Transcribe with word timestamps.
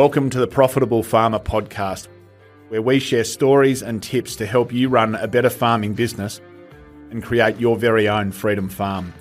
Welcome 0.00 0.30
to 0.30 0.38
the 0.38 0.46
Profitable 0.46 1.02
Farmer 1.02 1.38
podcast, 1.38 2.08
where 2.68 2.80
we 2.80 2.98
share 2.98 3.22
stories 3.22 3.82
and 3.82 4.02
tips 4.02 4.34
to 4.36 4.46
help 4.46 4.72
you 4.72 4.88
run 4.88 5.14
a 5.14 5.28
better 5.28 5.50
farming 5.50 5.92
business 5.92 6.40
and 7.10 7.22
create 7.22 7.60
your 7.60 7.76
very 7.76 8.08
own 8.08 8.32
freedom 8.32 8.70
farm. 8.70 9.12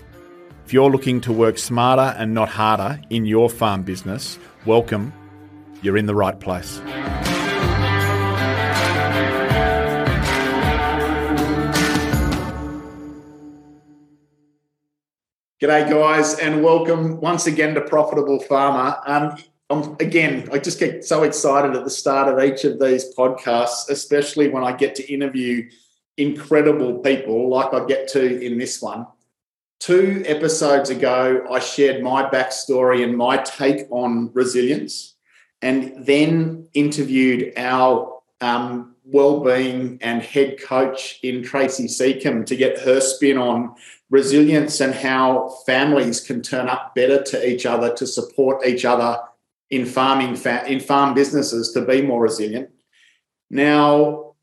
If 0.64 0.72
you're 0.72 0.90
looking 0.90 1.20
to 1.20 1.34
work 1.34 1.58
smarter 1.58 2.16
and 2.18 2.34
not 2.34 2.48
harder 2.48 3.02
in 3.10 3.26
your 3.26 3.50
farm 3.50 3.84
business, 3.84 4.40
welcome. 4.66 5.12
You're 5.82 5.98
in 5.98 6.06
the 6.06 6.16
right 6.16 6.40
place. 6.40 6.80
G'day, 15.62 15.90
guys, 15.90 16.40
and 16.40 16.64
welcome 16.64 17.20
once 17.20 17.48
again 17.48 17.76
to 17.76 17.82
Profitable 17.82 18.40
Farmer. 18.40 18.96
Um, 19.06 19.36
I'm, 19.70 19.96
again, 20.00 20.50
I 20.52 20.58
just 20.58 20.80
get 20.80 21.06
so 21.06 21.24
excited 21.24 21.76
at 21.76 21.84
the 21.84 21.92
start 21.92 22.28
of 22.28 22.44
each 22.44 22.64
of 22.64 22.80
these 22.80 23.14
podcasts, 23.16 23.90
especially 23.90 24.50
when 24.50 24.64
I 24.64 24.72
get 24.72 24.96
to 24.96 25.14
interview 25.14 25.70
incredible 26.18 27.00
people 27.00 27.50
like 27.50 27.74
I 27.74 27.86
get 27.86 28.08
to 28.10 28.42
in 28.42 28.58
this 28.58 28.82
one. 28.82 29.06
Two 29.80 30.24
episodes 30.26 30.90
ago, 30.90 31.46
I 31.50 31.60
shared 31.60 32.04
my 32.04 32.30
backstory 32.30 33.04
and 33.04 33.16
my 33.16 33.38
take 33.38 33.88
on 33.92 34.32
resilience, 34.34 35.16
and 35.62 36.06
then 36.06 36.68
interviewed 36.74 37.54
our 37.56 38.22
um, 38.42 38.96
well-being 39.06 40.00
and 40.02 40.22
head 40.22 40.62
coach 40.62 41.20
in 41.24 41.44
Tracy 41.44 41.88
Seacombe 41.88 42.44
to 42.46 42.56
get 42.56 42.80
her 42.80 43.00
spin 43.00 43.38
on 43.38 43.76
resilience 44.10 44.82
and 44.82 44.94
how 44.94 45.50
families 45.66 46.22
can 46.22 46.42
turn 46.42 46.68
up 46.68 46.96
better 46.96 47.22
to 47.22 47.48
each 47.48 47.66
other 47.66 47.94
to 47.94 48.08
support 48.08 48.66
each 48.66 48.84
other 48.84 49.20
in 49.70 49.86
farming 49.86 50.38
in 50.68 50.80
farm 50.80 51.14
businesses 51.14 51.72
to 51.74 51.82
be 51.82 52.02
more 52.02 52.22
resilient. 52.22 52.70
Now, 53.50 54.34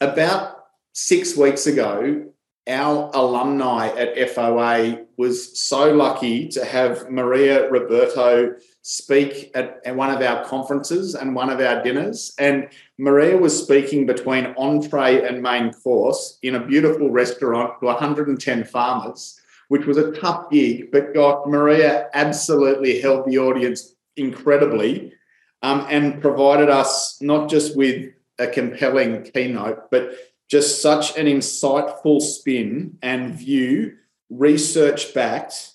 about 0.00 0.64
six 0.92 1.36
weeks 1.36 1.66
ago, 1.66 2.26
our 2.66 3.10
alumni 3.12 3.88
at 3.88 4.16
FOA 4.30 5.04
was 5.18 5.60
so 5.60 5.92
lucky 5.92 6.48
to 6.48 6.64
have 6.64 7.10
Maria 7.10 7.68
Roberto 7.70 8.54
speak 8.80 9.50
at, 9.54 9.80
at, 9.84 9.94
one 9.96 10.10
of 10.10 10.22
our 10.22 10.44
conferences 10.44 11.14
and 11.14 11.34
one 11.34 11.50
of 11.50 11.60
our 11.60 11.82
dinners. 11.82 12.34
And 12.38 12.68
Maria 12.98 13.36
was 13.36 13.62
speaking 13.62 14.06
between 14.06 14.54
entree 14.56 15.26
and 15.26 15.42
main 15.42 15.72
course 15.72 16.38
in 16.42 16.54
a 16.54 16.66
beautiful 16.66 17.10
restaurant 17.10 17.80
to 17.80 17.86
110 17.86 18.64
farmers, 18.64 19.38
which 19.68 19.86
was 19.86 19.98
a 19.98 20.12
tough 20.12 20.50
gig. 20.50 20.90
But 20.90 21.12
God, 21.12 21.46
Maria 21.46 22.08
absolutely 22.14 23.00
held 23.00 23.26
the 23.26 23.38
audience 23.38 23.93
incredibly 24.16 25.12
um, 25.62 25.86
and 25.88 26.20
provided 26.20 26.68
us 26.68 27.20
not 27.20 27.48
just 27.48 27.76
with 27.76 28.12
a 28.38 28.46
compelling 28.46 29.22
keynote, 29.22 29.90
but 29.90 30.14
just 30.48 30.82
such 30.82 31.16
an 31.16 31.26
insightful 31.26 32.20
spin 32.20 32.98
and 33.02 33.34
view, 33.34 33.96
research 34.30 35.14
backed 35.14 35.72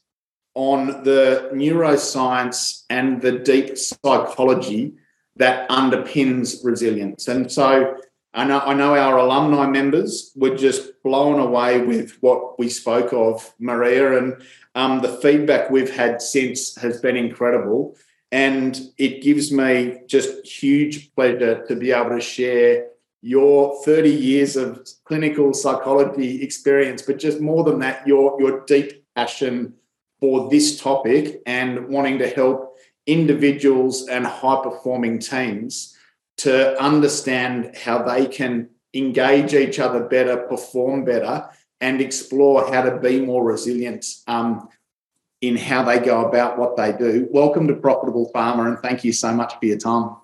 on 0.53 1.03
the 1.03 1.49
neuroscience 1.53 2.83
and 2.89 3.21
the 3.21 3.39
deep 3.39 3.77
psychology 3.77 4.93
that 5.37 5.67
underpins 5.69 6.63
resilience. 6.63 7.27
And 7.27 7.51
so 7.51 7.95
I 8.33 8.43
know, 8.43 8.59
I 8.59 8.73
know 8.73 8.95
our 8.95 9.17
alumni 9.17 9.65
members 9.67 10.31
were 10.35 10.55
just 10.55 11.01
blown 11.03 11.39
away 11.39 11.81
with 11.81 12.17
what 12.21 12.59
we 12.59 12.69
spoke 12.69 13.11
of, 13.11 13.53
Maria, 13.57 14.19
and 14.19 14.43
um, 14.75 15.01
the 15.01 15.17
feedback 15.17 15.71
we've 15.71 15.93
had 15.93 16.21
since 16.21 16.75
has 16.75 17.01
been 17.01 17.17
incredible. 17.17 17.97
And 18.31 18.79
it 18.97 19.23
gives 19.23 19.51
me 19.51 20.01
just 20.07 20.45
huge 20.45 21.13
pleasure 21.15 21.65
to 21.67 21.75
be 21.75 21.91
able 21.91 22.11
to 22.11 22.21
share 22.21 22.89
your 23.21 23.83
30 23.83 24.09
years 24.09 24.55
of 24.55 24.87
clinical 25.03 25.53
psychology 25.53 26.41
experience, 26.41 27.01
but 27.01 27.19
just 27.19 27.41
more 27.41 27.63
than 27.63 27.79
that, 27.79 28.07
your, 28.07 28.39
your 28.39 28.65
deep 28.65 29.03
passion 29.15 29.73
for 30.19 30.49
this 30.49 30.79
topic 30.79 31.41
and 31.45 31.89
wanting 31.89 32.19
to 32.19 32.29
help 32.29 32.77
individuals 33.07 34.07
and 34.07 34.25
high 34.25 34.61
performing 34.61 35.19
teams 35.19 35.95
to 36.37 36.81
understand 36.81 37.75
how 37.75 38.03
they 38.03 38.25
can 38.25 38.69
engage 38.93 39.53
each 39.53 39.79
other 39.79 40.05
better, 40.05 40.37
perform 40.37 41.03
better, 41.03 41.49
and 41.81 42.01
explore 42.01 42.71
how 42.71 42.81
to 42.81 42.99
be 42.99 43.19
more 43.19 43.43
resilient 43.43 44.05
um, 44.27 44.69
in 45.41 45.55
how 45.55 45.83
they 45.83 45.99
go 45.99 46.25
about 46.25 46.57
what 46.57 46.75
they 46.75 46.91
do. 46.91 47.27
Welcome 47.31 47.67
to 47.67 47.75
Profitable 47.75 48.29
Farmer, 48.33 48.67
and 48.67 48.79
thank 48.79 49.03
you 49.03 49.13
so 49.13 49.33
much 49.33 49.57
for 49.57 49.65
your 49.65 49.77
time. 49.77 50.15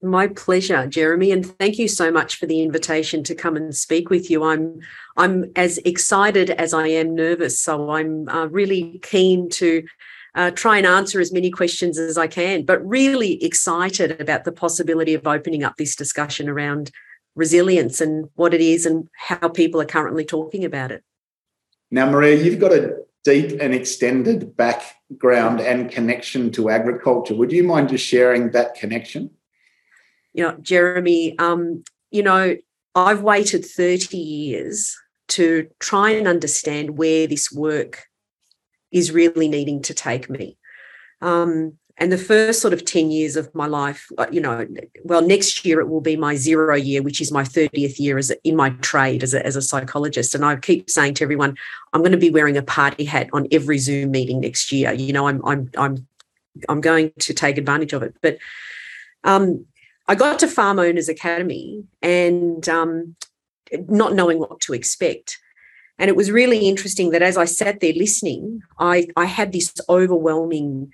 My 0.00 0.28
pleasure, 0.28 0.86
Jeremy, 0.86 1.32
and 1.32 1.44
thank 1.58 1.78
you 1.78 1.88
so 1.88 2.10
much 2.10 2.36
for 2.36 2.46
the 2.46 2.62
invitation 2.62 3.24
to 3.24 3.34
come 3.34 3.56
and 3.56 3.74
speak 3.74 4.10
with 4.10 4.30
you. 4.30 4.44
I'm 4.44 4.80
I'm 5.16 5.50
as 5.56 5.78
excited 5.78 6.50
as 6.50 6.72
I 6.72 6.86
am 6.88 7.14
nervous, 7.14 7.60
so 7.60 7.90
I'm 7.90 8.28
uh, 8.28 8.46
really 8.46 9.00
keen 9.02 9.48
to 9.50 9.84
uh, 10.36 10.52
try 10.52 10.78
and 10.78 10.86
answer 10.86 11.20
as 11.20 11.32
many 11.32 11.50
questions 11.50 11.98
as 11.98 12.16
I 12.16 12.28
can, 12.28 12.64
but 12.64 12.86
really 12.86 13.42
excited 13.42 14.20
about 14.20 14.44
the 14.44 14.52
possibility 14.52 15.14
of 15.14 15.26
opening 15.26 15.64
up 15.64 15.76
this 15.76 15.96
discussion 15.96 16.48
around 16.48 16.92
resilience 17.34 18.00
and 18.00 18.28
what 18.34 18.54
it 18.54 18.60
is 18.60 18.86
and 18.86 19.08
how 19.16 19.48
people 19.48 19.80
are 19.80 19.86
currently 19.86 20.24
talking 20.24 20.64
about 20.64 20.92
it. 20.92 21.02
Now, 21.90 22.10
Maria, 22.10 22.42
you've 22.42 22.60
got 22.60 22.72
a 22.72 22.98
deep 23.24 23.60
and 23.60 23.74
extended 23.74 24.56
background 24.56 25.60
and 25.60 25.90
connection 25.90 26.50
to 26.52 26.70
agriculture. 26.70 27.34
Would 27.34 27.52
you 27.52 27.64
mind 27.64 27.88
just 27.88 28.06
sharing 28.06 28.50
that 28.52 28.74
connection? 28.74 29.30
You 30.32 30.44
know, 30.44 30.56
Jeremy, 30.60 31.38
um, 31.38 31.84
you 32.10 32.22
know, 32.22 32.56
I've 32.94 33.22
waited 33.22 33.64
30 33.64 34.16
years 34.16 34.96
to 35.28 35.68
try 35.78 36.10
and 36.10 36.26
understand 36.26 36.96
where 36.96 37.26
this 37.26 37.52
work 37.52 38.06
is 38.90 39.12
really 39.12 39.48
needing 39.48 39.82
to 39.82 39.94
take 39.94 40.30
me. 40.30 40.56
Um, 41.20 41.77
and 42.00 42.12
the 42.12 42.18
first 42.18 42.62
sort 42.62 42.72
of 42.72 42.84
10 42.84 43.10
years 43.10 43.34
of 43.34 43.52
my 43.56 43.66
life, 43.66 44.08
you 44.30 44.40
know, 44.40 44.66
well, 45.02 45.20
next 45.20 45.64
year 45.64 45.80
it 45.80 45.88
will 45.88 46.00
be 46.00 46.16
my 46.16 46.36
zero 46.36 46.76
year, 46.76 47.02
which 47.02 47.20
is 47.20 47.32
my 47.32 47.42
30th 47.42 47.98
year 47.98 48.18
as 48.18 48.30
in 48.44 48.54
my 48.54 48.70
trade 48.70 49.24
as 49.24 49.34
a, 49.34 49.44
as 49.44 49.56
a 49.56 49.62
psychologist. 49.62 50.32
And 50.32 50.44
I 50.44 50.54
keep 50.56 50.88
saying 50.88 51.14
to 51.14 51.24
everyone, 51.24 51.56
I'm 51.92 52.00
going 52.00 52.12
to 52.12 52.18
be 52.18 52.30
wearing 52.30 52.56
a 52.56 52.62
party 52.62 53.04
hat 53.04 53.28
on 53.32 53.48
every 53.50 53.78
Zoom 53.78 54.12
meeting 54.12 54.40
next 54.40 54.70
year. 54.70 54.92
You 54.92 55.12
know, 55.12 55.26
I'm, 55.26 55.44
I'm, 55.44 55.70
I'm, 55.76 56.06
I'm 56.68 56.80
going 56.80 57.10
to 57.18 57.34
take 57.34 57.58
advantage 57.58 57.92
of 57.92 58.04
it. 58.04 58.14
But 58.22 58.38
um, 59.24 59.66
I 60.06 60.14
got 60.14 60.38
to 60.38 60.46
Farm 60.48 60.78
Owners 60.78 61.08
Academy 61.08 61.82
and 62.00 62.68
um, 62.68 63.16
not 63.88 64.14
knowing 64.14 64.38
what 64.38 64.60
to 64.60 64.72
expect. 64.72 65.38
And 65.98 66.08
it 66.08 66.14
was 66.14 66.30
really 66.30 66.68
interesting 66.68 67.10
that 67.10 67.22
as 67.22 67.36
I 67.36 67.44
sat 67.44 67.80
there 67.80 67.92
listening, 67.92 68.62
I, 68.78 69.08
I 69.16 69.24
had 69.24 69.50
this 69.50 69.74
overwhelming 69.88 70.92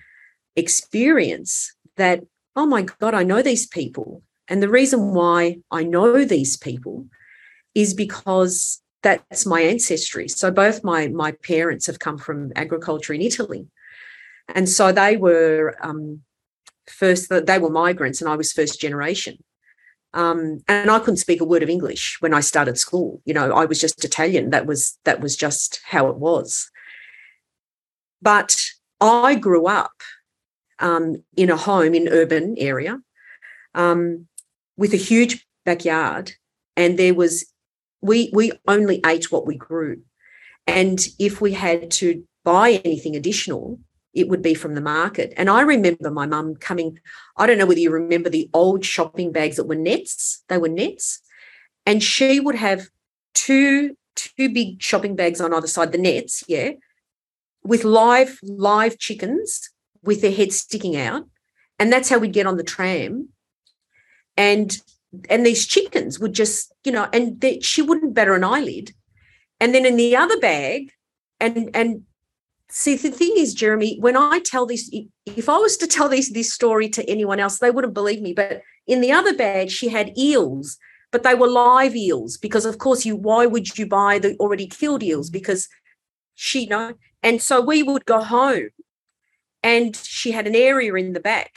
experience 0.57 1.75
that, 1.97 2.25
oh 2.57 2.67
my 2.67 2.83
God, 2.83 3.15
I 3.15 3.23
know 3.23 3.43
these 3.43 3.67
people. 3.67 4.23
And 4.49 4.63
the 4.63 4.69
reason 4.69 5.15
why 5.15 5.59
I 5.71 5.85
know 5.85 6.25
these 6.25 6.57
people 6.57 7.07
is 7.75 7.95
because 7.95 8.81
that's 9.03 9.47
my 9.47 9.61
ancestry. 9.61 10.29
So 10.29 10.51
both 10.51 10.83
my 10.83 11.09
my 11.09 11.33
parents 11.33 11.87
have 11.87 11.99
come 11.99 12.19
from 12.19 12.53
agriculture 12.57 13.13
in 13.13 13.21
Italy, 13.21 13.67
and 14.55 14.69
so 14.69 14.93
they 14.93 15.17
were 15.17 15.77
um, 15.83 16.23
first. 16.89 17.29
They 17.29 17.59
were 17.59 17.71
migrants, 17.71 18.21
and 18.21 18.31
I 18.31 18.37
was 18.37 18.53
first 18.53 18.81
generation. 18.81 19.39
Um, 20.15 20.61
and 20.69 20.91
I 20.91 21.01
couldn't 21.01 21.17
speak 21.17 21.41
a 21.41 21.45
word 21.45 21.63
of 21.63 21.69
English 21.69 22.19
when 22.21 22.33
I 22.33 22.41
started 22.41 22.79
school. 22.79 23.21
You 23.25 23.35
know, 23.35 23.53
I 23.53 23.65
was 23.65 23.81
just 23.81 24.05
Italian. 24.05 24.51
That 24.51 24.65
was 24.65 24.99
that 25.05 25.21
was 25.21 25.37
just 25.37 25.81
how 25.85 26.09
it 26.09 26.17
was. 26.17 26.71
But 28.23 28.57
I 29.01 29.35
grew 29.35 29.67
up 29.67 29.93
um, 30.85 31.17
in 31.37 31.51
a 31.51 31.57
home 31.57 31.95
in 31.95 32.09
urban 32.09 32.55
area 32.59 33.01
um, 33.75 34.27
with 34.77 34.93
a 34.93 34.99
huge 34.99 35.47
backyard, 35.65 36.33
and 36.77 36.99
there 36.99 37.15
was 37.15 37.47
we 38.03 38.31
we 38.33 38.53
only 38.69 39.01
ate 39.05 39.33
what 39.33 39.47
we 39.47 39.57
grew, 39.57 40.03
and 40.67 41.01
if 41.19 41.41
we 41.41 41.55
had 41.55 41.91
to 41.93 42.23
buy 42.45 42.83
anything 42.85 43.17
additional, 43.17 43.81
it 44.13 44.29
would 44.29 44.43
be 44.43 44.53
from 44.53 44.75
the 44.75 44.83
market. 44.83 45.33
And 45.39 45.49
I 45.49 45.63
remember 45.63 46.11
my 46.11 46.27
mum 46.27 46.55
coming. 46.57 46.99
I 47.39 47.47
don't 47.47 47.57
know 47.59 47.67
whether 47.67 47.81
you 47.81 47.91
remember 47.91 48.29
the 48.29 48.51
old 48.53 48.85
shopping 48.85 49.33
bags 49.33 49.57
that 49.57 49.67
were 49.67 49.75
nets. 49.75 50.45
They 50.49 50.59
were 50.59 50.69
nets, 50.69 51.21
and 51.87 52.03
she 52.03 52.41
would 52.41 52.57
have 52.57 52.89
two 53.33 53.97
two 54.17 54.53
big 54.53 54.83
shopping 54.83 55.17
bags 55.17 55.41
on 55.41 55.55
either 55.55 55.67
side 55.67 55.93
the 55.93 55.99
nets, 55.99 56.45
yeah, 56.47 56.73
with 57.63 57.85
live 57.85 58.39
live 58.43 58.99
chickens 58.99 59.71
with 60.05 60.21
their 60.21 60.33
heads 60.33 60.57
sticking 60.57 60.97
out. 60.97 61.25
And 61.79 61.93
that's 61.93 62.09
how 62.09 62.19
we'd 62.19 62.33
get 62.33 62.47
on 62.47 62.57
the 62.57 62.63
tram. 62.63 63.29
And 64.37 64.77
and 65.31 65.47
these 65.47 65.67
chickens 65.67 66.19
would 66.19 66.33
just, 66.33 66.73
you 66.85 66.91
know, 66.91 67.09
and 67.13 67.41
they, 67.41 67.61
she 67.61 67.83
wouldn't 67.83 68.15
batter 68.15 68.35
an 68.35 68.43
eyelid. 68.43 68.93
And 69.61 69.73
then 69.75 69.87
in 69.87 69.97
the 69.97 70.17
other 70.17 70.39
bag, 70.41 70.91
and 71.41 71.71
and 71.75 72.03
see 72.71 72.97
the 72.97 73.11
thing 73.11 73.35
is 73.37 73.55
jeremy 73.55 73.99
when 74.01 74.17
i 74.17 74.41
tell 74.41 74.67
this 74.67 74.91
if 75.27 75.49
i 75.49 75.57
was 75.57 75.77
to 75.77 75.87
tell 75.87 76.09
this 76.09 76.33
this 76.33 76.53
story 76.53 76.89
to 76.89 77.09
anyone 77.09 77.39
else 77.39 77.59
they 77.59 77.71
wouldn't 77.71 77.95
believe 77.95 78.23
me 78.23 78.33
but 78.33 78.63
in 78.87 79.01
the 79.01 79.13
other 79.13 79.35
bag 79.35 79.71
she 79.71 79.89
had 79.89 80.17
eels 80.19 80.79
but 81.13 81.23
they 81.23 81.35
were 81.35 81.49
live 81.49 81.95
eels 81.95 82.37
because 82.37 82.65
of 82.65 82.79
course 82.79 83.05
you 83.05 83.15
why 83.15 83.47
would 83.47 83.79
you 83.79 83.87
buy 83.87 84.19
the 84.19 84.35
already 84.37 84.67
killed 84.67 85.03
eels 85.03 85.31
because 85.31 85.69
she 86.35 86.63
you 86.63 86.69
know 86.69 86.95
and 87.23 87.41
so 87.41 87.61
we 87.61 87.83
would 87.83 88.05
go 88.07 88.21
home 88.23 88.69
and 89.65 89.97
she 89.97 90.31
had 90.31 90.47
an 90.47 90.55
area 90.55 90.95
in 90.95 91.15
the 91.15 91.21
back. 91.21 91.53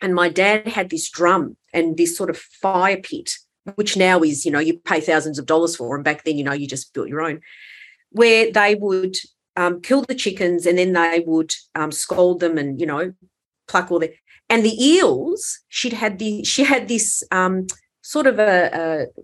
And 0.00 0.14
my 0.14 0.30
dad 0.30 0.66
had 0.68 0.88
this 0.88 1.10
drum 1.10 1.58
and 1.74 1.98
this 1.98 2.16
sort 2.16 2.30
of 2.30 2.38
fire 2.38 2.96
pit 2.96 3.34
which 3.74 3.96
now 3.96 4.22
is 4.22 4.46
you 4.46 4.50
know 4.50 4.58
you 4.58 4.78
pay 4.78 5.00
thousands 5.00 5.38
of 5.38 5.44
dollars 5.44 5.76
for. 5.76 5.94
And 5.94 6.04
back 6.04 6.24
then 6.24 6.38
you 6.38 6.44
know 6.44 6.54
you 6.54 6.66
just 6.66 6.94
built 6.94 7.08
your 7.08 7.20
own. 7.20 7.40
Where 8.10 8.50
they 8.50 8.74
would 8.74 9.16
um, 9.56 9.80
kill 9.80 10.02
the 10.02 10.14
chickens 10.14 10.64
and 10.64 10.78
then 10.78 10.94
they 10.94 11.22
would 11.26 11.52
um, 11.74 11.92
scold 11.92 12.40
them 12.40 12.56
and 12.56 12.80
you 12.80 12.86
know 12.86 13.12
pluck 13.68 13.90
all 13.90 13.98
the 13.98 14.12
and 14.48 14.64
the 14.64 14.84
eels 14.84 15.60
she'd 15.68 15.92
had 15.92 16.18
the 16.18 16.42
she 16.44 16.64
had 16.64 16.88
this 16.88 17.22
um, 17.30 17.66
sort 18.02 18.26
of 18.26 18.38
a, 18.38 18.70
a, 18.72 19.22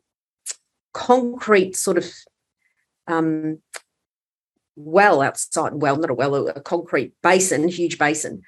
concrete 0.93 1.77
sort 1.77 1.99
of 1.99 2.06
um, 3.06 3.59
well 4.76 5.23
outside 5.23 5.75
well 5.75 5.96
not 5.96 6.11
a 6.11 6.14
well 6.14 6.49
a 6.49 6.61
concrete 6.61 7.12
basin 7.23 7.69
huge 7.69 7.99
basin 7.99 8.43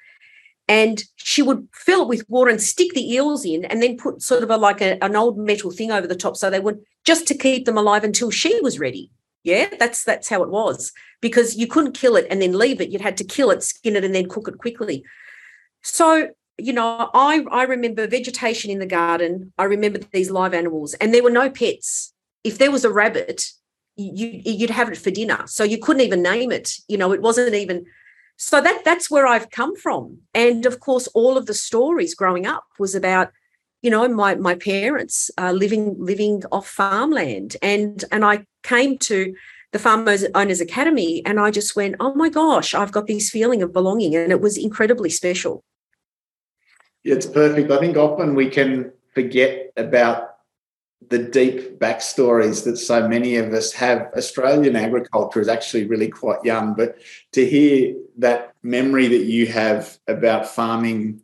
and 0.67 1.03
she 1.15 1.41
would 1.41 1.67
fill 1.73 2.03
it 2.03 2.07
with 2.07 2.29
water 2.29 2.51
and 2.51 2.61
stick 2.61 2.93
the 2.93 3.13
eels 3.13 3.43
in 3.43 3.65
and 3.65 3.81
then 3.81 3.97
put 3.97 4.21
sort 4.21 4.43
of 4.43 4.51
a 4.51 4.57
like 4.57 4.81
a, 4.81 5.03
an 5.03 5.15
old 5.15 5.37
metal 5.37 5.71
thing 5.71 5.91
over 5.91 6.07
the 6.07 6.15
top 6.15 6.37
so 6.37 6.49
they 6.49 6.59
would 6.59 6.79
just 7.03 7.27
to 7.27 7.35
keep 7.35 7.65
them 7.65 7.77
alive 7.77 8.03
until 8.03 8.29
she 8.29 8.59
was 8.61 8.79
ready 8.79 9.09
yeah 9.43 9.67
that's 9.79 10.03
that's 10.03 10.29
how 10.29 10.43
it 10.43 10.49
was 10.49 10.91
because 11.21 11.55
you 11.55 11.67
couldn't 11.67 11.93
kill 11.93 12.15
it 12.15 12.27
and 12.29 12.41
then 12.41 12.57
leave 12.57 12.81
it. 12.81 12.89
You'd 12.89 13.01
had 13.01 13.17
to 13.17 13.23
kill 13.23 13.51
it, 13.51 13.63
skin 13.63 13.95
it, 13.95 14.03
and 14.03 14.15
then 14.15 14.29
cook 14.29 14.47
it 14.47 14.57
quickly. 14.57 15.03
So, 15.81 16.29
you 16.57 16.73
know, 16.73 17.09
I, 17.13 17.45
I 17.51 17.63
remember 17.63 18.07
vegetation 18.07 18.71
in 18.71 18.79
the 18.79 18.85
garden. 18.85 19.53
I 19.57 19.65
remember 19.65 19.99
these 20.11 20.31
live 20.31 20.53
animals, 20.53 20.93
and 20.95 21.13
there 21.13 21.23
were 21.23 21.29
no 21.29 21.49
pets. 21.49 22.13
If 22.43 22.57
there 22.57 22.71
was 22.71 22.85
a 22.85 22.91
rabbit, 22.91 23.45
you, 24.01 24.41
you'd 24.45 24.69
have 24.69 24.89
it 24.89 24.97
for 24.97 25.11
dinner. 25.11 25.43
So 25.47 25.63
you 25.63 25.77
couldn't 25.77 26.01
even 26.01 26.21
name 26.21 26.51
it. 26.51 26.73
You 26.87 26.97
know, 26.97 27.11
it 27.11 27.21
wasn't 27.21 27.55
even. 27.55 27.85
So 28.37 28.61
that 28.61 28.83
that's 28.85 29.11
where 29.11 29.27
I've 29.27 29.49
come 29.49 29.75
from. 29.75 30.19
And 30.33 30.65
of 30.65 30.79
course, 30.79 31.07
all 31.07 31.37
of 31.37 31.45
the 31.45 31.53
stories 31.53 32.15
growing 32.15 32.45
up 32.45 32.65
was 32.79 32.95
about 32.95 33.31
you 33.81 33.89
know 33.89 34.07
my 34.07 34.35
my 34.35 34.55
parents 34.55 35.31
uh, 35.37 35.51
living 35.51 35.95
living 35.97 36.43
off 36.51 36.67
farmland 36.67 37.55
and 37.61 38.03
and 38.11 38.25
i 38.25 38.43
came 38.61 38.97
to 38.97 39.33
the 39.71 39.79
Farmers 39.79 40.25
Owners 40.35 40.61
Academy. 40.61 41.21
And 41.25 41.39
I 41.39 41.51
just 41.51 41.75
went, 41.75 41.95
oh 41.99 42.13
my 42.15 42.29
gosh, 42.29 42.73
I've 42.73 42.91
got 42.91 43.07
this 43.07 43.29
feeling 43.29 43.61
of 43.61 43.73
belonging. 43.73 44.15
And 44.15 44.31
it 44.31 44.41
was 44.41 44.57
incredibly 44.57 45.09
special. 45.09 45.63
It's 47.03 47.25
perfect. 47.25 47.71
I 47.71 47.79
think 47.79 47.95
often 47.95 48.35
we 48.35 48.49
can 48.49 48.91
forget 49.13 49.71
about 49.77 50.35
the 51.07 51.19
deep 51.19 51.79
backstories 51.79 52.65
that 52.65 52.77
so 52.77 53.07
many 53.07 53.37
of 53.37 53.53
us 53.53 53.71
have. 53.73 54.11
Australian 54.15 54.75
agriculture 54.75 55.39
is 55.39 55.47
actually 55.47 55.87
really 55.87 56.09
quite 56.09 56.43
young, 56.43 56.73
but 56.73 56.97
to 57.31 57.45
hear 57.45 57.95
that 58.17 58.53
memory 58.63 59.07
that 59.07 59.23
you 59.23 59.47
have 59.47 59.97
about 60.07 60.47
farming 60.47 61.21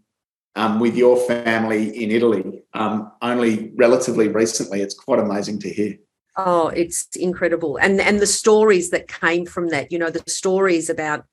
um, 0.56 0.80
with 0.80 0.96
your 0.96 1.18
family 1.18 2.02
in 2.02 2.12
Italy 2.12 2.64
um, 2.74 3.12
only 3.22 3.74
relatively 3.76 4.30
recently, 4.30 4.82
it's 4.82 4.94
quite 4.94 5.20
amazing 5.20 5.60
to 5.60 5.70
hear. 5.70 5.98
Oh, 6.38 6.68
it's 6.68 7.08
incredible. 7.16 7.78
And 7.78 8.00
and 8.02 8.20
the 8.20 8.28
stories 8.28 8.90
that 8.90 9.08
came 9.08 9.46
from 9.46 9.70
that, 9.70 9.92
you 9.92 10.00
know, 10.00 10.10
the 10.10 10.24
stories 10.30 10.90
about 10.90 11.26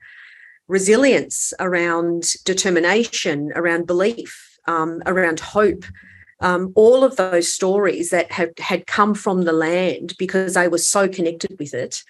resilience, 0.68 1.52
around 1.58 2.24
determination, 2.44 3.52
around 3.54 3.86
belief, 3.86 4.58
um, 4.66 5.02
around 5.06 5.40
hope. 5.40 5.84
Um, 6.42 6.72
all 6.74 7.04
of 7.04 7.16
those 7.16 7.52
stories 7.52 8.10
that 8.10 8.32
had, 8.32 8.58
had 8.58 8.86
come 8.86 9.14
from 9.14 9.42
the 9.42 9.52
land 9.52 10.14
because 10.18 10.54
they 10.54 10.68
were 10.68 10.78
so 10.78 11.08
connected 11.08 11.56
with 11.58 11.72
it 11.72 12.02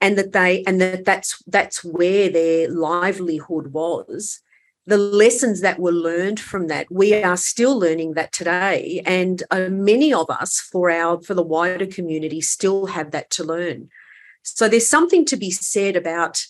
and 0.00 0.16
that 0.16 0.32
they 0.32 0.62
and 0.64 0.80
that 0.80 1.04
that's 1.04 1.42
that's 1.46 1.82
where 1.84 2.28
their 2.28 2.68
livelihood 2.70 3.72
was 3.72 4.40
the 4.86 4.98
lessons 4.98 5.62
that 5.62 5.78
were 5.78 5.92
learned 5.92 6.38
from 6.38 6.66
that 6.66 6.86
we 6.90 7.22
are 7.22 7.36
still 7.36 7.78
learning 7.78 8.14
that 8.14 8.32
today 8.32 9.02
and 9.06 9.42
uh, 9.50 9.68
many 9.70 10.12
of 10.12 10.28
us 10.28 10.60
for 10.60 10.90
our 10.90 11.20
for 11.22 11.34
the 11.34 11.42
wider 11.42 11.86
community 11.86 12.40
still 12.40 12.86
have 12.86 13.10
that 13.10 13.30
to 13.30 13.44
learn. 13.44 13.88
So 14.42 14.68
there's 14.68 14.88
something 14.88 15.24
to 15.26 15.36
be 15.36 15.50
said 15.50 15.96
about 15.96 16.44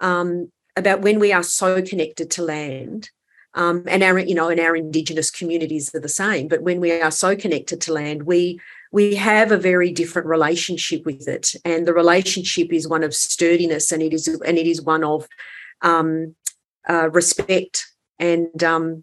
um, 0.00 0.50
about 0.76 1.02
when 1.02 1.18
we 1.18 1.32
are 1.32 1.42
so 1.42 1.82
connected 1.82 2.30
to 2.32 2.42
land 2.42 3.10
um, 3.54 3.84
and 3.86 4.02
our 4.02 4.18
you 4.18 4.34
know 4.34 4.48
and 4.48 4.60
our 4.60 4.76
indigenous 4.76 5.30
communities 5.30 5.94
are 5.94 6.00
the 6.00 6.08
same 6.08 6.48
but 6.48 6.62
when 6.62 6.80
we 6.80 7.00
are 7.00 7.10
so 7.10 7.36
connected 7.36 7.80
to 7.80 7.92
land 7.92 8.24
we 8.24 8.60
we 8.94 9.16
have 9.16 9.50
a 9.50 9.58
very 9.58 9.90
different 9.90 10.28
relationship 10.28 11.04
with 11.04 11.26
it. 11.26 11.56
And 11.64 11.84
the 11.84 11.92
relationship 11.92 12.72
is 12.72 12.86
one 12.86 13.02
of 13.02 13.12
sturdiness 13.12 13.90
and 13.90 14.00
it 14.00 14.12
is 14.12 14.28
and 14.28 14.56
it 14.56 14.68
is 14.68 14.80
one 14.80 15.02
of 15.02 15.26
um, 15.82 16.36
uh, 16.88 17.10
respect 17.10 17.88
and 18.20 18.62
um, 18.62 19.02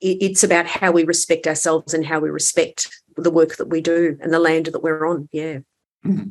it, 0.00 0.16
it's 0.22 0.42
about 0.42 0.66
how 0.66 0.92
we 0.92 1.04
respect 1.04 1.46
ourselves 1.46 1.92
and 1.92 2.06
how 2.06 2.20
we 2.20 2.30
respect 2.30 3.02
the 3.18 3.30
work 3.30 3.56
that 3.56 3.68
we 3.68 3.82
do 3.82 4.16
and 4.22 4.32
the 4.32 4.38
land 4.38 4.64
that 4.66 4.82
we're 4.82 5.06
on. 5.06 5.28
Yeah. 5.30 5.58
Mm-hmm. 6.04 6.30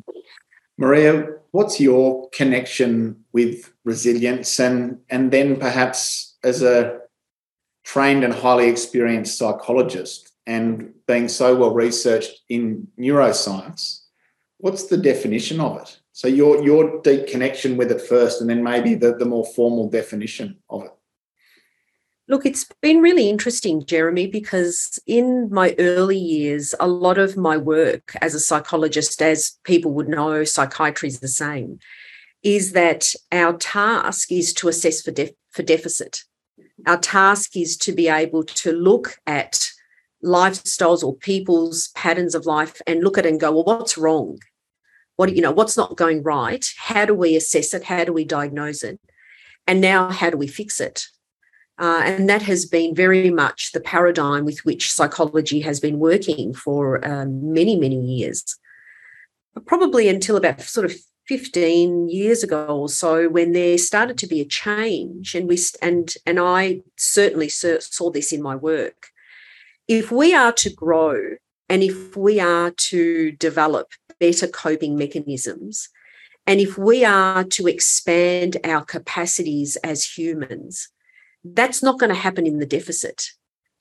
maria 0.76 1.28
what's 1.52 1.80
your 1.80 2.28
connection 2.28 3.24
with 3.32 3.72
resilience 3.84 4.60
and 4.60 4.98
and 5.08 5.30
then 5.30 5.56
perhaps 5.56 6.36
as 6.44 6.62
a 6.62 7.00
trained 7.92 8.24
and 8.24 8.34
highly 8.34 8.68
experienced 8.68 9.38
psychologist 9.38 10.32
and 10.46 10.92
being 11.06 11.28
so 11.28 11.54
well 11.54 11.74
researched 11.74 12.34
in 12.48 12.86
neuroscience 12.98 14.00
what's 14.58 14.84
the 14.86 14.96
definition 14.96 15.60
of 15.60 15.80
it 15.82 16.02
so 16.12 16.28
your 16.28 16.62
your 16.62 17.00
deep 17.00 17.26
connection 17.26 17.76
with 17.76 17.90
it 17.90 18.00
first, 18.00 18.40
and 18.40 18.48
then 18.48 18.62
maybe 18.62 18.94
the, 18.94 19.14
the 19.16 19.24
more 19.24 19.46
formal 19.46 19.88
definition 19.88 20.58
of 20.68 20.84
it. 20.84 20.92
Look, 22.28 22.46
it's 22.46 22.66
been 22.80 23.00
really 23.00 23.28
interesting, 23.28 23.84
Jeremy, 23.84 24.26
because 24.26 24.98
in 25.06 25.48
my 25.50 25.74
early 25.78 26.18
years, 26.18 26.74
a 26.78 26.86
lot 26.86 27.18
of 27.18 27.36
my 27.36 27.56
work 27.56 28.14
as 28.20 28.34
a 28.34 28.40
psychologist, 28.40 29.20
as 29.20 29.58
people 29.64 29.92
would 29.92 30.08
know, 30.08 30.44
psychiatry 30.44 31.08
is 31.08 31.20
the 31.20 31.28
same, 31.28 31.78
is 32.42 32.72
that 32.72 33.12
our 33.32 33.54
task 33.54 34.30
is 34.30 34.52
to 34.54 34.68
assess 34.68 35.02
for, 35.02 35.10
def- 35.10 35.32
for 35.50 35.62
deficit. 35.62 36.22
Our 36.86 36.98
task 36.98 37.56
is 37.56 37.76
to 37.78 37.92
be 37.92 38.08
able 38.08 38.44
to 38.44 38.72
look 38.72 39.18
at 39.26 39.68
lifestyles 40.24 41.02
or 41.02 41.14
people's 41.16 41.88
patterns 41.88 42.34
of 42.34 42.46
life 42.46 42.80
and 42.86 43.02
look 43.02 43.18
at 43.18 43.26
it 43.26 43.30
and 43.30 43.40
go, 43.40 43.52
well, 43.52 43.64
what's 43.64 43.98
wrong? 43.98 44.38
what 45.16 45.34
you 45.34 45.42
know 45.42 45.52
what's 45.52 45.76
not 45.76 45.96
going 45.96 46.22
right? 46.22 46.66
How 46.78 47.04
do 47.04 47.14
we 47.14 47.36
assess 47.36 47.74
it? 47.74 47.84
How 47.84 48.04
do 48.04 48.12
we 48.12 48.24
diagnose 48.24 48.82
it? 48.82 48.98
And 49.66 49.80
now 49.80 50.10
how 50.10 50.30
do 50.30 50.36
we 50.36 50.46
fix 50.46 50.80
it? 50.80 51.06
Uh, 51.78 52.02
and 52.04 52.28
that 52.28 52.42
has 52.42 52.66
been 52.66 52.94
very 52.94 53.30
much 53.30 53.72
the 53.72 53.80
paradigm 53.80 54.44
with 54.44 54.64
which 54.64 54.92
psychology 54.92 55.60
has 55.60 55.80
been 55.80 55.98
working 55.98 56.52
for 56.54 57.04
um, 57.06 57.52
many 57.52 57.78
many 57.78 58.00
years. 58.00 58.58
Probably 59.66 60.08
until 60.08 60.36
about 60.36 60.60
sort 60.62 60.86
of 60.86 60.96
15 61.38 62.10
years 62.10 62.42
ago 62.42 62.66
or 62.66 62.88
so 62.90 63.28
when 63.28 63.52
there 63.52 63.78
started 63.78 64.18
to 64.18 64.26
be 64.26 64.40
a 64.40 64.44
change 64.44 65.34
and 65.34 65.48
we 65.48 65.58
and 65.80 66.14
and 66.26 66.38
I 66.38 66.82
certainly 66.96 67.48
saw 67.48 68.10
this 68.10 68.32
in 68.32 68.42
my 68.42 68.54
work 68.54 69.08
if 69.88 70.12
we 70.12 70.34
are 70.34 70.52
to 70.52 70.70
grow 70.70 71.36
and 71.68 71.82
if 71.82 72.16
we 72.16 72.38
are 72.38 72.70
to 72.70 73.32
develop 73.32 73.92
better 74.20 74.46
coping 74.46 74.96
mechanisms, 74.96 75.88
and 76.46 76.60
if 76.60 76.76
we 76.76 77.04
are 77.04 77.44
to 77.44 77.66
expand 77.66 78.58
our 78.64 78.84
capacities 78.84 79.76
as 79.76 80.04
humans, 80.04 80.88
that's 81.44 81.82
not 81.82 81.98
going 81.98 82.10
to 82.10 82.24
happen 82.26 82.46
in 82.46 82.58
the 82.58 82.66
deficit. 82.66 83.30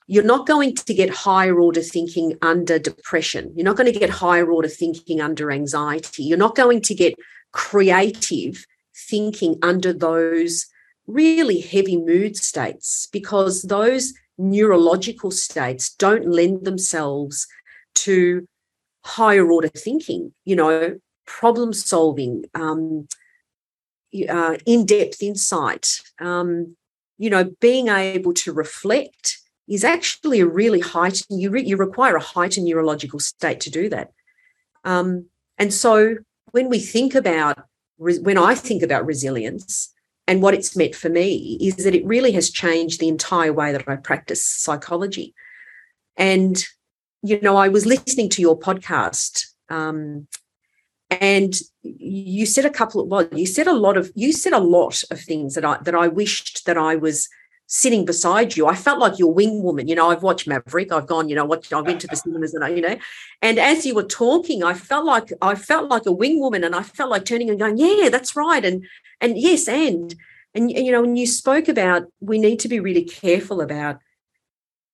You're 0.08 0.24
not 0.24 0.48
going 0.48 0.76
to 0.76 0.94
get 0.94 1.10
higher 1.10 1.60
order 1.60 1.82
thinking 1.82 2.38
under 2.42 2.80
depression. 2.80 3.52
You're 3.56 3.66
not 3.66 3.78
going 3.78 3.92
to 3.92 4.00
get 4.00 4.10
higher 4.10 4.50
order 4.52 4.68
thinking 4.68 5.22
under 5.22 5.52
anxiety. 5.52 6.24
You're 6.24 6.38
not 6.38 6.56
going 6.56 6.82
to 6.82 6.96
get 6.96 7.16
creative 7.52 8.66
thinking 8.96 9.58
under 9.62 9.94
those 9.94 10.68
really 11.08 11.60
heavy 11.60 11.98
mood 11.98 12.38
states 12.38 13.08
because 13.12 13.64
those 13.64 14.14
neurological 14.38 15.32
states 15.32 15.94
don't 15.96 16.30
lend 16.30 16.66
themselves 16.66 17.48
to 17.94 18.48
higher 19.04 19.50
order 19.50 19.68
thinking, 19.68 20.34
you 20.46 20.56
know, 20.56 20.98
problem 21.26 21.74
solving, 21.74 22.46
um, 22.56 23.08
uh, 24.30 24.58
in 24.66 24.86
depth 24.86 25.22
insight, 25.22 26.02
um, 26.20 26.76
you 27.18 27.30
know, 27.30 27.52
being 27.60 27.88
able 27.88 28.34
to 28.34 28.52
reflect 28.52 29.38
is 29.68 29.84
actually 29.84 30.42
a 30.42 30.46
really 30.46 30.80
heightened, 30.80 31.42
you, 31.42 31.50
re- 31.50 31.64
you 31.64 31.78
require 31.78 32.16
a 32.16 32.22
heightened 32.22 32.66
neurological 32.66 33.20
state 33.20 33.60
to 33.62 33.70
do 33.70 33.90
that. 33.90 34.12
Um, 34.84 35.28
and 35.58 35.74
so 35.74 36.16
when 36.52 36.70
we 36.70 36.80
think 36.80 37.16
about, 37.16 37.64
when 37.98 38.38
I 38.38 38.56
think 38.56 38.84
about 38.84 39.06
resilience, 39.06 39.94
and 40.28 40.42
what 40.42 40.54
it's 40.54 40.78
meant 40.78 40.96
for 40.96 41.10
me 41.10 41.58
is 41.60 41.78
that 41.78 41.96
it 41.96 42.06
really 42.06 42.32
has 42.32 42.52
changed 42.52 43.00
the 43.00 43.08
entire 43.08 43.52
way 43.52 43.72
that 43.72 43.88
I 43.88 43.96
practice 43.96 44.46
psychology. 44.46 45.34
And, 46.16 46.64
you 47.22 47.42
know, 47.42 47.58
I 47.58 47.68
was 47.68 47.86
listening 47.86 48.30
to 48.30 48.42
your 48.42 48.58
podcast 48.58 49.46
um, 49.70 50.28
and 51.10 51.54
you 51.82 52.46
said 52.46 52.66
a 52.66 52.70
couple 52.70 53.02
of, 53.02 53.08
well, 53.08 53.28
you 53.34 53.46
said 53.46 53.68
a 53.68 53.74
lot 53.74 53.98
of, 53.98 54.12
you 54.16 54.32
said 54.32 54.54
a 54.54 54.60
lot 54.60 55.04
of 55.10 55.20
things 55.20 55.56
that 55.56 55.66
I, 55.66 55.80
that 55.82 55.96
I 55.96 56.08
wished 56.08 56.66
that 56.66 56.78
I 56.78 56.96
was 56.96 57.28
sitting 57.74 58.04
beside 58.04 58.58
you. 58.58 58.68
I 58.68 58.76
felt 58.76 59.00
like 59.00 59.18
your 59.18 59.34
wing 59.34 59.64
woman. 59.64 59.88
You 59.88 59.96
know, 59.96 60.10
I've 60.10 60.24
watched 60.24 60.46
Maverick. 60.46 60.92
I've 60.92 61.08
gone, 61.08 61.30
you 61.30 61.36
know, 61.36 61.46
what 61.46 61.72
I've 61.72 61.86
been 61.86 62.00
to 62.00 62.08
the 62.08 62.18
cinemas 62.18 62.54
and 62.54 62.66
I, 62.66 62.68
you 62.68 62.82
know, 62.82 62.98
and 63.42 63.58
as 63.58 63.86
you 63.86 63.96
were 63.96 64.04
talking, 64.04 64.62
I 64.62 64.74
felt 64.74 65.06
like 65.06 65.32
I 65.42 65.56
felt 65.56 65.90
like 65.90 66.06
a 66.06 66.12
wing 66.12 66.42
woman 66.42 66.66
and 66.66 66.76
I 66.76 66.84
felt 66.84 67.10
like 67.10 67.24
turning 67.24 67.50
and 67.50 67.58
going, 67.58 67.78
yeah, 67.78 68.10
that's 68.10 68.36
right. 68.36 68.64
And 68.64 68.86
and 69.22 69.38
yes, 69.38 69.70
and 69.70 70.14
and 70.54 70.70
you 70.70 70.92
know, 70.92 71.02
when 71.02 71.16
you 71.16 71.26
spoke 71.26 71.70
about 71.70 72.04
we 72.20 72.40
need 72.40 72.60
to 72.60 72.68
be 72.68 72.82
really 72.82 73.06
careful 73.06 73.62
about 73.62 74.00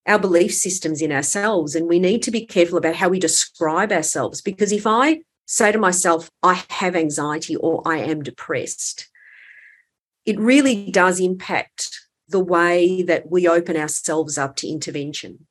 our 0.06 0.20
belief 0.20 0.54
systems 0.54 1.02
in 1.02 1.12
ourselves 1.12 1.74
and 1.74 1.88
we 1.88 1.98
need 2.00 2.22
to 2.24 2.32
be 2.32 2.46
careful 2.46 2.78
about 2.78 2.96
how 2.96 3.10
we 3.10 3.20
describe 3.20 3.92
ourselves 3.92 4.40
because 4.40 4.72
if 4.72 4.86
I 4.86 5.22
say 5.48 5.72
to 5.72 5.80
myself, 5.80 6.30
I 6.44 6.64
have 6.70 6.96
anxiety 6.96 7.56
or 7.56 7.82
I 7.86 7.98
am 7.98 8.22
depressed, 8.22 9.10
it 10.28 10.40
really 10.40 10.92
does 10.92 11.20
impact 11.20 12.07
the 12.30 12.40
way 12.40 13.02
that 13.04 13.30
we 13.32 13.48
open 13.48 13.78
ourselves 13.78 14.38
up 14.38 14.56
to 14.58 14.68
intervention. 14.68 15.48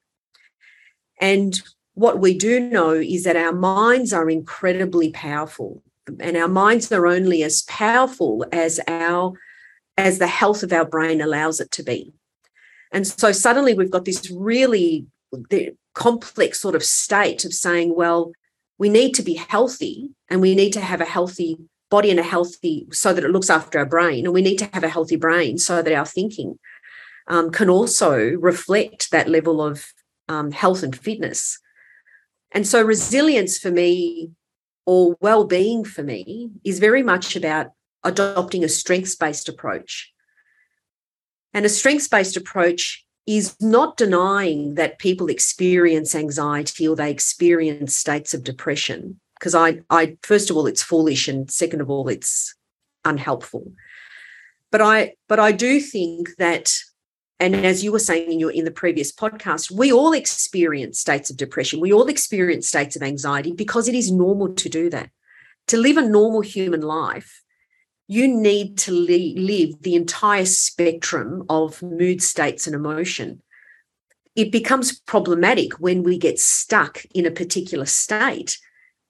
And 1.20 1.60
what 1.94 2.20
we 2.20 2.36
do 2.36 2.60
know 2.60 2.90
is 2.90 3.24
that 3.24 3.36
our 3.36 3.52
minds 3.52 4.12
are 4.12 4.28
incredibly 4.28 5.10
powerful 5.10 5.82
and 6.20 6.36
our 6.36 6.48
minds 6.48 6.92
are 6.92 7.06
only 7.06 7.42
as 7.42 7.62
powerful 7.62 8.44
as 8.52 8.78
our 8.86 9.32
as 9.98 10.18
the 10.18 10.26
health 10.26 10.62
of 10.62 10.72
our 10.72 10.84
brain 10.84 11.20
allows 11.20 11.58
it 11.58 11.70
to 11.70 11.82
be 11.82 12.12
and 12.92 13.06
so 13.06 13.32
suddenly 13.32 13.74
we've 13.74 13.90
got 13.90 14.04
this 14.04 14.30
really 14.30 15.06
complex 15.94 16.60
sort 16.60 16.74
of 16.74 16.84
state 16.84 17.44
of 17.44 17.52
saying 17.52 17.94
well 17.96 18.30
we 18.78 18.88
need 18.88 19.14
to 19.14 19.22
be 19.22 19.34
healthy 19.34 20.10
and 20.28 20.40
we 20.40 20.54
need 20.54 20.72
to 20.72 20.80
have 20.80 21.00
a 21.00 21.06
healthy 21.06 21.56
body 21.90 22.10
and 22.10 22.20
a 22.20 22.24
healthy 22.24 22.86
so 22.92 23.12
that 23.12 23.24
it 23.24 23.30
looks 23.30 23.50
after 23.50 23.78
our 23.78 23.86
brain. 23.86 24.24
And 24.24 24.34
we 24.34 24.42
need 24.42 24.58
to 24.58 24.70
have 24.72 24.84
a 24.84 24.88
healthy 24.88 25.16
brain 25.16 25.58
so 25.58 25.82
that 25.82 25.92
our 25.92 26.06
thinking 26.06 26.58
um, 27.28 27.50
can 27.50 27.70
also 27.70 28.16
reflect 28.16 29.10
that 29.10 29.28
level 29.28 29.62
of 29.62 29.86
um, 30.28 30.50
health 30.50 30.82
and 30.82 30.96
fitness. 30.96 31.58
And 32.52 32.66
so 32.66 32.82
resilience 32.82 33.58
for 33.58 33.70
me 33.70 34.30
or 34.84 35.16
well-being 35.20 35.84
for 35.84 36.02
me 36.02 36.50
is 36.64 36.78
very 36.78 37.02
much 37.02 37.36
about 37.36 37.72
adopting 38.04 38.64
a 38.64 38.68
strengths-based 38.68 39.48
approach. 39.48 40.12
And 41.52 41.64
a 41.64 41.68
strengths-based 41.68 42.36
approach 42.36 43.04
is 43.26 43.56
not 43.60 43.96
denying 43.96 44.74
that 44.74 45.00
people 45.00 45.28
experience 45.28 46.14
anxiety 46.14 46.86
or 46.86 46.94
they 46.94 47.10
experience 47.10 47.96
states 47.96 48.32
of 48.34 48.44
depression 48.44 49.20
because 49.38 49.54
I, 49.54 49.80
I 49.90 50.16
first 50.22 50.50
of 50.50 50.56
all 50.56 50.66
it's 50.66 50.82
foolish 50.82 51.28
and 51.28 51.50
second 51.50 51.80
of 51.80 51.90
all 51.90 52.08
it's 52.08 52.54
unhelpful. 53.04 53.72
But 54.72 54.82
i 54.82 55.14
but 55.28 55.38
i 55.38 55.52
do 55.52 55.80
think 55.80 56.36
that 56.38 56.74
and 57.38 57.54
as 57.54 57.84
you 57.84 57.92
were 57.92 57.98
saying 57.98 58.32
in 58.32 58.40
your 58.40 58.50
in 58.50 58.64
the 58.64 58.70
previous 58.70 59.12
podcast 59.12 59.70
we 59.70 59.92
all 59.92 60.12
experience 60.12 60.98
states 60.98 61.30
of 61.30 61.36
depression. 61.36 61.80
We 61.80 61.92
all 61.92 62.08
experience 62.08 62.68
states 62.68 62.96
of 62.96 63.02
anxiety 63.02 63.52
because 63.52 63.88
it 63.88 63.94
is 63.94 64.10
normal 64.10 64.54
to 64.54 64.68
do 64.68 64.90
that. 64.90 65.10
To 65.68 65.76
live 65.76 65.96
a 65.96 66.02
normal 66.02 66.40
human 66.40 66.80
life 66.80 67.42
you 68.08 68.28
need 68.28 68.78
to 68.78 68.92
live 68.92 69.82
the 69.82 69.94
entire 69.96 70.44
spectrum 70.44 71.44
of 71.48 71.82
mood 71.82 72.22
states 72.22 72.66
and 72.66 72.76
emotion. 72.76 73.42
It 74.36 74.52
becomes 74.52 75.00
problematic 75.00 75.80
when 75.80 76.02
we 76.02 76.18
get 76.18 76.38
stuck 76.38 77.04
in 77.14 77.26
a 77.26 77.30
particular 77.30 77.86
state 77.86 78.58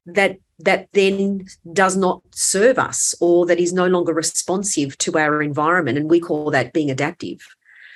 that 0.06 0.38
that 0.58 0.88
then 0.92 1.44
does 1.72 1.96
not 1.96 2.22
serve 2.30 2.78
us 2.78 3.14
or 3.20 3.44
that 3.46 3.60
is 3.60 3.72
no 3.72 3.86
longer 3.86 4.14
responsive 4.14 4.96
to 4.98 5.18
our 5.18 5.42
environment 5.42 5.98
and 5.98 6.08
we 6.08 6.20
call 6.20 6.50
that 6.50 6.72
being 6.72 6.90
adaptive 6.90 7.46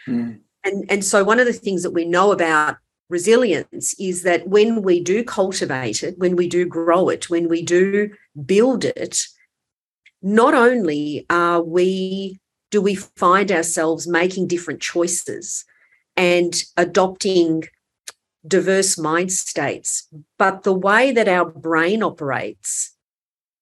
mm. 0.06 0.38
and 0.64 0.84
and 0.90 1.04
so 1.04 1.24
one 1.24 1.40
of 1.40 1.46
the 1.46 1.52
things 1.52 1.82
that 1.82 1.92
we 1.92 2.04
know 2.04 2.32
about 2.32 2.76
resilience 3.08 3.94
is 3.98 4.22
that 4.22 4.46
when 4.46 4.82
we 4.82 5.02
do 5.02 5.24
cultivate 5.24 6.02
it 6.02 6.18
when 6.18 6.36
we 6.36 6.48
do 6.48 6.66
grow 6.66 7.08
it 7.08 7.30
when 7.30 7.48
we 7.48 7.62
do 7.62 8.10
build 8.44 8.84
it 8.84 9.26
not 10.22 10.54
only 10.54 11.24
are 11.30 11.62
we 11.62 12.40
do 12.70 12.80
we 12.80 12.94
find 12.94 13.50
ourselves 13.50 14.06
making 14.06 14.46
different 14.46 14.80
choices 14.80 15.64
and 16.16 16.62
adopting 16.76 17.64
diverse 18.46 18.98
mind 18.98 19.32
states, 19.32 20.08
but 20.38 20.62
the 20.62 20.72
way 20.72 21.12
that 21.12 21.28
our 21.28 21.44
brain 21.44 22.02
operates 22.02 22.96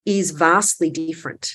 is 0.06 0.30
vastly 0.30 0.90
different. 0.90 1.54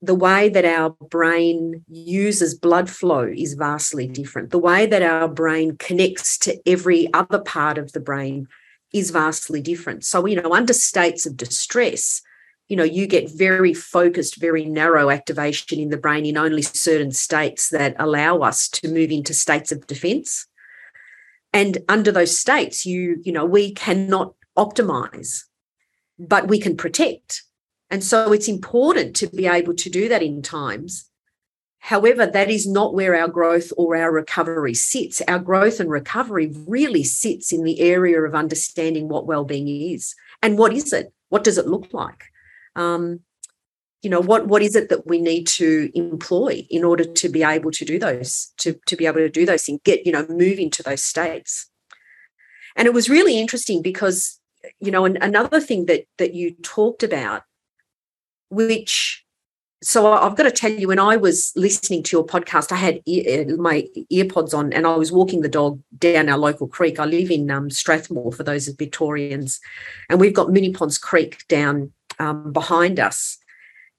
The 0.00 0.14
way 0.14 0.48
that 0.48 0.64
our 0.64 0.90
brain 0.90 1.84
uses 1.88 2.54
blood 2.54 2.90
flow 2.90 3.24
is 3.24 3.54
vastly 3.54 4.08
different. 4.08 4.50
The 4.50 4.58
way 4.58 4.86
that 4.86 5.02
our 5.02 5.28
brain 5.28 5.76
connects 5.76 6.38
to 6.38 6.60
every 6.66 7.12
other 7.14 7.38
part 7.38 7.78
of 7.78 7.92
the 7.92 8.00
brain 8.00 8.48
is 8.92 9.10
vastly 9.10 9.60
different. 9.60 10.04
So, 10.04 10.26
you 10.26 10.40
know, 10.40 10.52
under 10.52 10.72
states 10.72 11.24
of 11.24 11.36
distress, 11.36 12.20
you 12.68 12.76
know, 12.76 12.84
you 12.84 13.06
get 13.06 13.30
very 13.30 13.74
focused, 13.74 14.40
very 14.40 14.64
narrow 14.64 15.10
activation 15.10 15.78
in 15.78 15.90
the 15.90 15.96
brain 15.96 16.26
in 16.26 16.36
only 16.36 16.62
certain 16.62 17.12
states 17.12 17.68
that 17.68 17.94
allow 17.98 18.38
us 18.38 18.68
to 18.70 18.88
move 18.88 19.10
into 19.10 19.34
states 19.34 19.70
of 19.72 19.86
defense 19.86 20.46
and 21.52 21.78
under 21.88 22.12
those 22.12 22.38
states 22.38 22.86
you 22.86 23.20
you 23.22 23.32
know 23.32 23.44
we 23.44 23.72
cannot 23.72 24.34
optimize 24.56 25.44
but 26.18 26.48
we 26.48 26.58
can 26.58 26.76
protect. 26.76 27.42
And 27.90 28.02
so 28.02 28.32
it's 28.32 28.48
important 28.48 29.14
to 29.16 29.26
be 29.26 29.46
able 29.46 29.74
to 29.74 29.90
do 29.90 30.08
that 30.08 30.22
in 30.22 30.42
times. 30.42 31.08
However 31.80 32.26
that 32.26 32.48
is 32.48 32.66
not 32.66 32.94
where 32.94 33.16
our 33.16 33.28
growth 33.28 33.72
or 33.76 33.96
our 33.96 34.12
recovery 34.12 34.74
sits. 34.74 35.20
Our 35.26 35.40
growth 35.40 35.80
and 35.80 35.90
recovery 35.90 36.52
really 36.66 37.02
sits 37.02 37.52
in 37.52 37.64
the 37.64 37.80
area 37.80 38.22
of 38.22 38.34
understanding 38.34 39.08
what 39.08 39.26
well-being 39.26 39.68
is. 39.68 40.14
And 40.42 40.56
what 40.56 40.72
is 40.72 40.92
it? 40.92 41.12
What 41.28 41.44
does 41.44 41.58
it 41.58 41.66
look 41.66 41.92
like? 41.92 42.24
Um, 42.76 43.20
you 44.02 44.10
know 44.10 44.20
what 44.20 44.46
what 44.48 44.62
is 44.62 44.74
it 44.76 44.88
that 44.88 45.06
we 45.06 45.20
need 45.20 45.46
to 45.46 45.90
employ 45.94 46.66
in 46.68 46.84
order 46.84 47.04
to 47.04 47.28
be 47.28 47.42
able 47.42 47.70
to 47.70 47.84
do 47.84 47.98
those 47.98 48.52
to 48.58 48.78
to 48.86 48.96
be 48.96 49.06
able 49.06 49.18
to 49.18 49.30
do 49.30 49.46
those 49.46 49.64
things 49.64 49.80
get 49.84 50.04
you 50.04 50.12
know 50.12 50.26
move 50.28 50.58
into 50.58 50.82
those 50.82 51.02
states 51.02 51.70
and 52.76 52.86
it 52.86 52.94
was 52.94 53.08
really 53.08 53.38
interesting 53.38 53.80
because 53.80 54.40
you 54.80 54.90
know 54.90 55.04
and 55.04 55.18
another 55.22 55.60
thing 55.60 55.86
that 55.86 56.04
that 56.18 56.34
you 56.34 56.52
talked 56.62 57.02
about 57.02 57.42
which 58.50 59.24
so 59.84 60.12
I've 60.12 60.36
got 60.36 60.44
to 60.44 60.52
tell 60.52 60.70
you, 60.70 60.86
when 60.86 61.00
I 61.00 61.16
was 61.16 61.52
listening 61.56 62.04
to 62.04 62.16
your 62.16 62.24
podcast, 62.24 62.70
I 62.70 62.76
had 62.76 63.00
ear, 63.04 63.44
uh, 63.50 63.56
my 63.56 63.84
earpods 64.12 64.54
on 64.54 64.72
and 64.72 64.86
I 64.86 64.94
was 64.94 65.10
walking 65.10 65.40
the 65.40 65.48
dog 65.48 65.82
down 65.98 66.28
our 66.28 66.38
local 66.38 66.68
creek. 66.68 67.00
I 67.00 67.04
live 67.04 67.32
in 67.32 67.50
um, 67.50 67.68
Strathmore 67.68 68.30
for 68.30 68.44
those 68.44 68.68
Victorians, 68.68 69.58
and 70.08 70.20
we've 70.20 70.34
got 70.34 70.50
Moonee 70.50 70.72
Ponds 70.72 70.98
Creek 70.98 71.44
down 71.48 71.90
um, 72.20 72.52
behind 72.52 73.00
us 73.00 73.38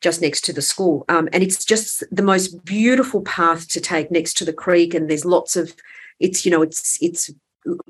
just 0.04 0.22
next 0.22 0.42
to 0.42 0.54
the 0.54 0.62
school. 0.62 1.06
Um, 1.10 1.30
and 1.32 1.42
it's 1.42 1.64
just 1.64 2.04
the 2.12 2.22
most 2.22 2.64
beautiful 2.66 3.22
path 3.22 3.68
to 3.70 3.80
take 3.80 4.12
next 4.12 4.38
to 4.38 4.46
the 4.46 4.54
creek. 4.54 4.94
And 4.94 5.10
there's 5.10 5.26
lots 5.26 5.56
of, 5.56 5.74
it's, 6.20 6.46
you 6.46 6.52
know, 6.52 6.62
it's, 6.62 6.98
it's 7.02 7.32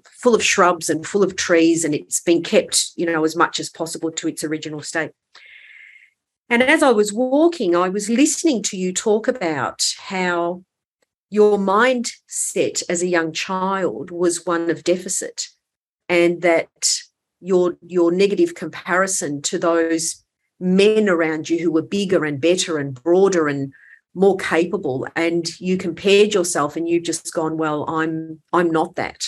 full 0.06 0.36
of 0.36 0.44
shrubs 0.44 0.90
and 0.90 1.06
full 1.06 1.24
of 1.24 1.36
trees 1.36 1.84
and 1.84 1.96
it's 1.96 2.22
been 2.22 2.44
kept, 2.44 2.92
you 2.96 3.08
know, 3.08 3.26
as 3.26 3.36
much 3.36 3.60
as 3.60 3.70
possible 3.70 4.12
to 4.12 4.28
its 4.28 4.44
original 4.44 4.82
state. 4.82 5.12
And 6.50 6.62
as 6.62 6.84
I 6.84 6.92
was 6.92 7.12
walking, 7.12 7.76
I 7.76 7.90
was 7.90 8.10
listening 8.10 8.62
to 8.64 8.78
you 8.78 8.94
talk 8.94 9.28
about 9.28 9.84
how 9.98 10.64
your 11.32 11.58
mindset 11.58 12.84
as 12.88 13.02
a 13.02 13.08
young 13.08 13.32
child 13.34 14.12
was 14.12 14.46
one 14.46 14.70
of 14.70 14.84
deficit 14.84 15.48
and 16.08 16.44
that 16.44 16.92
your 17.40 17.76
your 17.82 18.12
negative 18.12 18.54
comparison 18.54 19.42
to 19.42 19.58
those 19.58 20.23
men 20.60 21.10
around 21.10 21.50
you 21.50 21.60
who 21.60 21.72
were 21.72 21.82
bigger 21.82 22.26
and 22.26 22.40
better 22.40 22.78
and 22.78 23.02
broader 23.02 23.48
and 23.48 23.74
more 24.16 24.38
capable 24.38 25.08
and 25.16 25.60
you 25.60 25.76
compared 25.78 26.34
yourself 26.34 26.76
and 26.76 26.88
you've 26.88 27.04
just 27.04 27.34
gone 27.34 27.58
well 27.58 27.90
i'm 27.90 28.40
i'm 28.54 28.70
not 28.70 28.96
that. 28.96 29.24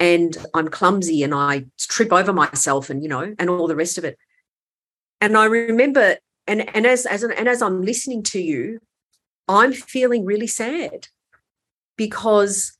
And 0.00 0.36
i'm 0.54 0.68
clumsy 0.68 1.22
and 1.22 1.34
i 1.34 1.64
trip 1.78 2.12
over 2.12 2.32
myself 2.32 2.90
and 2.90 3.02
you 3.02 3.08
know 3.08 3.34
and 3.38 3.50
all 3.50 3.68
the 3.68 3.76
rest 3.76 3.98
of 3.98 4.04
it. 4.04 4.18
And 5.20 5.36
i 5.36 5.44
remember 5.44 6.16
and 6.48 6.74
and 6.74 6.86
as 6.86 7.06
as 7.06 7.22
and 7.22 7.48
as 7.48 7.62
i'm 7.62 7.82
listening 7.82 8.22
to 8.24 8.40
you 8.40 8.80
i'm 9.46 9.72
feeling 9.72 10.24
really 10.24 10.46
sad 10.46 11.08
because 11.96 12.76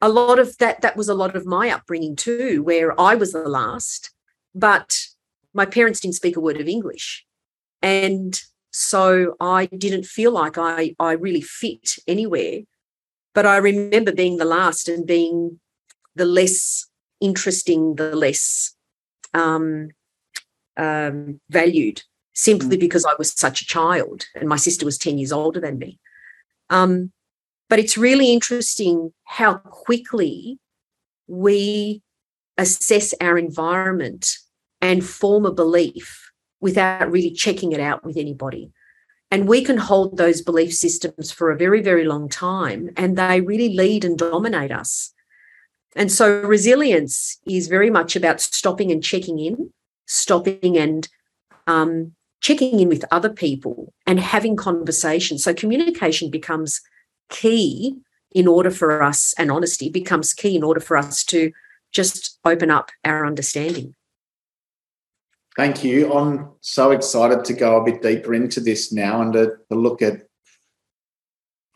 a 0.00 0.08
lot 0.08 0.38
of 0.38 0.56
that 0.58 0.80
that 0.80 0.96
was 0.96 1.08
a 1.08 1.14
lot 1.14 1.36
of 1.36 1.44
my 1.44 1.68
upbringing 1.68 2.16
too 2.16 2.62
where 2.62 2.98
i 2.98 3.14
was 3.14 3.32
the 3.32 3.48
last 3.48 4.10
but 4.54 4.96
my 5.54 5.66
parents 5.66 6.00
didn't 6.00 6.16
speak 6.16 6.36
a 6.36 6.40
word 6.40 6.60
of 6.60 6.68
English. 6.68 7.24
And 7.82 8.38
So 8.72 9.36
I 9.40 9.66
didn't 9.66 10.06
feel 10.06 10.30
like 10.30 10.56
I, 10.56 10.94
I 10.98 11.12
really 11.12 11.40
fit 11.40 11.96
anywhere. 12.06 12.60
But 13.34 13.46
I 13.46 13.56
remember 13.56 14.12
being 14.12 14.36
the 14.36 14.44
last 14.44 14.88
and 14.88 15.06
being 15.06 15.60
the 16.14 16.24
less 16.24 16.86
interesting, 17.20 17.96
the 17.96 18.14
less 18.14 18.74
um, 19.34 19.88
um, 20.76 21.40
valued, 21.48 22.02
simply 22.32 22.76
mm. 22.76 22.80
because 22.80 23.04
I 23.04 23.14
was 23.18 23.32
such 23.32 23.62
a 23.62 23.66
child 23.66 24.26
and 24.34 24.48
my 24.48 24.56
sister 24.56 24.84
was 24.84 24.98
10 24.98 25.18
years 25.18 25.32
older 25.32 25.60
than 25.60 25.78
me. 25.78 25.98
Um, 26.70 27.12
but 27.68 27.78
it's 27.78 27.96
really 27.96 28.32
interesting 28.32 29.12
how 29.24 29.54
quickly 29.54 30.58
we 31.28 32.02
assess 32.58 33.14
our 33.20 33.38
environment 33.38 34.38
and 34.80 35.04
form 35.04 35.46
a 35.46 35.52
belief 35.52 36.30
without 36.60 37.10
really 37.10 37.30
checking 37.30 37.72
it 37.72 37.80
out 37.80 38.04
with 38.04 38.16
anybody. 38.16 38.70
And 39.30 39.46
we 39.46 39.62
can 39.62 39.76
hold 39.76 40.16
those 40.16 40.42
belief 40.42 40.74
systems 40.74 41.30
for 41.30 41.50
a 41.50 41.56
very, 41.56 41.82
very 41.82 42.04
long 42.04 42.28
time, 42.28 42.90
and 42.96 43.16
they 43.16 43.40
really 43.40 43.74
lead 43.74 44.04
and 44.04 44.18
dominate 44.18 44.72
us. 44.72 45.12
And 45.94 46.10
so, 46.10 46.40
resilience 46.42 47.38
is 47.46 47.68
very 47.68 47.90
much 47.90 48.16
about 48.16 48.40
stopping 48.40 48.90
and 48.90 49.02
checking 49.02 49.38
in, 49.38 49.72
stopping 50.06 50.76
and 50.76 51.08
um, 51.66 52.12
checking 52.40 52.80
in 52.80 52.88
with 52.88 53.04
other 53.10 53.30
people 53.30 53.92
and 54.06 54.18
having 54.18 54.56
conversations. 54.56 55.44
So, 55.44 55.54
communication 55.54 56.30
becomes 56.30 56.80
key 57.28 57.96
in 58.32 58.48
order 58.48 58.70
for 58.70 59.02
us, 59.02 59.32
and 59.38 59.50
honesty 59.50 59.90
becomes 59.90 60.34
key 60.34 60.56
in 60.56 60.64
order 60.64 60.80
for 60.80 60.96
us 60.96 61.24
to 61.24 61.52
just 61.92 62.38
open 62.44 62.70
up 62.70 62.90
our 63.04 63.26
understanding. 63.26 63.94
Thank 65.60 65.84
you. 65.84 66.10
I'm 66.14 66.52
so 66.62 66.90
excited 66.90 67.44
to 67.44 67.52
go 67.52 67.76
a 67.76 67.84
bit 67.84 68.00
deeper 68.00 68.32
into 68.32 68.60
this 68.60 68.94
now 68.94 69.20
and 69.20 69.30
to, 69.34 69.58
to 69.68 69.74
look 69.74 70.00
at, 70.00 70.22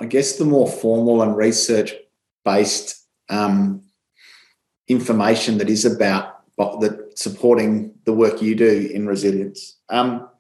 I 0.01 0.07
guess, 0.07 0.39
the 0.39 0.47
more 0.47 0.67
formal 0.67 1.21
and 1.21 1.37
research 1.37 1.93
based 2.47 3.07
um, 3.29 3.83
information 4.89 5.59
that 5.59 5.69
is 5.69 5.85
about 5.85 6.47
that 6.57 7.11
supporting 7.15 7.93
the 8.07 8.15
work 8.15 8.41
you 8.41 8.55
do 8.55 8.91
in 8.91 9.07
resilience. 9.07 9.77
Um, 9.91 10.31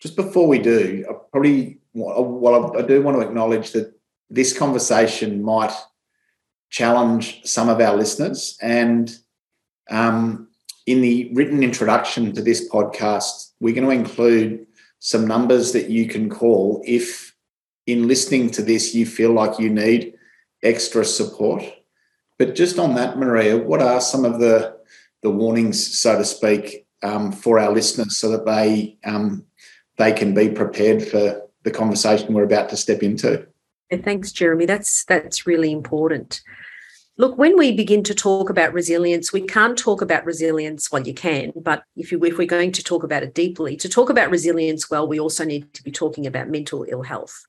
just 0.00 0.14
before 0.14 0.46
we 0.46 0.60
do, 0.60 1.04
I 1.10 1.14
probably 1.32 1.78
well, 1.92 2.72
I 2.78 2.82
do 2.82 3.02
want 3.02 3.16
to 3.20 3.26
acknowledge 3.26 3.72
that 3.72 3.98
this 4.30 4.56
conversation 4.56 5.42
might 5.42 5.74
challenge 6.70 7.40
some 7.46 7.68
of 7.68 7.80
our 7.80 7.96
listeners. 7.96 8.56
And 8.62 9.12
um, 9.90 10.45
in 10.86 11.00
the 11.00 11.30
written 11.34 11.62
introduction 11.62 12.32
to 12.32 12.42
this 12.42 12.68
podcast, 12.68 13.52
we're 13.60 13.74
going 13.74 13.86
to 13.86 13.90
include 13.90 14.66
some 15.00 15.26
numbers 15.26 15.72
that 15.72 15.90
you 15.90 16.06
can 16.06 16.30
call 16.30 16.82
if, 16.86 17.34
in 17.86 18.08
listening 18.08 18.50
to 18.50 18.62
this, 18.62 18.94
you 18.94 19.04
feel 19.04 19.32
like 19.32 19.58
you 19.58 19.68
need 19.68 20.14
extra 20.62 21.04
support. 21.04 21.62
But 22.38 22.54
just 22.54 22.78
on 22.78 22.94
that, 22.94 23.18
Maria, 23.18 23.56
what 23.56 23.82
are 23.82 24.00
some 24.00 24.24
of 24.24 24.40
the 24.40 24.76
the 25.22 25.30
warnings, 25.30 25.98
so 25.98 26.18
to 26.18 26.24
speak, 26.24 26.86
um, 27.02 27.32
for 27.32 27.58
our 27.58 27.72
listeners, 27.72 28.16
so 28.18 28.30
that 28.30 28.46
they 28.46 28.98
um, 29.04 29.44
they 29.96 30.12
can 30.12 30.34
be 30.34 30.50
prepared 30.50 31.02
for 31.02 31.42
the 31.64 31.70
conversation 31.70 32.34
we're 32.34 32.44
about 32.44 32.68
to 32.68 32.76
step 32.76 33.02
into? 33.02 33.46
thanks, 34.02 34.32
Jeremy. 34.32 34.66
That's 34.66 35.04
that's 35.04 35.46
really 35.46 35.72
important. 35.72 36.42
Look, 37.18 37.38
when 37.38 37.56
we 37.56 37.72
begin 37.72 38.02
to 38.04 38.14
talk 38.14 38.50
about 38.50 38.74
resilience, 38.74 39.32
we 39.32 39.40
can't 39.40 39.78
talk 39.78 40.02
about 40.02 40.26
resilience. 40.26 40.92
Well, 40.92 41.06
you 41.06 41.14
can, 41.14 41.50
but 41.56 41.84
if 41.96 42.12
you 42.12 42.22
if 42.24 42.36
we're 42.36 42.46
going 42.46 42.72
to 42.72 42.82
talk 42.84 43.04
about 43.04 43.22
it 43.22 43.32
deeply, 43.32 43.74
to 43.76 43.88
talk 43.88 44.10
about 44.10 44.30
resilience 44.30 44.90
well, 44.90 45.08
we 45.08 45.18
also 45.18 45.42
need 45.42 45.72
to 45.72 45.82
be 45.82 45.90
talking 45.90 46.26
about 46.26 46.50
mental 46.50 46.84
ill 46.86 47.02
health. 47.02 47.46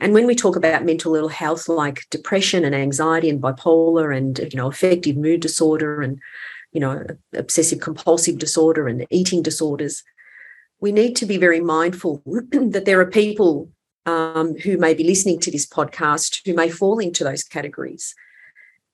And 0.00 0.12
when 0.12 0.26
we 0.26 0.34
talk 0.34 0.54
about 0.54 0.84
mental 0.84 1.14
ill 1.16 1.28
health, 1.28 1.66
like 1.66 2.06
depression 2.10 2.62
and 2.62 2.74
anxiety 2.74 3.30
and 3.30 3.40
bipolar 3.40 4.14
and 4.14 4.38
you 4.38 4.58
know 4.58 4.68
affective 4.68 5.16
mood 5.16 5.40
disorder 5.40 6.02
and 6.02 6.18
you 6.72 6.80
know 6.80 7.06
obsessive 7.32 7.80
compulsive 7.80 8.38
disorder 8.38 8.86
and 8.86 9.06
eating 9.08 9.42
disorders, 9.42 10.02
we 10.78 10.92
need 10.92 11.16
to 11.16 11.24
be 11.24 11.38
very 11.38 11.60
mindful 11.60 12.22
that 12.26 12.84
there 12.84 13.00
are 13.00 13.06
people 13.06 13.70
um, 14.04 14.58
who 14.58 14.76
may 14.76 14.92
be 14.92 15.04
listening 15.04 15.40
to 15.40 15.50
this 15.50 15.66
podcast 15.66 16.42
who 16.44 16.52
may 16.52 16.68
fall 16.68 16.98
into 16.98 17.24
those 17.24 17.42
categories. 17.42 18.14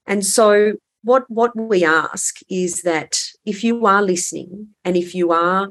And 0.07 0.25
so, 0.25 0.75
what, 1.03 1.25
what 1.29 1.53
we 1.57 1.85
ask 1.85 2.40
is 2.49 2.83
that 2.83 3.19
if 3.45 3.62
you 3.62 3.87
are 3.87 4.03
listening 4.03 4.69
and 4.85 4.97
if 4.97 5.14
you 5.14 5.31
are 5.31 5.69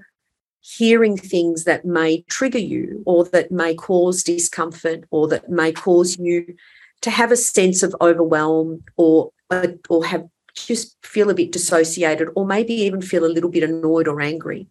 hearing 0.61 1.15
things 1.15 1.63
that 1.65 1.85
may 1.85 2.23
trigger 2.23 2.59
you 2.59 3.03
or 3.05 3.25
that 3.25 3.51
may 3.51 3.75
cause 3.75 4.23
discomfort 4.23 5.03
or 5.11 5.27
that 5.27 5.49
may 5.49 5.71
cause 5.71 6.17
you 6.17 6.55
to 7.01 7.11
have 7.11 7.31
a 7.31 7.37
sense 7.37 7.83
of 7.83 7.95
overwhelm 8.01 8.83
or 8.97 9.29
uh, 9.51 9.67
or 9.89 10.03
have 10.05 10.25
just 10.55 10.97
feel 11.03 11.29
a 11.29 11.35
bit 11.35 11.51
dissociated 11.51 12.29
or 12.35 12.47
maybe 12.47 12.73
even 12.73 13.01
feel 13.01 13.25
a 13.25 13.27
little 13.27 13.51
bit 13.51 13.61
annoyed 13.61 14.07
or 14.07 14.21
angry 14.21 14.67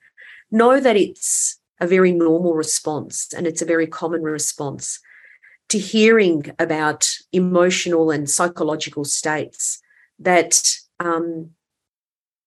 know 0.50 0.80
that 0.80 0.96
it's 0.96 1.60
a 1.80 1.86
very 1.86 2.10
normal 2.10 2.54
response 2.54 3.32
and 3.36 3.46
it's 3.46 3.62
a 3.62 3.66
very 3.66 3.86
common 3.86 4.22
response 4.22 4.98
to 5.74 5.78
hearing 5.80 6.46
about 6.60 7.10
emotional 7.32 8.12
and 8.12 8.30
psychological 8.30 9.04
states 9.04 9.80
that 10.20 10.62
um, 11.00 11.50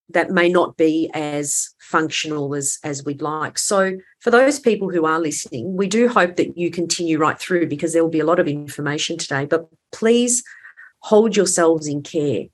that 0.09 0.31
may 0.31 0.47
not 0.47 0.77
be 0.77 1.11
as 1.13 1.75
functional 1.79 2.55
as 2.55 2.79
as 2.85 3.03
we'd 3.03 3.21
like. 3.21 3.57
So 3.57 3.97
for 4.21 4.31
those 4.31 4.59
people 4.59 4.89
who 4.89 5.05
are 5.05 5.19
listening, 5.19 5.75
we 5.75 5.87
do 5.87 6.07
hope 6.07 6.37
that 6.37 6.57
you 6.57 6.71
continue 6.71 7.17
right 7.17 7.37
through 7.37 7.67
because 7.67 7.91
there 7.91 8.01
will 8.01 8.09
be 8.09 8.21
a 8.21 8.25
lot 8.25 8.39
of 8.39 8.47
information 8.47 9.17
today. 9.17 9.45
But 9.45 9.67
please 9.91 10.41
hold 10.99 11.35
yourselves 11.35 11.85
in 11.85 12.03
care. 12.03 12.45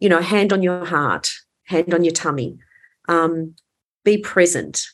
You 0.00 0.08
know, 0.08 0.20
hand 0.20 0.52
on 0.52 0.64
your 0.64 0.84
heart, 0.84 1.32
hand 1.64 1.94
on 1.94 2.02
your 2.02 2.12
tummy. 2.12 2.58
Um, 3.08 3.54
be 4.04 4.18
present 4.18 4.88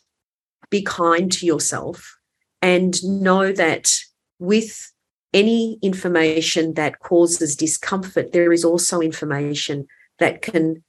be 0.71 0.83
kind 0.83 1.31
to 1.31 1.47
yourself 1.47 2.19
and 2.61 3.03
know 3.05 3.53
that 3.53 3.93
with 4.39 4.93
any 5.35 5.79
information 5.83 6.75
that 6.75 7.01
causes 7.01 7.57
discomfort, 7.57 8.33
there 8.33 8.53
is 8.53 8.65
also 8.65 9.01
information 9.01 9.87
that 10.19 10.41
can 10.41 10.83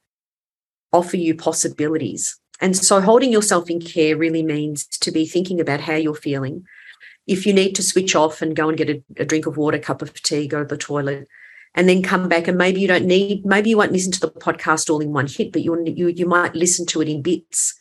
offer 0.93 1.17
you 1.17 1.35
possibilities. 1.35 2.39
And 2.61 2.77
so, 2.77 3.01
holding 3.01 3.31
yourself 3.31 3.69
in 3.69 3.81
care 3.81 4.15
really 4.15 4.43
means 4.43 4.85
to 4.87 5.11
be 5.11 5.25
thinking 5.25 5.59
about 5.59 5.81
how 5.81 5.95
you're 5.95 6.15
feeling. 6.15 6.63
If 7.27 7.45
you 7.45 7.53
need 7.53 7.73
to 7.73 7.83
switch 7.83 8.15
off 8.15 8.41
and 8.41 8.55
go 8.55 8.69
and 8.69 8.77
get 8.77 8.89
a, 8.89 9.03
a 9.17 9.25
drink 9.25 9.47
of 9.47 9.57
water, 9.57 9.79
cup 9.79 10.01
of 10.01 10.13
tea, 10.13 10.47
go 10.47 10.59
to 10.59 10.65
the 10.65 10.77
toilet, 10.77 11.27
and 11.73 11.89
then 11.89 12.01
come 12.01 12.29
back, 12.29 12.47
and 12.47 12.57
maybe 12.57 12.79
you 12.79 12.87
don't 12.87 13.05
need, 13.05 13.45
maybe 13.45 13.71
you 13.71 13.77
won't 13.77 13.91
listen 13.91 14.13
to 14.13 14.21
the 14.21 14.31
podcast 14.31 14.89
all 14.89 15.01
in 15.01 15.11
one 15.11 15.27
hit, 15.27 15.51
but 15.51 15.63
you 15.63 15.83
you 15.85 16.07
you 16.07 16.25
might 16.25 16.55
listen 16.55 16.85
to 16.85 17.01
it 17.01 17.09
in 17.09 17.21
bits 17.21 17.75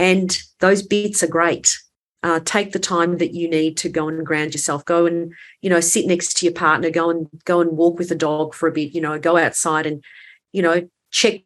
and 0.00 0.42
those 0.60 0.82
bits 0.82 1.22
are 1.22 1.28
great. 1.28 1.78
Uh, 2.22 2.38
take 2.44 2.72
the 2.72 2.78
time 2.78 3.16
that 3.16 3.32
you 3.32 3.48
need 3.48 3.78
to 3.78 3.88
go 3.88 4.06
and 4.06 4.26
ground 4.26 4.52
yourself. 4.52 4.84
Go 4.84 5.06
and 5.06 5.32
you 5.62 5.70
know 5.70 5.80
sit 5.80 6.06
next 6.06 6.36
to 6.36 6.46
your 6.46 6.52
partner. 6.52 6.90
Go 6.90 7.08
and 7.10 7.28
go 7.44 7.60
and 7.60 7.76
walk 7.76 7.98
with 7.98 8.10
the 8.10 8.14
dog 8.14 8.54
for 8.54 8.68
a 8.68 8.72
bit. 8.72 8.94
You 8.94 9.00
know, 9.00 9.18
go 9.18 9.36
outside 9.36 9.86
and 9.86 10.04
you 10.52 10.62
know 10.62 10.88
check 11.10 11.40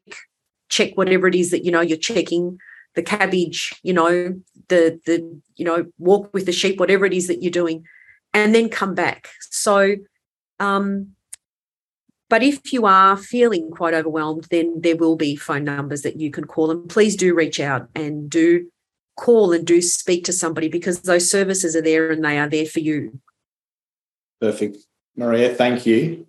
check 0.68 0.96
whatever 0.96 1.28
it 1.28 1.34
is 1.34 1.50
that 1.52 1.64
you 1.64 1.70
know 1.70 1.80
you're 1.80 1.96
checking 1.96 2.58
the 2.94 3.02
cabbage. 3.02 3.72
You 3.82 3.92
know 3.92 4.34
the 4.68 5.00
the 5.06 5.40
you 5.56 5.64
know 5.64 5.86
walk 5.98 6.34
with 6.34 6.46
the 6.46 6.52
sheep. 6.52 6.80
Whatever 6.80 7.06
it 7.06 7.12
is 7.12 7.28
that 7.28 7.42
you're 7.42 7.52
doing, 7.52 7.84
and 8.32 8.52
then 8.54 8.68
come 8.68 8.94
back. 8.94 9.28
So 9.50 9.96
um, 10.58 11.14
but 12.30 12.42
if 12.42 12.72
you 12.72 12.86
are 12.86 13.16
feeling 13.16 13.70
quite 13.70 13.94
overwhelmed, 13.94 14.48
then 14.50 14.80
there 14.80 14.96
will 14.96 15.16
be 15.16 15.36
phone 15.36 15.64
numbers 15.64 16.02
that 16.02 16.18
you 16.18 16.30
can 16.30 16.46
call. 16.46 16.70
And 16.70 16.88
please 16.88 17.16
do 17.16 17.34
reach 17.34 17.60
out 17.60 17.88
and 17.94 18.28
do 18.28 18.66
call 19.16 19.52
and 19.52 19.66
do 19.66 19.80
speak 19.80 20.24
to 20.24 20.32
somebody 20.32 20.68
because 20.68 21.00
those 21.00 21.30
services 21.30 21.76
are 21.76 21.82
there 21.82 22.10
and 22.10 22.24
they 22.24 22.38
are 22.38 22.48
there 22.48 22.66
for 22.66 22.80
you. 22.80 23.20
Perfect. 24.40 24.78
Maria, 25.16 25.54
thank 25.54 25.86
you. 25.86 26.26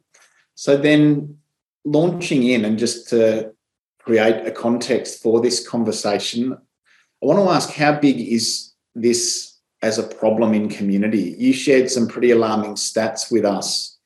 So 0.54 0.78
then 0.78 1.38
launching 1.84 2.44
in 2.44 2.66
and 2.66 2.78
just 2.78 3.10
to 3.10 3.52
create 4.00 4.46
a 4.46 4.52
context 4.52 5.22
for 5.22 5.42
this 5.42 5.68
conversation, 5.68 6.54
I 6.54 7.26
want 7.26 7.40
to 7.40 7.50
ask 7.54 7.72
how 7.72 8.00
big 8.00 8.20
is 8.20 8.74
this 8.94 9.58
as 9.82 9.98
a 9.98 10.04
problem 10.04 10.54
in 10.54 10.70
community? 10.70 11.36
You 11.38 11.54
shared 11.54 11.90
some 11.90 12.08
pretty 12.08 12.32
alarming 12.32 12.76
stats 12.76 13.32
with 13.32 13.46
us. 13.46 13.98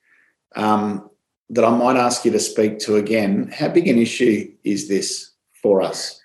Um, 0.55 1.09
that 1.49 1.65
I 1.65 1.69
might 1.69 1.97
ask 1.97 2.25
you 2.25 2.31
to 2.31 2.39
speak 2.39 2.79
to 2.79 2.97
again. 2.97 3.51
How 3.51 3.69
big 3.69 3.87
an 3.87 3.97
issue 3.97 4.51
is 4.63 4.87
this 4.87 5.31
for 5.61 5.81
us? 5.81 6.18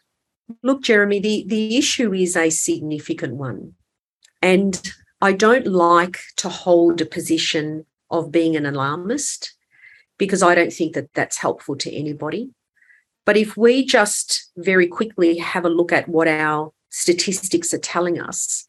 Look, 0.62 0.82
Jeremy, 0.82 1.20
the, 1.20 1.44
the 1.46 1.76
issue 1.76 2.12
is 2.12 2.36
a 2.36 2.50
significant 2.50 3.36
one. 3.36 3.74
And 4.42 4.80
I 5.20 5.32
don't 5.32 5.66
like 5.66 6.20
to 6.36 6.48
hold 6.48 7.00
a 7.00 7.06
position 7.06 7.86
of 8.10 8.30
being 8.30 8.56
an 8.56 8.66
alarmist 8.66 9.54
because 10.18 10.42
I 10.42 10.54
don't 10.54 10.72
think 10.72 10.94
that 10.94 11.12
that's 11.14 11.38
helpful 11.38 11.76
to 11.76 11.92
anybody. 11.92 12.50
But 13.24 13.36
if 13.36 13.56
we 13.56 13.84
just 13.84 14.50
very 14.56 14.86
quickly 14.86 15.38
have 15.38 15.64
a 15.64 15.70
look 15.70 15.92
at 15.92 16.08
what 16.08 16.28
our 16.28 16.72
statistics 16.90 17.72
are 17.72 17.78
telling 17.78 18.20
us, 18.20 18.68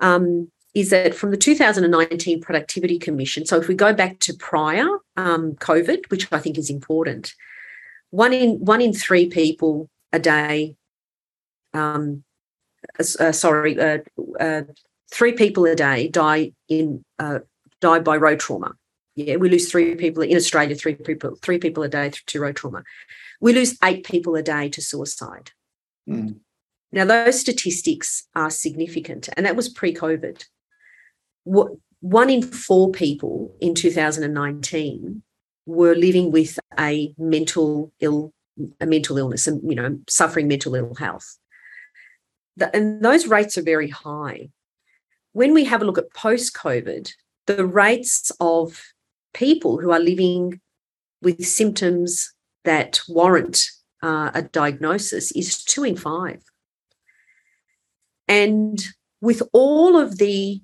um, 0.00 0.50
is 0.74 0.90
that 0.90 1.14
from 1.14 1.30
the 1.30 1.36
2019 1.36 2.40
Productivity 2.40 2.98
Commission, 2.98 3.44
so 3.44 3.56
if 3.56 3.68
we 3.68 3.74
go 3.74 3.92
back 3.92 4.18
to 4.20 4.34
prior 4.34 4.86
um, 5.16 5.52
COVID, 5.54 6.10
which 6.10 6.30
I 6.32 6.38
think 6.38 6.58
is 6.58 6.70
important, 6.70 7.34
one 8.10 8.32
in 8.32 8.58
one 8.64 8.80
in 8.80 8.92
three 8.92 9.26
people 9.26 9.88
a 10.12 10.18
day, 10.18 10.76
um, 11.74 12.24
uh, 12.98 13.32
sorry, 13.32 13.78
uh, 13.78 13.98
uh, 14.40 14.62
three 15.10 15.32
people 15.32 15.64
a 15.64 15.74
day 15.74 16.08
die 16.08 16.52
in 16.68 17.04
uh, 17.18 17.40
die 17.80 18.00
by 18.00 18.16
road 18.16 18.40
trauma. 18.40 18.72
Yeah, 19.14 19.36
we 19.36 19.50
lose 19.50 19.70
three 19.70 19.94
people 19.94 20.22
in 20.22 20.36
Australia. 20.36 20.74
Three 20.74 20.94
people, 20.94 21.36
three 21.42 21.58
people 21.58 21.82
a 21.82 21.88
day 21.88 22.12
to 22.26 22.40
road 22.40 22.56
trauma. 22.56 22.82
We 23.40 23.52
lose 23.52 23.76
eight 23.84 24.04
people 24.04 24.34
a 24.36 24.42
day 24.42 24.68
to 24.70 24.80
suicide. 24.80 25.50
Mm. 26.08 26.36
Now, 26.92 27.04
those 27.04 27.40
statistics 27.40 28.28
are 28.34 28.50
significant, 28.50 29.28
and 29.36 29.46
that 29.46 29.56
was 29.56 29.68
pre-COVID 29.68 30.44
What, 31.44 31.72
one 32.00 32.28
in 32.30 32.42
four 32.42 32.90
people 32.90 33.54
in 33.60 33.74
2019 33.74 35.22
were 35.66 35.94
living 35.94 36.32
with 36.32 36.58
a 36.78 37.14
mental 37.16 37.92
ill 38.00 38.32
a 38.80 38.86
mental 38.86 39.16
illness 39.16 39.46
and 39.46 39.62
you 39.68 39.74
know 39.74 39.98
suffering 40.08 40.46
mental 40.46 40.74
ill 40.74 40.94
health 40.96 41.38
and 42.60 43.02
those 43.02 43.26
rates 43.26 43.56
are 43.56 43.62
very 43.62 43.88
high. 43.88 44.50
When 45.32 45.54
we 45.54 45.64
have 45.64 45.82
a 45.82 45.84
look 45.84 45.98
at 45.98 46.12
post 46.14 46.54
covid 46.54 47.12
the 47.46 47.66
rates 47.66 48.30
of 48.40 48.82
people 49.34 49.78
who 49.78 49.90
are 49.90 49.98
living 49.98 50.60
with 51.20 51.44
symptoms 51.44 52.32
that 52.64 53.00
warrant 53.08 53.64
uh, 54.02 54.30
a 54.34 54.42
diagnosis 54.42 55.32
is 55.32 55.62
two 55.62 55.84
in 55.84 55.96
five. 55.96 56.42
And 58.28 58.80
with 59.20 59.42
all 59.52 59.96
of 59.96 60.18
the 60.18 60.60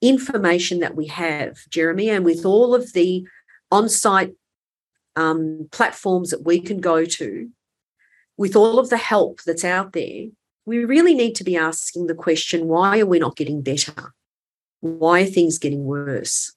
information 0.00 0.80
that 0.80 0.94
we 0.94 1.06
have, 1.06 1.58
Jeremy, 1.70 2.10
and 2.10 2.24
with 2.24 2.44
all 2.44 2.74
of 2.74 2.92
the 2.92 3.26
on 3.70 3.88
site 3.88 4.34
um, 5.16 5.68
platforms 5.72 6.30
that 6.30 6.44
we 6.44 6.60
can 6.60 6.80
go 6.80 7.04
to, 7.04 7.50
with 8.36 8.54
all 8.54 8.78
of 8.78 8.88
the 8.88 8.96
help 8.96 9.40
that's 9.44 9.64
out 9.64 9.92
there, 9.92 10.26
we 10.68 10.84
really 10.84 11.14
need 11.14 11.34
to 11.36 11.44
be 11.44 11.56
asking 11.56 12.06
the 12.06 12.14
question 12.14 12.68
why 12.68 13.00
are 13.00 13.06
we 13.06 13.18
not 13.18 13.36
getting 13.36 13.62
better? 13.62 14.12
Why 14.80 15.22
are 15.22 15.26
things 15.26 15.58
getting 15.58 15.84
worse? 15.84 16.52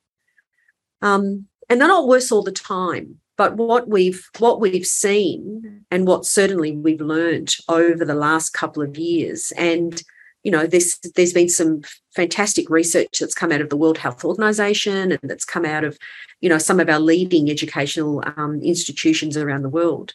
Um, 1.02 1.48
and 1.70 1.80
they're 1.80 1.88
not 1.88 2.10
worse 2.10 2.30
all 2.30 2.44
the 2.44 2.52
time. 2.52 3.20
But 3.38 3.56
what 3.56 3.88
we've 3.88 4.30
what 4.38 4.60
we've 4.60 4.86
seen 4.86 5.86
and 5.90 6.06
what 6.06 6.26
certainly 6.26 6.76
we've 6.76 7.02
learned 7.02 7.56
over 7.70 8.04
the 8.04 8.14
last 8.14 8.50
couple 8.52 8.84
of 8.84 8.98
years, 8.98 9.54
and 9.58 10.04
you 10.44 10.52
know, 10.52 10.68
there's 10.68 11.00
there's 11.16 11.34
been 11.34 11.50
some 11.50 11.82
fantastic 12.14 12.70
research 12.70 13.20
that's 13.20 13.34
come 13.34 13.52
out 13.52 13.62
of 13.62 13.70
the 13.70 13.78
World 13.78 13.98
Health 13.98 14.26
Organization 14.26 15.14
and 15.14 15.20
that's 15.24 15.46
come 15.46 15.66
out 15.66 15.86
of, 15.86 15.98
you 16.42 16.50
know, 16.50 16.58
some 16.58 16.82
of 16.82 16.90
our 16.90 17.00
leading 17.00 17.50
educational 17.50 18.22
um, 18.36 18.60
institutions 18.62 19.38
around 19.38 19.62
the 19.62 19.70
world, 19.70 20.14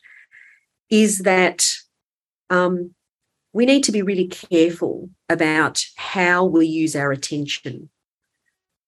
is 0.91 1.21
that 1.21 1.67
um, 2.51 2.95
we 3.57 3.65
need 3.65 3.83
to 3.85 3.91
be 3.91 4.03
really 4.03 4.27
careful 4.27 5.09
about 5.31 5.83
how 5.97 6.45
we 6.45 6.67
use 6.67 6.95
our 6.95 7.11
attention. 7.11 7.89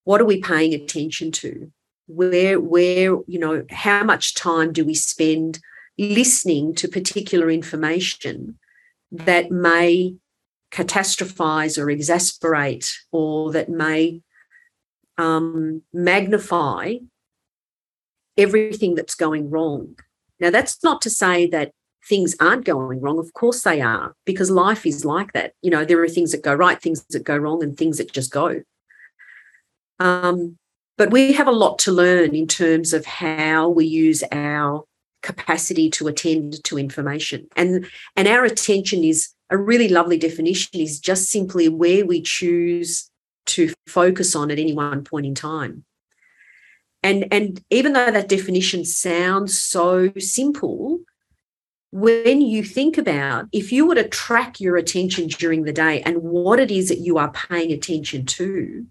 What 0.04 0.20
are 0.20 0.26
we 0.26 0.42
paying 0.42 0.74
attention 0.74 1.32
to? 1.40 1.72
Where, 2.06 2.60
where, 2.60 3.16
you 3.26 3.38
know, 3.38 3.64
how 3.70 4.04
much 4.04 4.34
time 4.34 4.74
do 4.74 4.84
we 4.84 4.92
spend 4.92 5.58
listening 5.98 6.74
to 6.74 6.86
particular 6.86 7.50
information 7.50 8.58
that 9.10 9.50
may 9.50 10.16
catastrophize 10.70 11.82
or 11.82 11.88
exasperate 11.88 12.94
or 13.10 13.50
that 13.52 13.70
may 13.70 14.20
um, 15.16 15.80
magnify 15.94 16.96
everything 18.36 18.96
that's 18.96 19.14
going 19.14 19.48
wrong. 19.48 19.98
Now, 20.38 20.50
that's 20.50 20.84
not 20.84 21.00
to 21.02 21.10
say 21.10 21.46
that 21.46 21.72
things 22.08 22.34
aren't 22.40 22.64
going 22.64 23.00
wrong. 23.00 23.18
Of 23.18 23.32
course 23.34 23.62
they 23.62 23.80
are, 23.80 24.14
because 24.24 24.50
life 24.50 24.86
is 24.86 25.04
like 25.04 25.32
that. 25.32 25.52
You 25.62 25.70
know, 25.70 25.84
there 25.84 26.02
are 26.02 26.08
things 26.08 26.32
that 26.32 26.42
go 26.42 26.54
right, 26.54 26.80
things 26.80 27.04
that 27.10 27.24
go 27.24 27.36
wrong, 27.36 27.62
and 27.62 27.76
things 27.76 27.98
that 27.98 28.12
just 28.12 28.30
go. 28.32 28.62
Um, 30.00 30.56
but 30.96 31.10
we 31.10 31.32
have 31.34 31.46
a 31.46 31.52
lot 31.52 31.78
to 31.80 31.92
learn 31.92 32.34
in 32.34 32.46
terms 32.46 32.92
of 32.92 33.04
how 33.04 33.68
we 33.68 33.86
use 33.86 34.24
our 34.32 34.84
capacity 35.22 35.90
to 35.90 36.08
attend 36.08 36.62
to 36.64 36.78
information. 36.78 37.46
And, 37.56 37.86
and 38.16 38.26
our 38.26 38.44
attention 38.44 39.04
is 39.04 39.28
a 39.50 39.56
really 39.56 39.88
lovely 39.88 40.18
definition 40.18 40.80
is 40.80 41.00
just 41.00 41.30
simply 41.30 41.68
where 41.68 42.04
we 42.06 42.22
choose 42.22 43.10
to 43.46 43.72
focus 43.86 44.36
on 44.36 44.50
at 44.50 44.58
any 44.58 44.72
one 44.72 45.04
point 45.04 45.26
in 45.26 45.34
time. 45.34 45.84
And, 47.02 47.26
and 47.32 47.62
even 47.70 47.92
though 47.92 48.10
that 48.10 48.28
definition 48.28 48.84
sounds 48.84 49.60
so 49.60 50.12
simple, 50.18 51.00
when 51.90 52.40
you 52.40 52.62
think 52.62 52.98
about 52.98 53.46
if 53.52 53.72
you 53.72 53.86
were 53.86 53.94
to 53.94 54.08
track 54.08 54.60
your 54.60 54.76
attention 54.76 55.26
during 55.28 55.62
the 55.62 55.72
day 55.72 56.02
and 56.02 56.18
what 56.22 56.60
it 56.60 56.70
is 56.70 56.88
that 56.88 57.00
you 57.00 57.18
are 57.18 57.32
paying 57.32 57.72
attention 57.72 58.26
to, 58.26 58.84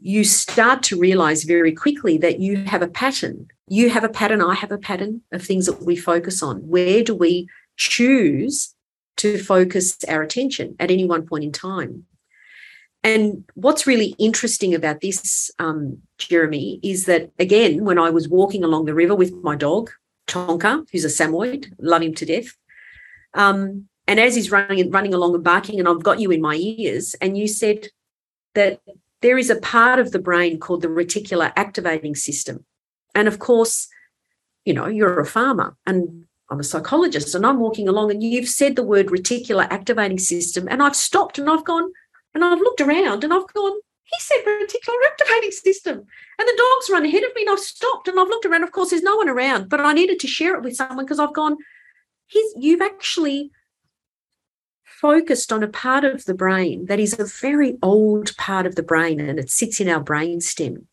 you 0.00 0.24
start 0.24 0.82
to 0.84 0.98
realize 0.98 1.44
very 1.44 1.72
quickly 1.72 2.18
that 2.18 2.38
you 2.38 2.64
have 2.64 2.82
a 2.82 2.88
pattern. 2.88 3.48
You 3.66 3.90
have 3.90 4.04
a 4.04 4.08
pattern, 4.08 4.42
I 4.42 4.54
have 4.54 4.72
a 4.72 4.78
pattern 4.78 5.22
of 5.32 5.42
things 5.42 5.66
that 5.66 5.82
we 5.82 5.96
focus 5.96 6.42
on. 6.42 6.58
Where 6.58 7.02
do 7.02 7.14
we 7.14 7.48
choose 7.76 8.74
to 9.20 9.38
focus 9.38 9.98
our 10.08 10.22
attention 10.22 10.74
at 10.80 10.90
any 10.90 11.04
one 11.04 11.26
point 11.26 11.44
in 11.44 11.52
time. 11.52 12.04
And 13.02 13.44
what's 13.54 13.86
really 13.86 14.14
interesting 14.18 14.74
about 14.74 15.02
this, 15.02 15.50
um, 15.58 15.98
Jeremy, 16.16 16.80
is 16.82 17.04
that 17.04 17.30
again, 17.38 17.84
when 17.84 17.98
I 17.98 18.08
was 18.08 18.28
walking 18.28 18.64
along 18.64 18.86
the 18.86 18.94
river 18.94 19.14
with 19.14 19.32
my 19.42 19.56
dog, 19.56 19.90
Tonka, 20.26 20.86
who's 20.90 21.04
a 21.04 21.08
Samoyed, 21.08 21.72
love 21.78 22.02
him 22.02 22.14
to 22.14 22.26
death. 22.26 22.56
Um, 23.34 23.88
and 24.06 24.18
as 24.18 24.34
he's 24.34 24.50
running 24.50 24.90
running 24.90 25.14
along 25.14 25.34
and 25.34 25.44
barking, 25.44 25.78
and 25.78 25.88
I've 25.88 26.02
got 26.02 26.20
you 26.20 26.30
in 26.30 26.40
my 26.40 26.56
ears, 26.56 27.14
and 27.20 27.38
you 27.38 27.46
said 27.46 27.88
that 28.54 28.80
there 29.22 29.38
is 29.38 29.50
a 29.50 29.60
part 29.60 29.98
of 29.98 30.12
the 30.12 30.18
brain 30.18 30.58
called 30.58 30.82
the 30.82 30.88
reticular 30.88 31.52
activating 31.56 32.14
system. 32.14 32.64
And 33.14 33.28
of 33.28 33.38
course, 33.38 33.88
you 34.64 34.74
know, 34.74 34.86
you're 34.86 35.20
a 35.20 35.26
farmer, 35.26 35.76
and 35.86 36.24
I'm 36.50 36.60
a 36.60 36.64
psychologist 36.64 37.34
and 37.34 37.46
I'm 37.46 37.60
walking 37.60 37.88
along 37.88 38.10
and 38.10 38.22
you've 38.22 38.48
said 38.48 38.74
the 38.74 38.82
word 38.82 39.06
reticular 39.06 39.68
activating 39.70 40.18
system 40.18 40.66
and 40.68 40.82
I've 40.82 40.96
stopped 40.96 41.38
and 41.38 41.48
I've 41.48 41.64
gone 41.64 41.92
and 42.34 42.44
I've 42.44 42.58
looked 42.58 42.80
around 42.80 43.22
and 43.22 43.32
I've 43.32 43.46
gone, 43.54 43.78
he 44.10 44.16
said 44.20 44.44
reticular 44.44 45.06
activating 45.06 45.52
system. 45.52 45.98
And 45.98 46.48
the 46.48 46.56
dog's 46.56 46.90
run 46.90 47.06
ahead 47.06 47.22
of 47.22 47.34
me 47.34 47.42
and 47.42 47.50
I've 47.50 47.60
stopped 47.60 48.08
and 48.08 48.18
I've 48.18 48.28
looked 48.28 48.46
around. 48.46 48.64
Of 48.64 48.72
course, 48.72 48.90
there's 48.90 49.02
no 49.02 49.16
one 49.16 49.28
around, 49.28 49.68
but 49.68 49.80
I 49.80 49.92
needed 49.92 50.18
to 50.20 50.26
share 50.26 50.54
it 50.54 50.62
with 50.62 50.76
someone 50.76 51.04
because 51.04 51.20
I've 51.20 51.34
gone, 51.34 51.56
he's 52.26 52.52
you've 52.56 52.82
actually 52.82 53.50
focused 54.84 55.52
on 55.52 55.62
a 55.62 55.68
part 55.68 56.04
of 56.04 56.24
the 56.24 56.34
brain 56.34 56.86
that 56.86 57.00
is 57.00 57.18
a 57.18 57.24
very 57.24 57.78
old 57.82 58.36
part 58.36 58.66
of 58.66 58.74
the 58.74 58.82
brain 58.82 59.20
and 59.20 59.38
it 59.38 59.50
sits 59.50 59.80
in 59.80 59.88
our 59.88 60.00
brain 60.00 60.40
stem. 60.40 60.86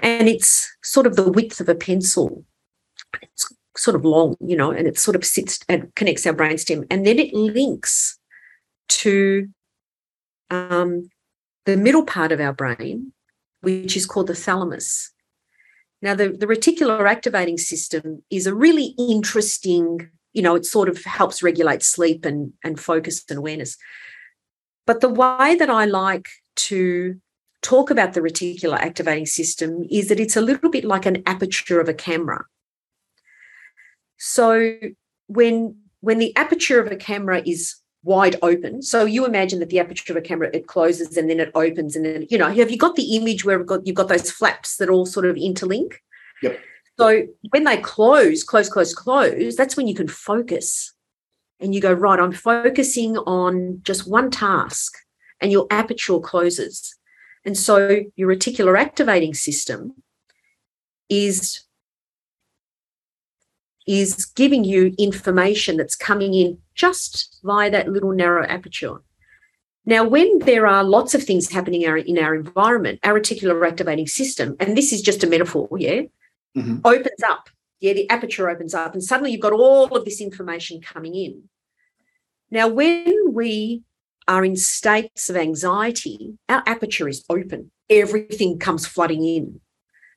And 0.00 0.28
it's 0.28 0.70
sort 0.82 1.06
of 1.06 1.16
the 1.16 1.30
width 1.30 1.60
of 1.60 1.68
a 1.68 1.74
pencil. 1.74 2.44
It's 3.20 3.52
sort 3.76 3.96
of 3.96 4.04
long, 4.04 4.36
you 4.40 4.56
know, 4.56 4.70
and 4.70 4.86
it 4.86 4.98
sort 4.98 5.16
of 5.16 5.24
sits 5.24 5.58
and 5.68 5.92
connects 5.94 6.26
our 6.26 6.34
brainstem, 6.34 6.86
and 6.90 7.06
then 7.06 7.18
it 7.18 7.32
links 7.32 8.18
to 8.88 9.48
um, 10.50 11.08
the 11.68 11.76
middle 11.76 12.02
part 12.02 12.32
of 12.32 12.40
our 12.40 12.54
brain, 12.54 13.12
which 13.60 13.94
is 13.94 14.06
called 14.06 14.28
the 14.28 14.34
thalamus. 14.34 15.12
Now, 16.00 16.14
the, 16.14 16.30
the 16.30 16.46
reticular 16.46 17.06
activating 17.06 17.58
system 17.58 18.22
is 18.30 18.46
a 18.46 18.54
really 18.54 18.94
interesting, 18.98 20.08
you 20.32 20.40
know, 20.40 20.54
it 20.54 20.64
sort 20.64 20.88
of 20.88 21.04
helps 21.04 21.42
regulate 21.42 21.82
sleep 21.82 22.24
and, 22.24 22.54
and 22.64 22.80
focus 22.80 23.22
and 23.28 23.38
awareness. 23.38 23.76
But 24.86 25.02
the 25.02 25.10
way 25.10 25.56
that 25.56 25.68
I 25.68 25.84
like 25.84 26.28
to 26.68 27.20
talk 27.60 27.90
about 27.90 28.14
the 28.14 28.20
reticular 28.20 28.78
activating 28.78 29.26
system 29.26 29.84
is 29.90 30.08
that 30.08 30.20
it's 30.20 30.36
a 30.38 30.40
little 30.40 30.70
bit 30.70 30.86
like 30.86 31.04
an 31.04 31.22
aperture 31.26 31.80
of 31.82 31.88
a 31.90 31.94
camera. 31.94 32.46
So 34.16 34.72
when 35.26 35.76
when 36.00 36.18
the 36.18 36.34
aperture 36.34 36.80
of 36.80 36.90
a 36.90 36.96
camera 36.96 37.42
is 37.44 37.74
wide 38.02 38.36
open, 38.42 38.82
so 38.82 39.04
you 39.04 39.26
imagine 39.26 39.58
that 39.60 39.70
the 39.70 39.80
aperture 39.80 40.12
of 40.12 40.16
a 40.16 40.20
camera 40.20 40.50
it 40.52 40.66
closes 40.66 41.16
and 41.16 41.28
then 41.28 41.40
it 41.40 41.50
opens 41.54 41.96
and 41.96 42.04
then 42.04 42.26
you 42.30 42.38
know 42.38 42.48
have 42.48 42.70
you 42.70 42.78
got 42.78 42.96
the 42.96 43.16
image 43.16 43.44
where 43.44 43.62
got, 43.62 43.86
you've 43.86 43.96
got 43.96 44.08
those 44.08 44.30
flaps 44.30 44.76
that 44.76 44.88
all 44.88 45.06
sort 45.06 45.26
of 45.26 45.36
interlink? 45.36 45.94
Yep. 46.42 46.58
So 46.98 47.26
when 47.50 47.64
they 47.64 47.76
close, 47.76 48.42
close, 48.42 48.68
close, 48.68 48.92
close, 48.94 49.54
that's 49.54 49.76
when 49.76 49.86
you 49.86 49.94
can 49.94 50.08
focus 50.08 50.92
and 51.60 51.74
you 51.74 51.80
go 51.80 51.92
right. 51.92 52.20
I'm 52.20 52.32
focusing 52.32 53.16
on 53.18 53.80
just 53.82 54.08
one 54.08 54.30
task, 54.30 54.96
and 55.40 55.52
your 55.52 55.66
aperture 55.70 56.18
closes. 56.18 56.94
And 57.44 57.56
so 57.56 58.00
your 58.16 58.28
reticular 58.28 58.78
activating 58.78 59.34
system 59.34 59.94
is 61.08 61.64
is 63.86 64.26
giving 64.26 64.64
you 64.64 64.94
information 64.98 65.78
that's 65.78 65.96
coming 65.96 66.34
in 66.34 66.58
just 66.78 67.40
via 67.44 67.70
that 67.70 67.88
little 67.88 68.12
narrow 68.12 68.46
aperture. 68.46 69.02
Now, 69.84 70.04
when 70.04 70.38
there 70.40 70.66
are 70.66 70.84
lots 70.84 71.14
of 71.14 71.22
things 71.22 71.50
happening 71.50 71.82
in 71.82 72.18
our 72.18 72.34
environment, 72.34 73.00
our 73.02 73.18
reticular 73.18 73.66
activating 73.66 74.06
system, 74.06 74.56
and 74.60 74.76
this 74.76 74.92
is 74.92 75.02
just 75.02 75.24
a 75.24 75.26
metaphor, 75.26 75.68
yeah, 75.78 76.02
mm-hmm. 76.56 76.78
opens 76.84 77.22
up. 77.26 77.48
Yeah, 77.80 77.92
the 77.92 78.08
aperture 78.10 78.48
opens 78.50 78.74
up, 78.74 78.92
and 78.92 79.02
suddenly 79.02 79.32
you've 79.32 79.40
got 79.40 79.52
all 79.52 79.86
of 79.96 80.04
this 80.04 80.20
information 80.20 80.80
coming 80.80 81.14
in. 81.14 81.44
Now, 82.50 82.68
when 82.68 83.32
we 83.32 83.82
are 84.26 84.44
in 84.44 84.56
states 84.56 85.30
of 85.30 85.36
anxiety, 85.36 86.36
our 86.48 86.62
aperture 86.66 87.08
is 87.08 87.24
open. 87.30 87.70
Everything 87.88 88.58
comes 88.58 88.86
flooding 88.86 89.24
in. 89.24 89.60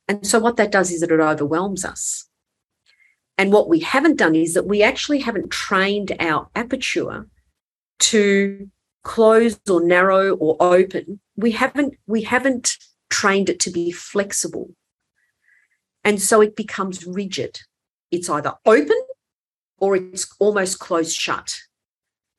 And 0.07 0.27
so, 0.27 0.39
what 0.39 0.57
that 0.57 0.71
does 0.71 0.91
is 0.91 1.01
that 1.01 1.11
it 1.11 1.19
overwhelms 1.19 1.85
us. 1.85 2.27
And 3.41 3.51
what 3.51 3.67
we 3.67 3.79
haven't 3.79 4.17
done 4.17 4.35
is 4.35 4.53
that 4.53 4.67
we 4.67 4.83
actually 4.83 5.17
haven't 5.17 5.49
trained 5.49 6.15
our 6.19 6.47
aperture 6.53 7.27
to 8.01 8.69
close 9.03 9.59
or 9.67 9.83
narrow 9.83 10.35
or 10.35 10.57
open. 10.59 11.19
We 11.35 11.49
haven't 11.49 11.95
we 12.05 12.21
haven't 12.21 12.77
trained 13.09 13.49
it 13.49 13.59
to 13.61 13.71
be 13.71 13.91
flexible. 13.91 14.69
And 16.03 16.21
so 16.21 16.39
it 16.41 16.55
becomes 16.55 17.07
rigid. 17.07 17.59
It's 18.11 18.29
either 18.29 18.53
open 18.63 19.01
or 19.79 19.95
it's 19.95 20.35
almost 20.37 20.77
closed 20.77 21.17
shut. 21.17 21.61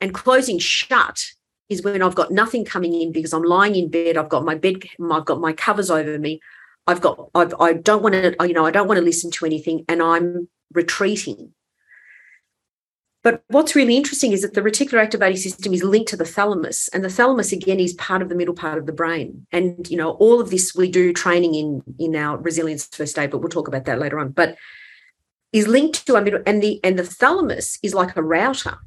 And 0.01 0.15
closing 0.15 0.61
shut 0.61 1.33
is 1.69 1.83
when 1.83 2.01
i've 2.01 2.15
got 2.15 2.31
nothing 2.31 2.65
coming 2.65 2.95
in 2.95 3.11
because 3.11 3.33
i'm 3.33 3.43
lying 3.43 3.75
in 3.75 3.91
bed. 3.91 4.17
I've 4.17 4.29
got 4.29 4.45
my 4.45 4.55
bed 4.55 4.85
i've 5.11 5.25
got 5.25 5.41
my 5.41 5.53
covers 5.53 5.91
over 5.91 6.17
me. 6.17 6.41
I've 6.87 7.01
got 7.01 7.29
I've, 7.35 7.55
i 7.59 7.73
don't 7.73 8.05
want 8.05 8.15
to 8.15 8.37
you 8.47 8.55
know 8.55 8.65
i 8.65 8.71
don't 8.71 8.87
want 8.87 8.99
to 8.99 9.05
listen 9.05 9.33
to 9.33 9.47
anything 9.47 9.85
and 9.89 10.01
i'm 10.01 10.49
retreating 10.75 11.53
but 13.23 13.45
what's 13.49 13.77
really 13.77 13.97
interesting 13.97 14.33
is 14.33 14.43
that 14.43 14.55
the 14.55 14.63
reticular 14.63 15.01
activating 15.01 15.37
system 15.37 15.73
is 15.73 15.85
linked 15.85 16.11
to 16.11 16.17
the 16.17 16.25
thalamus, 16.25 16.89
and 16.89 17.05
the 17.05 17.09
thalamus 17.09 17.53
again 17.53 17.79
is 17.79 17.95
part 17.95 18.21
of 18.21 18.29
the 18.29 18.35
middle 18.35 18.55
part 18.55 18.79
of 18.79 18.87
the 18.87 18.93
brain. 18.93 19.47
And 19.53 19.89
you 19.89 19.97
know, 19.97 20.13
all 20.13 20.41
of 20.41 20.51
this 20.51 20.75
we 20.75 20.91
do 20.91 21.13
training 21.13 21.55
in 21.55 21.83
in 21.99 22.17
our 22.17 22.37
resilience 22.37 22.87
first 22.87 23.19
aid, 23.19 23.31
but 23.31 23.39
we'll 23.39 23.49
talk 23.49 23.69
about 23.69 23.85
that 23.85 24.01
later 24.01 24.19
on. 24.19 24.31
But 24.31 24.57
is 25.53 25.69
linked 25.69 26.05
to 26.07 26.17
our 26.17 26.23
middle, 26.23 26.43
and 26.47 26.63
the 26.63 26.81
and 26.83 26.99
the 26.99 27.05
thalamus 27.05 27.79
is 27.83 27.95
like 27.95 28.17
a 28.17 28.23
router. 28.23 28.79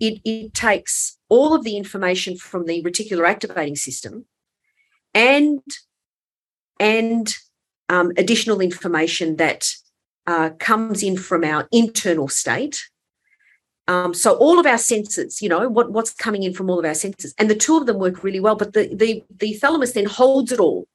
It 0.00 0.20
it 0.24 0.54
takes 0.54 1.18
all 1.28 1.54
of 1.54 1.62
the 1.62 1.76
information 1.76 2.36
from 2.36 2.66
the 2.66 2.82
reticular 2.82 3.28
activating 3.28 3.76
system, 3.76 4.24
and 5.14 5.60
and 6.80 7.32
um, 7.88 8.12
additional 8.16 8.60
information 8.60 9.36
that 9.36 9.70
uh, 10.28 10.50
comes 10.60 11.02
in 11.02 11.16
from 11.16 11.42
our 11.42 11.66
internal 11.72 12.28
state 12.28 12.78
um, 13.88 14.12
so 14.12 14.34
all 14.34 14.58
of 14.58 14.66
our 14.66 14.76
senses, 14.76 15.40
you 15.40 15.48
know, 15.48 15.66
what, 15.66 15.90
what's 15.90 16.12
coming 16.12 16.42
in 16.42 16.52
from 16.52 16.68
all 16.68 16.78
of 16.78 16.84
our 16.84 16.94
senses, 16.94 17.34
and 17.38 17.48
the 17.48 17.54
two 17.54 17.78
of 17.78 17.86
them 17.86 17.98
work 17.98 18.22
really 18.22 18.38
well. 18.38 18.54
But 18.54 18.74
the 18.74 18.94
the 18.94 19.24
the 19.34 19.54
thalamus 19.54 19.92
then 19.92 20.04
holds 20.04 20.52
it 20.52 20.60
all, 20.60 20.86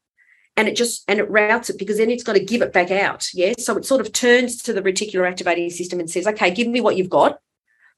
and 0.56 0.68
it 0.68 0.76
just 0.76 1.04
and 1.08 1.20
it 1.20 1.30
routes 1.30 1.72
it 1.72 1.80
because 1.80 1.98
then 1.98 2.12
it's 2.12 2.24
got 2.24 2.34
to 2.34 2.46
give 2.46 2.62
it 2.62 2.72
back 2.72 2.92
out. 2.92 3.28
Yeah, 3.34 3.54
so 3.58 3.76
it 3.78 3.86
sort 3.86 4.00
of 4.00 4.14
turns 4.14 4.62
to 4.62 4.74
the 4.74 4.82
reticular 4.84 5.28
activating 5.28 5.72
system 5.72 6.00
and 6.00 6.10
says, 6.10 6.28
"Okay, 6.28 6.52
give 6.52 6.68
me 6.68 6.82
what 6.82 6.96
you've 6.96 7.10
got. 7.10 7.40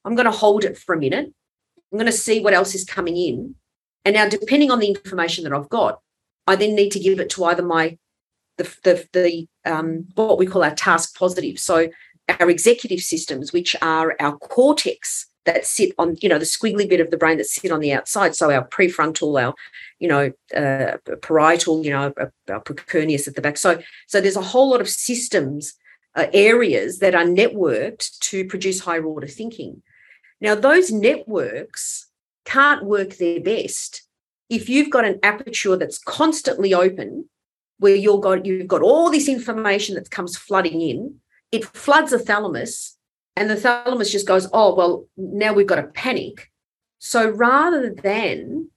I'm 0.06 0.14
going 0.14 0.24
to 0.24 0.30
hold 0.30 0.64
it 0.64 0.78
for 0.78 0.94
a 0.94 0.98
minute. 0.98 1.26
I'm 1.92 1.98
going 1.98 2.06
to 2.06 2.12
see 2.12 2.40
what 2.40 2.54
else 2.54 2.74
is 2.74 2.84
coming 2.84 3.18
in, 3.18 3.54
and 4.06 4.14
now 4.14 4.26
depending 4.26 4.70
on 4.70 4.78
the 4.78 4.88
information 4.88 5.44
that 5.44 5.52
I've 5.52 5.68
got, 5.68 6.00
I 6.46 6.56
then 6.56 6.74
need 6.74 6.90
to 6.92 6.98
give 6.98 7.20
it 7.20 7.28
to 7.30 7.44
either 7.44 7.62
my 7.62 7.98
the 8.56 8.64
the, 8.82 9.08
the 9.12 9.48
um, 9.70 10.06
what 10.14 10.38
we 10.38 10.46
call 10.46 10.64
our 10.64 10.74
task 10.74 11.16
positive. 11.16 11.58
So 11.58 11.88
our 12.28 12.50
executive 12.50 13.00
systems, 13.00 13.52
which 13.52 13.76
are 13.82 14.16
our 14.18 14.36
cortex 14.38 15.26
that 15.44 15.64
sit 15.64 15.92
on, 15.96 16.16
you 16.20 16.28
know, 16.28 16.38
the 16.38 16.44
squiggly 16.44 16.88
bit 16.88 17.00
of 17.00 17.10
the 17.10 17.16
brain 17.16 17.38
that 17.38 17.46
sit 17.46 17.70
on 17.70 17.80
the 17.80 17.92
outside. 17.92 18.34
So 18.34 18.50
our 18.50 18.66
prefrontal, 18.66 19.40
our, 19.40 19.54
you 20.00 20.08
know, 20.08 20.32
uh, 20.56 20.96
parietal, 21.22 21.84
you 21.84 21.90
know, 21.90 22.12
our 22.48 22.60
precuneus 22.60 23.28
at 23.28 23.36
the 23.36 23.40
back. 23.40 23.56
So, 23.56 23.80
so 24.08 24.20
there's 24.20 24.36
a 24.36 24.42
whole 24.42 24.70
lot 24.70 24.80
of 24.80 24.88
systems, 24.88 25.74
uh, 26.16 26.26
areas 26.32 26.98
that 26.98 27.14
are 27.14 27.24
networked 27.24 28.18
to 28.18 28.44
produce 28.44 28.80
higher 28.80 29.04
order 29.04 29.28
thinking. 29.28 29.82
Now, 30.40 30.56
those 30.56 30.90
networks 30.90 32.08
can't 32.44 32.84
work 32.84 33.16
their 33.16 33.40
best 33.40 34.02
if 34.48 34.68
you've 34.68 34.90
got 34.90 35.04
an 35.04 35.18
aperture 35.22 35.76
that's 35.76 35.98
constantly 35.98 36.72
open, 36.72 37.28
where 37.78 37.94
you've 37.94 38.22
got 38.22 38.46
you've 38.46 38.68
got 38.68 38.82
all 38.82 39.10
this 39.10 39.28
information 39.28 39.94
that 39.94 40.10
comes 40.10 40.36
flooding 40.36 40.80
in, 40.80 41.16
it 41.52 41.64
floods 41.64 42.10
the 42.10 42.18
thalamus 42.18 42.96
and 43.36 43.50
the 43.50 43.56
thalamus 43.56 44.10
just 44.10 44.26
goes, 44.26 44.48
oh, 44.52 44.74
well, 44.74 45.06
now 45.16 45.52
we've 45.52 45.66
got 45.66 45.76
to 45.76 45.84
panic. 45.84 46.50
So 46.98 47.28
rather 47.28 47.90
than 47.92 48.70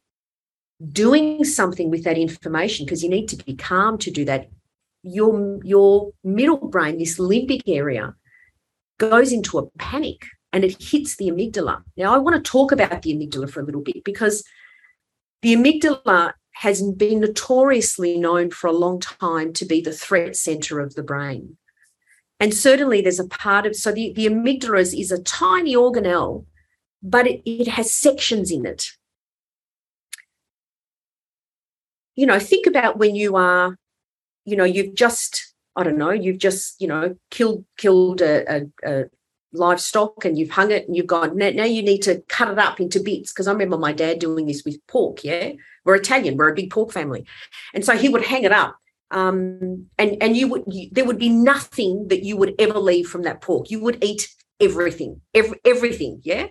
doing 0.91 1.45
something 1.45 1.89
with 1.89 2.03
that 2.03 2.17
information, 2.17 2.85
because 2.85 3.01
you 3.01 3.09
need 3.09 3.29
to 3.29 3.37
be 3.37 3.55
calm 3.55 3.97
to 3.99 4.11
do 4.11 4.25
that, 4.25 4.49
your, 5.01 5.59
your 5.63 6.11
middle 6.25 6.57
brain, 6.57 6.97
this 6.97 7.17
limbic 7.17 7.61
area, 7.67 8.13
goes 8.97 9.31
into 9.31 9.57
a 9.57 9.69
panic 9.77 10.25
and 10.51 10.65
it 10.65 10.81
hits 10.81 11.15
the 11.15 11.29
amygdala. 11.29 11.81
Now, 11.95 12.13
I 12.13 12.17
want 12.17 12.35
to 12.35 12.51
talk 12.51 12.73
about 12.73 13.01
the 13.01 13.15
amygdala 13.15 13.49
for 13.49 13.61
a 13.61 13.65
little 13.65 13.81
bit 13.81 14.03
because 14.03 14.43
the 15.41 15.55
amygdala 15.55 16.33
has 16.51 16.81
been 16.81 17.21
notoriously 17.21 18.17
known 18.17 18.51
for 18.51 18.67
a 18.67 18.73
long 18.73 18.99
time 18.99 19.53
to 19.53 19.65
be 19.65 19.81
the 19.81 19.93
threat 19.93 20.35
center 20.35 20.79
of 20.79 20.95
the 20.95 21.03
brain. 21.03 21.57
And 22.39 22.53
certainly 22.53 23.01
there's 23.01 23.19
a 23.19 23.27
part 23.27 23.65
of, 23.65 23.75
so 23.75 23.91
the, 23.91 24.13
the 24.13 24.27
amygdala 24.27 24.79
is, 24.79 24.93
is 24.93 25.11
a 25.11 25.21
tiny 25.21 25.75
organelle, 25.75 26.45
but 27.01 27.27
it, 27.27 27.41
it 27.45 27.67
has 27.67 27.93
sections 27.93 28.51
in 28.51 28.65
it. 28.65 28.87
You 32.15 32.25
know, 32.25 32.39
think 32.39 32.65
about 32.65 32.97
when 32.97 33.15
you 33.15 33.35
are, 33.35 33.77
you 34.45 34.55
know, 34.55 34.65
you've 34.65 34.95
just, 34.95 35.53
I 35.75 35.83
don't 35.83 35.97
know, 35.97 36.11
you've 36.11 36.37
just, 36.37 36.81
you 36.81 36.87
know, 36.87 37.15
killed 37.29 37.63
killed 37.77 38.21
a, 38.21 38.57
a, 38.57 38.61
a 38.83 39.05
livestock 39.53 40.25
and 40.25 40.37
you've 40.37 40.51
hung 40.51 40.71
it 40.71 40.87
and 40.87 40.95
you've 40.95 41.07
gone 41.07 41.35
now, 41.35 41.49
now 41.49 41.63
you 41.63 41.81
need 41.81 42.01
to 42.03 42.21
cut 42.27 42.51
it 42.51 42.59
up 42.59 42.79
into 42.79 42.99
bits 42.99 43.33
because 43.33 43.47
i 43.47 43.51
remember 43.51 43.77
my 43.77 43.91
dad 43.91 44.19
doing 44.19 44.45
this 44.45 44.63
with 44.63 44.85
pork 44.87 45.23
yeah 45.23 45.51
we're 45.89 45.95
italian 45.95 46.37
we're 46.37 46.49
a 46.49 46.55
big 46.55 46.69
pork 46.69 46.91
family 46.91 47.25
and 47.73 47.83
so 47.83 47.97
he 47.97 48.09
would 48.09 48.23
hang 48.23 48.43
it 48.43 48.51
up 48.51 48.79
um, 49.11 49.87
and 49.97 50.17
and 50.21 50.37
you 50.37 50.47
would 50.47 50.63
you, 50.67 50.89
there 50.91 51.05
would 51.05 51.17
be 51.17 51.29
nothing 51.29 52.07
that 52.09 52.23
you 52.23 52.37
would 52.37 52.55
ever 52.59 52.77
leave 52.79 53.07
from 53.07 53.23
that 53.23 53.41
pork. 53.41 53.71
You 53.71 53.81
would 53.81 54.03
eat 54.03 54.29
everything, 54.59 55.21
every, 55.33 55.59
everything, 55.65 56.21
yeah. 56.23 56.47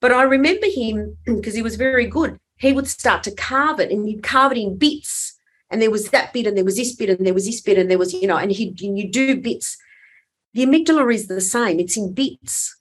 But 0.00 0.12
I 0.12 0.22
remember 0.22 0.66
him 0.68 1.16
because 1.24 1.54
he 1.54 1.62
was 1.62 1.76
very 1.76 2.06
good. 2.06 2.38
He 2.56 2.72
would 2.72 2.88
start 2.88 3.22
to 3.24 3.34
carve 3.34 3.80
it, 3.80 3.90
and 3.90 4.06
he'd 4.06 4.22
carve 4.22 4.52
it 4.52 4.58
in 4.58 4.78
bits. 4.78 5.36
And 5.70 5.82
there 5.82 5.90
was 5.90 6.10
that 6.10 6.32
bit, 6.32 6.46
and 6.46 6.56
there 6.56 6.64
was 6.64 6.76
this 6.76 6.94
bit, 6.94 7.10
and 7.10 7.26
there 7.26 7.34
was 7.34 7.46
this 7.46 7.60
bit, 7.60 7.78
and 7.78 7.90
there 7.90 7.98
was 7.98 8.14
you 8.14 8.26
know, 8.26 8.36
and 8.36 8.52
he 8.52 8.74
you 8.78 9.10
do 9.10 9.40
bits. 9.40 9.76
The 10.54 10.64
amygdala 10.66 11.12
is 11.12 11.26
the 11.26 11.40
same; 11.40 11.80
it's 11.80 11.96
in 11.96 12.12
bits. 12.12 12.76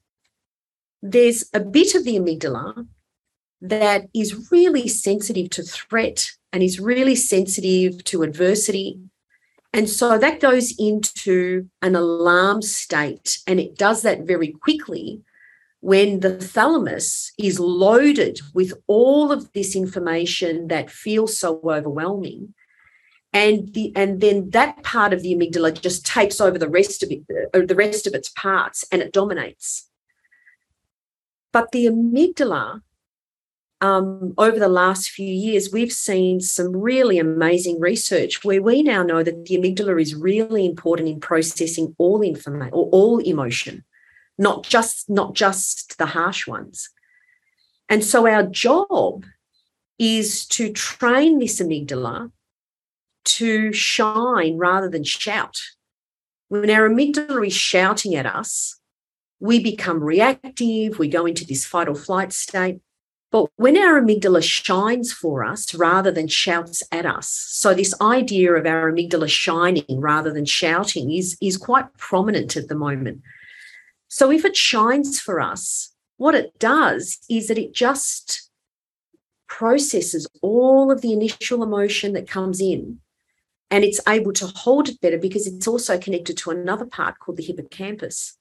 There's 1.02 1.46
a 1.54 1.60
bit 1.60 1.96
of 1.96 2.06
the 2.06 2.18
amygdala 2.18 2.88
that 3.62 4.08
is 4.14 4.52
really 4.52 4.88
sensitive 4.88 5.50
to 5.52 5.64
threat 5.64 6.30
and 6.54 6.64
is 6.64 6.80
really 6.80 7.16
sensitive 7.16 8.04
to 8.06 8.24
adversity. 8.24 9.00
And 9.74 9.90
so 9.90 10.18
that 10.18 10.40
goes 10.40 10.74
into 10.80 11.70
an 11.82 11.96
alarm 11.96 12.62
state, 12.62 13.40
and 13.46 13.60
it 13.60 13.78
does 13.78 14.02
that 14.04 14.22
very 14.22 14.50
quickly 14.50 15.22
when 15.82 16.22
the 16.22 16.36
thalamus 16.36 17.32
is 17.38 17.60
loaded 17.60 18.40
with 18.54 18.74
all 18.88 19.32
of 19.32 19.52
this 19.54 19.76
information 19.76 20.70
that 20.70 20.90
feels 20.90 21.38
so 21.38 21.62
overwhelming. 21.64 22.54
And 23.34 23.74
the 23.74 23.92
and 23.96 24.20
then 24.22 24.50
that 24.52 24.84
part 24.84 25.14
of 25.14 25.22
the 25.22 25.36
amygdala 25.36 25.80
just 25.80 26.06
takes 26.06 26.42
over 26.42 26.58
the 26.58 26.70
rest 26.70 27.04
of 27.04 27.12
it, 27.12 27.22
uh, 27.54 27.66
the 27.66 27.76
rest 27.76 28.08
of 28.08 28.14
its 28.14 28.30
parts, 28.30 28.86
and 28.92 29.02
it 29.02 29.14
dominates. 29.14 29.90
But 31.52 31.72
the 31.72 31.86
amygdala 31.86 32.82
um, 33.82 34.34
over 34.38 34.58
the 34.58 34.68
last 34.68 35.10
few 35.10 35.28
years, 35.28 35.72
we've 35.72 35.92
seen 35.92 36.40
some 36.40 36.76
really 36.76 37.20
amazing 37.20 37.80
research 37.80 38.44
where 38.44 38.62
we 38.62 38.82
now 38.82 39.04
know 39.04 39.22
that 39.22 39.46
the 39.46 39.58
amygdala 39.58 40.02
is 40.02 40.16
really 40.16 40.66
important 40.66 41.08
in 41.10 41.20
processing 41.20 41.94
all 42.00 42.22
information 42.22 42.74
or 42.74 42.90
all 42.92 43.20
emotion, 43.20 43.84
not 44.38 44.64
just 44.64 45.10
not 45.10 45.36
just 45.36 45.98
the 45.98 46.08
harsh 46.08 46.48
ones. 46.48 46.90
And 47.88 48.04
so 48.04 48.28
our 48.28 48.44
job 48.44 49.26
is 50.00 50.46
to 50.48 50.72
train 50.74 51.40
this 51.40 51.62
amygdala 51.62 52.32
to 53.26 53.74
shine 53.74 54.58
rather 54.58 54.90
than 54.90 55.04
shout. 55.04 55.60
When 56.50 56.70
our 56.70 56.90
amygdala 56.90 57.46
is 57.46 57.54
shouting 57.54 58.16
at 58.16 58.26
us, 58.26 58.80
we 59.40 59.60
become 59.60 60.04
reactive, 60.04 60.98
we 60.98 61.10
go 61.10 61.28
into 61.28 61.46
this 61.46 61.64
fight 61.64 61.88
or 61.88 61.96
flight 61.96 62.34
state. 62.34 62.80
But 63.30 63.48
when 63.58 63.78
our 63.78 64.02
amygdala 64.02 64.42
shines 64.42 65.12
for 65.12 65.44
us 65.44 65.74
rather 65.74 66.12
than 66.12 66.28
shouts 66.28 66.82
at 66.92 67.06
us, 67.06 67.30
so 67.30 67.74
this 67.74 67.94
idea 68.02 68.54
of 68.54 68.66
our 68.66 68.92
amygdala 68.92 69.30
shining 69.30 70.00
rather 70.00 70.32
than 70.32 70.46
shouting 70.46 71.12
is, 71.12 71.38
is 71.42 71.58
quite 71.58 71.94
prominent 71.98 72.56
at 72.56 72.70
the 72.70 72.76
moment. 72.76 73.22
So 74.08 74.32
if 74.32 74.46
it 74.46 74.56
shines 74.56 75.20
for 75.20 75.42
us, 75.42 75.94
what 76.16 76.36
it 76.36 76.58
does 76.58 77.20
is 77.30 77.48
that 77.48 77.58
it 77.58 77.74
just 77.74 78.50
processes 79.48 80.28
all 80.42 80.92
of 80.92 81.02
the 81.02 81.14
initial 81.14 81.64
emotion 81.64 82.14
that 82.14 82.30
comes 82.30 82.62
in 82.62 83.00
and 83.70 83.84
it's 83.84 84.00
able 84.08 84.34
to 84.34 84.48
hold 84.48 84.88
it 84.88 85.02
better 85.02 85.18
because 85.18 85.46
it's 85.46 85.68
also 85.68 85.98
connected 85.98 86.38
to 86.38 86.52
another 86.52 86.86
part 86.86 87.20
called 87.20 87.38
the 87.38 87.44
hippocampus. 87.44 88.38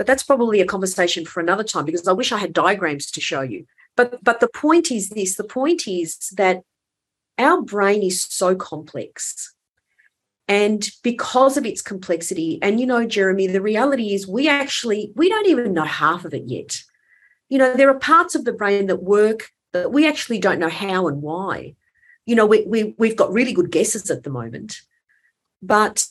But 0.00 0.06
that's 0.06 0.22
probably 0.22 0.62
a 0.62 0.66
conversation 0.66 1.26
for 1.26 1.40
another 1.40 1.62
time 1.62 1.84
because 1.84 2.08
I 2.08 2.12
wish 2.12 2.32
I 2.32 2.38
had 2.38 2.54
diagrams 2.54 3.10
to 3.10 3.20
show 3.20 3.42
you. 3.42 3.66
But 3.98 4.24
but 4.24 4.40
the 4.40 4.48
point 4.48 4.90
is 4.90 5.10
this, 5.10 5.34
the 5.34 5.44
point 5.44 5.86
is 5.86 6.16
that 6.38 6.62
our 7.36 7.60
brain 7.60 8.02
is 8.02 8.22
so 8.22 8.54
complex. 8.54 9.54
And 10.48 10.88
because 11.02 11.58
of 11.58 11.66
its 11.66 11.82
complexity, 11.82 12.58
and 12.62 12.80
you 12.80 12.86
know, 12.86 13.04
Jeremy, 13.06 13.46
the 13.46 13.60
reality 13.60 14.14
is 14.14 14.26
we 14.26 14.48
actually 14.48 15.12
we 15.16 15.28
don't 15.28 15.46
even 15.46 15.74
know 15.74 15.84
half 15.84 16.24
of 16.24 16.32
it 16.32 16.44
yet. 16.46 16.80
You 17.50 17.58
know, 17.58 17.74
there 17.74 17.90
are 17.90 17.98
parts 17.98 18.34
of 18.34 18.46
the 18.46 18.54
brain 18.54 18.86
that 18.86 19.02
work 19.02 19.50
that 19.74 19.92
we 19.92 20.08
actually 20.08 20.38
don't 20.38 20.60
know 20.60 20.70
how 20.70 21.08
and 21.08 21.20
why. 21.20 21.74
You 22.24 22.36
know, 22.36 22.46
we, 22.46 22.64
we 22.64 22.94
we've 22.96 23.16
got 23.16 23.34
really 23.34 23.52
good 23.52 23.70
guesses 23.70 24.10
at 24.10 24.22
the 24.22 24.30
moment. 24.30 24.80
But 25.60 26.08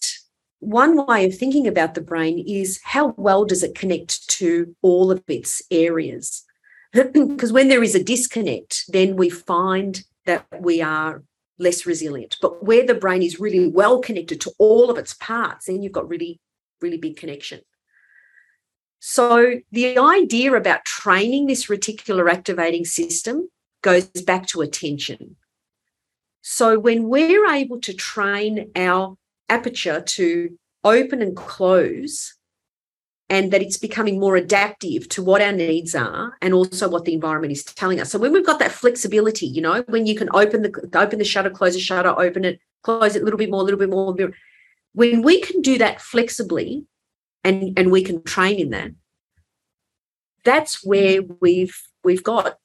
one 0.60 1.06
way 1.06 1.26
of 1.26 1.36
thinking 1.36 1.68
about 1.68 1.94
the 1.94 2.02
brain 2.02 2.44
is 2.46 2.80
how 2.84 3.14
well 3.18 3.46
does 3.46 3.64
it 3.64 3.76
connect 3.76 4.28
to 4.30 4.76
all 4.82 5.12
of 5.12 5.24
its 5.28 5.62
areas? 5.72 6.44
because 6.94 7.52
when 7.52 7.70
there 7.70 7.84
is 7.84 7.96
a 7.96 8.04
disconnect, 8.04 8.86
then 8.90 9.16
we 9.16 9.30
find 9.30 10.04
that 10.26 10.46
we 10.60 10.82
are 10.82 11.24
less 11.58 11.86
resilient. 11.86 12.38
But 12.42 12.64
where 12.64 12.86
the 12.86 12.96
brain 12.96 13.22
is 13.22 13.40
really 13.40 13.68
well 13.68 14.00
connected 14.00 14.42
to 14.42 14.52
all 14.58 14.90
of 14.90 14.98
its 14.98 15.14
parts, 15.14 15.66
then 15.66 15.82
you've 15.82 15.92
got 15.92 16.10
really, 16.10 16.40
really 16.82 16.98
big 16.98 17.18
connection. 17.18 17.62
So 19.00 19.62
the 19.72 19.98
idea 19.98 20.54
about 20.54 20.86
training 20.86 21.48
this 21.48 21.68
reticular 21.68 22.30
activating 22.30 22.86
system 22.86 23.50
goes 23.82 24.06
back 24.08 24.48
to 24.48 24.62
attention. 24.62 25.38
So 26.42 26.80
when 26.80 27.08
we're 27.08 27.50
able 27.50 27.80
to 27.82 27.94
train 27.94 28.72
our 28.76 29.16
aperture 29.50 30.02
to 30.02 30.58
open 30.84 31.22
and 31.22 31.36
close 31.36 32.36
and 33.30 33.52
that 33.52 33.62
it's 33.62 33.78
becoming 33.78 34.20
more 34.20 34.36
adaptive 34.36 35.08
to 35.10 35.24
what 35.24 35.42
our 35.42 35.52
needs 35.52 35.94
are 35.94 36.36
and 36.42 36.54
also 36.54 36.90
what 36.90 37.06
the 37.06 37.14
environment 37.14 37.52
is 37.52 37.64
telling 37.64 38.00
us. 38.00 38.12
So 38.12 38.18
when 38.18 38.34
we've 38.34 38.46
got 38.46 38.60
that 38.60 38.72
flexibility, 38.72 39.46
you 39.46 39.62
know, 39.62 39.84
when 39.88 40.08
you 40.08 40.16
can 40.16 40.30
open 40.34 40.64
the 40.64 40.90
open 40.96 41.20
the 41.20 41.26
shutter, 41.26 41.50
close 41.50 41.76
the 41.76 41.80
shutter, 41.80 42.10
open 42.10 42.44
it, 42.44 42.60
close 42.82 43.16
it 43.16 43.22
a 43.22 43.26
little 43.26 43.38
bit 43.38 43.52
more, 43.52 43.62
a 43.62 43.64
little 43.64 43.80
bit 43.80 43.90
more, 43.90 44.16
when 44.94 45.22
we 45.22 45.42
can 45.42 45.62
do 45.62 45.78
that 45.78 46.02
flexibly 46.02 46.86
and 47.44 47.78
and 47.78 47.92
we 47.92 48.04
can 48.04 48.24
train 48.24 48.60
in 48.60 48.72
that, 48.72 48.92
that's 50.44 50.84
where 50.84 51.22
we've 51.40 51.80
we've 52.04 52.24
got 52.24 52.58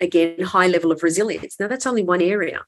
again 0.00 0.40
high 0.40 0.66
level 0.66 0.92
of 0.92 1.02
resilience. 1.02 1.56
Now 1.60 1.68
that's 1.68 1.86
only 1.86 2.02
one 2.02 2.22
area. 2.22 2.62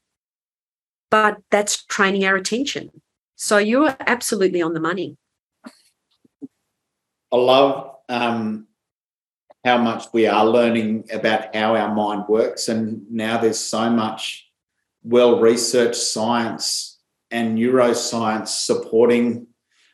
But 1.09 1.37
that's 1.49 1.83
training 1.85 2.23
our 2.25 2.35
attention. 2.35 3.01
So 3.41 3.57
you're 3.57 3.95
absolutely 4.01 4.61
on 4.61 4.73
the 4.73 4.81
money. 4.81 5.15
I 7.31 7.37
love 7.37 7.95
um, 8.09 8.67
how 9.63 9.77
much 9.77 10.07
we 10.11 10.27
are 10.27 10.45
learning 10.45 11.05
about 11.13 11.55
how 11.55 11.73
our 11.73 11.95
mind 11.95 12.25
works. 12.27 12.67
And 12.67 13.09
now 13.09 13.37
there's 13.37 13.57
so 13.57 13.89
much 13.89 14.45
well 15.03 15.39
researched 15.39 15.95
science 15.95 16.99
and 17.31 17.57
neuroscience 17.57 18.49
supporting 18.49 19.47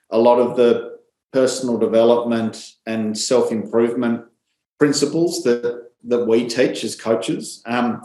a 0.10 0.18
lot 0.18 0.40
of 0.40 0.58
the 0.58 0.98
personal 1.32 1.78
development 1.78 2.72
and 2.88 3.16
self 3.16 3.52
improvement 3.52 4.26
principles 4.80 5.44
that, 5.44 5.92
that 6.06 6.26
we 6.26 6.48
teach 6.48 6.84
as 6.84 6.96
coaches. 6.96 7.62
Um, 7.68 8.02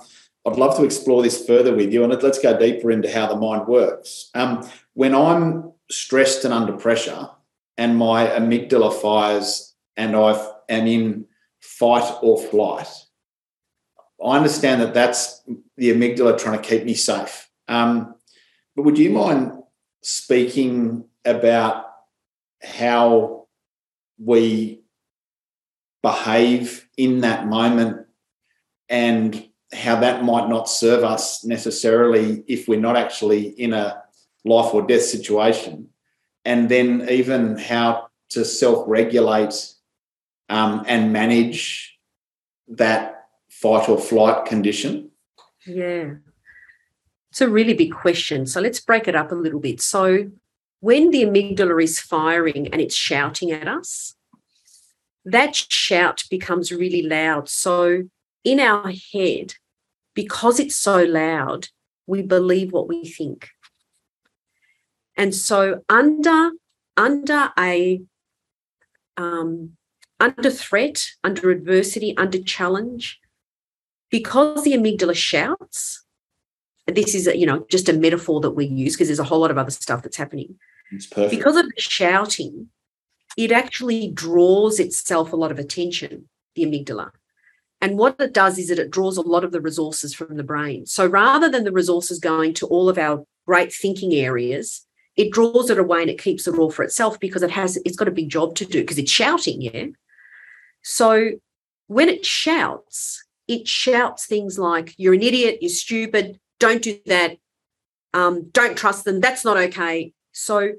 I'd 0.46 0.56
love 0.56 0.76
to 0.76 0.84
explore 0.84 1.22
this 1.22 1.46
further 1.46 1.74
with 1.74 1.92
you, 1.92 2.02
and 2.02 2.22
let's 2.22 2.38
go 2.38 2.58
deeper 2.58 2.90
into 2.90 3.12
how 3.12 3.26
the 3.26 3.36
mind 3.36 3.66
works. 3.66 4.30
Um, 4.34 4.66
when 5.00 5.14
I'm 5.14 5.72
stressed 5.90 6.44
and 6.44 6.52
under 6.52 6.74
pressure, 6.74 7.30
and 7.78 7.96
my 7.96 8.26
amygdala 8.26 8.92
fires 8.92 9.74
and 9.96 10.14
I 10.14 10.32
am 10.68 10.86
in 10.86 11.24
fight 11.58 12.18
or 12.20 12.38
flight. 12.38 12.86
I 14.22 14.36
understand 14.36 14.82
that 14.82 14.92
that's 14.92 15.40
the 15.78 15.88
amygdala 15.94 16.38
trying 16.38 16.60
to 16.60 16.68
keep 16.68 16.84
me 16.84 16.92
safe. 16.92 17.48
Um, 17.66 18.14
but 18.76 18.82
would 18.82 18.98
you 18.98 19.08
mind 19.08 19.52
speaking 20.02 21.06
about 21.24 21.86
how 22.62 23.46
we 24.22 24.82
behave 26.02 26.86
in 26.98 27.22
that 27.22 27.46
moment 27.46 28.04
and 28.90 29.48
how 29.72 29.98
that 30.00 30.24
might 30.24 30.50
not 30.50 30.68
serve 30.68 31.04
us 31.04 31.42
necessarily 31.42 32.44
if 32.46 32.68
we're 32.68 32.78
not 32.78 32.98
actually 32.98 33.44
in 33.48 33.72
a 33.72 34.02
life 34.44 34.74
or 34.74 34.86
death 34.86 35.02
situation? 35.02 35.90
and 36.44 36.68
then 36.68 37.06
even 37.10 37.58
how 37.58 38.08
to 38.30 38.44
self-regulate 38.44 39.74
um, 40.48 40.84
and 40.86 41.12
manage 41.12 41.98
that 42.68 43.26
fight 43.48 43.88
or 43.88 43.98
flight 43.98 44.46
condition? 44.46 45.10
Yeah. 45.66 46.14
It's 47.30 47.40
a 47.40 47.48
really 47.48 47.74
big 47.74 47.92
question. 47.92 48.46
So 48.46 48.60
let's 48.60 48.80
break 48.80 49.06
it 49.06 49.14
up 49.14 49.30
a 49.30 49.36
little 49.36 49.60
bit. 49.60 49.80
So 49.80 50.30
when 50.80 51.10
the 51.10 51.22
amygdala 51.22 51.82
is 51.82 52.00
firing 52.00 52.68
and 52.68 52.80
it's 52.80 52.94
shouting 52.94 53.52
at 53.52 53.68
us, 53.68 54.14
that 55.24 55.54
shout 55.54 56.24
becomes 56.30 56.72
really 56.72 57.02
loud. 57.02 57.48
So 57.48 58.04
in 58.42 58.58
our 58.58 58.90
head, 59.12 59.54
because 60.14 60.58
it's 60.58 60.76
so 60.76 61.04
loud, 61.04 61.68
we 62.06 62.22
believe 62.22 62.72
what 62.72 62.88
we 62.88 63.04
think. 63.04 63.50
And 65.20 65.34
so 65.34 65.82
under 65.90 66.52
under 66.96 67.52
a 67.58 68.00
um, 69.18 69.76
under 70.18 70.48
threat, 70.48 71.08
under 71.22 71.50
adversity, 71.50 72.16
under 72.16 72.42
challenge, 72.42 73.20
because 74.10 74.64
the 74.64 74.72
amygdala 74.72 75.14
shouts, 75.14 76.06
this 76.86 77.14
is 77.14 77.26
a, 77.26 77.36
you 77.36 77.44
know 77.44 77.66
just 77.70 77.90
a 77.90 77.92
metaphor 77.92 78.40
that 78.40 78.52
we 78.52 78.64
use 78.64 78.94
because 78.94 79.08
there's 79.08 79.18
a 79.18 79.24
whole 79.24 79.40
lot 79.40 79.50
of 79.50 79.58
other 79.58 79.70
stuff 79.70 80.02
that's 80.02 80.16
happening. 80.16 80.58
It's 80.90 81.04
perfect. 81.04 81.32
Because 81.32 81.56
of 81.56 81.66
the 81.66 81.82
shouting, 81.82 82.68
it 83.36 83.52
actually 83.52 84.10
draws 84.10 84.80
itself 84.80 85.34
a 85.34 85.36
lot 85.36 85.52
of 85.52 85.58
attention, 85.58 86.30
the 86.54 86.64
amygdala. 86.64 87.10
And 87.82 87.98
what 87.98 88.16
it 88.18 88.32
does 88.32 88.58
is 88.58 88.68
that 88.68 88.78
it 88.78 88.90
draws 88.90 89.18
a 89.18 89.22
lot 89.22 89.44
of 89.44 89.52
the 89.52 89.60
resources 89.60 90.14
from 90.14 90.38
the 90.38 90.42
brain. 90.42 90.86
So 90.86 91.06
rather 91.06 91.50
than 91.50 91.64
the 91.64 91.72
resources 91.72 92.18
going 92.18 92.54
to 92.54 92.66
all 92.68 92.88
of 92.88 92.96
our 92.96 93.26
great 93.46 93.70
thinking 93.70 94.14
areas, 94.14 94.86
it 95.20 95.30
draws 95.30 95.68
it 95.68 95.78
away 95.78 96.00
and 96.00 96.10
it 96.10 96.22
keeps 96.22 96.46
it 96.46 96.58
all 96.58 96.70
for 96.70 96.82
itself 96.82 97.20
because 97.20 97.42
it 97.42 97.50
has 97.50 97.76
it's 97.84 97.96
got 97.96 98.08
a 98.08 98.18
big 98.20 98.30
job 98.30 98.54
to 98.54 98.64
do 98.64 98.80
because 98.80 98.98
it's 98.98 99.10
shouting 99.10 99.60
yeah? 99.60 99.86
So 100.82 101.32
when 101.88 102.08
it 102.08 102.24
shouts 102.24 103.22
it 103.46 103.68
shouts 103.68 104.24
things 104.24 104.58
like 104.58 104.94
you're 104.96 105.12
an 105.12 105.22
idiot 105.22 105.58
you're 105.60 105.68
stupid 105.68 106.40
don't 106.58 106.82
do 106.82 106.98
that 107.04 107.36
um, 108.14 108.48
don't 108.50 108.78
trust 108.78 109.04
them 109.04 109.20
that's 109.20 109.44
not 109.44 109.58
okay. 109.58 110.12
So 110.32 110.72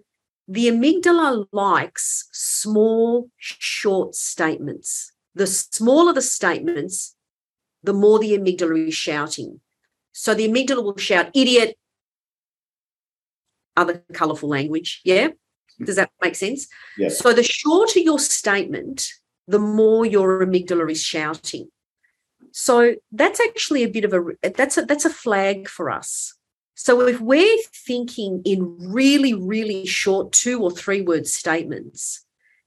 the 0.48 0.68
amygdala 0.68 1.46
likes 1.52 2.28
small 2.32 3.30
short 3.38 4.16
statements. 4.16 5.14
The 5.36 5.48
smaller 5.48 6.14
the 6.14 6.22
statements 6.22 7.16
the 7.84 7.94
more 7.94 8.20
the 8.20 8.38
amygdala 8.38 8.88
is 8.88 8.96
shouting. 8.96 9.60
So 10.12 10.34
the 10.34 10.48
amygdala 10.48 10.84
will 10.84 10.98
shout 10.98 11.30
idiot 11.36 11.78
other 13.78 14.04
colorful 14.14 14.50
language. 14.50 15.02
Yeah. 15.04 15.28
Mm-hmm. 15.28 15.86
Does 15.86 15.96
that 15.96 16.12
make 16.22 16.36
sense? 16.36 16.68
Yes. 16.98 17.20
So 17.20 17.34
the 17.34 17.44
shorter 17.44 18.00
your 18.00 18.20
statement, 18.20 19.08
the 19.48 19.60
more 19.60 20.06
your 20.06 20.46
amygdala 20.46 20.90
is 20.90 21.02
shouting. 21.02 21.70
So 22.52 22.96
that's 23.12 23.40
actually 23.40 23.84
a 23.84 23.90
bit 23.90 24.06
of 24.06 24.14
a 24.14 24.52
that's 24.56 24.78
a 24.78 24.82
that's 24.84 25.06
a 25.06 25.10
flag 25.10 25.70
for 25.70 25.90
us. 25.90 26.34
So 26.76 27.02
if 27.08 27.22
we're 27.22 27.62
thinking 27.86 28.42
in 28.44 28.78
really, 28.80 29.34
really 29.34 29.86
short 29.86 30.32
two 30.32 30.64
or 30.64 30.72
three 30.72 31.02
word 31.02 31.28
statements 31.28 32.26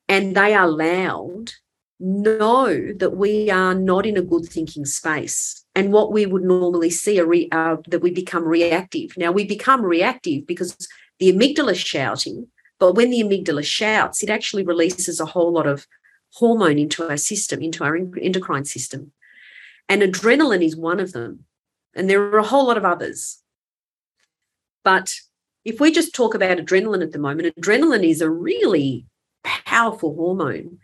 and 0.09 0.37
they 0.37 0.55
are 0.55 0.69
loud, 0.69 1.53
know 1.99 2.93
that 2.93 3.17
we 3.17 3.51
are 3.51 3.75
not 3.75 4.07
in 4.07 4.17
a 4.17 4.23
good 4.23 4.47
thinking 4.47 4.85
space. 4.85 5.64
And 5.75 5.93
what 5.93 6.12
we 6.12 6.25
would 6.25 6.45
normally 6.45 6.91
see 6.91 7.18
are 7.20 7.27
re, 7.27 7.49
uh, 7.51 7.77
that 7.89 8.01
we 8.01 8.12
become 8.12 8.45
reactive. 8.45 9.16
Now, 9.16 9.33
we 9.33 9.45
become 9.45 9.85
reactive 9.85 10.47
because 10.47 10.77
the 11.18 11.33
amygdala 11.33 11.72
is 11.72 11.81
shouting, 11.81 12.49
but 12.79 12.95
when 12.95 13.11
the 13.11 13.22
amygdala 13.22 13.64
shouts, 13.64 14.22
it 14.22 14.31
actually 14.31 14.64
releases 14.64 15.18
a 15.18 15.27
whole 15.27 15.53
lot 15.53 15.66
of 15.66 15.87
hormone 16.35 16.79
into 16.79 17.09
our 17.09 17.16
system, 17.16 17.62
into 17.62 17.85
our 17.85 17.97
endocrine 17.97 18.64
system. 18.64 19.12
And 19.89 20.03
adrenaline 20.03 20.64
is 20.64 20.77
one 20.77 21.01
of 21.01 21.12
them. 21.12 21.45
And 21.95 22.09
there 22.11 22.22
are 22.22 22.39
a 22.39 22.45
whole 22.45 22.66
lot 22.66 22.77
of 22.77 22.85
others. 22.85 23.41
But 24.83 25.14
if 25.64 25.81
we 25.81 25.93
just 25.93 26.14
talk 26.14 26.35
about 26.35 26.59
adrenaline 26.59 27.03
at 27.03 27.12
the 27.12 27.18
moment, 27.18 27.55
adrenaline 27.57 28.09
is 28.09 28.20
a 28.20 28.31
really 28.31 29.07
powerful 29.43 30.14
hormone. 30.14 30.79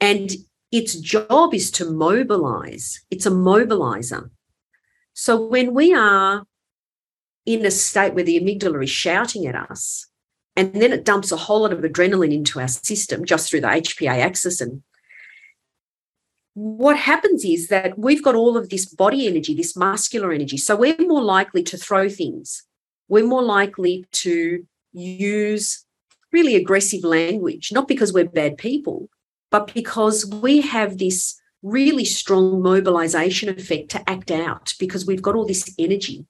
And 0.00 0.30
its 0.74 0.96
job 0.96 1.54
is 1.54 1.70
to 1.70 1.88
mobilize, 1.88 3.00
it's 3.08 3.26
a 3.26 3.30
mobilizer. 3.30 4.30
So 5.12 5.46
when 5.46 5.72
we 5.72 5.94
are 5.94 6.44
in 7.46 7.64
a 7.64 7.70
state 7.70 8.14
where 8.14 8.24
the 8.24 8.40
amygdala 8.40 8.82
is 8.82 8.90
shouting 8.90 9.46
at 9.46 9.54
us, 9.54 10.08
and 10.56 10.74
then 10.74 10.92
it 10.92 11.04
dumps 11.04 11.30
a 11.30 11.36
whole 11.36 11.60
lot 11.60 11.72
of 11.72 11.78
adrenaline 11.80 12.34
into 12.34 12.58
our 12.58 12.66
system 12.66 13.24
just 13.24 13.48
through 13.48 13.60
the 13.60 13.68
HPA 13.68 14.18
axis. 14.18 14.60
And 14.60 14.82
what 16.54 16.96
happens 16.96 17.44
is 17.44 17.68
that 17.68 17.96
we've 17.96 18.22
got 18.22 18.34
all 18.34 18.56
of 18.56 18.70
this 18.70 18.86
body 18.86 19.28
energy, 19.28 19.54
this 19.54 19.76
muscular 19.76 20.32
energy. 20.32 20.56
So 20.56 20.74
we're 20.74 20.96
more 20.98 21.22
likely 21.22 21.62
to 21.64 21.76
throw 21.76 22.08
things. 22.08 22.64
We're 23.06 23.26
more 23.26 23.42
likely 23.42 24.06
to 24.10 24.66
use 24.92 25.84
really 26.32 26.56
aggressive 26.56 27.04
language, 27.04 27.70
not 27.72 27.86
because 27.86 28.12
we're 28.12 28.28
bad 28.28 28.58
people, 28.58 29.08
but 29.54 29.72
because 29.72 30.26
we 30.26 30.62
have 30.62 30.98
this 30.98 31.40
really 31.62 32.04
strong 32.04 32.60
mobilization 32.60 33.48
effect 33.48 33.88
to 33.88 34.10
act 34.10 34.32
out 34.32 34.74
because 34.80 35.06
we've 35.06 35.22
got 35.22 35.36
all 35.36 35.46
this 35.46 35.72
energy. 35.78 36.26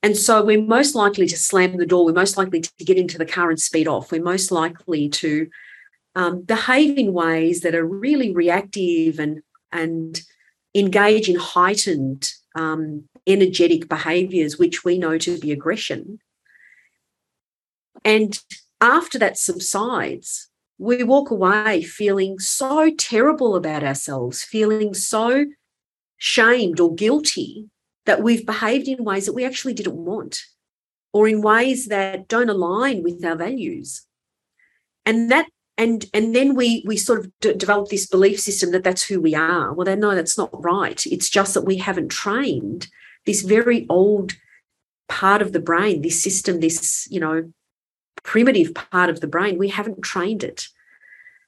And 0.00 0.16
so 0.16 0.44
we're 0.44 0.62
most 0.62 0.94
likely 0.94 1.26
to 1.26 1.36
slam 1.36 1.76
the 1.76 1.84
door. 1.84 2.04
We're 2.04 2.12
most 2.12 2.36
likely 2.36 2.60
to 2.60 2.84
get 2.84 2.98
into 2.98 3.18
the 3.18 3.26
car 3.26 3.50
and 3.50 3.60
speed 3.60 3.88
off. 3.88 4.12
We're 4.12 4.22
most 4.22 4.52
likely 4.52 5.08
to 5.08 5.48
um, 6.14 6.42
behave 6.42 6.96
in 6.96 7.12
ways 7.12 7.62
that 7.62 7.74
are 7.74 7.84
really 7.84 8.32
reactive 8.32 9.18
and 9.18 9.42
and 9.72 10.22
engage 10.72 11.28
in 11.28 11.34
heightened 11.34 12.30
um, 12.54 13.08
energetic 13.26 13.88
behaviors, 13.88 14.56
which 14.56 14.84
we 14.84 14.98
know 14.98 15.18
to 15.18 15.36
be 15.40 15.50
aggression. 15.50 16.20
And 18.04 18.38
after 18.80 19.18
that 19.18 19.36
subsides, 19.36 20.48
we 20.78 21.02
walk 21.02 21.30
away 21.30 21.82
feeling 21.82 22.38
so 22.38 22.90
terrible 22.90 23.56
about 23.56 23.82
ourselves, 23.82 24.42
feeling 24.42 24.94
so 24.94 25.46
shamed 26.18 26.80
or 26.80 26.94
guilty 26.94 27.68
that 28.04 28.22
we've 28.22 28.46
behaved 28.46 28.88
in 28.88 29.04
ways 29.04 29.26
that 29.26 29.32
we 29.32 29.44
actually 29.44 29.74
didn't 29.74 29.96
want 29.96 30.42
or 31.12 31.26
in 31.28 31.42
ways 31.42 31.86
that 31.86 32.28
don't 32.28 32.50
align 32.50 33.02
with 33.02 33.24
our 33.24 33.36
values. 33.36 34.06
And 35.04 35.30
that 35.30 35.46
and 35.78 36.06
and 36.14 36.34
then 36.34 36.54
we 36.54 36.82
we 36.86 36.96
sort 36.96 37.20
of 37.20 37.30
d- 37.40 37.54
develop 37.54 37.88
this 37.88 38.06
belief 38.06 38.40
system 38.40 38.70
that 38.72 38.84
that's 38.84 39.04
who 39.04 39.20
we 39.20 39.34
are. 39.34 39.72
Well 39.72 39.84
then 39.84 40.00
no 40.00 40.14
that's 40.14 40.38
not 40.38 40.50
right. 40.52 41.04
It's 41.06 41.28
just 41.28 41.54
that 41.54 41.64
we 41.64 41.78
haven't 41.78 42.08
trained 42.08 42.88
this 43.24 43.42
very 43.42 43.86
old 43.88 44.34
part 45.08 45.40
of 45.40 45.52
the 45.52 45.60
brain 45.60 46.02
this 46.02 46.22
system 46.22 46.60
this 46.60 47.06
you 47.10 47.20
know 47.20 47.52
primitive 48.26 48.74
part 48.74 49.08
of 49.08 49.20
the 49.20 49.26
brain 49.26 49.56
we 49.56 49.68
haven't 49.68 50.02
trained 50.02 50.44
it. 50.44 50.68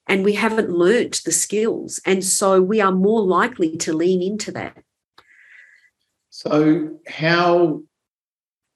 And 0.06 0.24
we 0.24 0.32
haven't 0.32 0.70
learnt 0.70 1.20
the 1.24 1.32
skills. 1.32 2.00
And 2.06 2.24
so 2.24 2.62
we 2.62 2.80
are 2.80 2.92
more 2.92 3.20
likely 3.20 3.76
to 3.78 3.92
lean 3.92 4.22
into 4.22 4.50
that. 4.52 4.82
So, 6.30 6.98
how 7.06 7.82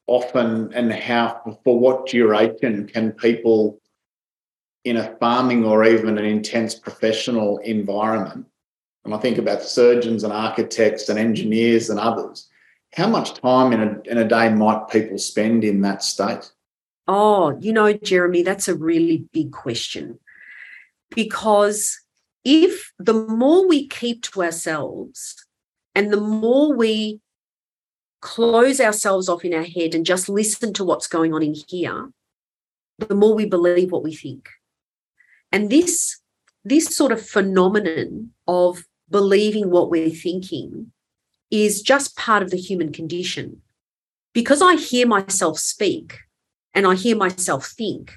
often 0.06 0.74
and 0.74 0.92
how 0.92 1.58
for 1.64 1.78
what 1.78 2.06
duration 2.06 2.86
can 2.86 3.12
people 3.12 3.80
in 4.84 4.96
a 4.96 5.16
farming 5.18 5.64
or 5.64 5.84
even 5.84 6.18
an 6.18 6.24
intense 6.24 6.74
professional 6.74 7.58
environment, 7.58 8.46
and 9.04 9.14
I 9.14 9.18
think 9.18 9.38
about 9.38 9.62
surgeons 9.62 10.24
and 10.24 10.32
architects 10.32 11.08
and 11.08 11.18
engineers 11.18 11.88
and 11.88 12.00
others, 12.00 12.48
how 12.94 13.06
much 13.06 13.34
time 13.34 13.72
in 13.72 13.80
a, 13.80 14.10
in 14.10 14.18
a 14.18 14.28
day 14.28 14.52
might 14.52 14.88
people 14.88 15.18
spend 15.18 15.64
in 15.64 15.80
that 15.82 16.02
state? 16.02 16.50
Oh, 17.08 17.58
you 17.60 17.72
know, 17.72 17.92
Jeremy, 17.92 18.42
that's 18.42 18.68
a 18.68 18.76
really 18.76 19.26
big 19.32 19.52
question. 19.52 20.18
Because 21.14 22.00
if 22.44 22.92
the 22.98 23.12
more 23.12 23.68
we 23.68 23.88
keep 23.88 24.22
to 24.22 24.42
ourselves 24.42 25.44
and 25.94 26.12
the 26.12 26.20
more 26.20 26.74
we 26.74 27.20
close 28.20 28.80
ourselves 28.80 29.28
off 29.28 29.44
in 29.44 29.52
our 29.52 29.64
head 29.64 29.94
and 29.94 30.06
just 30.06 30.28
listen 30.28 30.72
to 30.74 30.84
what's 30.84 31.06
going 31.08 31.34
on 31.34 31.42
in 31.42 31.54
here, 31.68 32.10
the 32.98 33.14
more 33.14 33.34
we 33.34 33.46
believe 33.46 33.90
what 33.90 34.04
we 34.04 34.14
think. 34.14 34.48
And 35.50 35.70
this, 35.70 36.20
this 36.64 36.96
sort 36.96 37.12
of 37.12 37.26
phenomenon 37.26 38.30
of 38.46 38.84
believing 39.10 39.70
what 39.70 39.90
we're 39.90 40.10
thinking 40.10 40.92
is 41.50 41.82
just 41.82 42.16
part 42.16 42.42
of 42.42 42.50
the 42.50 42.56
human 42.56 42.92
condition. 42.92 43.60
Because 44.32 44.62
I 44.62 44.76
hear 44.76 45.06
myself 45.06 45.58
speak 45.58 46.20
and 46.74 46.86
I 46.86 46.94
hear 46.94 47.16
myself 47.16 47.66
think, 47.66 48.12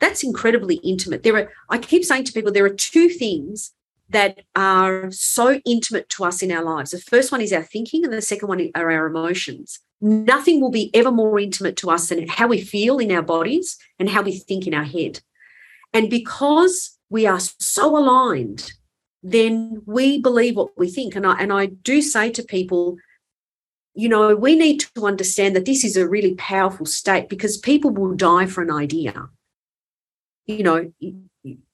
that's 0.00 0.22
incredibly 0.22 0.76
intimate. 0.76 1.22
There 1.22 1.36
are, 1.36 1.52
I 1.70 1.78
keep 1.78 2.04
saying 2.04 2.24
to 2.24 2.32
people, 2.32 2.52
there 2.52 2.64
are 2.64 2.70
two 2.70 3.08
things 3.08 3.72
that 4.08 4.42
are 4.54 5.10
so 5.10 5.60
intimate 5.64 6.08
to 6.10 6.24
us 6.24 6.42
in 6.42 6.52
our 6.52 6.62
lives. 6.62 6.92
The 6.92 7.00
first 7.00 7.32
one 7.32 7.40
is 7.40 7.52
our 7.52 7.62
thinking, 7.62 8.04
and 8.04 8.12
the 8.12 8.22
second 8.22 8.48
one 8.48 8.70
are 8.74 8.90
our 8.90 9.06
emotions. 9.06 9.80
Nothing 10.00 10.60
will 10.60 10.70
be 10.70 10.90
ever 10.94 11.10
more 11.10 11.40
intimate 11.40 11.76
to 11.78 11.90
us 11.90 12.08
than 12.08 12.28
how 12.28 12.46
we 12.46 12.60
feel 12.60 12.98
in 12.98 13.10
our 13.10 13.22
bodies 13.22 13.76
and 13.98 14.08
how 14.08 14.22
we 14.22 14.38
think 14.38 14.66
in 14.66 14.74
our 14.74 14.84
head. 14.84 15.20
And 15.92 16.10
because 16.10 16.98
we 17.08 17.26
are 17.26 17.40
so 17.40 17.96
aligned, 17.96 18.70
then 19.22 19.82
we 19.86 20.20
believe 20.20 20.56
what 20.56 20.76
we 20.76 20.88
think. 20.88 21.16
And 21.16 21.26
I, 21.26 21.38
and 21.38 21.52
I 21.52 21.66
do 21.66 22.02
say 22.02 22.30
to 22.30 22.42
people, 22.42 22.98
you 23.96 24.10
know, 24.10 24.36
we 24.36 24.54
need 24.54 24.80
to 24.94 25.06
understand 25.06 25.56
that 25.56 25.64
this 25.64 25.82
is 25.82 25.96
a 25.96 26.06
really 26.06 26.34
powerful 26.34 26.84
state 26.84 27.30
because 27.30 27.56
people 27.56 27.90
will 27.90 28.14
die 28.14 28.44
for 28.44 28.62
an 28.62 28.70
idea. 28.70 29.30
You 30.44 30.62
know, 30.62 30.92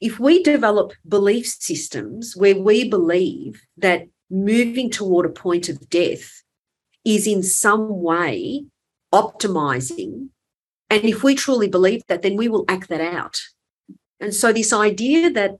if 0.01 0.21
we 0.21 0.41
develop 0.43 0.93
belief 1.07 1.47
systems 1.47 2.35
where 2.37 2.57
we 2.57 2.89
believe 2.89 3.63
that 3.77 4.07
moving 4.31 4.89
toward 4.89 5.27
a 5.27 5.31
point 5.31 5.69
of 5.69 5.91
death 5.91 6.45
is 7.05 7.27
in 7.27 7.43
some 7.43 8.01
way 8.01 8.67
optimizing, 9.13 10.29
and 10.89 11.05
if 11.05 11.25
we 11.25 11.35
truly 11.35 11.69
believe 11.69 12.03
that, 12.07 12.23
then 12.23 12.37
we 12.37 12.49
will 12.49 12.65
act 12.69 12.89
that 12.89 13.01
out. 13.01 13.41
And 14.21 14.33
so, 14.33 14.53
this 14.53 14.73
idea 14.73 15.29
that 15.31 15.57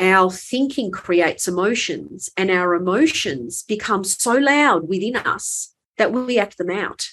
our 0.00 0.28
thinking 0.28 0.90
creates 0.90 1.46
emotions 1.46 2.30
and 2.36 2.50
our 2.50 2.74
emotions 2.74 3.62
become 3.62 4.02
so 4.02 4.32
loud 4.32 4.88
within 4.88 5.14
us 5.14 5.73
that 5.98 6.12
we 6.12 6.38
act 6.38 6.58
them 6.58 6.70
out. 6.70 7.08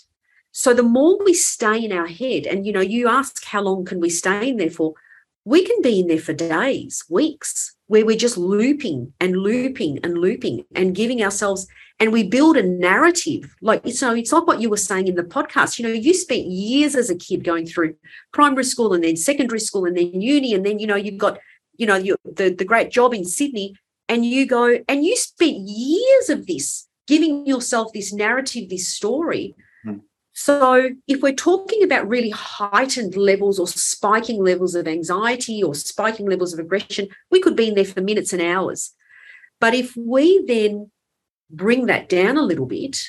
So, 0.51 0.73
the 0.73 0.84
more 0.84 1.23
we 1.23 1.34
stay 1.34 1.84
in 1.84 1.91
our 1.91 2.07
head, 2.07 2.45
and 2.45 2.65
you 2.65 2.73
know, 2.73 2.82
you 2.82 3.07
ask 3.07 3.45
how 3.45 3.61
long 3.61 3.86
can 3.86 3.99
we 3.99 4.09
stay 4.09 4.49
in 4.49 4.57
there 4.57 4.69
for? 4.69 4.95
we 5.43 5.65
can 5.65 5.82
be 5.82 5.99
in 5.99 6.07
there 6.07 6.19
for 6.19 6.34
days, 6.34 7.03
weeks, 7.09 7.75
where 7.88 8.05
we're 8.05 8.17
just 8.17 8.38
looping 8.38 9.13
and 9.19 9.36
looping 9.36 9.99
and 10.03 10.17
looping 10.17 10.65
and 10.75 10.95
giving 10.95 11.23
ourselves, 11.23 11.67
and 11.99 12.11
we 12.11 12.23
build 12.23 12.57
a 12.57 12.63
narrative. 12.63 13.55
Like, 13.61 13.88
so 13.89 14.13
it's 14.13 14.32
like 14.32 14.45
what 14.45 14.61
you 14.61 14.69
were 14.69 14.77
saying 14.77 15.07
in 15.07 15.15
the 15.15 15.23
podcast. 15.23 15.79
You 15.79 15.88
know, 15.88 15.93
you 15.93 16.13
spent 16.13 16.45
years 16.45 16.95
as 16.95 17.09
a 17.09 17.15
kid 17.15 17.43
going 17.43 17.65
through 17.65 17.95
primary 18.32 18.63
school 18.63 18.93
and 18.93 19.03
then 19.03 19.17
secondary 19.17 19.59
school 19.59 19.86
and 19.86 19.97
then 19.97 20.21
uni, 20.21 20.53
and 20.53 20.65
then, 20.65 20.79
you 20.79 20.88
know, 20.88 20.95
you've 20.95 21.17
got, 21.17 21.39
you 21.77 21.88
know, 21.88 21.99
the, 21.99 22.53
the 22.53 22.65
great 22.65 22.91
job 22.91 23.13
in 23.13 23.25
Sydney, 23.25 23.75
and 24.07 24.25
you 24.25 24.45
go, 24.45 24.79
and 24.88 25.03
you 25.03 25.15
spent 25.15 25.57
years 25.57 26.29
of 26.29 26.45
this 26.45 26.88
giving 27.12 27.45
yourself 27.45 27.91
this 27.93 28.12
narrative, 28.14 28.70
this 28.70 28.88
story 28.88 29.55
so, 30.34 30.91
if 31.07 31.22
we're 31.22 31.34
talking 31.34 31.84
about 31.84 32.07
really 32.07 32.30
heightened 32.30 33.16
levels 33.16 33.59
or 33.59 33.68
spiking 33.68 34.41
levels 34.43 34.76
of 34.76 34.88
anxiety 34.88 35.62
or 35.62 35.76
spiking 35.76 36.26
levels 36.26 36.53
of 36.53 36.59
aggression, 36.59 37.09
we 37.30 37.41
could 37.41 37.55
be 37.55 37.68
in 37.68 37.76
there 37.76 37.86
for 37.86 38.01
minutes 38.01 38.32
and 38.32 38.41
hours. 38.41 38.93
But 39.59 39.74
if 39.74 39.95
we 39.95 40.43
then 40.45 40.89
bring 41.49 41.88
that 41.88 42.07
down 42.07 42.38
a 42.38 42.43
little 42.43 42.66
bit, 42.66 43.03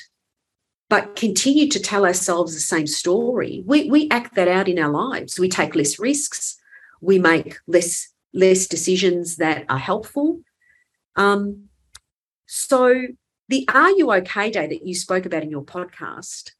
but 0.89 1.15
continue 1.15 1.69
to 1.69 1.79
tell 1.79 2.05
ourselves 2.05 2.53
the 2.53 2.59
same 2.59 2.87
story, 2.87 3.63
we, 3.65 3.89
we 3.89 4.09
act 4.11 4.35
that 4.35 4.49
out 4.49 4.67
in 4.67 4.77
our 4.77 4.91
lives. 4.91 5.39
We 5.39 5.47
take 5.47 5.75
less 5.75 5.97
risks, 5.97 6.57
we 7.01 7.19
make 7.19 7.57
less 7.67 8.09
less 8.35 8.67
decisions 8.67 9.37
that 9.37 9.63
are 9.69 9.77
helpful. 9.77 10.41
Um, 11.15 11.69
so 12.47 13.07
the 13.49 13.67
Are 13.73 13.91
You 13.91 14.11
OK 14.11 14.51
Day 14.51 14.67
that 14.67 14.85
you 14.85 14.95
spoke 14.95 15.25
about 15.25 15.43
in 15.43 15.49
your 15.49 15.63
podcast 15.63 16.51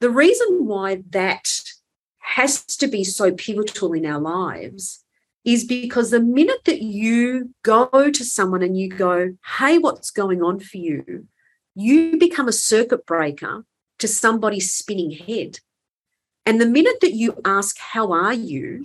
the 0.00 0.10
reason 0.10 0.66
why 0.66 1.02
that 1.10 1.60
has 2.18 2.64
to 2.64 2.86
be 2.86 3.02
so 3.04 3.32
pivotal 3.32 3.92
in 3.92 4.06
our 4.06 4.20
lives 4.20 5.04
is 5.44 5.64
because 5.64 6.10
the 6.10 6.20
minute 6.20 6.60
that 6.66 6.82
you 6.82 7.54
go 7.62 7.88
to 8.10 8.24
someone 8.24 8.62
and 8.62 8.78
you 8.78 8.88
go, 8.88 9.34
Hey, 9.58 9.78
what's 9.78 10.10
going 10.10 10.42
on 10.42 10.60
for 10.60 10.76
you? 10.76 11.26
You 11.74 12.18
become 12.18 12.46
a 12.46 12.52
circuit 12.52 13.06
breaker 13.06 13.64
to 13.98 14.06
somebody's 14.08 14.72
spinning 14.72 15.10
head. 15.10 15.60
And 16.46 16.60
the 16.60 16.66
minute 16.66 17.00
that 17.00 17.14
you 17.14 17.40
ask, 17.44 17.78
How 17.78 18.12
are 18.12 18.34
you? 18.34 18.84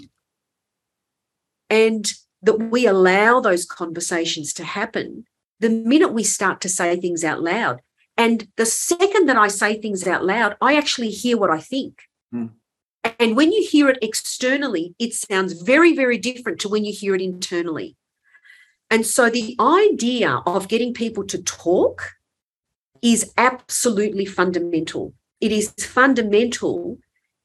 and 1.69 2.05
that 2.43 2.55
we 2.55 2.85
allow 2.85 3.39
those 3.39 3.65
conversations 3.65 4.53
to 4.53 4.63
happen, 4.63 5.25
the 5.63 5.69
minute 5.69 6.11
we 6.11 6.23
start 6.23 6.59
to 6.61 6.69
say 6.69 6.99
things 6.99 7.23
out 7.23 7.41
loud, 7.41 7.79
and 8.17 8.47
the 8.57 8.65
second 8.65 9.27
that 9.29 9.37
I 9.37 9.47
say 9.47 9.79
things 9.79 10.05
out 10.05 10.25
loud, 10.25 10.57
I 10.61 10.75
actually 10.75 11.09
hear 11.09 11.37
what 11.37 11.49
I 11.49 11.59
think. 11.59 12.01
Mm. 12.35 12.51
And 13.17 13.37
when 13.37 13.53
you 13.53 13.65
hear 13.65 13.87
it 13.89 13.97
externally, 14.01 14.93
it 14.99 15.13
sounds 15.13 15.53
very, 15.53 15.95
very 15.95 16.17
different 16.17 16.59
to 16.61 16.69
when 16.69 16.83
you 16.83 16.93
hear 16.93 17.15
it 17.15 17.21
internally. 17.21 17.95
And 18.91 19.05
so 19.05 19.29
the 19.29 19.55
idea 19.59 20.41
of 20.45 20.67
getting 20.67 20.93
people 20.93 21.23
to 21.27 21.41
talk 21.41 22.11
is 23.01 23.33
absolutely 23.37 24.25
fundamental. 24.25 25.13
It 25.39 25.51
is 25.53 25.73
fundamental 25.79 26.97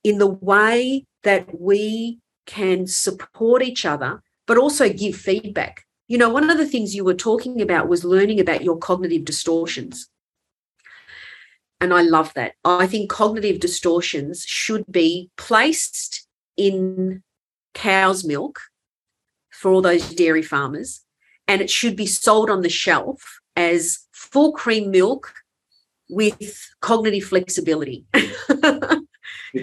in 0.02 0.18
the 0.18 0.26
way 0.26 1.06
that 1.22 1.60
we 1.60 2.18
can 2.46 2.86
support 2.88 3.62
each 3.62 3.86
other, 3.86 4.22
but 4.46 4.58
also 4.58 4.92
give 4.92 5.14
feedback. 5.14 5.84
You 6.08 6.18
know, 6.18 6.30
one 6.30 6.48
of 6.48 6.58
the 6.58 6.66
things 6.66 6.94
you 6.94 7.04
were 7.04 7.14
talking 7.14 7.60
about 7.60 7.88
was 7.88 8.04
learning 8.04 8.40
about 8.40 8.64
your 8.64 8.78
cognitive 8.78 9.24
distortions. 9.24 10.08
And 11.80 11.94
I 11.94 12.02
love 12.02 12.34
that. 12.34 12.54
I 12.64 12.86
think 12.86 13.10
cognitive 13.10 13.60
distortions 13.60 14.42
should 14.42 14.84
be 14.90 15.30
placed 15.36 16.26
in 16.56 17.22
cow's 17.74 18.24
milk 18.24 18.60
for 19.50 19.70
all 19.70 19.82
those 19.82 20.14
dairy 20.14 20.42
farmers, 20.42 21.04
and 21.46 21.60
it 21.60 21.70
should 21.70 21.94
be 21.94 22.06
sold 22.06 22.50
on 22.50 22.62
the 22.62 22.68
shelf 22.68 23.40
as 23.54 24.00
full 24.12 24.52
cream 24.52 24.90
milk 24.90 25.32
with 26.08 26.68
cognitive 26.80 27.24
flexibility. 27.24 28.06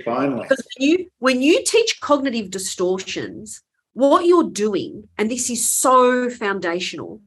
only. 0.07 0.43
Because 0.43 0.65
when 0.77 0.89
you, 0.89 1.09
when 1.19 1.41
you 1.41 1.63
teach 1.65 1.99
cognitive 2.01 2.49
distortions, 2.49 3.61
what 3.95 4.25
you're 4.25 4.51
doing, 4.51 5.07
and 5.17 5.31
this 5.31 5.49
is 5.49 5.67
so 5.67 6.29
foundational, 6.29 7.21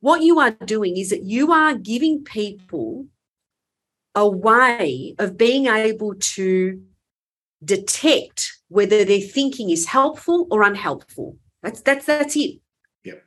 what 0.00 0.22
you 0.22 0.40
are 0.40 0.52
doing 0.52 0.96
is 0.96 1.10
that 1.10 1.22
you 1.22 1.52
are 1.52 1.74
giving 1.74 2.24
people 2.24 3.06
a 4.14 4.26
way 4.26 5.14
of 5.18 5.36
being 5.36 5.66
able 5.66 6.14
to 6.14 6.82
detect 7.62 8.52
whether 8.68 9.04
their 9.04 9.20
thinking 9.20 9.68
is 9.68 9.86
helpful 9.86 10.46
or 10.50 10.62
unhelpful. 10.62 11.36
That's 11.62 11.82
that's 11.82 12.06
that's 12.06 12.36
it. 12.36 12.58
Yeah. 13.04 13.20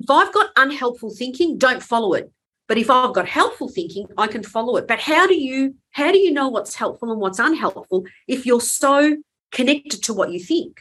If 0.00 0.10
I've 0.10 0.34
got 0.34 0.50
unhelpful 0.56 1.14
thinking, 1.14 1.58
don't 1.58 1.82
follow 1.82 2.12
it. 2.14 2.32
But 2.66 2.78
if 2.78 2.90
I've 2.90 3.14
got 3.14 3.28
helpful 3.28 3.68
thinking, 3.68 4.08
I 4.18 4.26
can 4.26 4.42
follow 4.42 4.76
it. 4.76 4.88
But 4.88 4.98
how 4.98 5.28
do 5.28 5.34
you 5.36 5.76
how 5.92 6.10
do 6.10 6.18
you 6.18 6.32
know 6.32 6.48
what's 6.48 6.74
helpful 6.74 7.12
and 7.12 7.20
what's 7.20 7.38
unhelpful 7.38 8.04
if 8.26 8.46
you're 8.46 8.60
so 8.60 9.16
connected 9.52 10.02
to 10.04 10.12
what 10.12 10.32
you 10.32 10.40
think? 10.40 10.80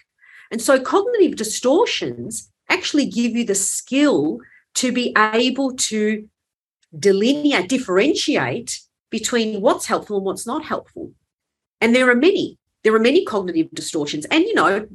And 0.51 0.61
so 0.61 0.79
cognitive 0.79 1.37
distortions 1.37 2.51
actually 2.69 3.05
give 3.05 3.35
you 3.35 3.45
the 3.45 3.55
skill 3.55 4.39
to 4.75 4.91
be 4.91 5.15
able 5.17 5.75
to 5.75 6.27
delineate, 6.97 7.69
differentiate 7.69 8.81
between 9.09 9.61
what's 9.61 9.85
helpful 9.85 10.17
and 10.17 10.25
what's 10.25 10.45
not 10.45 10.65
helpful. 10.65 11.13
And 11.79 11.95
there 11.95 12.09
are 12.09 12.15
many. 12.15 12.57
There 12.83 12.93
are 12.93 12.99
many 12.99 13.25
cognitive 13.25 13.69
distortions. 13.73 14.25
And, 14.25 14.43
you 14.43 14.53
know, 14.53 14.87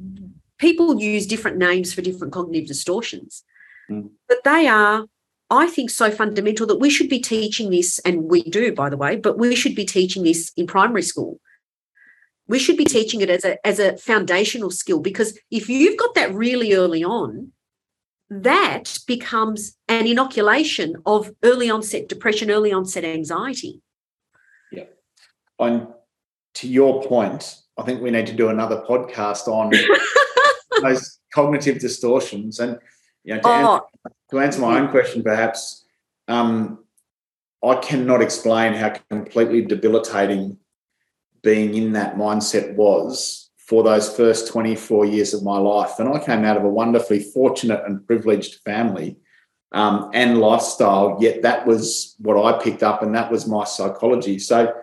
people 0.57 0.99
use 0.99 1.25
different 1.25 1.57
names 1.57 1.93
for 1.93 2.01
different 2.01 2.33
cognitive 2.33 2.67
distortions. 2.67 3.43
Mm. 3.89 4.09
But 4.27 4.43
they 4.43 4.67
are, 4.67 5.05
I 5.49 5.67
think, 5.67 5.89
so 5.89 6.11
fundamental 6.11 6.67
that 6.67 6.79
we 6.79 6.89
should 6.89 7.09
be 7.09 7.19
teaching 7.19 7.69
this, 7.69 7.99
and 7.99 8.23
we 8.23 8.43
do, 8.43 8.73
by 8.73 8.89
the 8.89 8.97
way, 8.97 9.15
but 9.15 9.37
we 9.37 9.55
should 9.55 9.75
be 9.75 9.85
teaching 9.85 10.23
this 10.23 10.51
in 10.57 10.67
primary 10.67 11.03
school. 11.03 11.39
We 12.47 12.59
should 12.59 12.77
be 12.77 12.85
teaching 12.85 13.21
it 13.21 13.29
as 13.29 13.43
a, 13.43 13.65
as 13.67 13.79
a 13.79 13.97
foundational 13.97 14.71
skill 14.71 14.99
because 14.99 15.37
if 15.51 15.69
you've 15.69 15.97
got 15.97 16.15
that 16.15 16.33
really 16.33 16.73
early 16.73 17.03
on, 17.03 17.51
that 18.29 18.99
becomes 19.07 19.77
an 19.87 20.07
inoculation 20.07 20.95
of 21.05 21.33
early 21.43 21.69
onset 21.69 22.09
depression, 22.09 22.51
early 22.51 22.71
onset 22.71 23.03
anxiety. 23.03 23.81
Yeah. 24.71 24.85
On 25.59 25.93
to 26.55 26.67
your 26.67 27.03
point, 27.03 27.55
I 27.77 27.83
think 27.83 28.01
we 28.01 28.11
need 28.11 28.27
to 28.27 28.33
do 28.33 28.49
another 28.49 28.83
podcast 28.87 29.47
on 29.47 29.71
those 30.81 31.19
cognitive 31.33 31.79
distortions. 31.79 32.59
And 32.59 32.79
you 33.23 33.35
know, 33.35 33.41
to, 33.41 33.47
oh. 33.47 33.51
answer, 33.51 34.15
to 34.31 34.39
answer 34.39 34.61
my 34.61 34.79
own 34.79 34.89
question, 34.89 35.23
perhaps, 35.23 35.85
um, 36.27 36.83
I 37.63 37.75
cannot 37.75 38.21
explain 38.21 38.73
how 38.73 38.93
completely 39.09 39.61
debilitating 39.63 40.57
being 41.41 41.75
in 41.75 41.93
that 41.93 42.15
mindset 42.15 42.75
was 42.75 43.49
for 43.57 43.83
those 43.83 44.15
first 44.15 44.47
24 44.47 45.05
years 45.05 45.33
of 45.33 45.43
my 45.43 45.57
life. 45.57 45.99
And 45.99 46.09
I 46.09 46.19
came 46.19 46.45
out 46.45 46.57
of 46.57 46.63
a 46.63 46.69
wonderfully 46.69 47.19
fortunate 47.19 47.83
and 47.85 48.05
privileged 48.07 48.61
family 48.63 49.17
um, 49.73 50.09
and 50.13 50.39
lifestyle, 50.39 51.17
yet 51.19 51.41
that 51.41 51.67
was 51.67 52.15
what 52.19 52.41
I 52.41 52.61
picked 52.63 52.83
up 52.83 53.01
and 53.01 53.13
that 53.15 53.31
was 53.31 53.47
my 53.47 53.65
psychology. 53.65 54.39
So, 54.39 54.73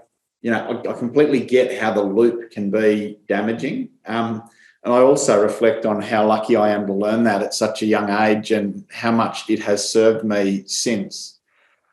you 0.43 0.51
know, 0.51 0.83
I, 0.85 0.91
I 0.91 0.93
completely 0.93 1.41
get 1.41 1.81
how 1.81 1.93
the 1.93 2.03
loop 2.03 2.51
can 2.51 2.71
be 2.71 3.19
damaging. 3.27 3.89
Um, 4.05 4.43
and 4.85 4.93
I 4.93 4.99
also 4.99 5.43
reflect 5.43 5.87
on 5.87 6.03
how 6.03 6.27
lucky 6.27 6.57
I 6.57 6.69
am 6.69 6.87
to 6.87 6.93
learn 6.93 7.25
that 7.25 7.43
at 7.43 7.55
such 7.55 7.81
a 7.81 7.87
young 7.87 8.11
age 8.11 8.51
and 8.51 8.85
how 8.93 9.13
much 9.13 9.49
it 9.49 9.61
has 9.61 9.89
served 9.91 10.27
me 10.27 10.65
since. 10.67 11.41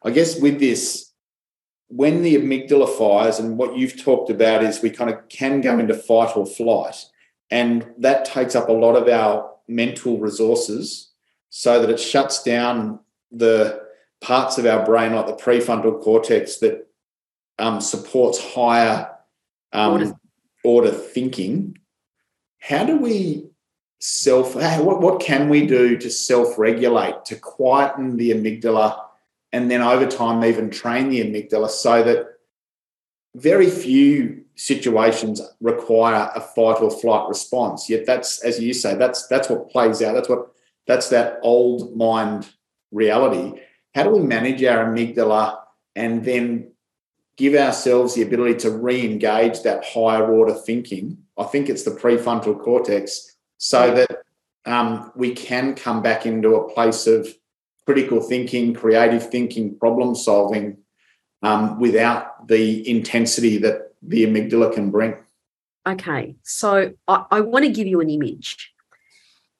I 0.03 0.11
guess 0.11 0.37
with 0.37 0.59
this, 0.59 1.10
when 1.91 2.21
the 2.21 2.35
amygdala 2.35 2.89
fires, 2.97 3.39
and 3.39 3.57
what 3.57 3.77
you've 3.77 4.01
talked 4.01 4.29
about 4.29 4.63
is 4.63 4.81
we 4.81 4.89
kind 4.89 5.09
of 5.09 5.27
can 5.29 5.61
go 5.61 5.77
into 5.77 5.93
fight 5.93 6.35
or 6.35 6.45
flight, 6.45 7.05
and 7.49 7.85
that 7.97 8.25
takes 8.25 8.55
up 8.55 8.69
a 8.69 8.73
lot 8.73 8.95
of 8.95 9.07
our 9.07 9.51
mental 9.67 10.17
resources 10.19 11.11
so 11.49 11.81
that 11.81 11.89
it 11.89 11.99
shuts 11.99 12.43
down 12.43 12.99
the 13.31 13.81
parts 14.21 14.57
of 14.57 14.65
our 14.65 14.85
brain, 14.85 15.13
like 15.13 15.27
the 15.27 15.33
prefrontal 15.33 16.01
cortex, 16.01 16.57
that 16.57 16.87
um, 17.59 17.81
supports 17.81 18.53
higher 18.53 19.09
um, 19.73 19.93
order. 19.93 20.13
order 20.63 20.91
thinking 20.91 21.77
how 22.59 22.85
do 22.85 22.97
we 22.97 23.45
self 23.99 24.55
what, 24.55 25.01
what 25.01 25.19
can 25.19 25.49
we 25.49 25.65
do 25.65 25.97
to 25.97 26.09
self-regulate 26.09 27.25
to 27.25 27.35
quieten 27.35 28.17
the 28.17 28.31
amygdala 28.31 28.99
and 29.53 29.69
then 29.69 29.81
over 29.81 30.05
time 30.05 30.43
even 30.43 30.69
train 30.69 31.09
the 31.09 31.21
amygdala 31.21 31.69
so 31.69 32.03
that 32.03 32.27
very 33.35 33.69
few 33.69 34.43
situations 34.55 35.41
require 35.61 36.29
a 36.35 36.41
fight 36.41 36.81
or 36.81 36.91
flight 36.91 37.27
response. 37.27 37.89
Yet 37.89 38.05
that's 38.05 38.43
as 38.43 38.59
you 38.59 38.73
say 38.73 38.95
that's 38.95 39.27
that's 39.27 39.49
what 39.49 39.69
plays 39.69 40.01
out. 40.01 40.13
That's 40.13 40.29
what 40.29 40.51
that's 40.87 41.09
that 41.09 41.39
old 41.41 41.95
mind 41.95 42.49
reality. 42.91 43.61
How 43.95 44.03
do 44.03 44.11
we 44.11 44.19
manage 44.19 44.63
our 44.63 44.85
amygdala 44.85 45.59
and 45.95 46.23
then 46.23 46.71
give 47.37 47.55
ourselves 47.55 48.15
the 48.15 48.21
ability 48.21 48.55
to 48.59 48.71
re-engage 48.71 49.63
that 49.63 49.83
higher 49.85 50.25
order 50.31 50.53
thinking? 50.53 51.17
I 51.37 51.43
think 51.45 51.69
it's 51.69 51.83
the 51.83 51.91
prefrontal 51.91 52.59
cortex, 52.59 53.35
so 53.57 53.93
that 53.93 54.23
um, 54.65 55.11
we 55.15 55.33
can 55.33 55.75
come 55.75 56.01
back 56.01 56.25
into 56.25 56.55
a 56.55 56.73
place 56.73 57.07
of 57.07 57.27
critical 57.85 58.21
thinking, 58.21 58.73
creative 58.73 59.29
thinking, 59.29 59.77
problem 59.77 60.15
solving 60.15 60.77
um, 61.41 61.79
without 61.79 62.47
the 62.47 62.87
intensity 62.89 63.57
that 63.59 63.93
the 64.01 64.25
amygdala 64.25 64.73
can 64.73 64.91
bring. 64.91 65.15
Okay, 65.87 66.35
so 66.43 66.93
I, 67.07 67.25
I 67.31 67.41
want 67.41 67.65
to 67.65 67.71
give 67.71 67.87
you 67.87 68.01
an 68.01 68.09
image. 68.09 68.71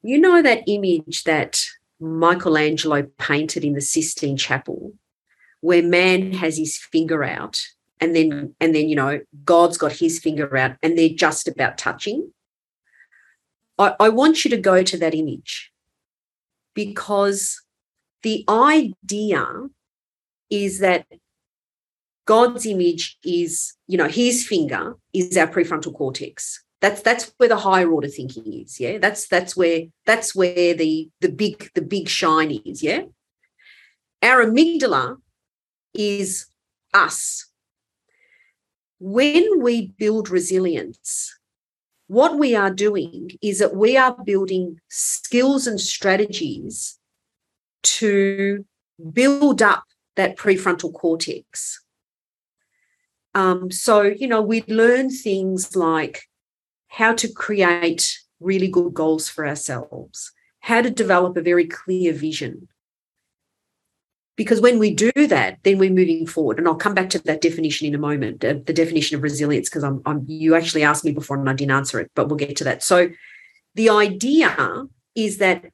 You 0.04 0.20
know 0.20 0.42
that 0.42 0.64
image 0.68 1.24
that 1.24 1.64
Michelangelo 2.00 3.04
painted 3.18 3.64
in 3.64 3.74
the 3.74 3.82
Sistine 3.82 4.38
Chapel, 4.38 4.94
where 5.62 5.84
man 5.84 6.34
has 6.34 6.58
his 6.58 6.78
finger 6.78 7.24
out 7.24 7.62
and 8.02 8.16
then 8.16 8.54
and 8.60 8.76
then 8.76 8.90
you 8.90 8.96
know 8.96 9.22
god's 9.46 9.78
got 9.78 9.94
his 9.94 10.20
finger 10.20 10.58
out 10.58 10.76
and 10.84 10.98
they're 10.98 11.10
just 11.10 11.48
about 11.48 11.78
touching 11.78 12.32
I, 13.78 13.96
I 14.00 14.10
want 14.10 14.44
you 14.44 14.52
to 14.52 14.58
go 14.58 14.84
to 14.84 14.98
that 14.98 15.14
image 15.16 15.72
because 16.74 17.62
the 18.24 18.46
idea 18.50 19.46
is 20.50 20.80
that 20.80 21.06
god's 22.26 22.66
image 22.66 23.18
is 23.24 23.74
you 23.88 23.98
know 23.98 24.08
his 24.08 24.48
finger 24.48 24.96
is 25.14 25.36
our 25.38 25.48
prefrontal 25.48 25.94
cortex. 25.94 26.64
That's 26.82 27.02
that's 27.02 27.32
where 27.38 27.50
the 27.50 27.58
higher 27.58 27.92
order 27.92 28.08
thinking 28.08 28.52
is 28.54 28.80
yeah? 28.80 28.98
That's 28.98 29.28
that's 29.28 29.56
where 29.56 29.84
that's 30.06 30.34
where 30.34 30.74
the 30.74 31.10
the 31.20 31.30
big 31.30 31.70
the 31.76 31.82
big 31.82 32.10
shine 32.10 32.52
is 32.66 32.82
yeah? 32.82 33.04
Our 34.24 34.46
amygdala 34.46 35.18
is 35.94 36.48
us. 36.94 37.48
When 39.00 39.62
we 39.62 39.94
build 39.98 40.30
resilience, 40.30 41.38
what 42.08 42.38
we 42.38 42.56
are 42.56 42.70
doing 42.70 43.32
is 43.42 43.60
that 43.60 43.76
we 43.76 43.98
are 43.98 44.16
building 44.24 44.80
skills 44.90 45.66
and 45.66 45.80
strategies 45.80 47.00
to 47.84 48.66
build 49.12 49.62
up 49.62 49.84
that 50.16 50.38
prefrontal 50.38 50.94
cortex. 50.94 51.84
Um, 53.34 53.72
so, 53.72 54.02
you 54.02 54.28
know, 54.28 54.42
we 54.42 54.64
learn 54.68 55.10
things 55.10 55.76
like 55.76 56.24
how 56.90 57.14
to 57.14 57.32
create 57.32 58.20
really 58.40 58.68
good 58.68 58.94
goals 58.94 59.30
for 59.30 59.48
ourselves, 59.48 60.32
how 60.60 60.82
to 60.82 60.90
develop 60.90 61.38
a 61.38 61.42
very 61.42 61.66
clear 61.66 62.12
vision, 62.12 62.68
because 64.42 64.60
when 64.60 64.80
we 64.80 64.92
do 64.94 65.12
that 65.28 65.60
then 65.64 65.78
we're 65.78 65.92
moving 65.92 66.26
forward. 66.26 66.58
And 66.58 66.68
i'll 66.68 66.76
come 66.76 66.94
back 66.94 67.10
to 67.12 67.20
that 67.20 67.42
definition 67.42 67.88
in 67.88 67.96
a 67.96 68.00
moment 68.00 68.44
uh, 68.44 68.56
the 68.66 68.74
definition 68.74 69.16
of 69.16 69.24
resilience 69.24 69.70
because 69.70 69.84
I'm, 69.84 70.02
I'm 70.06 70.26
you 70.28 70.56
actually 70.56 70.84
asked 70.84 71.06
me 71.06 71.12
before 71.12 71.38
and 71.38 71.50
i 71.50 71.54
didn't 71.54 71.72
answer 71.72 72.00
it 72.00 72.12
but 72.16 72.28
we'll 72.28 72.38
get 72.38 72.56
to 72.58 72.64
that. 72.66 72.84
So 72.84 73.10
the 73.76 73.90
idea 73.90 74.86
is 75.16 75.38
that 75.38 75.66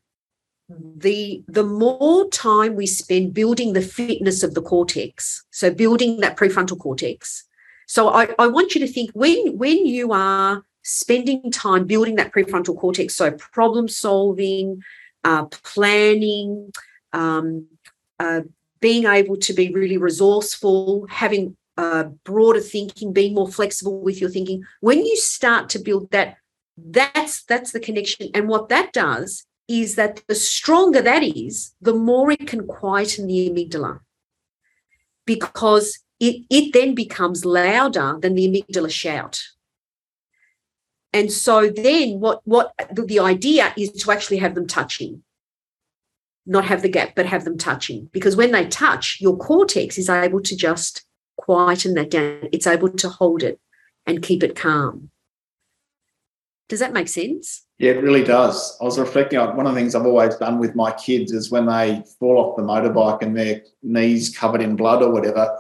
the 0.70 1.44
the 1.48 1.64
more 1.64 2.30
time 2.30 2.76
we 2.76 2.86
spend 2.86 3.34
building 3.34 3.74
the 3.74 3.82
fitness 3.82 4.44
of 4.44 4.54
the 4.54 4.62
cortex 4.62 5.46
so 5.50 5.72
building 5.72 6.20
that 6.20 6.38
prefrontal 6.38 6.78
cortex. 6.78 7.46
So 7.88 8.10
I, 8.10 8.30
I 8.38 8.48
want 8.48 8.76
you 8.76 8.82
to 8.82 8.92
think 8.92 9.12
when 9.14 9.58
when 9.58 9.86
you 9.86 10.12
are 10.12 10.64
spending 10.84 11.52
time 11.52 11.86
building 11.86 12.16
that 12.16 12.34
prefrontal 12.34 12.78
cortex 12.78 13.16
so 13.16 13.32
problem 13.32 13.88
solving 13.88 14.82
uh, 15.24 15.46
planning 15.46 16.72
um, 17.14 17.68
uh, 18.20 18.42
being 18.80 19.06
able 19.06 19.38
to 19.38 19.54
be 19.54 19.74
really 19.74 19.98
resourceful 19.98 21.08
having 21.10 21.56
uh, 21.78 22.04
broader 22.26 22.60
thinking 22.60 23.14
being 23.14 23.34
more 23.34 23.50
flexible 23.50 24.02
with 24.02 24.20
your 24.20 24.30
thinking 24.30 24.64
when 24.82 25.06
you 25.06 25.16
start 25.16 25.70
to 25.70 25.80
build 25.80 26.12
that 26.12 26.38
that's 26.78 27.44
that's 27.44 27.72
the 27.72 27.80
connection. 27.80 28.30
And 28.34 28.48
what 28.48 28.70
that 28.70 28.94
does 28.94 29.46
is 29.68 29.96
that 29.96 30.24
the 30.28 30.36
stronger 30.36 31.02
that 31.02 31.24
is, 31.24 31.74
the 31.82 31.94
more 31.94 32.32
it 32.32 32.48
can 32.48 32.66
quieten 32.66 33.28
the 33.28 33.50
amygdala 33.50 34.00
because 35.26 36.00
it, 36.20 36.46
it 36.50 36.74
then 36.74 36.96
becomes 36.96 37.46
louder 37.46 38.18
than 38.20 38.34
the 38.34 38.48
amygdala 38.48 38.90
shout. 38.90 39.42
And 41.14 41.32
so 41.32 41.70
then 41.70 42.20
what, 42.20 42.42
what 42.46 42.74
the, 42.92 43.04
the 43.04 43.20
idea 43.20 43.74
is 43.78 43.92
to 43.92 44.12
actually 44.12 44.38
have 44.38 44.56
them 44.56 44.68
touching, 44.68 45.24
not 46.46 46.66
have 46.66 46.82
the 46.82 46.90
gap, 46.90 47.14
but 47.16 47.26
have 47.26 47.44
them 47.44 47.58
touching. 47.58 48.10
Because 48.12 48.36
when 48.36 48.52
they 48.52 48.68
touch, 48.68 49.18
your 49.20 49.38
cortex 49.38 49.98
is 49.98 50.10
able 50.10 50.42
to 50.42 50.56
just 50.56 51.04
quieten 51.38 51.94
that 51.96 52.10
down. 52.10 52.50
It's 52.52 52.68
able 52.68 52.90
to 52.90 53.10
hold 53.10 53.44
it 53.44 53.60
and 54.06 54.24
keep 54.24 54.44
it 54.44 54.56
calm. 54.56 55.12
Does 56.70 56.80
that 56.80 56.94
make 56.94 57.08
sense? 57.08 57.66
Yeah, 57.80 57.92
it 57.92 58.04
really 58.04 58.24
does. 58.24 58.78
I 58.82 58.84
was 58.84 59.00
reflecting 59.00 59.40
on 59.40 59.56
one 59.56 59.68
of 59.68 59.74
the 59.74 59.80
things 59.80 59.96
I've 59.96 60.06
always 60.06 60.36
done 60.36 60.60
with 60.60 60.76
my 60.76 60.92
kids 60.92 61.32
is 61.32 61.52
when 61.52 61.66
they 61.66 62.04
fall 62.20 62.38
off 62.38 62.58
the 62.58 62.64
motorbike 62.64 63.22
and 63.22 63.38
their 63.38 63.62
knees 63.84 64.36
covered 64.36 64.62
in 64.62 64.76
blood 64.76 65.02
or 65.02 65.12
whatever, 65.12 65.58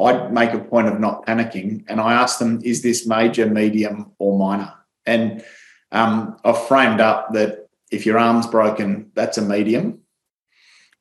I'd 0.00 0.32
make 0.32 0.54
a 0.54 0.60
point 0.60 0.88
of 0.88 0.98
not 0.98 1.26
panicking 1.26 1.84
and 1.88 2.00
I 2.00 2.14
ask 2.14 2.38
them, 2.38 2.60
is 2.64 2.82
this 2.82 3.06
major, 3.06 3.46
medium, 3.46 4.12
or 4.18 4.38
minor? 4.38 4.72
And 5.04 5.44
um, 5.92 6.36
I've 6.44 6.66
framed 6.66 7.00
up 7.00 7.32
that 7.34 7.68
if 7.90 8.06
your 8.06 8.18
arm's 8.18 8.46
broken, 8.46 9.10
that's 9.14 9.38
a 9.38 9.42
medium. 9.42 10.00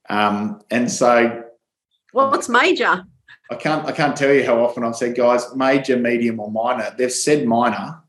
Um, 0.09 0.61
and 0.71 0.91
so, 0.91 1.43
well, 2.13 2.31
what's 2.31 2.49
major? 2.49 3.05
I 3.51 3.55
can't. 3.55 3.85
I 3.85 3.91
can't 3.91 4.15
tell 4.15 4.33
you 4.33 4.43
how 4.43 4.63
often 4.63 4.83
I've 4.83 4.95
said, 4.95 5.15
guys, 5.15 5.55
major, 5.55 5.97
medium, 5.97 6.39
or 6.39 6.51
minor. 6.51 6.93
They've 6.97 7.11
said 7.11 7.47
minor, 7.47 8.01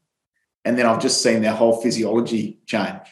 and 0.70 0.78
then 0.78 0.86
I've 0.86 1.02
just 1.02 1.20
seen 1.20 1.42
their 1.42 1.52
whole 1.52 1.82
physiology 1.82 2.60
change. 2.64 3.02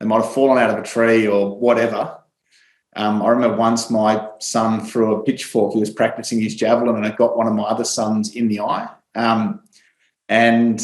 They 0.00 0.06
might 0.06 0.24
have 0.24 0.32
fallen 0.32 0.58
out 0.58 0.70
of 0.70 0.78
a 0.78 0.82
tree 0.82 1.28
or 1.28 1.56
whatever. 1.56 2.18
Um, 2.96 3.22
I 3.22 3.28
remember 3.28 3.56
once 3.56 3.90
my 3.90 4.28
son 4.40 4.84
threw 4.84 5.14
a 5.14 5.22
pitchfork. 5.22 5.74
He 5.74 5.78
was 5.78 5.90
practicing 5.90 6.40
his 6.40 6.56
javelin, 6.56 6.96
and 6.96 7.06
it 7.06 7.16
got 7.16 7.36
one 7.36 7.46
of 7.46 7.54
my 7.54 7.62
other 7.62 7.84
sons 7.84 8.34
in 8.34 8.48
the 8.48 8.58
eye. 8.58 8.88
Um, 9.14 9.60
and 10.28 10.82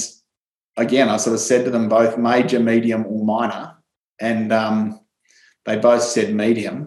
again, 0.77 1.09
I 1.09 1.17
sort 1.17 1.35
of 1.35 1.41
said 1.41 1.65
to 1.65 1.73
them 1.73 1.89
both 1.89 2.17
major, 2.17 2.61
medium, 2.61 3.05
or 3.05 3.25
minor, 3.25 3.75
and 4.21 4.53
um, 4.53 5.01
they 5.65 5.77
both 5.77 6.05
said 6.05 6.33
medium. 6.33 6.87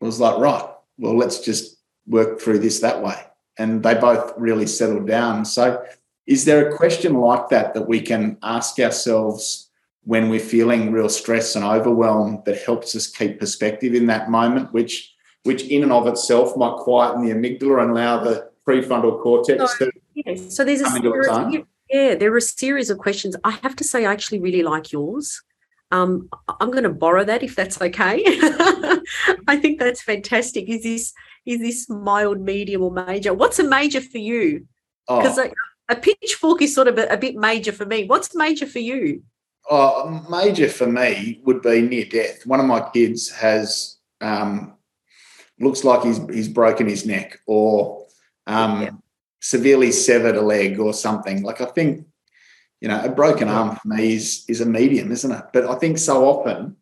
I 0.00 0.04
was 0.04 0.20
like, 0.20 0.38
right, 0.38 0.64
well, 0.96 1.18
let's 1.18 1.40
just 1.40 1.76
work 2.06 2.40
through 2.40 2.60
this 2.60 2.78
that 2.82 3.02
way. 3.02 3.16
And 3.58 3.82
they 3.82 3.94
both 3.94 4.32
really 4.36 4.68
settled 4.68 5.08
down. 5.08 5.44
So 5.44 5.84
is 6.30 6.44
there 6.44 6.68
a 6.68 6.76
question 6.76 7.14
like 7.14 7.48
that 7.48 7.74
that 7.74 7.88
we 7.88 8.00
can 8.00 8.38
ask 8.44 8.78
ourselves 8.78 9.68
when 10.04 10.30
we're 10.30 10.38
feeling 10.38 10.92
real 10.92 11.08
stress 11.08 11.56
and 11.56 11.64
overwhelm 11.64 12.40
that 12.46 12.62
helps 12.62 12.94
us 12.94 13.08
keep 13.08 13.40
perspective 13.40 13.94
in 13.94 14.06
that 14.06 14.30
moment, 14.30 14.72
which 14.72 15.12
which 15.42 15.64
in 15.64 15.82
and 15.82 15.92
of 15.92 16.06
itself 16.06 16.56
might 16.56 16.76
quieten 16.76 17.24
the 17.24 17.34
amygdala 17.34 17.82
and 17.82 17.90
allow 17.90 18.22
the 18.22 18.48
prefrontal 18.66 19.20
cortex 19.20 19.76
so, 19.76 19.86
to 19.86 19.92
yeah. 20.14 20.36
so 20.48 20.64
there's 20.64 20.82
a 20.82 20.90
series, 20.90 21.64
yeah, 21.90 22.14
there 22.14 22.32
are 22.32 22.36
a 22.36 22.40
series 22.42 22.90
of 22.90 22.98
questions. 22.98 23.34
I 23.42 23.52
have 23.62 23.74
to 23.76 23.84
say, 23.84 24.04
I 24.06 24.12
actually 24.12 24.38
really 24.38 24.62
like 24.62 24.92
yours. 24.92 25.42
Um, 25.90 26.28
I'm 26.60 26.70
going 26.70 26.84
to 26.84 26.90
borrow 26.90 27.24
that 27.24 27.42
if 27.42 27.56
that's 27.56 27.82
okay. 27.82 28.22
I 29.48 29.58
think 29.60 29.80
that's 29.80 30.00
fantastic. 30.00 30.68
Is 30.68 30.84
this 30.84 31.12
is 31.44 31.58
this 31.58 31.88
mild, 31.88 32.40
medium, 32.40 32.82
or 32.82 32.92
major? 32.92 33.34
What's 33.34 33.58
a 33.58 33.64
major 33.64 34.00
for 34.00 34.18
you? 34.18 34.68
Because 35.08 35.36
oh 35.36 35.50
a 35.90 35.96
pitchfork 35.96 36.62
is 36.62 36.74
sort 36.74 36.88
of 36.88 36.96
a, 36.98 37.06
a 37.08 37.16
bit 37.16 37.36
major 37.36 37.72
for 37.72 37.84
me. 37.84 38.04
What's 38.04 38.34
major 38.34 38.66
for 38.66 38.78
you? 38.78 39.22
Oh, 39.68 40.24
major 40.30 40.68
for 40.68 40.86
me 40.86 41.40
would 41.44 41.60
be 41.60 41.82
near 41.82 42.04
death. 42.04 42.46
One 42.46 42.60
of 42.60 42.66
my 42.66 42.88
kids 42.90 43.30
has 43.30 43.98
um, 44.20 44.74
looks 45.58 45.84
like 45.84 46.02
he's 46.02 46.18
he's 46.32 46.48
broken 46.48 46.88
his 46.88 47.04
neck 47.04 47.40
or 47.46 48.06
um, 48.46 48.82
yeah. 48.82 48.90
severely 49.40 49.92
severed 49.92 50.36
a 50.36 50.40
leg 50.40 50.78
or 50.78 50.94
something. 50.94 51.42
Like 51.42 51.60
I 51.60 51.66
think, 51.66 52.06
you 52.80 52.88
know, 52.88 53.04
a 53.04 53.10
broken 53.10 53.48
arm 53.48 53.76
for 53.76 53.88
me 53.88 54.14
is 54.14 54.44
is 54.48 54.60
a 54.60 54.66
medium, 54.66 55.10
isn't 55.12 55.30
it? 55.30 55.44
But 55.52 55.66
I 55.66 55.74
think 55.74 55.98
so 55.98 56.24
often 56.24 56.76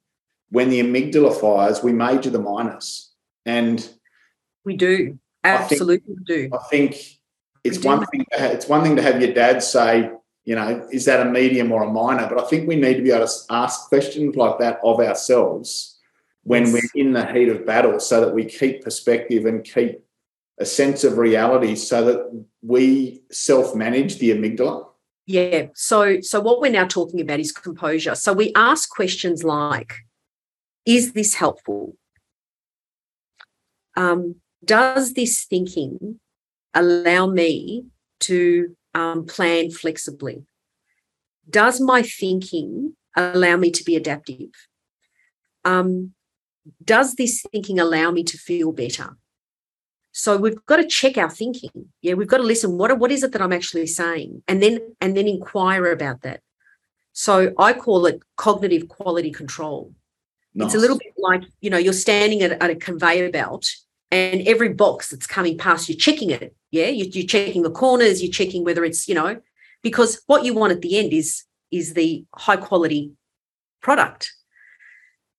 when 0.50 0.70
the 0.70 0.80
amygdala 0.80 1.38
fires, 1.38 1.82
we 1.82 1.92
major 1.92 2.30
the 2.30 2.38
and 3.44 3.88
we 4.64 4.76
do 4.76 5.18
absolutely 5.44 6.14
I 6.14 6.24
think, 6.24 6.26
do. 6.26 6.50
I 6.52 6.58
think 6.70 7.17
it's 7.64 7.84
one 7.84 8.04
thing 8.06 8.24
to 8.32 8.38
have, 8.38 8.52
it's 8.52 8.68
one 8.68 8.82
thing 8.82 8.96
to 8.96 9.02
have 9.02 9.20
your 9.20 9.32
dad 9.32 9.62
say, 9.62 10.10
you 10.44 10.54
know, 10.54 10.86
is 10.90 11.04
that 11.04 11.26
a 11.26 11.30
medium 11.30 11.72
or 11.72 11.82
a 11.82 11.92
minor? 11.92 12.26
But 12.28 12.42
I 12.42 12.46
think 12.48 12.66
we 12.66 12.76
need 12.76 12.94
to 12.94 13.02
be 13.02 13.10
able 13.10 13.26
to 13.26 13.32
ask 13.50 13.88
questions 13.88 14.34
like 14.36 14.58
that 14.58 14.80
of 14.82 15.00
ourselves 15.00 15.98
when 16.44 16.64
yes. 16.64 16.72
we're 16.72 17.02
in 17.02 17.12
the 17.12 17.26
heat 17.26 17.50
of 17.50 17.66
battle, 17.66 18.00
so 18.00 18.20
that 18.22 18.34
we 18.34 18.44
keep 18.46 18.82
perspective 18.82 19.44
and 19.44 19.62
keep 19.64 20.02
a 20.58 20.64
sense 20.64 21.04
of 21.04 21.18
reality, 21.18 21.74
so 21.76 22.04
that 22.04 22.46
we 22.62 23.20
self-manage 23.30 24.18
the 24.18 24.30
amygdala. 24.30 24.86
Yeah. 25.26 25.66
So, 25.74 26.20
so 26.22 26.40
what 26.40 26.60
we're 26.60 26.72
now 26.72 26.86
talking 26.86 27.20
about 27.20 27.38
is 27.38 27.52
composure. 27.52 28.14
So 28.14 28.32
we 28.32 28.50
ask 28.54 28.88
questions 28.88 29.44
like, 29.44 29.92
"Is 30.86 31.12
this 31.12 31.34
helpful? 31.34 31.96
Um, 33.94 34.36
does 34.64 35.12
this 35.12 35.44
thinking 35.44 36.20
allow 36.78 37.26
me 37.26 37.86
to 38.20 38.76
um, 38.94 39.26
plan 39.26 39.70
flexibly? 39.70 40.44
Does 41.48 41.80
my 41.80 42.02
thinking 42.02 42.94
allow 43.16 43.56
me 43.56 43.70
to 43.70 43.84
be 43.84 43.96
adaptive? 43.96 44.50
Um, 45.64 46.12
does 46.84 47.14
this 47.14 47.44
thinking 47.52 47.80
allow 47.80 48.10
me 48.10 48.22
to 48.24 48.36
feel 48.38 48.72
better? 48.72 49.16
So 50.12 50.36
we've 50.36 50.64
got 50.66 50.76
to 50.76 50.86
check 50.86 51.16
our 51.16 51.30
thinking. 51.30 51.92
Yeah, 52.02 52.14
we've 52.14 52.28
got 52.28 52.38
to 52.38 52.42
listen. 52.42 52.78
What, 52.78 52.98
what 52.98 53.12
is 53.12 53.22
it 53.22 53.32
that 53.32 53.42
I'm 53.42 53.52
actually 53.52 53.86
saying? 53.86 54.42
And 54.48 54.62
then 54.62 54.80
and 55.00 55.16
then 55.16 55.28
inquire 55.28 55.92
about 55.92 56.22
that. 56.22 56.40
So 57.12 57.52
I 57.58 57.72
call 57.72 58.06
it 58.06 58.20
cognitive 58.36 58.88
quality 58.88 59.30
control. 59.30 59.92
Nice. 60.54 60.66
It's 60.66 60.74
a 60.74 60.78
little 60.78 60.98
bit 60.98 61.12
like, 61.16 61.42
you 61.60 61.70
know, 61.70 61.78
you're 61.78 61.92
standing 61.92 62.42
at, 62.42 62.52
at 62.62 62.70
a 62.70 62.74
conveyor 62.74 63.30
belt 63.30 63.70
and 64.10 64.46
every 64.46 64.70
box 64.70 65.10
that's 65.10 65.26
coming 65.26 65.58
past, 65.58 65.88
you're 65.88 65.98
checking 65.98 66.30
it. 66.30 66.54
Yeah, 66.70 66.88
you're, 66.88 67.26
checking 67.26 67.62
the 67.62 67.70
corners, 67.70 68.22
you're 68.22 68.32
checking 68.32 68.64
whether 68.64 68.84
it's, 68.84 69.08
you 69.08 69.14
know, 69.14 69.40
because 69.82 70.20
what 70.26 70.44
you 70.44 70.54
want 70.54 70.72
at 70.72 70.82
the 70.82 70.98
end 70.98 71.12
is 71.12 71.44
is 71.70 71.94
the 71.94 72.24
high 72.34 72.56
quality 72.56 73.12
product. 73.82 74.32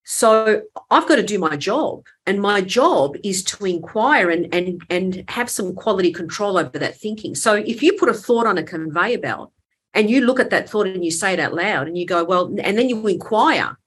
So 0.04 0.64
I've 0.90 1.08
got 1.08 1.18
to 1.18 1.24
do 1.24 1.38
my 1.38 1.56
job, 1.56 2.06
and 2.26 2.42
my 2.42 2.62
job 2.62 3.16
is 3.24 3.44
to 3.44 3.66
inquire 3.66 4.32
and 4.32 4.52
and 4.54 4.82
and 4.90 5.24
have 5.30 5.50
some 5.52 5.76
quality 5.76 6.12
control 6.12 6.58
over 6.58 6.80
that 6.80 6.98
thinking. 6.98 7.36
So 7.36 7.54
if 7.54 7.84
you 7.84 7.94
put 7.94 8.10
a 8.10 8.14
thought 8.14 8.48
on 8.48 8.58
a 8.58 8.64
conveyor 8.64 9.20
belt 9.20 9.52
and 9.94 10.10
you 10.10 10.22
look 10.22 10.40
at 10.40 10.50
that 10.50 10.70
thought 10.70 10.88
and 10.88 11.06
you 11.06 11.12
say 11.12 11.34
it 11.34 11.40
out 11.40 11.54
loud 11.54 11.88
and 11.88 11.98
you 11.98 12.08
go, 12.08 12.24
well, 12.24 12.46
and 12.64 12.78
then 12.78 12.90
you 12.90 13.06
inquire, 13.06 13.78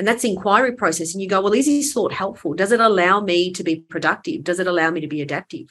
and 0.00 0.08
that's 0.08 0.24
inquiry 0.24 0.72
process. 0.72 1.12
And 1.12 1.20
you 1.20 1.28
go, 1.28 1.42
well, 1.42 1.52
is 1.52 1.66
this 1.66 1.92
thought 1.92 2.14
helpful? 2.14 2.54
Does 2.54 2.72
it 2.72 2.80
allow 2.80 3.20
me 3.20 3.52
to 3.52 3.62
be 3.62 3.84
productive? 3.90 4.42
Does 4.42 4.58
it 4.58 4.66
allow 4.66 4.90
me 4.90 5.02
to 5.02 5.06
be 5.06 5.20
adaptive? 5.20 5.68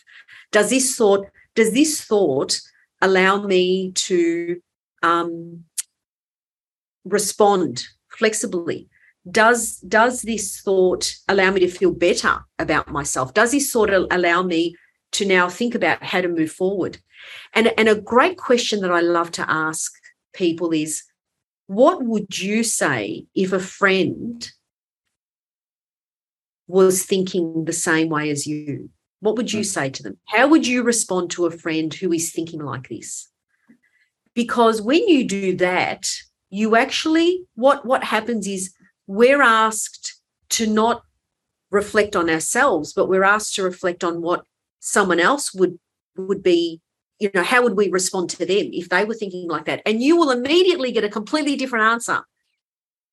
Does 0.52 0.70
this 0.70 0.96
thought, 0.96 1.26
does 1.56 1.72
this 1.72 2.02
thought 2.02 2.62
allow 3.02 3.42
me 3.42 3.92
to 3.94 4.62
um, 5.02 5.64
respond 7.06 7.88
flexibly? 8.10 8.88
Does 9.32 9.78
does 9.80 10.22
this 10.22 10.62
thought 10.62 11.12
allow 11.28 11.50
me 11.50 11.62
to 11.62 11.68
feel 11.68 11.92
better 11.92 12.46
about 12.60 12.92
myself? 12.92 13.34
Does 13.34 13.50
this 13.50 13.72
sort 13.72 13.90
of 13.90 14.06
allow 14.12 14.44
me 14.44 14.76
to 15.14 15.26
now 15.26 15.50
think 15.50 15.74
about 15.74 16.04
how 16.04 16.22
to 16.22 16.28
move 16.28 16.52
forward? 16.52 17.00
And, 17.56 17.74
and 17.80 17.90
a 17.90 18.00
great 18.00 18.38
question 18.38 18.82
that 18.82 18.92
I 18.92 19.02
love 19.02 19.32
to 19.32 19.50
ask 19.50 19.92
people 20.34 20.72
is 20.72 21.02
what 21.70 22.04
would 22.04 22.40
you 22.40 22.64
say 22.64 23.28
if 23.36 23.54
a 23.54 23.60
friend 23.60 24.52
was 26.66 27.06
thinking 27.06 27.66
the 27.66 27.74
same 27.74 28.10
way 28.10 28.32
as 28.32 28.48
you? 28.48 28.90
What 29.20 29.38
would 29.38 29.54
you 29.54 29.62
mm. 29.62 29.66
say 29.66 29.92
to 29.92 30.02
them? 30.02 30.18
How 30.26 30.48
would 30.48 30.66
you 30.66 30.82
respond 30.82 31.30
to 31.32 31.46
a 31.46 31.52
friend 31.52 31.94
who 31.94 32.12
is 32.12 32.32
thinking 32.32 32.60
like 32.60 32.90
this? 32.90 33.30
Because 34.34 34.82
when 34.82 35.08
you 35.08 35.28
do 35.28 35.56
that, 35.58 36.10
you 36.50 36.76
actually 36.76 37.44
what 37.54 37.86
what 37.86 38.04
happens 38.04 38.48
is 38.48 38.74
we're 39.06 39.44
asked 39.44 40.20
to 40.58 40.66
not 40.66 41.04
reflect 41.70 42.16
on 42.16 42.32
ourselves, 42.32 42.94
but 42.94 43.10
we're 43.10 43.24
asked 43.24 43.54
to 43.56 43.64
reflect 43.64 44.04
on 44.04 44.24
what 44.24 44.44
someone 44.80 45.20
else 45.20 45.54
would 45.54 45.78
would 46.18 46.42
be 46.42 46.82
you 47.20 47.30
know 47.34 47.44
how 47.44 47.62
would 47.62 47.76
we 47.76 47.90
respond 47.90 48.30
to 48.32 48.46
them 48.46 48.70
if 48.72 48.90
they 48.90 49.04
were 49.04 49.14
thinking 49.14 49.48
like 49.48 49.66
that? 49.66 49.82
And 49.86 50.02
you 50.02 50.16
will 50.16 50.32
immediately 50.32 50.92
get 50.92 51.04
a 51.04 51.10
completely 51.10 51.56
different 51.56 51.86
answer. 51.86 52.22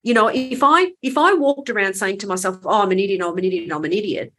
You 0.01 0.13
know 0.13 0.27
if 0.27 0.63
i 0.63 0.93
if 1.01 1.17
i 1.17 1.33
walked 1.33 1.69
around 1.69 1.95
saying 1.95 2.19
to 2.19 2.27
myself 2.27 2.59
oh 2.63 2.83
i'm 2.83 2.91
an 2.91 2.99
idiot 2.99 3.21
i'm 3.21 3.37
an 3.37 3.43
idiot 3.43 3.73
i'm 3.73 3.83
an 3.83 3.91
idiot 3.91 4.31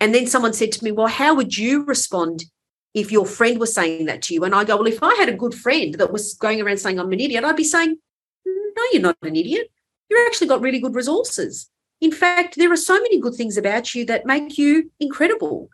and 0.00 0.12
then 0.12 0.26
someone 0.26 0.52
said 0.52 0.72
to 0.72 0.82
me 0.82 0.90
well 0.90 1.06
how 1.06 1.34
would 1.34 1.56
you 1.56 1.84
respond 1.84 2.46
if 2.94 3.12
your 3.12 3.26
friend 3.26 3.60
was 3.60 3.72
saying 3.72 4.06
that 4.06 4.22
to 4.22 4.34
you? 4.34 4.42
And 4.42 4.54
i 4.54 4.64
go 4.64 4.76
well 4.76 4.88
if 4.88 5.02
i 5.02 5.14
had 5.14 5.28
a 5.28 5.36
good 5.36 5.54
friend 5.54 5.94
that 5.94 6.12
was 6.12 6.34
going 6.34 6.60
around 6.60 6.78
saying 6.78 6.98
i'm 6.98 7.12
an 7.12 7.20
idiot 7.20 7.44
i'd 7.44 7.54
be 7.54 7.62
saying 7.62 7.96
no 8.44 8.82
you're 8.92 9.02
not 9.02 9.16
an 9.22 9.36
idiot. 9.36 9.70
You've 10.10 10.26
actually 10.26 10.48
got 10.48 10.60
really 10.60 10.80
good 10.80 10.94
resources. 10.94 11.70
In 12.00 12.10
fact 12.10 12.56
there 12.56 12.72
are 12.72 12.76
so 12.76 13.00
many 13.00 13.20
good 13.20 13.34
things 13.34 13.56
about 13.56 13.94
you 13.94 14.04
that 14.06 14.26
make 14.26 14.58
you 14.58 14.90
incredible 14.98 15.68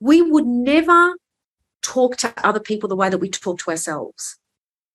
we 0.00 0.20
would 0.20 0.46
never 0.46 1.14
talk 1.82 2.16
to 2.18 2.32
other 2.46 2.60
people 2.60 2.88
the 2.88 2.96
way 2.96 3.08
that 3.08 3.18
we 3.18 3.28
talk 3.28 3.58
to 3.60 3.70
ourselves 3.70 4.38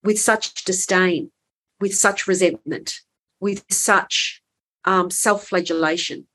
with 0.04 0.20
such 0.20 0.64
disdain, 0.64 1.32
with 1.80 1.96
such 1.96 2.28
resentment, 2.28 3.00
with 3.40 3.64
such 3.70 4.42
um, 4.86 5.10
self 5.10 5.48
flagellation. 5.48 6.28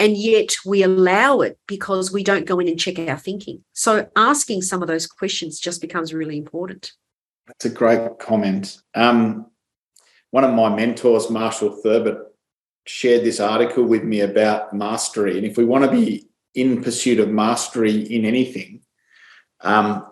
And 0.00 0.16
yet 0.16 0.56
we 0.64 0.82
allow 0.82 1.40
it 1.40 1.58
because 1.66 2.10
we 2.10 2.24
don't 2.24 2.46
go 2.46 2.58
in 2.58 2.68
and 2.68 2.80
check 2.80 2.98
our 2.98 3.18
thinking. 3.18 3.62
So 3.74 4.08
asking 4.16 4.62
some 4.62 4.80
of 4.80 4.88
those 4.88 5.06
questions 5.06 5.60
just 5.60 5.82
becomes 5.82 6.14
really 6.14 6.38
important. 6.38 6.92
That's 7.46 7.66
a 7.66 7.70
great 7.70 8.18
comment. 8.18 8.80
Um, 8.94 9.46
one 10.30 10.44
of 10.44 10.54
my 10.54 10.74
mentors, 10.74 11.28
Marshall 11.28 11.78
Thurber, 11.82 12.26
shared 12.86 13.22
this 13.22 13.38
article 13.38 13.84
with 13.84 14.02
me 14.02 14.20
about 14.20 14.72
mastery. 14.72 15.36
And 15.36 15.46
if 15.46 15.58
we 15.58 15.64
want 15.64 15.84
to 15.84 15.90
be 15.90 16.26
in 16.54 16.82
pursuit 16.82 17.20
of 17.20 17.28
mastery 17.28 18.00
in 18.00 18.24
anything, 18.24 18.80
um, 19.62 20.06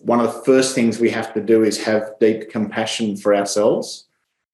one 0.00 0.20
of 0.20 0.26
the 0.26 0.40
first 0.42 0.74
things 0.74 0.98
we 0.98 1.10
have 1.10 1.32
to 1.34 1.40
do 1.40 1.64
is 1.64 1.82
have 1.84 2.12
deep 2.20 2.50
compassion 2.50 3.16
for 3.16 3.34
ourselves. 3.34 4.06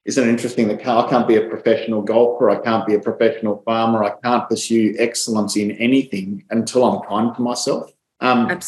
Isn't 0.05 0.26
it 0.26 0.30
interesting 0.30 0.68
that 0.68 0.86
I 0.86 1.09
can't 1.09 1.28
be 1.28 1.36
a 1.36 1.48
professional 1.48 2.03
golfer, 2.03 2.51
I 2.51 2.57
can't 2.57 2.86
be 2.86 2.94
a 2.94 3.01
professional 3.01 3.62
farmer, 3.64 4.03
I 4.05 4.12
can't 4.22 4.48
pursue 4.48 4.94
excellence 4.98 5.57
in 5.57 5.72
anything 5.72 6.44
until 6.51 6.84
I'm 6.84 7.07
kind 7.07 7.34
to 7.36 7.42
myself. 7.42 7.90
Um. 8.20 8.61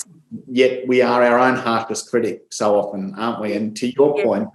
Yet 0.49 0.89
we 0.89 1.03
are 1.03 1.23
our 1.23 1.39
own 1.39 1.57
harshest 1.57 2.09
critic 2.09 2.47
so 2.51 2.75
often, 2.75 3.15
aren't 3.19 3.43
we? 3.43 3.53
And 3.53 3.77
to 3.77 3.93
your 3.93 4.17
yeah. 4.17 4.25
point, 4.25 4.49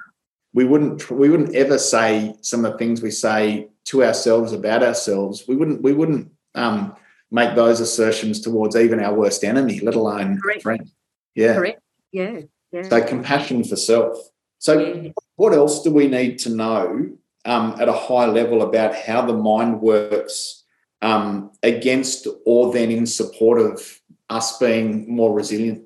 we 0.53 0.65
wouldn't 0.65 1.11
we 1.11 1.29
wouldn't 1.29 1.55
ever 1.55 1.77
say 1.77 2.35
some 2.41 2.65
of 2.65 2.71
the 2.71 2.77
things 2.79 3.03
we 3.03 3.11
say 3.11 3.67
to 3.85 4.03
ourselves 4.03 4.53
about 4.53 4.81
ourselves. 4.81 5.47
We 5.47 5.55
wouldn't 5.55 5.83
we 5.83 5.93
wouldn't 5.93 6.31
um, 6.55 6.95
make 7.29 7.55
those 7.55 7.79
assertions 7.79 8.41
towards 8.41 8.75
even 8.75 8.99
our 8.99 9.13
worst 9.13 9.43
enemy, 9.43 9.79
let 9.81 9.93
alone 9.93 10.39
Correct. 10.41 10.63
friend. 10.63 10.91
Yeah. 11.37 11.53
Correct. 11.53 11.81
Yeah. 12.11 12.41
Yeah. 12.71 12.89
So 12.89 13.01
compassion 13.05 13.63
for 13.63 13.75
self. 13.75 14.17
So 14.57 14.79
yeah. 14.79 15.11
what 15.35 15.53
else 15.53 15.83
do 15.83 15.91
we 15.91 16.07
need 16.07 16.39
to 16.39 16.49
know 16.49 17.09
um, 17.45 17.75
at 17.79 17.87
a 17.87 17.93
high 17.93 18.25
level 18.25 18.63
about 18.63 18.95
how 18.95 19.23
the 19.23 19.33
mind 19.37 19.79
works 19.79 20.63
um, 21.03 21.51
against 21.61 22.27
or 22.45 22.73
then 22.73 22.89
in 22.89 23.05
support 23.05 23.61
of 23.61 24.01
us 24.31 24.57
being 24.57 25.15
more 25.15 25.31
resilient? 25.31 25.83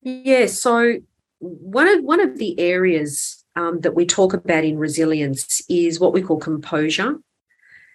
Yeah. 0.00 0.46
So 0.46 0.98
one 1.40 1.88
of 1.88 2.04
one 2.04 2.20
of 2.20 2.38
the 2.38 2.58
areas 2.60 3.44
um, 3.56 3.80
that 3.80 3.96
we 3.96 4.06
talk 4.06 4.32
about 4.32 4.64
in 4.64 4.78
resilience 4.78 5.60
is 5.68 5.98
what 5.98 6.12
we 6.12 6.22
call 6.22 6.38
composure. 6.38 7.18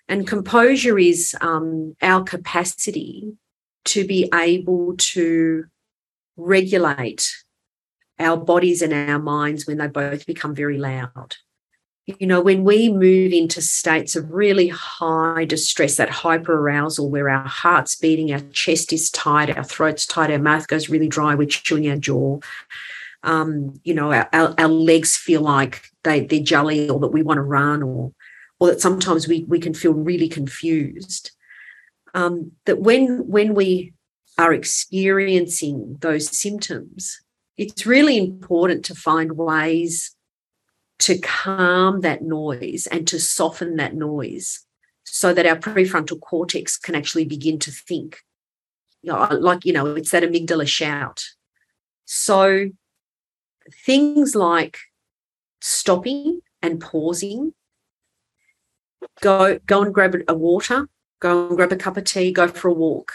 And 0.10 0.28
composure 0.28 0.99
is 0.99 1.34
um, 1.39 1.95
our 2.01 2.24
capacity 2.24 3.38
to 3.86 4.06
be 4.06 4.30
able 4.34 4.95
to 4.97 5.64
regulate 6.36 7.31
our 8.19 8.38
bodies 8.38 8.81
and 8.81 8.93
our 8.93 9.19
minds 9.19 9.65
when 9.65 9.77
they 9.77 9.88
both 9.88 10.25
become 10.25 10.55
very 10.55 10.77
loud. 10.77 11.36
You 12.05 12.27
know, 12.27 12.41
when 12.41 12.65
we 12.65 12.89
move 12.89 13.31
into 13.31 13.61
states 13.61 14.17
of 14.17 14.29
really 14.29 14.67
high 14.67 15.45
distress, 15.45 15.95
that 15.95 16.09
hyper 16.09 16.53
arousal 16.53 17.09
where 17.09 17.29
our 17.29 17.47
heart's 17.47 17.95
beating, 17.95 18.34
our 18.34 18.41
chest 18.51 18.91
is 18.91 19.09
tight, 19.09 19.55
our 19.55 19.63
throat's 19.63 20.05
tight, 20.05 20.29
our 20.29 20.38
mouth 20.38 20.67
goes 20.67 20.89
really 20.89 21.07
dry, 21.07 21.34
we're 21.34 21.47
chewing 21.47 21.89
our 21.89 21.95
jaw. 21.95 22.39
Um, 23.23 23.79
you 23.86 23.93
know, 23.93 24.11
our, 24.11 24.27
our, 24.34 24.53
our 24.57 24.67
legs 24.67 25.15
feel 25.15 25.39
like 25.39 25.81
they, 26.03 26.25
they're 26.25 26.41
jelly 26.41 26.89
or 26.89 26.99
that 26.99 27.13
we 27.13 27.23
want 27.23 27.38
to 27.38 27.41
run 27.43 27.81
or 27.81 28.11
or 28.59 28.67
that 28.67 28.81
sometimes 28.81 29.27
we, 29.27 29.43
we 29.43 29.59
can 29.59 29.73
feel 29.73 29.93
really 29.93 30.29
confused. 30.29 31.31
Um, 32.13 32.51
that 32.65 32.79
when 32.79 33.27
when 33.27 33.55
we 33.55 33.93
are 34.38 34.53
experiencing 34.53 35.97
those 35.99 36.38
symptoms, 36.38 37.21
it's 37.57 37.86
really 37.86 38.17
important 38.17 38.86
to 38.86 38.95
find 38.95 39.38
ways 39.38 40.15
to 40.99 41.17
calm 41.19 42.01
that 42.01 42.21
noise 42.21 42.88
and 42.88 43.07
to 43.07 43.19
soften 43.19 43.75
that 43.75 43.93
noise 43.93 44.65
so 45.03 45.34
that 45.34 45.45
our 45.45 45.55
prefrontal 45.55 46.19
cortex 46.19 46.77
can 46.77 46.95
actually 46.95 47.25
begin 47.25 47.59
to 47.59 47.71
think. 47.71 48.19
You 49.01 49.11
know, 49.11 49.27
like, 49.31 49.65
you 49.65 49.73
know, 49.73 49.95
it's 49.95 50.11
that 50.11 50.23
amygdala 50.23 50.67
shout. 50.67 51.23
So 52.05 52.69
things 53.86 54.36
like 54.36 54.77
stopping 55.61 56.41
and 56.61 56.79
pausing 56.79 57.53
go 59.21 59.59
go 59.65 59.81
and 59.81 59.93
grab 59.93 60.15
a 60.27 60.34
water, 60.34 60.88
go 61.19 61.47
and 61.47 61.57
grab 61.57 61.71
a 61.71 61.75
cup 61.75 61.97
of 61.97 62.05
tea, 62.05 62.31
go 62.31 62.47
for 62.47 62.69
a 62.69 62.73
walk. 62.73 63.11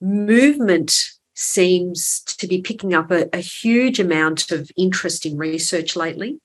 Movement 0.00 0.96
seems 1.34 2.22
to 2.24 2.46
be 2.46 2.60
picking 2.60 2.94
up 2.94 3.10
a, 3.10 3.28
a 3.32 3.38
huge 3.38 4.00
amount 4.00 4.50
of 4.50 4.70
interest 4.76 5.24
in 5.24 5.36
research 5.36 5.96
lately. 5.96 6.40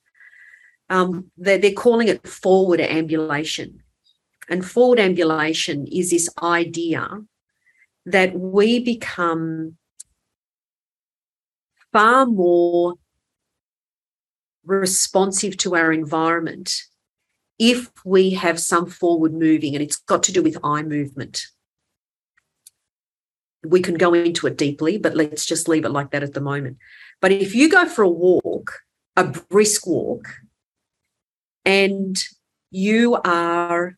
Um, 0.90 1.30
they're, 1.36 1.58
they're 1.58 1.72
calling 1.72 2.08
it 2.08 2.26
forward 2.26 2.80
ambulation. 2.80 3.82
And 4.48 4.64
forward 4.64 5.00
ambulation 5.00 5.86
is 5.86 6.10
this 6.10 6.28
idea 6.42 7.08
that 8.06 8.38
we 8.38 8.80
become 8.80 9.76
far 11.92 12.26
more 12.26 12.94
responsive 14.64 15.56
to 15.58 15.76
our 15.76 15.92
environment 15.92 16.74
if 17.58 17.90
we 18.04 18.30
have 18.30 18.58
some 18.58 18.86
forward 18.86 19.32
moving, 19.32 19.74
and 19.74 19.82
it's 19.82 19.96
got 19.96 20.22
to 20.24 20.32
do 20.32 20.42
with 20.42 20.58
eye 20.64 20.82
movement. 20.82 21.46
We 23.64 23.80
can 23.80 23.94
go 23.94 24.14
into 24.14 24.46
it 24.46 24.56
deeply, 24.56 24.98
but 24.98 25.16
let's 25.16 25.46
just 25.46 25.68
leave 25.68 25.84
it 25.84 25.90
like 25.90 26.10
that 26.10 26.22
at 26.22 26.34
the 26.34 26.40
moment. 26.40 26.78
But 27.20 27.32
if 27.32 27.54
you 27.54 27.70
go 27.70 27.86
for 27.86 28.02
a 28.02 28.08
walk, 28.08 28.80
a 29.16 29.24
brisk 29.24 29.86
walk, 29.86 30.28
and 31.64 32.22
you 32.70 33.16
are 33.24 33.96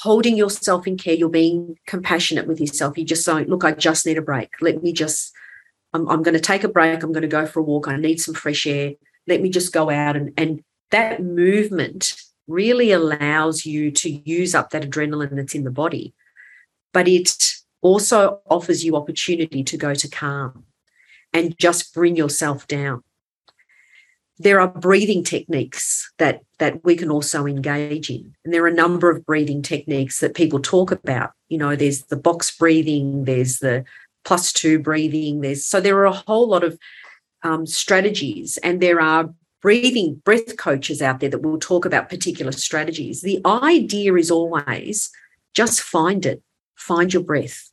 holding 0.00 0.36
yourself 0.36 0.86
in 0.86 0.96
care, 0.96 1.14
you're 1.14 1.28
being 1.28 1.76
compassionate 1.86 2.46
with 2.46 2.60
yourself. 2.60 2.96
You 2.96 3.04
just 3.04 3.24
say, 3.24 3.44
look, 3.44 3.64
I 3.64 3.72
just 3.72 4.06
need 4.06 4.18
a 4.18 4.22
break. 4.22 4.50
Let 4.60 4.82
me 4.82 4.92
just, 4.92 5.32
I'm, 5.92 6.08
I'm 6.08 6.22
going 6.22 6.34
to 6.34 6.40
take 6.40 6.64
a 6.64 6.68
break. 6.68 7.02
I'm 7.02 7.12
going 7.12 7.22
to 7.22 7.28
go 7.28 7.46
for 7.46 7.60
a 7.60 7.64
walk. 7.64 7.88
I 7.88 7.96
need 7.96 8.20
some 8.20 8.34
fresh 8.34 8.66
air. 8.66 8.92
Let 9.26 9.42
me 9.42 9.50
just 9.50 9.72
go 9.72 9.90
out 9.90 10.16
and, 10.16 10.32
and 10.36 10.62
that 10.90 11.22
movement 11.22 12.14
really 12.46 12.92
allows 12.92 13.66
you 13.66 13.90
to 13.90 14.10
use 14.10 14.54
up 14.54 14.70
that 14.70 14.88
adrenaline 14.88 15.36
that's 15.36 15.54
in 15.54 15.64
the 15.64 15.70
body. 15.70 16.14
But 16.92 17.08
it 17.08 17.36
also 17.80 18.40
offers 18.48 18.84
you 18.84 18.96
opportunity 18.96 19.62
to 19.64 19.76
go 19.76 19.94
to 19.94 20.08
calm 20.08 20.64
and 21.32 21.56
just 21.58 21.94
bring 21.94 22.16
yourself 22.16 22.66
down. 22.66 23.02
There 24.38 24.60
are 24.60 24.68
breathing 24.68 25.24
techniques 25.24 26.12
that, 26.18 26.42
that 26.58 26.84
we 26.84 26.96
can 26.96 27.10
also 27.10 27.46
engage 27.46 28.08
in. 28.08 28.34
And 28.44 28.54
there 28.54 28.62
are 28.62 28.68
a 28.68 28.74
number 28.74 29.10
of 29.10 29.26
breathing 29.26 29.62
techniques 29.62 30.20
that 30.20 30.34
people 30.34 30.60
talk 30.60 30.92
about. 30.92 31.32
You 31.48 31.58
know, 31.58 31.74
there's 31.74 32.02
the 32.04 32.16
box 32.16 32.56
breathing, 32.56 33.24
there's 33.24 33.58
the 33.58 33.84
plus 34.24 34.52
two 34.52 34.78
breathing, 34.78 35.40
there's 35.40 35.64
so 35.64 35.80
there 35.80 35.96
are 35.98 36.04
a 36.04 36.12
whole 36.12 36.48
lot 36.48 36.62
of 36.62 36.78
um, 37.42 37.66
strategies, 37.66 38.58
and 38.58 38.80
there 38.80 39.00
are 39.00 39.32
breathing 39.60 40.20
breath 40.24 40.56
coaches 40.56 41.02
out 41.02 41.20
there 41.20 41.30
that 41.30 41.42
will 41.42 41.58
talk 41.58 41.84
about 41.84 42.08
particular 42.08 42.52
strategies. 42.52 43.22
The 43.22 43.40
idea 43.44 44.14
is 44.14 44.30
always 44.30 45.10
just 45.54 45.80
find 45.80 46.24
it, 46.26 46.42
find 46.76 47.12
your 47.12 47.22
breath, 47.22 47.67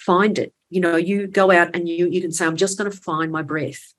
find 0.00 0.38
it. 0.38 0.52
You 0.70 0.80
know, 0.80 0.96
you 0.96 1.26
go 1.26 1.50
out 1.50 1.74
and 1.74 1.88
you, 1.88 2.08
you 2.08 2.20
can 2.20 2.32
say, 2.32 2.46
I'm 2.46 2.56
just 2.56 2.78
going 2.78 2.90
to 2.90 2.96
find 2.96 3.30
my 3.30 3.42
breath. 3.42 3.92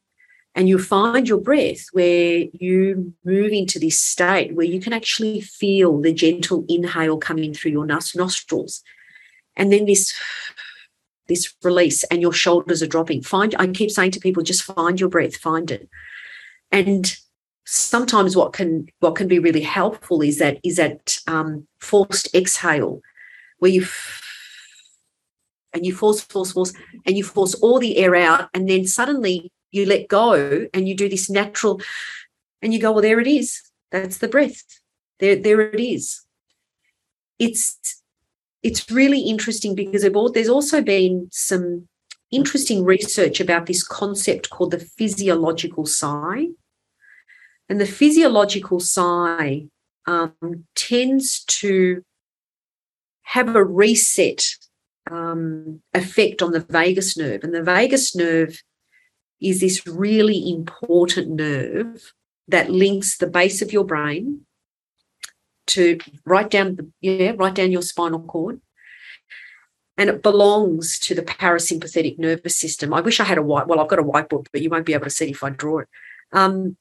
And 0.53 0.67
you 0.67 0.79
find 0.79 1.29
your 1.29 1.39
breath 1.39 1.85
where 1.93 2.45
you 2.53 3.13
move 3.23 3.51
into 3.53 3.79
this 3.79 3.99
state 3.99 4.53
where 4.53 4.65
you 4.65 4.81
can 4.81 4.91
actually 4.91 5.39
feel 5.39 6.01
the 6.01 6.13
gentle 6.13 6.65
inhale 6.67 7.17
coming 7.17 7.53
through 7.53 7.71
your 7.71 7.85
nostrils. 7.85 8.83
And 9.55 9.71
then 9.71 9.85
this 9.85 10.13
this 11.27 11.53
release 11.63 12.03
and 12.05 12.21
your 12.21 12.33
shoulders 12.33 12.83
are 12.83 12.87
dropping. 12.87 13.21
Find 13.21 13.55
I 13.57 13.67
keep 13.67 13.91
saying 13.91 14.11
to 14.11 14.19
people, 14.19 14.43
just 14.43 14.63
find 14.63 14.99
your 14.99 15.07
breath, 15.07 15.37
find 15.37 15.71
it. 15.71 15.87
And 16.69 17.15
sometimes 17.65 18.35
what 18.35 18.51
can 18.51 18.87
what 18.99 19.15
can 19.15 19.29
be 19.29 19.39
really 19.39 19.61
helpful 19.61 20.21
is 20.21 20.39
that 20.39 20.59
is 20.65 20.75
that 20.75 21.17
um, 21.27 21.65
forced 21.79 22.33
exhale 22.35 22.99
where 23.59 23.71
you 23.71 23.85
and 25.73 25.85
you 25.85 25.93
force 25.93 26.21
force 26.21 26.51
force 26.51 26.73
and 27.05 27.17
you 27.17 27.23
force 27.23 27.53
all 27.55 27.79
the 27.79 27.97
air 27.97 28.15
out 28.15 28.49
and 28.53 28.69
then 28.69 28.85
suddenly 28.85 29.51
you 29.71 29.85
let 29.85 30.07
go 30.07 30.67
and 30.73 30.87
you 30.87 30.95
do 30.95 31.09
this 31.09 31.29
natural 31.29 31.81
and 32.61 32.73
you 32.73 32.79
go 32.79 32.91
well 32.91 33.01
there 33.01 33.19
it 33.19 33.27
is. 33.27 33.61
That's 33.91 34.17
the 34.17 34.27
breath. 34.27 34.63
There 35.19 35.35
there 35.35 35.61
it 35.61 35.79
is. 35.79 36.21
It's 37.39 38.01
it's 38.63 38.91
really 38.91 39.21
interesting 39.21 39.75
because 39.75 40.07
there's 40.33 40.49
also 40.49 40.81
been 40.81 41.27
some 41.31 41.87
interesting 42.31 42.85
research 42.85 43.39
about 43.39 43.65
this 43.65 43.83
concept 43.83 44.49
called 44.49 44.71
the 44.71 44.79
physiological 44.79 45.85
sigh 45.85 46.47
and 47.71 47.79
the 47.79 47.85
physiological 47.85 48.81
sigh 48.81 49.65
um, 50.05 50.65
tends 50.75 51.41
to 51.45 52.03
have 53.21 53.55
a 53.55 53.63
reset 53.63 54.45
um, 55.09 55.81
effect 55.93 56.41
on 56.41 56.51
the 56.51 56.59
vagus 56.59 57.17
nerve. 57.17 57.43
And 57.43 57.53
the 57.53 57.63
vagus 57.63 58.15
nerve 58.15 58.61
is 59.41 59.61
this 59.61 59.87
really 59.87 60.49
important 60.49 61.29
nerve 61.29 62.13
that 62.47 62.69
links 62.69 63.17
the 63.17 63.27
base 63.27 63.61
of 63.61 63.73
your 63.73 63.85
brain 63.85 64.41
to 65.67 65.97
right 66.25 66.49
down 66.49 66.75
the 66.75 66.91
yeah 66.99 67.31
right 67.37 67.55
down 67.55 67.71
your 67.71 67.81
spinal 67.81 68.21
cord. 68.21 68.61
And 69.97 70.09
it 70.09 70.23
belongs 70.23 70.99
to 70.99 71.15
the 71.15 71.21
parasympathetic 71.21 72.17
nervous 72.17 72.59
system. 72.59 72.93
I 72.93 73.01
wish 73.01 73.19
i 73.19 73.23
had 73.23 73.37
a 73.37 73.43
white 73.43 73.67
well 73.67 73.79
i've 73.79 73.87
got 73.87 73.99
a 73.99 74.03
whiteboard 74.03 74.47
but 74.51 74.61
you 74.61 74.69
won't 74.69 74.85
be 74.85 74.93
able 74.93 75.05
to 75.05 75.09
see 75.09 75.27
it 75.27 75.31
if 75.31 75.43
i 75.43 75.49
draw 75.49 75.79
it. 75.79 75.87
Um, 76.33 76.77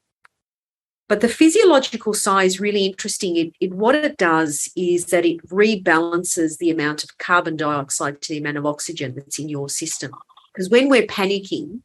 but 1.10 1.22
the 1.22 1.28
physiological 1.28 2.14
sigh 2.14 2.44
is 2.44 2.60
really 2.60 2.86
interesting. 2.86 3.34
It, 3.36 3.52
it, 3.58 3.74
what 3.74 3.96
it 3.96 4.16
does 4.16 4.70
is 4.76 5.06
that 5.06 5.26
it 5.26 5.44
rebalances 5.48 6.58
the 6.58 6.70
amount 6.70 7.02
of 7.02 7.18
carbon 7.18 7.56
dioxide 7.56 8.22
to 8.22 8.28
the 8.32 8.38
amount 8.38 8.58
of 8.58 8.64
oxygen 8.64 9.16
that's 9.16 9.40
in 9.40 9.48
your 9.48 9.68
system. 9.68 10.12
Because 10.54 10.70
when 10.70 10.88
we're 10.88 11.08
panicking, 11.08 11.80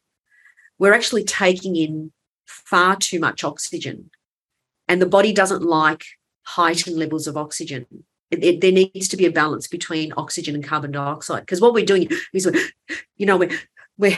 we're 0.77 0.93
actually 0.93 1.23
taking 1.23 1.75
in 1.75 2.11
far 2.45 2.97
too 2.97 3.19
much 3.19 3.43
oxygen, 3.43 4.11
and 4.87 5.01
the 5.01 5.07
body 5.07 5.33
doesn't 5.33 5.63
like 5.63 6.03
heightened 6.43 6.97
levels 6.97 7.25
of 7.25 7.35
oxygen. 7.35 7.87
It, 8.29 8.43
it, 8.43 8.61
there 8.61 8.71
needs 8.71 9.07
to 9.07 9.17
be 9.17 9.25
a 9.25 9.31
balance 9.31 9.67
between 9.67 10.13
oxygen 10.17 10.53
and 10.53 10.63
carbon 10.63 10.91
dioxide. 10.91 11.41
Because 11.41 11.61
what 11.61 11.73
we're 11.73 11.83
doing 11.83 12.09
is, 12.31 12.47
you 13.17 13.25
know, 13.25 13.37
we're 13.37 13.59
we're, 13.97 14.17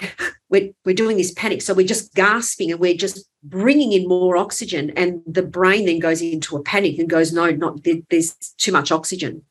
we're, 0.50 0.72
we're 0.86 0.96
doing 0.96 1.18
this 1.18 1.32
panic. 1.32 1.62
So 1.62 1.74
we're 1.74 1.88
just 1.88 2.14
gasping 2.14 2.72
and 2.72 2.80
we're 2.80 2.96
just 2.96 3.28
bringing 3.44 3.92
in 3.92 4.08
more 4.08 4.38
oxygen. 4.38 4.92
And 4.92 5.22
the 5.26 5.44
brain 5.44 5.86
then 5.86 6.00
goes 6.00 6.22
into 6.22 6.56
a 6.56 6.64
panic 6.64 6.98
and 7.00 7.10
goes, 7.10 7.32
no, 7.34 7.52
not 7.52 7.80
there's 8.10 8.34
too 8.58 8.72
much 8.72 8.92
oxygen. 8.92 9.44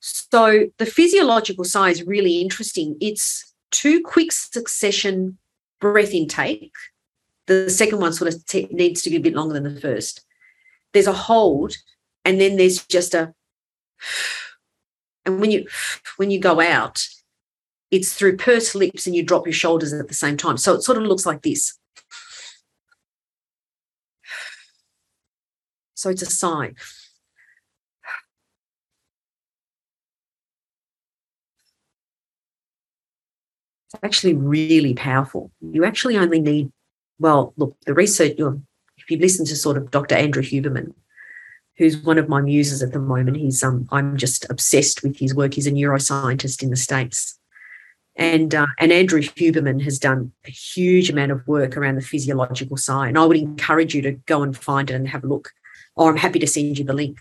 So 0.00 0.66
the 0.78 0.86
physiological 0.86 1.64
sigh 1.64 1.90
is 1.90 2.02
really 2.02 2.40
interesting. 2.40 2.96
It's 3.00 3.54
two 3.70 4.02
quick 4.02 4.32
succession 4.32 5.38
breath 5.80 6.12
intake. 6.12 6.72
The 7.46 7.70
second 7.70 8.00
one 8.00 8.12
sort 8.12 8.32
of 8.32 8.44
t- 8.46 8.68
needs 8.70 9.02
to 9.02 9.10
be 9.10 9.16
a 9.16 9.20
bit 9.20 9.34
longer 9.34 9.54
than 9.54 9.74
the 9.74 9.80
first. 9.80 10.22
There's 10.92 11.06
a 11.06 11.12
hold, 11.12 11.76
and 12.24 12.40
then 12.40 12.56
there's 12.56 12.84
just 12.86 13.14
a 13.14 13.34
and 15.26 15.40
when 15.40 15.50
you 15.50 15.66
when 16.16 16.30
you 16.30 16.38
go 16.38 16.60
out 16.60 17.06
it's 17.94 18.12
through 18.12 18.36
pursed 18.36 18.74
lips 18.74 19.06
and 19.06 19.14
you 19.14 19.22
drop 19.22 19.46
your 19.46 19.52
shoulders 19.52 19.92
at 19.92 20.08
the 20.08 20.14
same 20.14 20.36
time. 20.36 20.56
So 20.56 20.74
it 20.74 20.82
sort 20.82 20.98
of 20.98 21.04
looks 21.04 21.24
like 21.24 21.42
this. 21.42 21.78
So 25.94 26.10
it's 26.10 26.22
a 26.22 26.26
sigh. 26.26 26.72
It's 33.86 34.02
actually 34.02 34.34
really 34.34 34.94
powerful. 34.94 35.52
You 35.60 35.84
actually 35.84 36.16
only 36.16 36.40
need, 36.40 36.72
well, 37.20 37.54
look, 37.56 37.76
the 37.86 37.94
research, 37.94 38.34
if 38.38 39.08
you've 39.08 39.20
listened 39.20 39.46
to 39.48 39.56
sort 39.56 39.76
of 39.76 39.92
Dr. 39.92 40.16
Andrew 40.16 40.42
Huberman, 40.42 40.94
who's 41.76 41.96
one 41.96 42.18
of 42.18 42.28
my 42.28 42.40
muses 42.40 42.82
at 42.82 42.90
the 42.90 42.98
moment, 42.98 43.36
he's 43.36 43.62
um, 43.62 43.88
I'm 43.92 44.16
just 44.16 44.50
obsessed 44.50 45.04
with 45.04 45.16
his 45.18 45.32
work. 45.32 45.54
He's 45.54 45.68
a 45.68 45.70
neuroscientist 45.70 46.60
in 46.60 46.70
the 46.70 46.76
States. 46.76 47.38
And 48.16 48.54
uh, 48.54 48.66
and 48.78 48.92
Andrew 48.92 49.20
Huberman 49.20 49.82
has 49.82 49.98
done 49.98 50.30
a 50.46 50.50
huge 50.50 51.10
amount 51.10 51.32
of 51.32 51.46
work 51.48 51.76
around 51.76 51.96
the 51.96 52.00
physiological 52.02 52.76
sigh, 52.76 53.08
and 53.08 53.18
I 53.18 53.24
would 53.24 53.36
encourage 53.36 53.94
you 53.94 54.02
to 54.02 54.12
go 54.12 54.42
and 54.42 54.56
find 54.56 54.88
it 54.88 54.94
and 54.94 55.08
have 55.08 55.24
a 55.24 55.26
look. 55.26 55.50
Or 55.96 56.10
I'm 56.10 56.16
happy 56.16 56.38
to 56.38 56.46
send 56.46 56.78
you 56.78 56.84
the 56.84 56.92
link. 56.92 57.20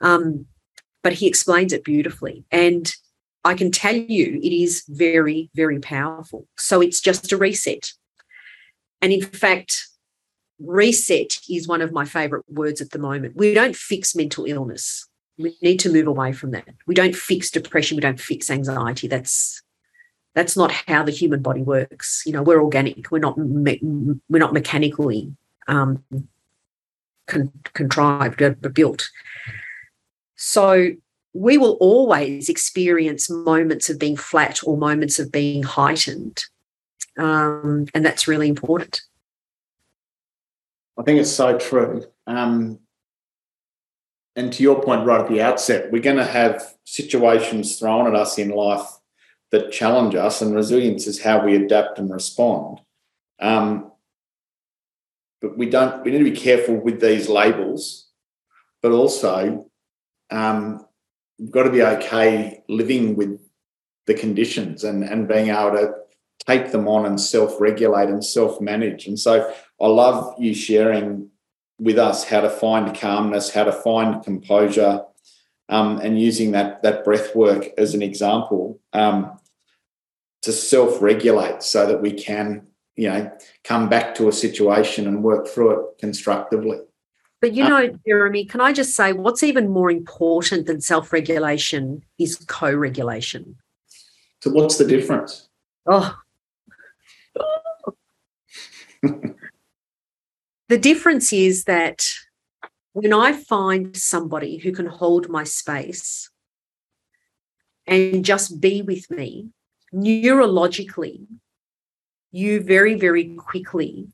Um, 0.00 0.46
but 1.02 1.14
he 1.14 1.26
explains 1.26 1.72
it 1.72 1.82
beautifully, 1.82 2.44
and 2.50 2.92
I 3.42 3.54
can 3.54 3.70
tell 3.70 3.94
you 3.94 4.38
it 4.42 4.52
is 4.54 4.84
very 4.88 5.48
very 5.54 5.78
powerful. 5.78 6.46
So 6.58 6.82
it's 6.82 7.00
just 7.00 7.32
a 7.32 7.38
reset, 7.38 7.92
and 9.00 9.12
in 9.14 9.22
fact, 9.22 9.88
reset 10.60 11.38
is 11.48 11.66
one 11.66 11.80
of 11.80 11.92
my 11.92 12.04
favorite 12.04 12.44
words 12.50 12.82
at 12.82 12.90
the 12.90 12.98
moment. 12.98 13.36
We 13.36 13.54
don't 13.54 13.76
fix 13.76 14.14
mental 14.14 14.44
illness. 14.44 15.08
We 15.38 15.56
need 15.62 15.78
to 15.80 15.92
move 15.92 16.06
away 16.06 16.32
from 16.32 16.50
that. 16.50 16.68
We 16.86 16.94
don't 16.94 17.16
fix 17.16 17.50
depression. 17.50 17.96
We 17.96 18.02
don't 18.02 18.20
fix 18.20 18.50
anxiety. 18.50 19.08
That's 19.08 19.62
that's 20.34 20.56
not 20.56 20.70
how 20.72 21.02
the 21.02 21.12
human 21.12 21.42
body 21.42 21.62
works. 21.62 22.22
You 22.26 22.32
know, 22.32 22.42
we're 22.42 22.62
organic. 22.62 23.10
We're 23.10 23.18
not 23.18 23.38
me- 23.38 23.80
we're 24.28 24.38
not 24.38 24.52
mechanically 24.52 25.34
um, 25.66 26.02
con- 27.26 27.52
contrived 27.74 28.40
or 28.42 28.54
built. 28.54 29.08
So 30.36 30.92
we 31.32 31.58
will 31.58 31.76
always 31.80 32.48
experience 32.48 33.28
moments 33.28 33.90
of 33.90 33.98
being 33.98 34.16
flat 34.16 34.60
or 34.64 34.76
moments 34.76 35.18
of 35.18 35.32
being 35.32 35.62
heightened, 35.62 36.44
um, 37.18 37.86
and 37.94 38.04
that's 38.04 38.28
really 38.28 38.48
important. 38.48 39.02
I 40.98 41.02
think 41.02 41.20
it's 41.20 41.30
so 41.30 41.58
true. 41.58 42.04
Um, 42.26 42.80
and 44.34 44.52
to 44.52 44.62
your 44.62 44.82
point 44.82 45.06
right 45.06 45.20
at 45.20 45.28
the 45.28 45.42
outset, 45.42 45.90
we're 45.90 46.02
going 46.02 46.16
to 46.16 46.24
have 46.24 46.74
situations 46.84 47.78
thrown 47.78 48.06
at 48.06 48.14
us 48.14 48.38
in 48.38 48.50
life 48.50 48.97
that 49.50 49.72
challenge 49.72 50.14
us, 50.14 50.42
and 50.42 50.54
resilience 50.54 51.06
is 51.06 51.22
how 51.22 51.44
we 51.44 51.56
adapt 51.56 51.98
and 51.98 52.10
respond. 52.10 52.80
Um, 53.40 53.92
but 55.40 55.56
we 55.56 55.70
don't. 55.70 56.04
We 56.04 56.10
need 56.10 56.18
to 56.18 56.24
be 56.24 56.32
careful 56.32 56.76
with 56.76 57.00
these 57.00 57.28
labels, 57.28 58.08
but 58.82 58.92
also 58.92 59.66
um, 60.30 60.84
we've 61.38 61.50
got 61.50 61.62
to 61.62 61.70
be 61.70 61.82
okay 61.82 62.62
living 62.68 63.16
with 63.16 63.40
the 64.06 64.14
conditions 64.14 64.84
and 64.84 65.04
and 65.04 65.28
being 65.28 65.48
able 65.48 65.72
to 65.72 65.94
take 66.46 66.72
them 66.72 66.88
on 66.88 67.04
and 67.04 67.20
self-regulate 67.20 68.08
and 68.08 68.24
self-manage. 68.24 69.06
And 69.06 69.18
so 69.18 69.52
I 69.80 69.86
love 69.86 70.34
you 70.38 70.54
sharing 70.54 71.30
with 71.78 71.98
us 71.98 72.24
how 72.24 72.40
to 72.40 72.50
find 72.50 72.96
calmness, 72.96 73.52
how 73.52 73.64
to 73.64 73.72
find 73.72 74.22
composure, 74.22 75.02
um, 75.68 75.98
and 75.98 76.20
using 76.20 76.52
that 76.52 76.82
that 76.82 77.04
breath 77.04 77.34
work 77.34 77.68
as 77.78 77.94
an 77.94 78.02
example 78.02 78.80
um, 78.92 79.38
to 80.42 80.52
self-regulate 80.52 81.62
so 81.62 81.86
that 81.86 82.00
we 82.00 82.12
can 82.12 82.66
you 82.96 83.08
know 83.08 83.30
come 83.64 83.88
back 83.88 84.14
to 84.16 84.28
a 84.28 84.32
situation 84.32 85.06
and 85.06 85.22
work 85.22 85.46
through 85.48 85.70
it 85.70 85.98
constructively. 85.98 86.78
But 87.40 87.54
you 87.54 87.68
know 87.68 87.96
jeremy 88.06 88.44
can 88.44 88.60
i 88.60 88.72
just 88.72 88.96
say 88.96 89.12
what's 89.12 89.44
even 89.44 89.68
more 89.68 89.90
important 89.90 90.66
than 90.66 90.80
self-regulation 90.80 92.02
is 92.18 92.36
co-regulation? 92.46 93.56
So 94.42 94.50
what's 94.50 94.78
the 94.78 94.86
difference? 94.86 95.48
Oh. 95.86 96.16
The 100.68 100.78
difference 100.78 101.32
is 101.32 101.64
that 101.64 102.06
when 103.00 103.12
I 103.12 103.32
find 103.32 103.96
somebody 103.96 104.56
who 104.56 104.72
can 104.72 104.86
hold 104.86 105.28
my 105.28 105.44
space 105.44 106.30
and 107.86 108.24
just 108.24 108.60
be 108.60 108.82
with 108.82 109.08
me, 109.08 109.50
neurologically, 109.94 111.24
you 112.32 112.60
very, 112.60 112.96
very 112.96 113.36
quickly 113.36 114.08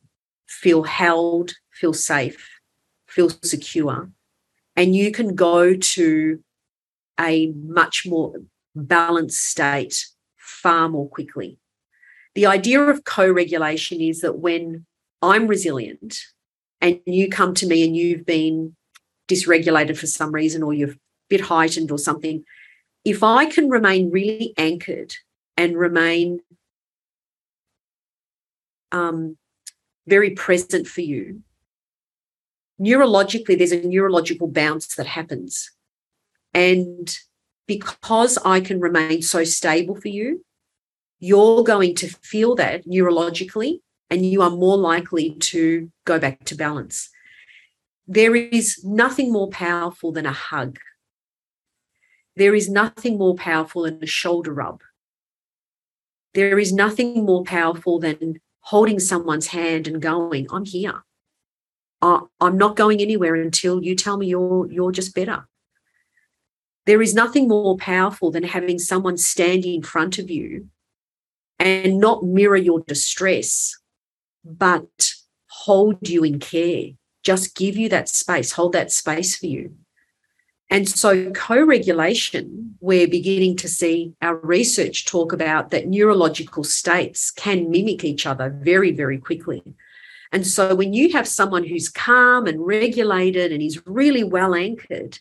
feel 0.46 0.82
held, 0.82 1.54
feel 1.70 1.94
safe, 1.94 2.60
feel 3.08 3.30
secure, 3.42 4.10
and 4.76 4.94
you 4.94 5.10
can 5.12 5.34
go 5.34 5.74
to 5.74 6.40
a 7.18 7.52
much 7.56 8.04
more 8.06 8.34
balanced 8.76 9.42
state 9.42 10.08
far 10.36 10.90
more 10.90 11.08
quickly. 11.08 11.58
The 12.34 12.44
idea 12.44 12.82
of 12.82 13.04
co 13.04 13.30
regulation 13.30 14.02
is 14.02 14.20
that 14.20 14.40
when 14.40 14.84
I'm 15.22 15.46
resilient 15.46 16.18
and 16.84 17.00
you 17.06 17.30
come 17.30 17.54
to 17.54 17.66
me 17.66 17.82
and 17.82 17.96
you've 17.96 18.26
been 18.26 18.76
dysregulated 19.26 19.96
for 19.96 20.06
some 20.06 20.32
reason 20.32 20.62
or 20.62 20.74
you're 20.74 20.90
a 20.90 20.96
bit 21.30 21.40
heightened 21.40 21.90
or 21.90 21.96
something, 21.96 22.44
if 23.06 23.22
I 23.22 23.46
can 23.46 23.70
remain 23.70 24.10
really 24.10 24.52
anchored 24.58 25.14
and 25.56 25.78
remain 25.78 26.40
um, 28.92 29.38
very 30.06 30.32
present 30.32 30.86
for 30.86 31.00
you, 31.00 31.42
neurologically, 32.78 33.56
there's 33.56 33.72
a 33.72 33.80
neurological 33.80 34.48
bounce 34.48 34.94
that 34.96 35.06
happens. 35.06 35.70
And 36.52 37.16
because 37.66 38.36
I 38.44 38.60
can 38.60 38.78
remain 38.78 39.22
so 39.22 39.42
stable 39.44 39.96
for 39.96 40.08
you, 40.08 40.44
you're 41.18 41.64
going 41.64 41.94
to 41.94 42.08
feel 42.08 42.54
that 42.56 42.84
neurologically 42.84 43.80
and 44.14 44.24
you 44.24 44.42
are 44.42 44.50
more 44.50 44.76
likely 44.76 45.34
to 45.50 45.90
go 46.04 46.18
back 46.20 46.44
to 46.44 46.54
balance. 46.54 47.10
There 48.06 48.36
is 48.36 48.84
nothing 48.84 49.32
more 49.32 49.48
powerful 49.48 50.12
than 50.12 50.24
a 50.24 50.32
hug. 50.32 50.78
There 52.36 52.54
is 52.54 52.68
nothing 52.68 53.18
more 53.18 53.34
powerful 53.34 53.82
than 53.82 53.98
a 54.02 54.06
shoulder 54.06 54.52
rub. 54.52 54.82
There 56.32 56.58
is 56.58 56.72
nothing 56.72 57.24
more 57.24 57.44
powerful 57.44 57.98
than 57.98 58.40
holding 58.60 59.00
someone's 59.00 59.48
hand 59.48 59.88
and 59.88 60.00
going, 60.00 60.46
I'm 60.50 60.64
here. 60.64 61.02
I'm 62.00 62.58
not 62.58 62.76
going 62.76 63.00
anywhere 63.00 63.34
until 63.34 63.82
you 63.82 63.96
tell 63.96 64.16
me 64.18 64.26
you're, 64.26 64.70
you're 64.70 64.92
just 64.92 65.14
better. 65.14 65.48
There 66.86 67.00
is 67.00 67.14
nothing 67.14 67.48
more 67.48 67.76
powerful 67.78 68.30
than 68.30 68.42
having 68.44 68.78
someone 68.78 69.16
stand 69.16 69.64
in 69.64 69.82
front 69.82 70.18
of 70.18 70.30
you 70.30 70.68
and 71.58 71.98
not 71.98 72.22
mirror 72.22 72.56
your 72.56 72.80
distress, 72.80 73.74
but 74.44 75.12
hold 75.48 76.08
you 76.08 76.24
in 76.24 76.38
care. 76.38 76.90
Just 77.22 77.56
give 77.56 77.76
you 77.76 77.88
that 77.88 78.08
space, 78.08 78.52
hold 78.52 78.72
that 78.72 78.92
space 78.92 79.36
for 79.36 79.46
you. 79.46 79.74
And 80.70 80.88
so, 80.88 81.30
co 81.30 81.62
regulation, 81.62 82.76
we're 82.80 83.08
beginning 83.08 83.56
to 83.58 83.68
see 83.68 84.14
our 84.20 84.36
research 84.36 85.06
talk 85.06 85.32
about 85.32 85.70
that 85.70 85.86
neurological 85.86 86.64
states 86.64 87.30
can 87.30 87.70
mimic 87.70 88.02
each 88.04 88.26
other 88.26 88.50
very, 88.50 88.90
very 88.90 89.18
quickly. 89.18 89.62
And 90.32 90.46
so, 90.46 90.74
when 90.74 90.92
you 90.92 91.12
have 91.12 91.28
someone 91.28 91.64
who's 91.64 91.88
calm 91.88 92.46
and 92.46 92.66
regulated 92.66 93.52
and 93.52 93.62
is 93.62 93.86
really 93.86 94.24
well 94.24 94.54
anchored, 94.54 95.18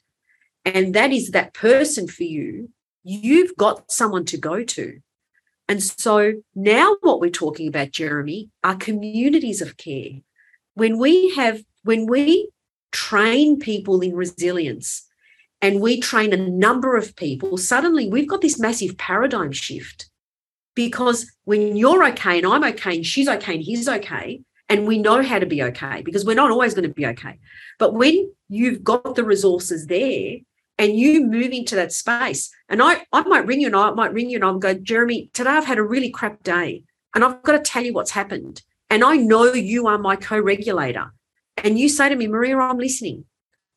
and 0.65 0.93
that 0.95 1.11
is 1.11 1.31
that 1.31 1.53
person 1.53 2.07
for 2.07 2.23
you, 2.23 2.69
you've 3.03 3.55
got 3.57 3.91
someone 3.91 4.25
to 4.25 4.37
go 4.37 4.63
to. 4.63 5.01
And 5.67 5.81
so, 5.81 6.33
now 6.55 6.97
what 7.01 7.19
we're 7.19 7.29
talking 7.29 7.67
about, 7.67 7.91
Jeremy, 7.91 8.49
are 8.63 8.75
communities 8.75 9.61
of 9.61 9.77
care. 9.77 10.21
When 10.75 10.97
we 10.97 11.33
have, 11.35 11.63
when 11.83 12.05
we 12.05 12.49
train 12.91 13.59
people 13.59 14.01
in 14.01 14.15
resilience, 14.15 15.07
and 15.63 15.79
we 15.79 16.01
train 16.01 16.33
a 16.33 16.37
number 16.37 16.97
of 16.97 17.15
people, 17.15 17.57
suddenly 17.57 18.09
we've 18.09 18.27
got 18.27 18.41
this 18.41 18.59
massive 18.59 18.97
paradigm 18.97 19.53
shift. 19.53 20.09
Because 20.75 21.31
when 21.45 21.77
you're 21.77 22.05
okay 22.09 22.39
and 22.39 22.47
I'm 22.47 22.65
okay 22.65 22.95
and 22.95 23.05
she's 23.05 23.29
okay 23.29 23.55
and 23.55 23.63
he's 23.63 23.87
okay, 23.87 24.41
and 24.67 24.85
we 24.85 24.97
know 24.97 25.23
how 25.23 25.39
to 25.39 25.45
be 25.45 25.63
okay 25.63 26.01
because 26.01 26.25
we're 26.25 26.35
not 26.35 26.51
always 26.51 26.73
going 26.73 26.87
to 26.87 26.93
be 26.93 27.05
okay. 27.05 27.39
But 27.79 27.93
when 27.93 28.29
you've 28.49 28.83
got 28.83 29.15
the 29.15 29.23
resources 29.23 29.87
there 29.87 30.39
and 30.77 30.97
you 30.97 31.25
move 31.25 31.51
into 31.51 31.75
that 31.75 31.91
space, 31.91 32.51
and 32.69 32.81
I, 32.81 33.05
I 33.11 33.21
might 33.23 33.45
ring 33.45 33.61
you 33.61 33.67
and 33.67 33.75
I 33.75 33.91
might 33.91 34.13
ring 34.13 34.29
you 34.29 34.37
and 34.37 34.45
I'll 34.45 34.57
go, 34.57 34.73
Jeremy, 34.73 35.29
today 35.33 35.51
I've 35.51 35.65
had 35.65 35.77
a 35.77 35.83
really 35.83 36.09
crap 36.09 36.43
day 36.43 36.83
and 37.13 37.23
I've 37.23 37.43
got 37.43 37.53
to 37.53 37.59
tell 37.59 37.83
you 37.83 37.93
what's 37.93 38.11
happened. 38.11 38.63
And 38.89 39.03
I 39.03 39.15
know 39.15 39.53
you 39.53 39.87
are 39.87 39.97
my 39.97 40.15
co 40.15 40.39
regulator. 40.39 41.13
And 41.57 41.79
you 41.79 41.89
say 41.89 42.09
to 42.09 42.15
me, 42.15 42.27
Maria, 42.27 42.57
I'm 42.57 42.77
listening. 42.77 43.25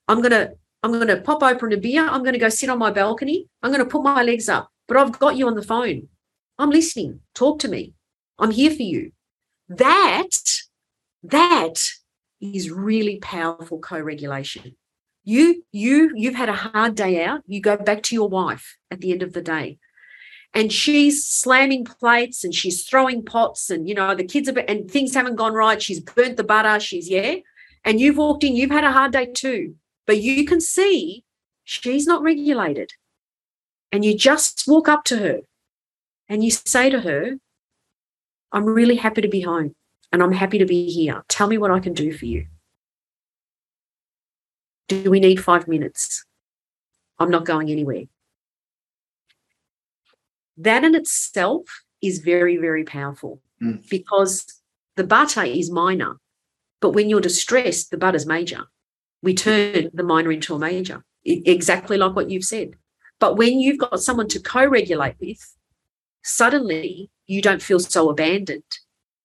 I'm 0.09 0.23
to 0.23 0.57
I'm 0.83 1.07
to 1.07 1.21
pop 1.21 1.43
open 1.43 1.73
a 1.73 1.77
beer. 1.77 2.07
I'm 2.07 2.23
to 2.25 2.39
go 2.39 2.49
sit 2.49 2.71
on 2.71 2.79
my 2.79 2.91
balcony. 2.91 3.49
I'm 3.63 3.73
to 3.73 3.85
put 3.85 4.03
my 4.03 4.23
legs 4.23 4.49
up, 4.49 4.71
but 4.87 4.97
I've 4.97 5.19
got 5.19 5.37
you 5.37 5.49
on 5.49 5.55
the 5.55 5.63
phone. 5.63 6.09
I'm 6.59 6.71
listening. 6.71 7.21
Talk 7.35 7.59
to 7.61 7.69
me. 7.69 7.95
I'm 8.39 8.51
here 8.51 8.71
for 8.71 8.83
you. 8.83 9.13
That, 9.69 10.29
that 11.25 11.75
is 12.41 12.71
really 12.71 13.19
powerful 13.19 13.79
co-regulation. 13.81 14.77
You, 15.27 15.65
you, 15.73 16.13
you've 16.15 16.37
had 16.37 16.49
a 16.49 16.55
hard 16.55 16.95
day 16.95 17.25
out. 17.25 17.43
You 17.49 17.61
go 17.61 17.77
back 17.77 18.05
to 18.05 18.15
your 18.15 18.29
wife 18.29 18.79
at 18.93 19.01
the 19.01 19.11
end 19.11 19.25
of 19.25 19.33
the 19.33 19.43
day. 19.43 19.79
And 20.55 20.73
she's 20.73 21.27
slamming 21.27 21.85
plates 21.85 22.45
and 22.45 22.55
she's 22.55 22.85
throwing 22.85 23.25
pots, 23.25 23.69
and 23.69 23.89
you 23.89 23.95
know, 23.95 24.15
the 24.15 24.25
kids 24.25 24.49
are 24.49 24.59
and 24.61 24.89
things 24.89 25.15
haven't 25.15 25.35
gone 25.35 25.53
right. 25.53 25.83
She's 25.83 26.01
burnt 26.01 26.37
the 26.37 26.45
butter, 26.45 26.81
she's 26.81 27.11
yeah. 27.11 27.35
And 27.85 28.01
you've 28.01 28.17
walked 28.17 28.45
in, 28.45 28.57
you've 28.57 28.71
had 28.71 28.85
a 28.85 28.93
hard 28.93 29.13
day 29.13 29.27
too. 29.27 29.75
But 30.07 30.23
you 30.23 30.47
can 30.47 30.61
see 30.61 31.25
she's 31.65 32.07
not 32.07 32.23
regulated. 32.23 32.93
And 33.91 34.05
you 34.05 34.17
just 34.17 34.65
walk 34.67 34.89
up 34.89 35.05
to 35.05 35.19
her 35.19 35.41
and 36.29 36.45
you 36.45 36.51
say 36.53 36.89
to 36.89 37.01
her, 37.01 37.39
I'm 38.53 38.65
really 38.65 38.97
happy 38.97 39.23
to 39.23 39.29
be 39.29 39.41
home 39.41 39.75
and 40.13 40.23
I'm 40.23 40.33
happy 40.33 40.59
to 40.59 40.67
be 40.67 40.89
here. 40.89 41.25
Tell 41.29 41.49
me 41.49 41.59
what 41.59 41.73
I 41.73 41.81
can 41.81 41.93
do 41.93 42.13
for 42.13 42.27
you. 42.27 42.47
Do 44.89 45.11
we 45.11 45.21
need 45.21 45.43
five 45.43 45.67
minutes? 45.67 46.25
I'm 47.19 47.31
not 47.31 47.45
going 47.45 47.71
anywhere. 47.71 48.05
That 50.57 50.85
in 50.85 50.95
itself 50.95 51.85
is 52.03 52.21
very, 52.21 52.57
very 52.57 52.85
powerful 52.85 53.41
mm. 53.63 53.89
because 53.91 54.63
the 54.97 55.05
butter 55.05 55.43
is 55.43 55.71
minor. 55.71 56.17
But 56.81 56.91
when 56.91 57.09
you're 57.09 57.21
distressed, 57.21 57.91
the 57.91 57.99
butter's 57.99 58.27
major 58.27 58.67
we 59.23 59.35
turn 59.35 59.91
the 59.93 60.03
minor 60.03 60.31
into 60.31 60.55
a 60.55 60.59
major, 60.59 61.05
exactly 61.25 61.97
like 61.97 62.15
what 62.15 62.31
you've 62.31 62.45
said. 62.45 62.77
But 63.19 63.37
when 63.37 63.59
you've 63.59 63.79
got 63.79 64.01
someone 64.01 64.29
to 64.29 64.41
co 64.41 64.65
regulate 64.65 65.17
with, 65.21 65.57
suddenly 66.23 67.11
you 67.27 67.43
don't 67.43 67.61
feel 67.63 67.81
so 67.81 68.09
abandoned, 68.09 68.79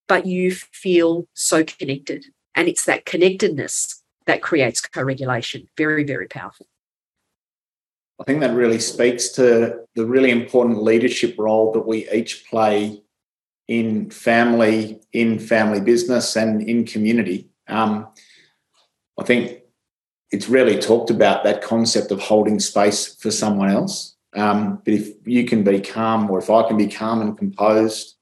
but 0.07 0.26
you 0.26 0.51
feel 0.55 1.28
so 1.34 1.64
connected. 1.64 2.26
And 2.55 2.68
it's 2.68 2.86
that 2.86 3.05
connectedness 3.05 4.01
that 4.28 4.41
creates 4.41 4.82
co 4.82 5.01
regulation. 5.01 5.67
Very, 5.78 6.03
very 6.03 6.28
powerful. 6.28 6.67
I 8.19 8.24
think 8.24 8.41
that 8.41 8.53
really 8.53 8.80
speaks 8.80 9.30
to 9.30 9.86
the 9.95 10.05
really 10.05 10.30
important 10.30 10.84
leadership 10.84 11.36
role 11.39 11.72
that 11.74 11.88
we 11.88 12.07
each 12.11 12.45
play 12.47 13.01
in 13.67 14.11
family, 14.11 15.01
in 15.11 15.39
family 15.39 15.82
business, 15.82 16.36
and 16.36 16.61
in 16.61 16.86
community. 16.86 17.49
Um, 17.67 18.09
I 19.19 19.24
think 19.24 19.61
it's 20.32 20.49
rarely 20.49 20.80
talked 20.80 21.09
about 21.09 21.43
that 21.43 21.61
concept 21.61 22.11
of 22.11 22.19
holding 22.19 22.59
space 22.59 23.15
for 23.15 23.32
someone 23.32 23.69
else. 23.69 24.15
Um, 24.36 24.82
but 24.86 24.93
if 24.93 25.09
you 25.26 25.45
can 25.45 25.63
be 25.63 25.82
calm, 25.82 26.30
or 26.30 26.39
if 26.39 26.49
I 26.49 26.67
can 26.67 26.78
be 26.78 26.88
calm 26.88 27.22
and 27.22 27.38
composed 27.38 28.15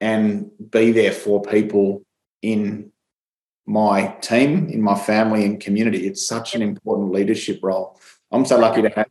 and 0.00 0.50
be 0.70 0.92
there 0.92 1.12
for 1.12 1.42
people 1.42 2.02
in 2.40 2.92
my 3.66 4.08
team, 4.20 4.68
in 4.68 4.82
my 4.82 4.94
family 4.94 5.44
and 5.44 5.60
community, 5.60 6.06
it's 6.06 6.26
such 6.26 6.54
an 6.54 6.62
important 6.62 7.12
leadership 7.12 7.60
role. 7.62 7.98
I'm 8.30 8.44
so 8.44 8.58
lucky 8.58 8.82
to 8.82 8.90
have 8.90 9.06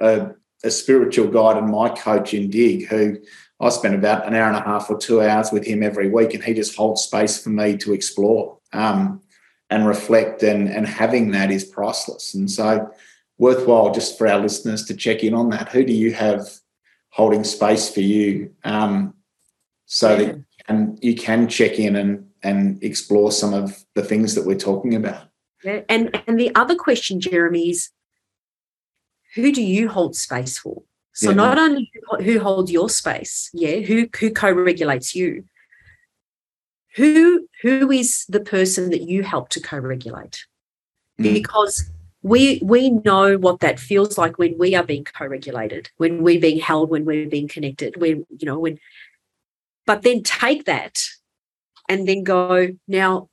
a, 0.00 0.30
a 0.64 0.70
spiritual 0.70 1.28
guide 1.28 1.56
and 1.56 1.70
my 1.70 1.88
coach 1.90 2.34
in 2.34 2.50
Dig, 2.50 2.86
who 2.86 3.18
I 3.60 3.68
spend 3.68 3.94
about 3.94 4.26
an 4.26 4.34
hour 4.34 4.48
and 4.48 4.56
a 4.56 4.62
half 4.62 4.90
or 4.90 4.98
two 4.98 5.22
hours 5.22 5.52
with 5.52 5.64
him 5.64 5.82
every 5.82 6.10
week, 6.10 6.34
and 6.34 6.42
he 6.42 6.54
just 6.54 6.76
holds 6.76 7.02
space 7.02 7.42
for 7.42 7.50
me 7.50 7.76
to 7.78 7.92
explore. 7.92 8.58
Um, 8.72 9.22
and 9.72 9.86
reflect 9.86 10.42
and 10.42 10.68
and 10.68 10.86
having 10.86 11.30
that 11.30 11.50
is 11.50 11.64
priceless 11.64 12.34
and 12.34 12.50
so 12.50 12.90
worthwhile 13.38 13.90
just 13.90 14.18
for 14.18 14.28
our 14.28 14.38
listeners 14.38 14.84
to 14.84 14.94
check 14.94 15.24
in 15.24 15.32
on 15.32 15.48
that 15.48 15.70
who 15.70 15.82
do 15.82 15.94
you 15.94 16.12
have 16.12 16.46
holding 17.08 17.42
space 17.42 17.92
for 17.92 18.02
you 18.02 18.52
um, 18.64 19.14
so 19.86 20.10
yeah. 20.10 20.24
that 20.24 20.44
and 20.68 20.98
you 21.02 21.14
can 21.14 21.48
check 21.48 21.78
in 21.78 21.96
and 21.96 22.26
and 22.42 22.82
explore 22.82 23.30
some 23.32 23.54
of 23.54 23.84
the 23.94 24.02
things 24.02 24.34
that 24.34 24.46
we're 24.46 24.58
talking 24.58 24.94
about 24.94 25.28
yeah. 25.64 25.80
and 25.88 26.20
and 26.26 26.38
the 26.38 26.54
other 26.54 26.74
question 26.74 27.20
jeremy 27.20 27.70
is 27.70 27.90
who 29.34 29.52
do 29.52 29.62
you 29.62 29.88
hold 29.88 30.16
space 30.16 30.58
for 30.58 30.82
so 31.14 31.30
yeah. 31.30 31.36
not 31.36 31.58
only 31.58 31.90
who 32.20 32.38
holds 32.40 32.70
your 32.70 32.88
space 32.88 33.50
yeah 33.52 33.76
who 33.76 34.08
who 34.18 34.30
co-regulates 34.30 35.14
you 35.14 35.44
who 36.96 37.48
who 37.62 37.90
is 37.90 38.24
the 38.28 38.40
person 38.40 38.90
that 38.90 39.02
you 39.02 39.22
help 39.22 39.48
to 39.48 39.60
co-regulate 39.60 40.44
mm. 41.18 41.32
because 41.32 41.90
we 42.22 42.60
we 42.62 42.90
know 42.90 43.36
what 43.36 43.60
that 43.60 43.80
feels 43.80 44.16
like 44.16 44.38
when 44.38 44.56
we 44.58 44.74
are 44.74 44.84
being 44.84 45.04
co-regulated 45.04 45.90
when 45.96 46.22
we're 46.22 46.40
being 46.40 46.60
held 46.60 46.90
when 46.90 47.04
we're 47.04 47.28
being 47.28 47.48
connected 47.48 47.96
when 48.00 48.24
you 48.30 48.46
know 48.46 48.58
when 48.58 48.78
but 49.86 50.02
then 50.02 50.22
take 50.22 50.64
that 50.64 50.98
and 51.92 52.08
then 52.08 52.24
go 52.24 52.68
now 52.88 53.28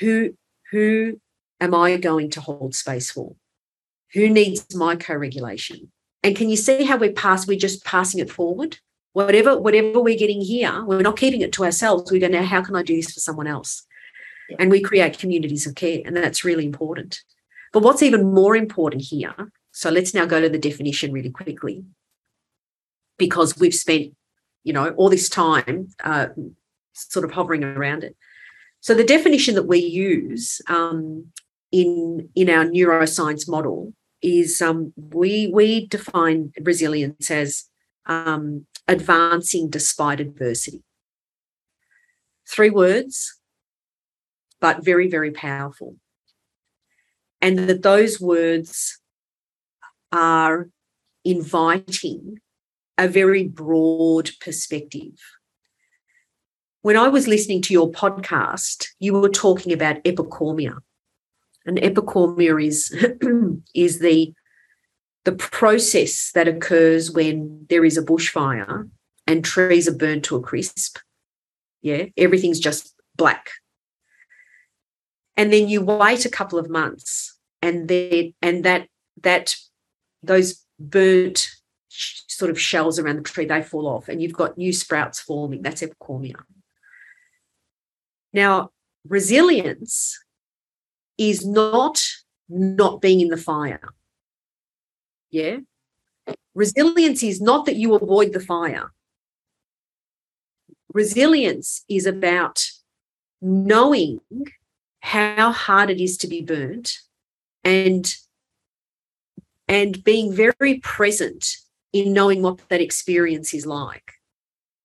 who 0.00 0.34
who 0.70 1.20
am 1.60 1.74
i 1.74 1.96
going 1.98 2.30
to 2.30 2.40
hold 2.40 2.74
space 2.74 3.10
for? 3.10 3.36
Who 4.14 4.30
needs 4.30 4.74
my 4.74 4.96
co-regulation? 4.96 5.92
And 6.22 6.34
can 6.34 6.48
you 6.48 6.56
see 6.56 6.84
how 6.84 6.96
we're 6.96 7.12
past 7.12 7.46
we're 7.46 7.58
just 7.58 7.84
passing 7.84 8.20
it 8.20 8.30
forward? 8.30 8.78
Whatever 9.12 9.60
whatever 9.60 10.00
we're 10.00 10.18
getting 10.18 10.40
here 10.40 10.82
we're 10.84 11.02
not 11.02 11.18
keeping 11.18 11.42
it 11.42 11.52
to 11.52 11.64
ourselves. 11.64 12.10
We 12.10 12.18
go 12.18 12.28
now 12.28 12.42
how 12.42 12.62
can 12.62 12.74
i 12.74 12.82
do 12.82 12.96
this 12.96 13.12
for 13.12 13.20
someone 13.20 13.46
else? 13.46 13.86
Yeah. 14.50 14.56
and 14.58 14.70
we 14.70 14.82
create 14.82 15.18
communities 15.18 15.66
of 15.66 15.74
care 15.74 16.00
and 16.04 16.16
that's 16.16 16.44
really 16.44 16.66
important. 16.66 17.22
But 17.72 17.82
what's 17.82 18.02
even 18.02 18.32
more 18.32 18.56
important 18.56 19.02
here 19.02 19.34
so 19.72 19.90
let's 19.90 20.14
now 20.14 20.24
go 20.24 20.40
to 20.40 20.48
the 20.48 20.58
definition 20.58 21.12
really 21.12 21.30
quickly. 21.30 21.84
Because 23.18 23.58
we've 23.58 23.74
spent 23.74 24.14
you 24.62 24.72
know 24.72 24.88
all 24.90 25.10
this 25.10 25.28
time 25.28 25.88
uh, 26.02 26.28
sort 26.94 27.24
of 27.24 27.32
hovering 27.32 27.64
around 27.64 28.04
it 28.04 28.16
So 28.80 28.92
the 28.94 29.02
definition 29.02 29.54
that 29.54 29.66
we 29.66 29.78
use 29.78 30.60
um, 30.68 31.32
in 31.72 32.28
in 32.34 32.50
our 32.50 32.66
neuroscience 32.66 33.48
model 33.48 33.94
is 34.20 34.60
um, 34.60 34.92
we 34.96 35.50
we 35.52 35.86
define 35.86 36.52
resilience 36.60 37.30
as 37.30 37.64
um, 38.06 38.66
advancing 38.86 39.70
despite 39.70 40.20
adversity. 40.20 40.82
Three 42.46 42.70
words, 42.70 43.40
but 44.60 44.84
very 44.84 45.08
very 45.08 45.30
powerful, 45.30 45.96
and 47.40 47.58
that 47.60 47.82
those 47.82 48.20
words 48.20 49.00
are 50.12 50.68
inviting 51.24 52.38
a 52.98 53.08
very 53.08 53.48
broad 53.48 54.30
perspective. 54.40 55.16
When 56.84 56.98
I 56.98 57.08
was 57.08 57.26
listening 57.26 57.62
to 57.62 57.72
your 57.72 57.90
podcast, 57.90 58.88
you 58.98 59.14
were 59.14 59.30
talking 59.30 59.72
about 59.72 60.04
epichromia. 60.04 60.80
And 61.64 61.78
epichromia 61.78 62.62
is, 62.62 62.94
is 63.74 64.00
the, 64.00 64.34
the 65.24 65.32
process 65.32 66.30
that 66.34 66.46
occurs 66.46 67.10
when 67.10 67.64
there 67.70 67.86
is 67.86 67.96
a 67.96 68.02
bushfire 68.02 68.90
and 69.26 69.42
trees 69.42 69.88
are 69.88 69.94
burned 69.94 70.24
to 70.24 70.36
a 70.36 70.42
crisp. 70.42 70.98
Yeah, 71.80 72.04
everything's 72.18 72.60
just 72.60 72.94
black. 73.16 73.48
And 75.38 75.50
then 75.50 75.68
you 75.68 75.80
wait 75.80 76.26
a 76.26 76.30
couple 76.30 76.58
of 76.58 76.68
months 76.68 77.34
and 77.62 77.88
then 77.88 78.34
and 78.42 78.62
that 78.66 78.88
that 79.22 79.56
those 80.22 80.62
burnt 80.78 81.48
sort 81.88 82.50
of 82.50 82.60
shells 82.60 82.98
around 82.98 83.16
the 83.16 83.22
tree, 83.22 83.46
they 83.46 83.62
fall 83.62 83.88
off 83.88 84.10
and 84.10 84.20
you've 84.20 84.34
got 84.34 84.58
new 84.58 84.74
sprouts 84.74 85.18
forming. 85.18 85.62
That's 85.62 85.80
epichromia. 85.80 86.42
Now, 88.34 88.70
resilience 89.08 90.18
is 91.16 91.46
not 91.46 92.04
not 92.48 93.00
being 93.00 93.20
in 93.20 93.28
the 93.28 93.38
fire. 93.38 93.94
Yeah. 95.30 95.58
Resilience 96.54 97.22
is 97.22 97.40
not 97.40 97.64
that 97.66 97.76
you 97.76 97.94
avoid 97.94 98.32
the 98.32 98.40
fire. 98.40 98.92
Resilience 100.92 101.84
is 101.88 102.06
about 102.06 102.64
knowing 103.40 104.20
how 105.00 105.52
hard 105.52 105.90
it 105.90 106.00
is 106.00 106.16
to 106.18 106.28
be 106.28 106.42
burnt 106.42 106.98
and 107.62 108.14
and 109.68 110.04
being 110.04 110.32
very 110.32 110.78
present 110.80 111.56
in 111.92 112.12
knowing 112.12 112.42
what 112.42 112.68
that 112.68 112.80
experience 112.80 113.54
is 113.54 113.64
like. 113.64 114.12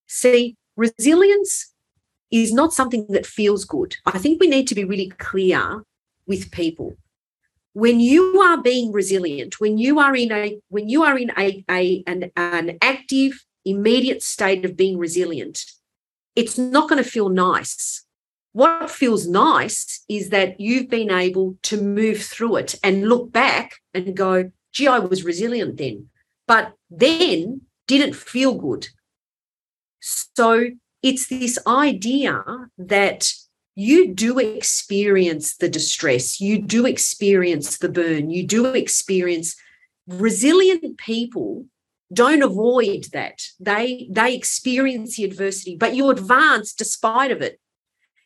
See, 0.07 0.55
resilience 0.77 1.68
is 2.31 2.53
not 2.53 2.73
something 2.73 3.05
that 3.09 3.25
feels 3.25 3.65
good. 3.65 3.95
I 4.05 4.17
think 4.17 4.39
we 4.39 4.47
need 4.47 4.67
to 4.67 4.75
be 4.75 4.83
really 4.83 5.09
clear 5.17 5.83
with 6.27 6.51
people. 6.51 6.95
When 7.73 7.99
you 7.99 8.41
are 8.41 8.61
being 8.61 8.91
resilient, 8.91 9.59
when 9.59 9.77
you 9.77 9.99
are 9.99 10.15
in 10.15 10.31
a 10.31 10.59
when 10.69 10.89
you 10.89 11.03
are 11.03 11.17
in 11.17 11.31
a, 11.37 11.63
a 11.69 12.03
an, 12.07 12.31
an 12.35 12.77
active, 12.81 13.45
immediate 13.65 14.21
state 14.23 14.65
of 14.65 14.75
being 14.75 14.97
resilient, 14.97 15.65
it's 16.35 16.57
not 16.57 16.89
going 16.89 17.01
to 17.03 17.09
feel 17.09 17.29
nice. 17.29 18.05
What 18.51 18.89
feels 18.89 19.27
nice 19.27 20.03
is 20.09 20.29
that 20.29 20.59
you've 20.59 20.89
been 20.89 21.11
able 21.11 21.57
to 21.63 21.79
move 21.79 22.21
through 22.23 22.57
it 22.57 22.75
and 22.83 23.07
look 23.07 23.31
back 23.31 23.75
and 23.93 24.17
go, 24.17 24.51
gee, 24.71 24.87
I 24.87 24.99
was 24.99 25.23
resilient 25.23 25.77
then 25.77 26.09
but 26.49 26.73
then 26.89 27.61
didn't 27.85 28.15
feel 28.15 28.55
good. 28.55 28.87
So 29.99 30.71
it's 31.01 31.27
this 31.27 31.57
idea 31.65 32.43
that 32.77 33.31
you 33.75 34.13
do 34.13 34.39
experience 34.39 35.55
the 35.55 35.69
distress, 35.69 36.41
you 36.41 36.61
do 36.61 36.85
experience 36.85 37.77
the 37.77 37.89
burn, 37.89 38.29
you 38.29 38.45
do 38.45 38.65
experience 38.67 39.55
resilient 40.07 40.97
people 40.97 41.65
don't 42.11 42.41
avoid 42.41 43.05
that. 43.13 43.41
They 43.59 44.07
they 44.11 44.33
experience 44.35 45.15
the 45.15 45.25
adversity 45.25 45.77
but 45.77 45.95
you 45.95 46.09
advance 46.09 46.73
despite 46.73 47.31
of 47.31 47.41
it. 47.41 47.59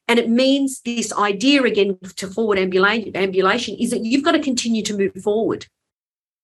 And 0.07 0.19
it 0.19 0.29
means 0.29 0.81
this 0.81 1.13
idea 1.13 1.63
again 1.63 1.97
to 2.15 2.27
forward 2.27 2.57
ambulation 2.57 3.75
is 3.75 3.91
that 3.91 4.03
you've 4.03 4.23
got 4.23 4.33
to 4.33 4.39
continue 4.39 4.83
to 4.83 4.97
move 4.97 5.15
forward. 5.23 5.67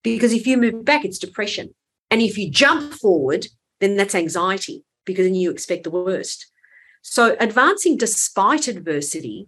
Because 0.03 0.33
if 0.33 0.47
you 0.47 0.57
move 0.57 0.85
back, 0.85 1.03
it's 1.03 1.19
depression. 1.19 1.73
And 2.09 2.21
if 2.21 2.37
you 2.37 2.49
jump 2.49 2.93
forward, 2.93 3.47
then 3.79 3.97
that's 3.97 4.15
anxiety 4.15 4.83
because 5.09 5.25
then 5.25 5.35
you 5.35 5.49
expect 5.49 5.83
the 5.83 5.89
worst. 5.89 6.45
So 7.01 7.35
advancing 7.39 7.97
despite 7.97 8.67
adversity 8.67 9.47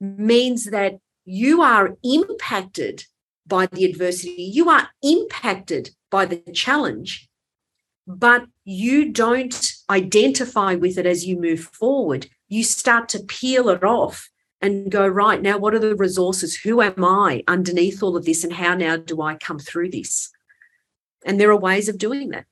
means 0.00 0.66
that 0.66 0.98
you 1.24 1.60
are 1.60 1.96
impacted 2.04 3.04
by 3.46 3.66
the 3.66 3.84
adversity, 3.84 4.42
you 4.42 4.70
are 4.70 4.88
impacted 5.02 5.90
by 6.10 6.24
the 6.26 6.36
challenge, 6.52 7.28
but 8.06 8.46
you 8.64 9.10
don't 9.10 9.72
identify 9.90 10.76
with 10.76 10.96
it 10.96 11.06
as 11.06 11.26
you 11.26 11.36
move 11.36 11.60
forward. 11.60 12.28
You 12.48 12.62
start 12.62 13.08
to 13.10 13.24
peel 13.24 13.68
it 13.68 13.82
off 13.82 14.30
and 14.60 14.92
go, 14.92 15.06
right, 15.06 15.42
now 15.42 15.58
what 15.58 15.74
are 15.74 15.80
the 15.80 15.96
resources? 15.96 16.54
Who 16.56 16.80
am 16.80 17.04
I 17.04 17.42
underneath 17.48 18.00
all 18.00 18.16
of 18.16 18.24
this? 18.24 18.44
And 18.44 18.52
how 18.52 18.74
now 18.76 18.96
do 18.96 19.20
I 19.20 19.34
come 19.34 19.58
through 19.58 19.90
this? 19.90 20.30
And 21.26 21.40
there 21.40 21.50
are 21.50 21.58
ways 21.58 21.88
of 21.88 21.98
doing 21.98 22.30
that. 22.30 22.46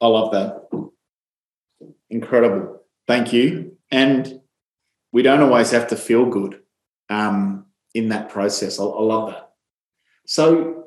I 0.00 0.06
love 0.06 0.32
that. 0.32 0.68
Incredible. 2.10 2.82
Thank 3.06 3.32
you. 3.32 3.76
And 3.90 4.40
we 5.12 5.22
don't 5.22 5.40
always 5.40 5.70
have 5.70 5.88
to 5.88 5.96
feel 5.96 6.26
good 6.26 6.60
um, 7.08 7.66
in 7.94 8.08
that 8.10 8.28
process. 8.28 8.78
I, 8.78 8.84
I 8.84 9.02
love 9.02 9.30
that. 9.30 9.50
So, 10.26 10.84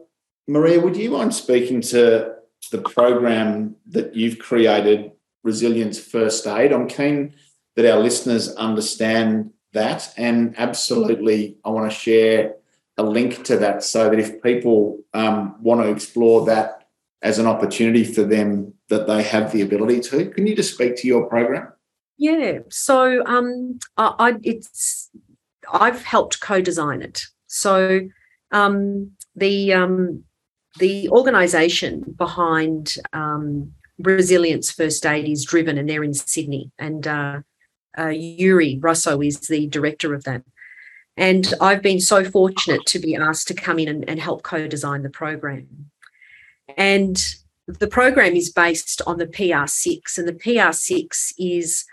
Maria, 0.47 0.79
would 0.79 0.95
you 0.95 1.11
mind 1.11 1.33
speaking 1.33 1.81
to 1.81 2.35
the 2.71 2.81
program 2.81 3.75
that 3.89 4.15
you've 4.15 4.39
created, 4.39 5.11
Resilience 5.43 5.99
First 5.99 6.45
Aid? 6.45 6.71
I'm 6.71 6.87
keen 6.87 7.35
that 7.75 7.91
our 7.91 7.99
listeners 7.99 8.55
understand 8.55 9.51
that. 9.73 10.13
And 10.17 10.55
absolutely, 10.57 11.57
I 11.65 11.69
want 11.69 11.91
to 11.91 11.97
share 11.97 12.55
a 12.97 13.03
link 13.03 13.43
to 13.45 13.57
that 13.57 13.83
so 13.83 14.09
that 14.09 14.19
if 14.19 14.41
people 14.43 14.99
um, 15.13 15.55
want 15.61 15.81
to 15.81 15.89
explore 15.89 16.45
that 16.45 16.87
as 17.21 17.39
an 17.39 17.47
opportunity 17.47 18.03
for 18.03 18.23
them, 18.23 18.73
that 18.91 19.07
they 19.07 19.23
have 19.23 19.51
the 19.51 19.61
ability 19.61 20.01
to. 20.01 20.29
Can 20.29 20.45
you 20.45 20.55
just 20.55 20.75
speak 20.75 20.97
to 20.97 21.07
your 21.07 21.25
program? 21.27 21.71
Yeah. 22.17 22.59
So 22.69 23.25
um, 23.25 23.79
I, 23.97 24.13
I 24.19 24.33
it's 24.43 25.09
I've 25.71 26.03
helped 26.03 26.41
co-design 26.41 27.01
it. 27.01 27.23
So 27.47 28.01
um, 28.51 29.11
the 29.35 29.73
um, 29.73 30.23
the 30.77 31.09
organisation 31.09 32.15
behind 32.17 32.95
um, 33.13 33.71
Resilience 33.97 34.69
First 34.69 35.05
Aid 35.05 35.27
is 35.27 35.45
driven, 35.45 35.77
and 35.77 35.89
they're 35.89 36.03
in 36.03 36.13
Sydney. 36.13 36.71
And 36.77 37.07
uh, 37.07 37.39
uh, 37.97 38.11
Jurie 38.11 38.79
Rossouw 38.79 39.25
is 39.25 39.39
the 39.39 39.67
director 39.67 40.13
of 40.13 40.25
that. 40.25 40.43
And 41.17 41.53
I've 41.61 41.81
been 41.81 41.99
so 41.99 42.23
fortunate 42.23 42.85
to 42.87 42.99
be 42.99 43.15
asked 43.15 43.47
to 43.49 43.53
come 43.53 43.79
in 43.79 43.87
and, 43.87 44.07
and 44.09 44.19
help 44.19 44.43
co 44.43 44.67
design 44.67 45.03
the 45.03 45.09
program. 45.09 45.91
And 46.77 47.17
the 47.79 47.87
program 47.87 48.35
is 48.35 48.51
based 48.51 49.01
on 49.05 49.17
the 49.17 49.27
PR6, 49.27 50.17
and 50.17 50.27
the 50.27 50.33
PR6 50.33 51.33
is 51.37 51.85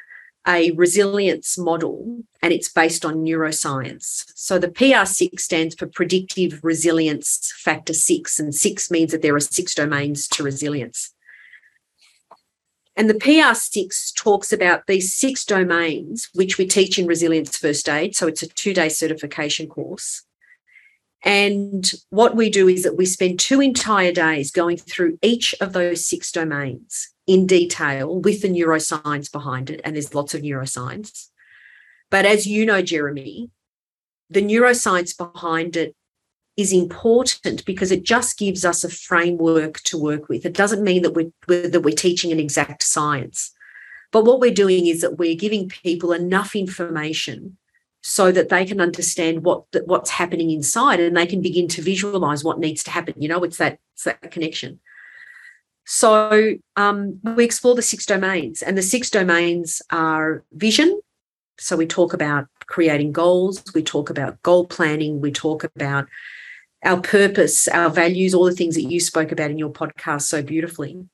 a 0.47 0.71
resilience 0.73 1.59
model 1.59 2.23
and 2.41 2.53
it's 2.55 2.71
based 2.71 3.05
on 3.05 3.17
neuroscience. 3.17 4.25
So 4.35 4.59
the 4.59 4.69
PR6 4.69 5.39
stands 5.41 5.75
for 5.75 5.87
Predictive 5.87 6.61
Resilience 6.63 7.53
Factor 7.59 7.93
6, 7.93 8.41
and 8.41 8.55
6 8.55 8.91
means 8.91 9.13
that 9.13 9.21
there 9.21 9.35
are 9.35 9.41
six 9.41 9.75
domains 9.75 10.27
to 10.29 10.43
resilience. 10.43 11.13
And 12.97 13.09
the 13.09 13.15
PR6 13.15 14.15
talks 14.17 14.53
about 14.53 14.87
these 14.87 15.15
six 15.15 15.45
domains, 15.45 16.31
which 16.35 16.59
we 16.59 16.67
teach 16.67 16.99
in 16.99 17.07
Resilience 17.07 17.57
First 17.57 17.89
Aid. 17.89 18.17
So 18.17 18.27
it's 18.27 18.43
a 18.43 18.49
two 18.49 18.75
day 18.75 18.89
certification 18.89 19.69
course. 19.69 20.25
And 21.25 21.91
what 22.11 22.37
we 22.37 22.49
do 22.49 22.69
is 22.69 22.85
that 22.85 22.97
we 22.97 23.07
spend 23.07 23.41
two 23.41 23.61
entire 23.61 24.13
days 24.13 24.51
going 24.51 24.77
through 24.77 25.19
each 25.21 25.55
of 25.61 25.73
those 25.73 26.07
six 26.07 26.31
domains 26.31 27.09
in 27.27 27.47
detail 27.47 28.21
with 28.21 28.43
the 28.43 28.49
neuroscience 28.49 29.31
behind 29.31 29.69
it. 29.69 29.81
And 29.85 29.97
there's 29.97 30.15
lots 30.15 30.35
of 30.35 30.43
neuroscience. 30.43 31.29
But 32.11 32.25
as 32.25 32.47
you 32.47 32.65
know, 32.65 32.83
Jeremy, 32.83 33.51
the 34.31 34.43
neuroscience 34.43 35.17
behind 35.17 35.77
it 35.77 35.95
is 36.57 36.73
important 36.73 37.65
because 37.65 37.93
it 37.93 38.03
just 38.03 38.39
gives 38.39 38.65
us 38.65 38.83
a 38.83 38.89
framework 38.89 39.81
to 39.81 39.99
work 39.99 40.29
with. 40.29 40.45
It 40.45 40.55
doesn't 40.55 40.83
mean 40.83 41.03
that 41.03 41.15
we're, 41.15 41.31
that 41.47 41.83
we're 41.85 41.95
teaching 41.95 42.33
an 42.33 42.41
exact 42.41 42.83
science. 42.83 43.53
But 44.11 44.25
what 44.25 44.41
we're 44.41 44.55
doing 44.55 44.87
is 44.87 45.03
that 45.03 45.19
we're 45.19 45.37
giving 45.37 45.69
people 45.69 46.13
enough 46.13 46.57
information 46.57 47.59
so 48.11 48.33
that 48.33 48.49
they 48.49 48.65
can 48.65 48.81
understand 48.81 49.45
what 49.45 49.65
what's 49.85 50.09
happening 50.09 50.51
inside 50.51 50.99
and 50.99 51.15
they 51.15 51.27
can 51.27 51.43
begin 51.43 51.69
to 51.69 51.83
visualize 51.83 52.43
what 52.43 52.59
needs 52.59 52.83
to 52.83 52.91
happen. 52.91 53.13
You 53.19 53.29
know, 53.29 53.45
it's 53.45 53.59
that, 53.59 53.79
it's 53.93 54.05
that 54.05 54.31
connection. 54.31 54.81
So 55.85 56.55
um, 56.77 57.21
we 57.23 57.45
explore 57.45 57.75
the 57.75 57.83
six 57.83 58.07
domains, 58.07 58.63
and 58.63 58.79
the 58.79 58.83
six 58.83 59.11
domains 59.11 59.83
are 59.91 60.43
vision, 60.53 61.01
So 61.59 61.77
we 61.77 61.87
talk 61.87 62.15
about 62.15 62.47
creating 62.67 63.13
goals, 63.13 63.63
we 63.75 63.83
talk 63.83 64.11
about 64.11 64.41
goal 64.43 64.67
planning, 64.67 65.21
we 65.21 65.33
talk 65.33 65.65
about 65.65 66.07
our 66.85 67.01
purpose, 67.01 67.67
our 67.69 67.91
values, 67.91 68.33
all 68.33 68.45
the 68.45 68.53
things 68.53 68.77
that 68.77 68.83
you 68.83 69.01
spoke 69.01 69.33
about 69.33 69.51
in 69.51 69.59
your 69.59 69.73
podcast 69.73 70.23
so 70.23 70.41
beautifully. 70.43 71.09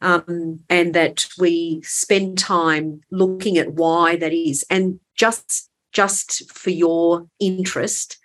Um, 0.00 0.60
and 0.68 0.94
that 0.94 1.26
we 1.38 1.80
spend 1.82 2.38
time 2.38 3.00
looking 3.10 3.58
at 3.58 3.72
why 3.72 4.14
that 4.16 4.32
is. 4.32 4.64
And 4.70 5.00
just 5.16 5.70
just 5.92 6.50
for 6.52 6.70
your 6.70 7.26
interest, 7.40 8.18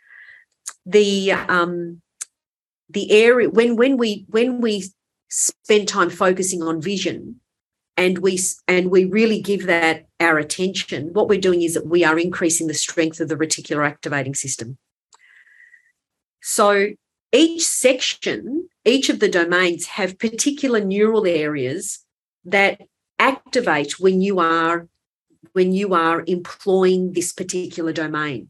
the 0.85 1.31
um, 1.31 2.01
the 2.89 3.11
area 3.11 3.49
when 3.49 3.75
when 3.75 3.97
we 3.97 4.25
when 4.29 4.61
we 4.61 4.85
spend 5.29 5.87
time 5.87 6.09
focusing 6.09 6.61
on 6.61 6.81
vision 6.81 7.39
and 7.97 8.19
we 8.19 8.39
and 8.67 8.91
we 8.91 9.05
really 9.05 9.41
give 9.41 9.65
that 9.65 10.05
our 10.19 10.37
attention 10.37 11.11
what 11.13 11.27
we're 11.27 11.39
doing 11.39 11.61
is 11.61 11.73
that 11.73 11.87
we 11.87 12.03
are 12.03 12.19
increasing 12.19 12.67
the 12.67 12.73
strength 12.73 13.19
of 13.19 13.29
the 13.29 13.35
reticular 13.35 13.85
activating 13.85 14.35
system. 14.35 14.77
So 16.41 16.89
each 17.31 17.65
section 17.65 18.69
each 18.85 19.09
of 19.09 19.19
the 19.19 19.29
domains 19.29 19.85
have 19.87 20.19
particular 20.19 20.83
neural 20.83 21.25
areas 21.25 21.99
that 22.45 22.81
activate 23.17 23.99
when 23.99 24.21
you 24.21 24.39
are 24.39 24.87
when 25.51 25.71
you 25.71 25.93
are 25.93 26.23
employing 26.27 27.13
this 27.13 27.33
particular 27.33 27.93
domain 27.93 28.49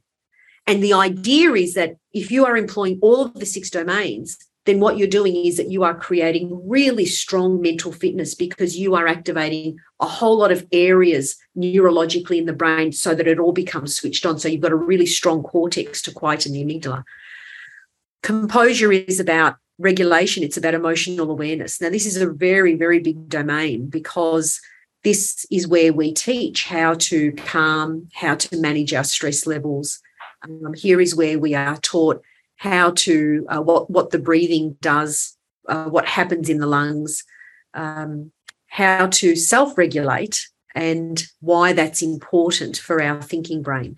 and 0.68 0.84
the 0.84 0.94
idea 0.94 1.52
is 1.54 1.74
that 1.74 1.96
if 2.14 2.32
you 2.32 2.46
are 2.46 2.56
employing 2.56 3.00
all 3.02 3.22
of 3.22 3.34
the 3.34 3.46
six 3.46 3.70
domains 3.70 4.38
then 4.66 4.80
what 4.80 4.98
you're 4.98 5.08
doing 5.08 5.36
is 5.36 5.58
that 5.58 5.70
you 5.70 5.84
are 5.84 5.94
creating 5.94 6.68
really 6.68 7.06
strong 7.06 7.62
mental 7.62 7.92
fitness 7.92 8.34
because 8.34 8.78
you 8.78 8.96
are 8.96 9.08
activating 9.08 9.78
a 10.00 10.06
whole 10.06 10.38
lot 10.38 10.52
of 10.52 10.66
areas 10.72 11.36
neurologically 11.58 12.38
in 12.38 12.46
the 12.46 12.54
brain 12.54 12.92
so 12.92 13.14
that 13.14 13.28
it 13.28 13.40
all 13.40 13.52
becomes 13.52 13.96
switched 13.96 14.26
on. 14.26 14.40
So 14.40 14.48
you've 14.48 14.62
got 14.62 14.72
a 14.72 14.76
really 14.76 15.06
strong 15.06 15.44
cortex 15.44 16.02
to 16.04 16.12
quieten 16.12 16.54
the 16.54 16.64
amygdala. 16.64 17.04
Composure 18.22 18.92
is 18.92 19.20
about 19.20 19.58
regulation, 19.80 20.44
it's 20.44 20.58
about 20.58 20.74
emotional 20.74 21.30
awareness. 21.30 21.82
Now, 21.82 21.90
this 21.90 22.06
is 22.06 22.16
a 22.16 22.30
very, 22.30 22.76
very 22.76 23.00
big 23.00 23.28
domain 23.28 23.90
because 23.90 24.62
this 25.04 25.46
is 25.52 25.68
where 25.68 25.94
we 25.94 26.14
teach 26.14 26.66
how 26.66 26.94
to 26.96 27.32
calm, 27.34 28.10
how 28.14 28.36
to 28.36 28.58
manage 28.58 28.94
our 28.94 29.04
stress 29.04 29.46
levels. 29.46 30.00
Um, 30.44 30.74
here 30.74 31.02
is 31.02 31.16
where 31.16 31.38
we 31.38 31.54
are 31.54 31.78
taught 31.78 32.22
how 32.58 32.92
to 32.92 33.46
uh, 33.50 33.62
what 33.62 33.90
what 33.90 34.12
the 34.12 34.20
breathing 34.20 34.78
does, 34.82 35.38
uh, 35.68 35.86
what 35.86 36.06
happens 36.06 36.50
in 36.50 36.60
the 36.60 36.68
lungs, 36.68 37.24
um, 37.74 38.32
how 38.68 39.08
to 39.08 39.36
self-regulate, 39.36 40.48
and 40.74 41.26
why 41.42 41.74
that's 41.74 42.02
important 42.02 42.78
for 42.78 43.02
our 43.02 43.22
thinking 43.22 43.62
brain. 43.62 43.98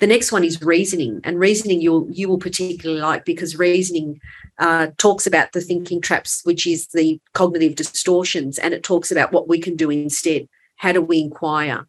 The 0.00 0.08
next 0.08 0.32
one 0.32 0.42
is 0.42 0.60
reasoning, 0.60 1.20
and 1.22 1.38
reasoning 1.38 1.80
you'll 1.80 2.08
you 2.10 2.28
will 2.28 2.38
particularly 2.38 3.00
like 3.00 3.24
because 3.24 3.56
reasoning 3.56 4.20
uh, 4.58 4.88
talks 4.98 5.26
about 5.26 5.52
the 5.52 5.60
thinking 5.60 6.00
traps, 6.00 6.40
which 6.44 6.66
is 6.66 6.88
the 6.88 7.20
cognitive 7.32 7.74
distortions, 7.74 8.58
and 8.58 8.72
it 8.72 8.82
talks 8.82 9.10
about 9.10 9.32
what 9.32 9.48
we 9.48 9.58
can 9.58 9.76
do 9.76 9.90
instead. 9.90 10.48
How 10.76 10.92
do 10.92 11.00
we 11.00 11.20
inquire? 11.20 11.86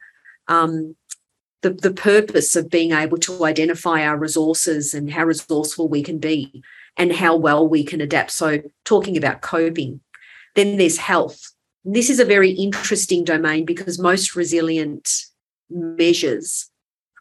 Um, 0.47 0.95
the, 1.61 1.71
the 1.71 1.93
purpose 1.93 2.55
of 2.55 2.69
being 2.69 2.91
able 2.91 3.17
to 3.17 3.45
identify 3.45 4.05
our 4.05 4.17
resources 4.17 4.93
and 4.93 5.11
how 5.11 5.25
resourceful 5.25 5.87
we 5.89 6.03
can 6.03 6.19
be 6.19 6.63
and 6.97 7.11
how 7.11 7.35
well 7.35 7.67
we 7.67 7.83
can 7.83 8.01
adapt. 8.01 8.31
So, 8.31 8.61
talking 8.83 9.17
about 9.17 9.41
coping. 9.41 10.01
Then 10.55 10.77
there's 10.77 10.97
health. 10.97 11.51
This 11.83 12.09
is 12.09 12.19
a 12.19 12.25
very 12.25 12.51
interesting 12.51 13.23
domain 13.23 13.65
because 13.65 13.99
most 13.99 14.35
resilient 14.35 15.11
measures 15.69 16.69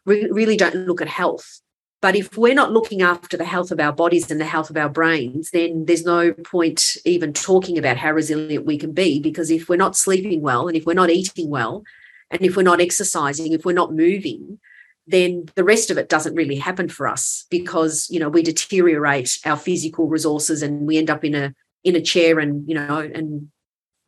re- 0.05 0.29
really 0.31 0.57
don't 0.57 0.75
look 0.75 1.01
at 1.01 1.07
health. 1.07 1.61
But 2.05 2.15
if 2.15 2.37
we're 2.37 2.53
not 2.53 2.71
looking 2.71 3.01
after 3.01 3.35
the 3.35 3.45
health 3.45 3.71
of 3.71 3.79
our 3.79 3.91
bodies 3.91 4.29
and 4.29 4.39
the 4.39 4.45
health 4.45 4.69
of 4.69 4.77
our 4.77 4.89
brains, 4.89 5.49
then 5.49 5.85
there's 5.85 6.05
no 6.05 6.33
point 6.33 6.97
even 7.03 7.33
talking 7.33 7.79
about 7.79 7.97
how 7.97 8.11
resilient 8.11 8.63
we 8.63 8.77
can 8.77 8.91
be 8.91 9.19
because 9.19 9.49
if 9.49 9.67
we're 9.67 9.75
not 9.75 9.97
sleeping 9.97 10.41
well 10.41 10.67
and 10.67 10.77
if 10.77 10.85
we're 10.85 10.93
not 10.93 11.09
eating 11.09 11.49
well, 11.49 11.83
and 12.29 12.43
if 12.43 12.55
we're 12.55 12.61
not 12.61 12.79
exercising, 12.79 13.53
if 13.53 13.65
we're 13.65 13.73
not 13.73 13.91
moving, 13.91 14.59
then 15.07 15.45
the 15.55 15.63
rest 15.63 15.89
of 15.89 15.97
it 15.97 16.07
doesn't 16.07 16.35
really 16.35 16.57
happen 16.57 16.89
for 16.89 17.07
us 17.07 17.47
because 17.49 18.07
you 18.11 18.19
know 18.19 18.29
we 18.29 18.43
deteriorate 18.43 19.39
our 19.43 19.57
physical 19.57 20.07
resources 20.07 20.61
and 20.61 20.85
we 20.85 20.99
end 20.99 21.09
up 21.09 21.25
in 21.25 21.33
a 21.33 21.55
in 21.83 21.95
a 21.95 22.01
chair 22.01 22.37
and 22.39 22.69
you 22.69 22.75
know 22.75 22.99
and 22.99 23.49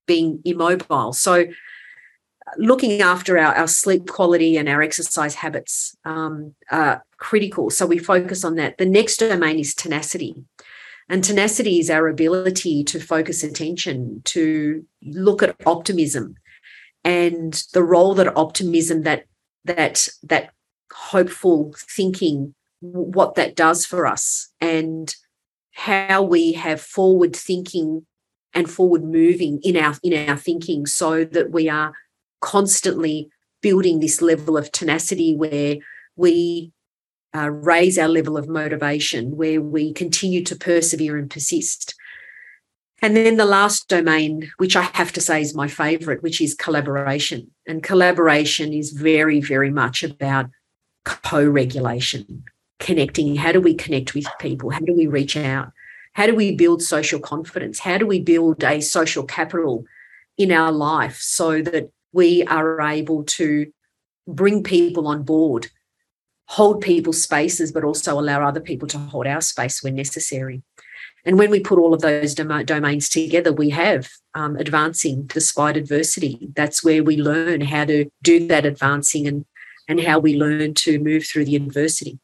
being 0.05 0.39
immobile. 0.45 1.13
So 1.13 1.47
looking 2.57 3.01
after 3.01 3.37
our, 3.37 3.53
our 3.55 3.67
sleep 3.67 4.07
quality 4.07 4.57
and 4.57 4.69
our 4.69 4.81
exercise 4.81 5.35
habits 5.35 5.95
um, 6.05 6.55
are 6.71 7.03
critical. 7.17 7.69
So 7.69 7.85
we 7.85 7.97
focus 7.97 8.43
on 8.43 8.55
that. 8.55 8.77
The 8.77 8.85
next 8.85 9.17
domain 9.17 9.59
is 9.59 9.75
tenacity. 9.75 10.35
And 11.09 11.23
tenacity 11.23 11.79
is 11.79 11.89
our 11.89 12.07
ability 12.07 12.83
to 12.85 12.99
focus 12.99 13.43
attention, 13.43 14.21
to 14.25 14.85
look 15.03 15.41
at 15.41 15.55
optimism, 15.65 16.35
and 17.03 17.63
the 17.73 17.83
role 17.83 18.13
that 18.15 18.35
optimism 18.35 19.03
that 19.03 19.23
that 19.63 20.07
that 20.23 20.51
hopeful 20.91 21.73
thinking 21.95 22.53
what 22.81 23.35
that 23.35 23.55
does 23.55 23.85
for 23.85 24.05
us 24.05 24.49
and 24.59 25.15
how 25.73 26.21
we 26.21 26.53
have 26.53 26.81
forward 26.81 27.35
thinking 27.35 28.05
and 28.53 28.69
forward 28.69 29.03
moving 29.03 29.59
in 29.63 29.77
our 29.77 29.95
in 30.03 30.29
our 30.29 30.35
thinking 30.35 30.85
so 30.85 31.23
that 31.23 31.51
we 31.51 31.69
are 31.69 31.93
constantly 32.41 33.29
building 33.61 33.99
this 33.99 34.21
level 34.21 34.57
of 34.57 34.71
tenacity 34.71 35.35
where 35.35 35.77
we 36.15 36.71
uh, 37.35 37.49
raise 37.49 37.97
our 37.97 38.07
level 38.07 38.37
of 38.37 38.47
motivation 38.47 39.35
where 39.35 39.61
we 39.61 39.93
continue 39.93 40.43
to 40.43 40.55
persevere 40.55 41.17
and 41.17 41.29
persist 41.29 41.95
and 43.01 43.15
then 43.15 43.37
the 43.37 43.45
last 43.45 43.89
domain, 43.89 44.51
which 44.57 44.75
I 44.75 44.81
have 44.81 45.11
to 45.13 45.21
say 45.21 45.41
is 45.41 45.53
my 45.53 45.67
favorite, 45.67 46.23
which 46.23 46.41
is 46.41 46.55
collaboration. 46.55 47.51
And 47.67 47.83
collaboration 47.83 48.73
is 48.73 48.91
very, 48.91 49.39
very 49.39 49.69
much 49.69 50.03
about 50.03 50.49
co 51.05 51.45
regulation, 51.45 52.43
connecting. 52.79 53.35
How 53.35 53.51
do 53.51 53.61
we 53.61 53.75
connect 53.75 54.15
with 54.15 54.25
people? 54.39 54.71
How 54.71 54.79
do 54.79 54.95
we 54.95 55.05
reach 55.05 55.37
out? 55.37 55.71
How 56.13 56.25
do 56.25 56.35
we 56.35 56.55
build 56.55 56.81
social 56.81 57.19
confidence? 57.19 57.79
How 57.79 57.99
do 57.99 58.07
we 58.07 58.19
build 58.19 58.63
a 58.63 58.81
social 58.81 59.23
capital 59.23 59.85
in 60.35 60.51
our 60.51 60.71
life 60.71 61.19
so 61.21 61.61
that 61.61 61.91
we 62.17 62.43
are 62.45 62.81
able 62.81 63.23
to 63.23 63.71
bring 64.27 64.63
people 64.63 65.07
on 65.07 65.21
board, 65.21 65.67
hold 66.47 66.81
people's 66.81 67.21
spaces, 67.21 67.71
but 67.71 67.83
also 67.83 68.19
allow 68.19 68.45
other 68.45 68.59
people 68.59 68.87
to 68.89 68.97
hold 68.97 69.27
our 69.27 69.39
space 69.39 69.83
when 69.83 69.95
necessary? 69.95 70.63
And 71.23 71.37
when 71.37 71.51
we 71.51 71.59
put 71.59 71.77
all 71.77 71.93
of 71.93 72.01
those 72.01 72.33
dom- 72.33 72.65
domains 72.65 73.07
together, 73.07 73.53
we 73.53 73.69
have 73.69 74.09
um, 74.33 74.55
advancing 74.55 75.27
despite 75.27 75.77
adversity. 75.77 76.49
That's 76.55 76.83
where 76.83 77.03
we 77.03 77.17
learn 77.17 77.61
how 77.61 77.85
to 77.85 78.09
do 78.23 78.47
that 78.47 78.65
advancing 78.65 79.27
and, 79.27 79.45
and 79.87 80.01
how 80.01 80.17
we 80.17 80.35
learn 80.35 80.73
to 80.73 80.99
move 80.99 81.25
through 81.27 81.45
the 81.45 81.55
adversity. 81.55 82.19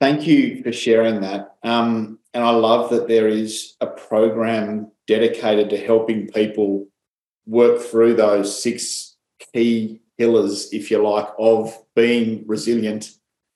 Thank 0.00 0.26
you 0.26 0.62
for 0.62 0.72
sharing 0.72 1.20
that. 1.20 1.56
Um, 1.62 2.18
and 2.32 2.42
I 2.42 2.50
love 2.50 2.90
that 2.90 3.08
there 3.08 3.28
is 3.28 3.74
a 3.80 3.86
program 3.88 4.90
dedicated 5.06 5.68
to 5.70 5.76
helping 5.76 6.28
people 6.28 6.88
work 7.46 7.80
through 7.80 8.14
those 8.14 8.62
six 8.62 9.16
key 9.52 10.00
pillars, 10.18 10.72
if 10.72 10.90
you 10.90 11.02
like, 11.02 11.28
of 11.38 11.76
being 11.94 12.44
resilient 12.46 13.10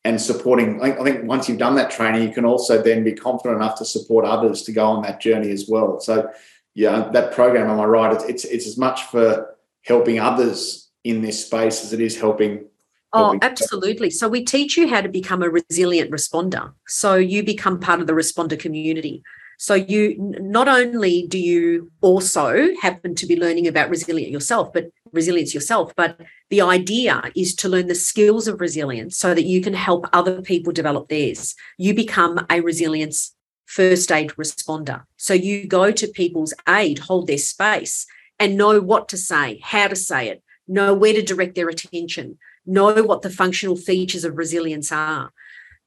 and 0.04 0.20
supporting. 0.20 0.80
I 0.82 1.02
think 1.02 1.24
once 1.24 1.48
you've 1.48 1.58
done 1.58 1.74
that 1.76 1.90
training, 1.90 2.22
you 2.22 2.34
can 2.34 2.44
also 2.44 2.82
then 2.82 3.04
be 3.04 3.12
confident 3.12 3.56
enough 3.56 3.78
to 3.78 3.84
support 3.84 4.24
others 4.24 4.62
to 4.62 4.72
go 4.72 4.86
on 4.86 5.02
that 5.02 5.20
journey 5.20 5.50
as 5.50 5.66
well. 5.68 6.00
So, 6.00 6.30
yeah, 6.74 7.08
that 7.12 7.32
program, 7.32 7.70
am 7.70 7.80
I 7.80 7.84
right? 7.84 8.12
It's 8.14 8.24
it's, 8.24 8.44
it's 8.44 8.66
as 8.66 8.78
much 8.78 9.04
for 9.04 9.56
helping 9.82 10.18
others 10.18 10.90
in 11.04 11.22
this 11.22 11.46
space 11.46 11.84
as 11.84 11.92
it 11.92 12.00
is 12.00 12.18
helping. 12.18 12.66
Oh, 13.12 13.38
absolutely. 13.40 14.10
So 14.10 14.28
we 14.28 14.44
teach 14.44 14.76
you 14.76 14.88
how 14.88 15.00
to 15.00 15.08
become 15.08 15.42
a 15.42 15.48
resilient 15.48 16.10
responder. 16.10 16.72
So 16.86 17.14
you 17.14 17.42
become 17.42 17.80
part 17.80 18.00
of 18.00 18.06
the 18.06 18.12
responder 18.12 18.58
community. 18.58 19.22
So 19.58 19.74
you 19.74 20.16
not 20.18 20.68
only 20.68 21.26
do 21.26 21.38
you 21.38 21.90
also 22.00 22.74
happen 22.80 23.14
to 23.14 23.26
be 23.26 23.38
learning 23.38 23.66
about 23.66 23.90
resilience 23.90 24.30
yourself, 24.30 24.72
but 24.72 24.90
resilience 25.12 25.54
yourself, 25.54 25.92
but 25.96 26.20
the 26.50 26.60
idea 26.60 27.22
is 27.34 27.54
to 27.56 27.68
learn 27.68 27.86
the 27.86 27.94
skills 27.94 28.48
of 28.48 28.60
resilience 28.60 29.18
so 29.18 29.34
that 29.34 29.44
you 29.44 29.60
can 29.60 29.74
help 29.74 30.06
other 30.12 30.42
people 30.42 30.72
develop 30.72 31.08
theirs. 31.08 31.54
You 31.78 31.94
become 31.94 32.44
a 32.50 32.60
resilience 32.60 33.34
first 33.66 34.12
aid 34.12 34.30
responder. 34.30 35.02
So 35.16 35.34
you 35.34 35.66
go 35.66 35.90
to 35.90 36.06
people's 36.08 36.54
aid, 36.68 37.00
hold 37.00 37.26
their 37.26 37.38
space, 37.38 38.06
and 38.38 38.56
know 38.56 38.80
what 38.80 39.08
to 39.08 39.16
say, 39.16 39.60
how 39.62 39.88
to 39.88 39.96
say 39.96 40.28
it, 40.28 40.42
know 40.68 40.94
where 40.94 41.14
to 41.14 41.22
direct 41.22 41.54
their 41.54 41.68
attention, 41.68 42.38
know 42.64 43.02
what 43.02 43.22
the 43.22 43.30
functional 43.30 43.76
features 43.76 44.24
of 44.24 44.36
resilience 44.36 44.92
are. 44.92 45.32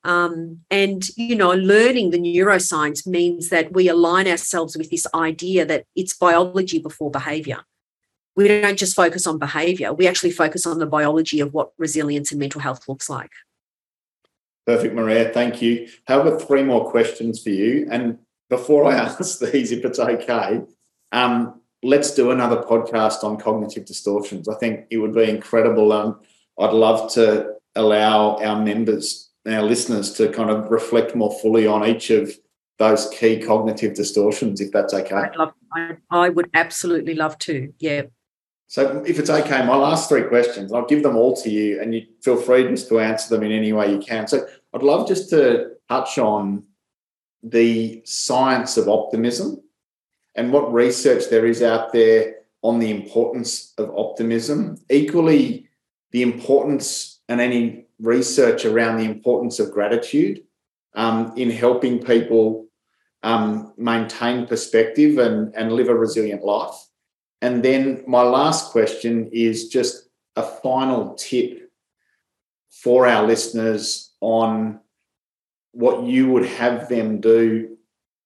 Um, 0.04 0.62
and, 0.72 1.08
you 1.18 1.36
know, 1.36 1.52
learning 1.52 2.12
the 2.12 2.20
neuroscience 2.20 3.06
means 3.06 3.50
that 3.50 3.74
we 3.74 3.90
align 3.90 4.28
ourselves 4.28 4.78
with 4.78 4.90
this 4.90 5.06
idea 5.14 5.66
that 5.66 5.86
it's 5.96 6.16
biology 6.16 6.80
before 6.80 7.12
behavior. 7.12 7.60
we 8.36 8.48
don't 8.48 8.80
just 8.80 8.96
focus 8.96 9.28
on 9.28 9.38
behavior, 9.38 9.92
we 9.92 10.08
actually 10.08 10.32
focus 10.32 10.66
on 10.66 10.80
the 10.80 10.86
biology 10.86 11.42
of 11.42 11.54
what 11.54 11.72
resilience 11.78 12.32
and 12.32 12.40
mental 12.40 12.62
health 12.62 12.88
looks 12.88 13.10
like. 13.10 13.32
Perfect, 14.66 14.94
Maria. 14.94 15.30
Thank 15.34 15.62
you. 15.62 15.90
Have 16.08 16.42
three 16.48 16.64
more 16.64 16.90
questions 16.90 17.42
for 17.42 17.50
you. 17.50 17.88
And 17.92 18.20
before 18.50 18.86
I 18.86 18.96
ask 19.06 19.40
these, 19.40 19.72
if 19.72 19.84
it's 19.84 20.00
okay, 20.00 20.62
um, 21.12 21.60
let's 21.82 22.14
do 22.14 22.32
another 22.32 22.58
podcast 22.58 23.24
on 23.24 23.38
cognitive 23.38 23.86
distortions. 23.86 24.48
I 24.48 24.56
think 24.56 24.86
it 24.90 24.98
would 24.98 25.14
be 25.14 25.30
incredible. 25.30 25.92
Um, 25.92 26.20
I'd 26.60 26.74
love 26.74 27.12
to 27.14 27.56
allow 27.76 28.38
our 28.38 28.62
members, 28.62 29.29
our 29.54 29.64
listeners, 29.64 30.14
to 30.14 30.30
kind 30.30 30.50
of 30.50 30.70
reflect 30.70 31.16
more 31.16 31.32
fully 31.40 31.66
on 31.66 31.88
each 31.88 32.10
of 32.10 32.32
those 32.78 33.10
key 33.10 33.40
cognitive 33.40 33.94
distortions, 33.94 34.62
if 34.62 34.72
that's 34.72 34.94
okay. 34.94 35.16
I'd 35.16 35.36
love, 35.36 35.54
I, 35.74 35.98
I 36.10 36.30
would 36.30 36.50
absolutely 36.54 37.14
love 37.14 37.38
to. 37.40 37.74
Yeah. 37.80 38.04
So, 38.68 39.04
if 39.06 39.18
it's 39.20 39.30
okay, 39.30 39.66
my 39.66 39.76
last 39.76 40.10
three 40.10 40.24
questions, 40.24 40.72
I'll 40.72 40.86
give 40.86 41.04
them 41.04 41.16
all 41.16 41.36
to 41.38 41.50
you, 41.50 41.82
and 41.82 41.94
you 41.94 42.06
feel 42.22 42.38
free 42.38 42.68
just 42.68 42.88
to 42.90 43.00
answer 43.00 43.36
them 43.36 43.44
in 43.44 43.52
any 43.52 43.74
way 43.74 43.92
you 43.92 44.00
can. 44.00 44.28
So, 44.28 44.48
I'd 44.74 44.84
love 44.84 45.08
just 45.08 45.30
to 45.32 45.72
touch 45.90 46.18
on 46.18 46.64
the 47.42 48.02
science 48.06 48.78
of 48.78 48.88
optimism 48.88 49.62
and 50.36 50.54
what 50.54 50.72
research 50.72 51.30
there 51.30 51.46
is 51.46 51.64
out 51.64 51.92
there 51.94 52.36
on 52.62 52.80
the 52.80 52.92
importance 52.92 53.74
of 53.78 53.90
optimism. 53.96 54.78
Equally, 54.90 55.68
the 56.12 56.22
importance 56.22 57.20
and 57.28 57.42
any 57.42 57.88
research 58.00 58.66
around 58.66 58.98
the 58.98 59.06
importance 59.06 59.60
of 59.60 59.72
gratitude 59.72 60.42
um, 60.96 61.34
in 61.36 61.50
helping 61.50 62.00
people 62.00 62.68
um, 63.24 63.74
maintain 63.78 64.48
perspective 64.48 65.18
and, 65.18 65.54
and 65.56 65.74
live 65.74 65.90
a 65.90 65.96
resilient 65.96 66.44
life. 66.44 66.76
And 67.42 67.64
then 67.64 68.04
my 68.08 68.22
last 68.22 68.72
question 68.72 69.30
is 69.32 69.70
just 69.70 70.10
a 70.36 70.44
final 70.44 71.14
tip 71.16 71.72
for 72.70 73.08
our 73.08 73.26
listeners 73.26 74.14
on 74.22 74.80
what 75.72 76.04
you 76.04 76.30
would 76.30 76.46
have 76.46 76.90
them 76.90 77.20
do 77.20 77.78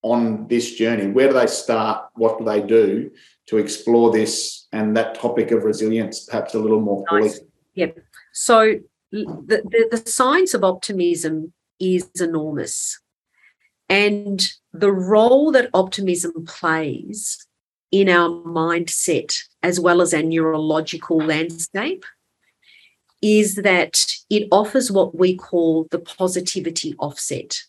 on 0.01 0.47
this 0.47 0.75
journey? 0.75 1.07
Where 1.07 1.29
do 1.29 1.33
they 1.33 1.47
start? 1.47 2.05
What 2.15 2.37
do 2.37 2.45
they 2.45 2.61
do 2.61 3.11
to 3.47 3.57
explore 3.57 4.11
this 4.11 4.67
and 4.71 4.95
that 4.97 5.15
topic 5.15 5.51
of 5.51 5.63
resilience 5.63 6.25
perhaps 6.25 6.53
a 6.53 6.59
little 6.59 6.81
more 6.81 7.03
fully? 7.09 7.23
Nice. 7.23 7.39
Yep. 7.75 7.97
So 8.33 8.79
the, 9.13 9.87
the, 9.91 10.09
science 10.09 10.53
of 10.53 10.63
optimism 10.63 11.53
is 11.79 12.09
enormous. 12.19 12.99
And 13.87 14.41
the 14.71 14.91
role 14.91 15.51
that 15.51 15.69
optimism 15.73 16.45
plays 16.45 17.45
in 17.91 18.09
our 18.09 18.29
mindset 18.29 19.37
as 19.61 19.79
well 19.79 20.01
as 20.01 20.13
our 20.13 20.23
neurological 20.23 21.17
landscape 21.17 22.05
is 23.21 23.55
that 23.55 24.03
it 24.29 24.47
offers 24.51 24.91
what 24.91 25.15
we 25.17 25.37
call 25.37 25.87
the 25.91 25.99
positivity 25.99 26.95
offset. 26.97 27.59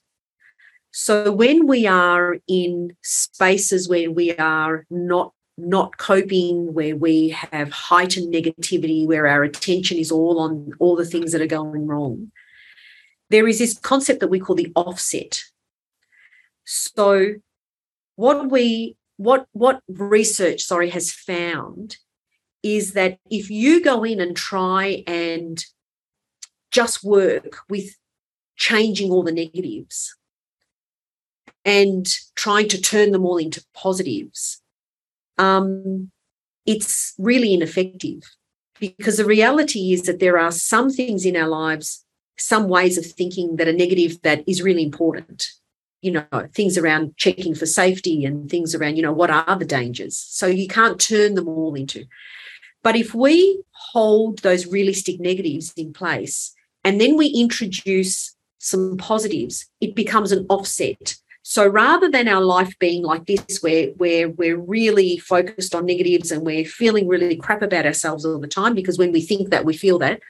So 0.92 1.30
when 1.30 1.66
we 1.66 1.86
are 1.86 2.38
in 2.48 2.96
spaces 3.02 3.88
where 3.88 4.10
we 4.10 4.34
are 4.36 4.86
not 4.88 5.32
not 5.56 5.97
coping, 5.98 6.74
where 6.74 6.97
we 6.97 7.31
have 7.31 7.70
heightened 7.70 8.32
negativity, 8.32 9.06
where 9.06 9.26
our 9.26 9.44
attention 9.44 9.98
is 9.98 10.10
all 10.10 10.40
on 10.40 10.72
all 10.78 10.97
the 10.97 11.05
things 11.05 11.32
that 11.32 11.40
are 11.40 11.47
going 11.47 11.86
wrong, 11.86 12.32
there 13.31 13.47
is 13.47 13.59
this 13.59 13.78
concept 13.78 14.20
that 14.20 14.28
we 14.28 14.40
call 14.40 14.56
the 14.56 14.72
offset. 14.74 15.43
So 16.64 17.35
what 18.16 18.51
we 18.51 18.97
what 19.16 19.47
what 19.52 19.81
research 19.89 20.62
sorry 20.62 20.90
has 20.90 21.12
found 21.12 21.98
is 22.62 22.94
that 22.94 23.18
if 23.31 23.51
you 23.51 23.82
go 23.82 24.05
in 24.05 24.20
and 24.20 24.36
try 24.36 25.05
and 25.06 25.64
just 26.70 27.05
work 27.05 27.59
with 27.68 27.97
changing 28.56 29.10
all 29.10 29.22
the 29.22 29.32
negatives 29.32 30.16
and 31.64 32.06
trying 32.35 32.68
to 32.68 32.81
turn 32.81 33.12
them 33.12 33.24
all 33.24 33.36
into 33.36 33.64
positives, 33.74 34.62
um, 35.39 36.11
it's 36.66 37.15
really 37.19 37.55
ineffective 37.55 38.23
because 38.81 39.16
the 39.16 39.24
reality 39.24 39.93
is 39.93 40.02
that 40.02 40.20
there 40.20 40.39
are 40.39 40.51
some 40.51 40.90
things 40.90 41.24
in 41.24 41.36
our 41.36 41.48
lives, 41.48 42.05
some 42.36 42.69
ways 42.69 42.98
of 42.98 43.06
thinking 43.06 43.56
that 43.56 43.69
are 43.69 43.73
negative 43.73 44.20
that 44.23 44.43
is 44.48 44.62
really 44.62 44.82
important. 44.82 45.47
You 46.02 46.12
know, 46.12 46.48
things 46.55 46.77
around 46.77 47.16
checking 47.16 47.55
for 47.55 47.65
safety 47.65 48.27
and 48.27 48.51
things 48.51 48.74
around, 48.74 48.97
you 48.97 49.02
know, 49.02 49.12
what 49.12 49.31
are 49.31 49.59
the 49.59 49.65
dangers? 49.65 50.16
So 50.16 50.47
you 50.47 50.69
can't 50.69 51.01
turn 51.01 51.35
them 51.35 51.48
all 51.48 51.74
into. 51.74 52.05
But 52.82 52.97
if 52.97 53.15
we 53.15 53.62
hold 53.70 54.40
those 54.40 54.66
realistic 54.66 55.19
negatives 55.19 55.73
in 55.77 55.94
place 55.94 56.55
and 56.85 57.01
then 57.01 57.16
we 57.16 57.28
introduce 57.28 58.36
some 58.59 58.98
positives, 58.98 59.66
it 59.81 59.94
becomes 59.94 60.31
an 60.31 60.44
offset. 60.51 61.16
So 61.46 61.66
rather 61.66 62.10
than 62.10 62.26
our 62.26 62.40
life 62.40 62.72
being 62.78 63.02
like 63.02 63.26
this, 63.26 63.58
where, 63.60 63.88
where 63.98 64.30
we're 64.30 64.56
really 64.56 65.18
focused 65.18 65.74
on 65.74 65.84
negatives 65.84 66.32
and 66.32 66.40
we're 66.40 66.64
feeling 66.64 67.06
really 67.06 67.36
crap 67.36 67.60
about 67.60 67.84
ourselves 67.84 68.24
all 68.24 68.40
the 68.40 68.48
time, 68.48 68.74
because 68.74 68.96
when 68.96 69.12
we 69.12 69.20
think 69.20 69.50
that, 69.50 69.66
we 69.66 69.76
feel 69.76 69.98
that, 69.98 70.20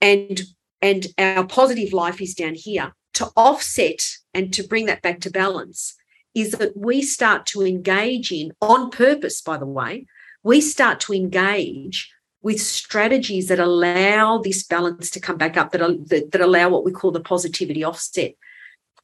and 0.00 0.42
and 0.82 1.06
our 1.16 1.46
positive 1.46 1.92
life 1.92 2.20
is 2.20 2.34
down 2.34 2.54
here, 2.54 2.92
to 3.14 3.26
offset 3.36 4.04
and 4.34 4.52
to 4.52 4.64
bring 4.64 4.86
that 4.86 5.00
back 5.00 5.20
to 5.20 5.30
balance 5.30 5.94
is 6.34 6.52
that 6.52 6.76
we 6.76 7.02
start 7.02 7.46
to 7.46 7.64
engage 7.64 8.32
in, 8.32 8.52
on 8.60 8.90
purpose, 8.90 9.40
by 9.40 9.56
the 9.56 9.64
way, 9.64 10.06
we 10.42 10.60
start 10.60 10.98
to 11.00 11.14
engage 11.14 12.12
with 12.42 12.60
strategies 12.60 13.46
that 13.46 13.60
allow 13.60 14.38
this 14.38 14.64
balance 14.64 15.08
to 15.10 15.20
come 15.20 15.38
back 15.38 15.56
up, 15.56 15.70
that, 15.70 15.80
that, 16.08 16.32
that 16.32 16.40
allow 16.40 16.68
what 16.68 16.84
we 16.84 16.90
call 16.90 17.12
the 17.12 17.20
positivity 17.20 17.84
offset. 17.84 18.34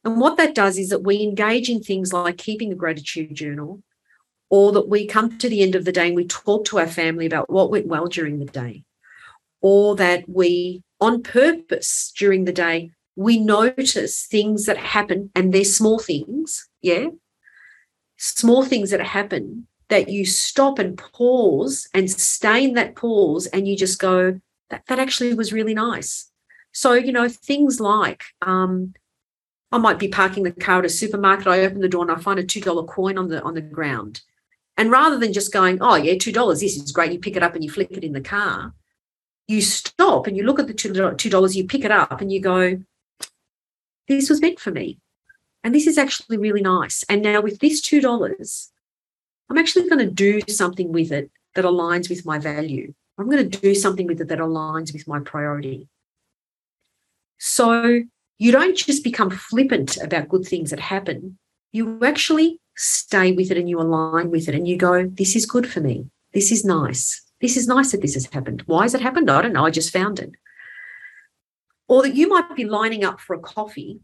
And 0.03 0.19
what 0.19 0.37
that 0.37 0.55
does 0.55 0.77
is 0.77 0.89
that 0.89 1.03
we 1.03 1.21
engage 1.21 1.69
in 1.69 1.81
things 1.81 2.11
like 2.11 2.37
keeping 2.37 2.71
a 2.71 2.75
gratitude 2.75 3.33
journal, 3.33 3.81
or 4.49 4.71
that 4.73 4.89
we 4.89 5.07
come 5.07 5.37
to 5.37 5.49
the 5.49 5.63
end 5.63 5.75
of 5.75 5.85
the 5.85 5.91
day 5.91 6.07
and 6.07 6.15
we 6.15 6.25
talk 6.27 6.65
to 6.65 6.79
our 6.79 6.87
family 6.87 7.25
about 7.25 7.49
what 7.49 7.71
went 7.71 7.87
well 7.87 8.07
during 8.07 8.39
the 8.39 8.45
day, 8.45 8.83
or 9.61 9.95
that 9.95 10.27
we, 10.27 10.83
on 10.99 11.23
purpose 11.23 12.11
during 12.17 12.45
the 12.45 12.51
day, 12.51 12.91
we 13.15 13.39
notice 13.39 14.25
things 14.25 14.65
that 14.65 14.77
happen 14.77 15.31
and 15.35 15.53
they're 15.53 15.63
small 15.63 15.99
things, 15.99 16.67
yeah, 16.81 17.07
small 18.17 18.63
things 18.63 18.91
that 18.91 19.01
happen 19.01 19.67
that 19.89 20.09
you 20.09 20.25
stop 20.25 20.79
and 20.79 20.97
pause 20.97 21.87
and 21.93 22.09
stay 22.09 22.63
in 22.63 22.73
that 22.73 22.95
pause 22.95 23.45
and 23.47 23.67
you 23.67 23.77
just 23.77 23.99
go, 23.99 24.39
that, 24.69 24.83
that 24.87 24.99
actually 24.99 25.33
was 25.33 25.53
really 25.53 25.73
nice. 25.73 26.31
So, 26.71 26.93
you 26.93 27.11
know, 27.11 27.29
things 27.29 27.79
like 27.79 28.23
um, 28.41 28.93
I 29.73 29.79
might 29.79 29.97
be 29.97 30.07
parking 30.07 30.43
the 30.43 30.51
car 30.51 30.79
at 30.79 30.85
a 30.85 30.89
supermarket, 30.89 31.47
I 31.47 31.61
open 31.61 31.81
the 31.81 31.89
door 31.89 32.03
and 32.03 32.11
I 32.11 32.21
find 32.21 32.39
a 32.39 32.43
$2 32.43 32.87
coin 32.87 33.17
on 33.17 33.27
the 33.27 33.41
on 33.41 33.55
the 33.55 33.61
ground. 33.61 34.21
And 34.77 34.91
rather 34.91 35.17
than 35.17 35.33
just 35.33 35.51
going, 35.51 35.79
oh 35.81 35.95
yeah, 35.95 36.15
two 36.17 36.31
dollars, 36.31 36.59
this 36.59 36.77
is 36.77 36.91
great, 36.91 37.11
you 37.11 37.19
pick 37.19 37.35
it 37.35 37.43
up 37.43 37.55
and 37.55 37.63
you 37.63 37.71
flick 37.71 37.91
it 37.91 38.03
in 38.03 38.13
the 38.13 38.21
car, 38.21 38.73
you 39.47 39.61
stop 39.61 40.27
and 40.27 40.37
you 40.37 40.43
look 40.43 40.59
at 40.59 40.67
the 40.67 40.73
two 40.75 41.29
dollars, 41.29 41.55
you 41.55 41.65
pick 41.65 41.83
it 41.83 41.91
up 41.91 42.21
and 42.21 42.31
you 42.31 42.39
go, 42.39 42.81
this 44.07 44.29
was 44.29 44.41
meant 44.41 44.59
for 44.59 44.69
me. 44.69 44.99
And 45.63 45.73
this 45.73 45.87
is 45.87 45.97
actually 45.97 46.37
really 46.37 46.61
nice. 46.61 47.03
And 47.09 47.23
now 47.23 47.41
with 47.41 47.59
this 47.59 47.81
two 47.81 47.99
dollars, 47.99 48.71
I'm 49.49 49.57
actually 49.57 49.89
going 49.89 50.05
to 50.07 50.11
do 50.11 50.41
something 50.49 50.91
with 50.91 51.11
it 51.11 51.31
that 51.55 51.65
aligns 51.65 52.09
with 52.09 52.27
my 52.27 52.37
value. 52.37 52.93
I'm 53.17 53.29
going 53.29 53.49
to 53.49 53.59
do 53.59 53.73
something 53.73 54.05
with 54.05 54.21
it 54.21 54.27
that 54.27 54.39
aligns 54.39 54.93
with 54.93 55.07
my 55.07 55.19
priority. 55.19 55.87
So 57.39 58.03
you 58.37 58.51
don't 58.51 58.75
just 58.75 59.03
become 59.03 59.29
flippant 59.29 59.97
about 59.97 60.29
good 60.29 60.45
things 60.45 60.69
that 60.71 60.79
happen. 60.79 61.37
You 61.71 61.99
actually 62.03 62.59
stay 62.75 63.31
with 63.31 63.51
it 63.51 63.57
and 63.57 63.69
you 63.69 63.79
align 63.79 64.31
with 64.31 64.47
it 64.47 64.55
and 64.55 64.67
you 64.67 64.77
go, 64.77 65.07
this 65.07 65.35
is 65.35 65.45
good 65.45 65.69
for 65.69 65.79
me. 65.79 66.07
This 66.33 66.51
is 66.51 66.65
nice. 66.65 67.21
This 67.41 67.57
is 67.57 67.67
nice 67.67 67.91
that 67.91 68.01
this 68.01 68.15
has 68.15 68.25
happened. 68.27 68.63
Why 68.65 68.83
has 68.83 68.93
it 68.93 69.01
happened? 69.01 69.29
I 69.29 69.41
don't 69.41 69.53
know. 69.53 69.65
I 69.65 69.69
just 69.69 69.93
found 69.93 70.19
it. 70.19 70.31
Or 71.87 72.01
that 72.03 72.15
you 72.15 72.27
might 72.27 72.55
be 72.55 72.65
lining 72.65 73.03
up 73.03 73.19
for 73.19 73.35
a 73.35 73.39
coffee 73.39 73.99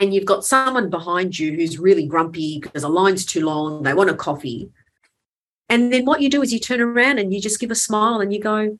and 0.00 0.12
you've 0.12 0.24
got 0.24 0.44
someone 0.44 0.90
behind 0.90 1.38
you 1.38 1.52
who's 1.52 1.78
really 1.78 2.06
grumpy 2.06 2.60
because 2.60 2.82
the 2.82 2.88
line's 2.88 3.24
too 3.24 3.44
long, 3.44 3.82
they 3.82 3.94
want 3.94 4.10
a 4.10 4.14
coffee. 4.14 4.70
And 5.68 5.92
then 5.92 6.04
what 6.04 6.20
you 6.20 6.28
do 6.28 6.42
is 6.42 6.52
you 6.52 6.58
turn 6.58 6.80
around 6.80 7.18
and 7.18 7.32
you 7.32 7.40
just 7.40 7.60
give 7.60 7.70
a 7.70 7.76
smile 7.76 8.20
and 8.20 8.32
you 8.32 8.40
go, 8.40 8.78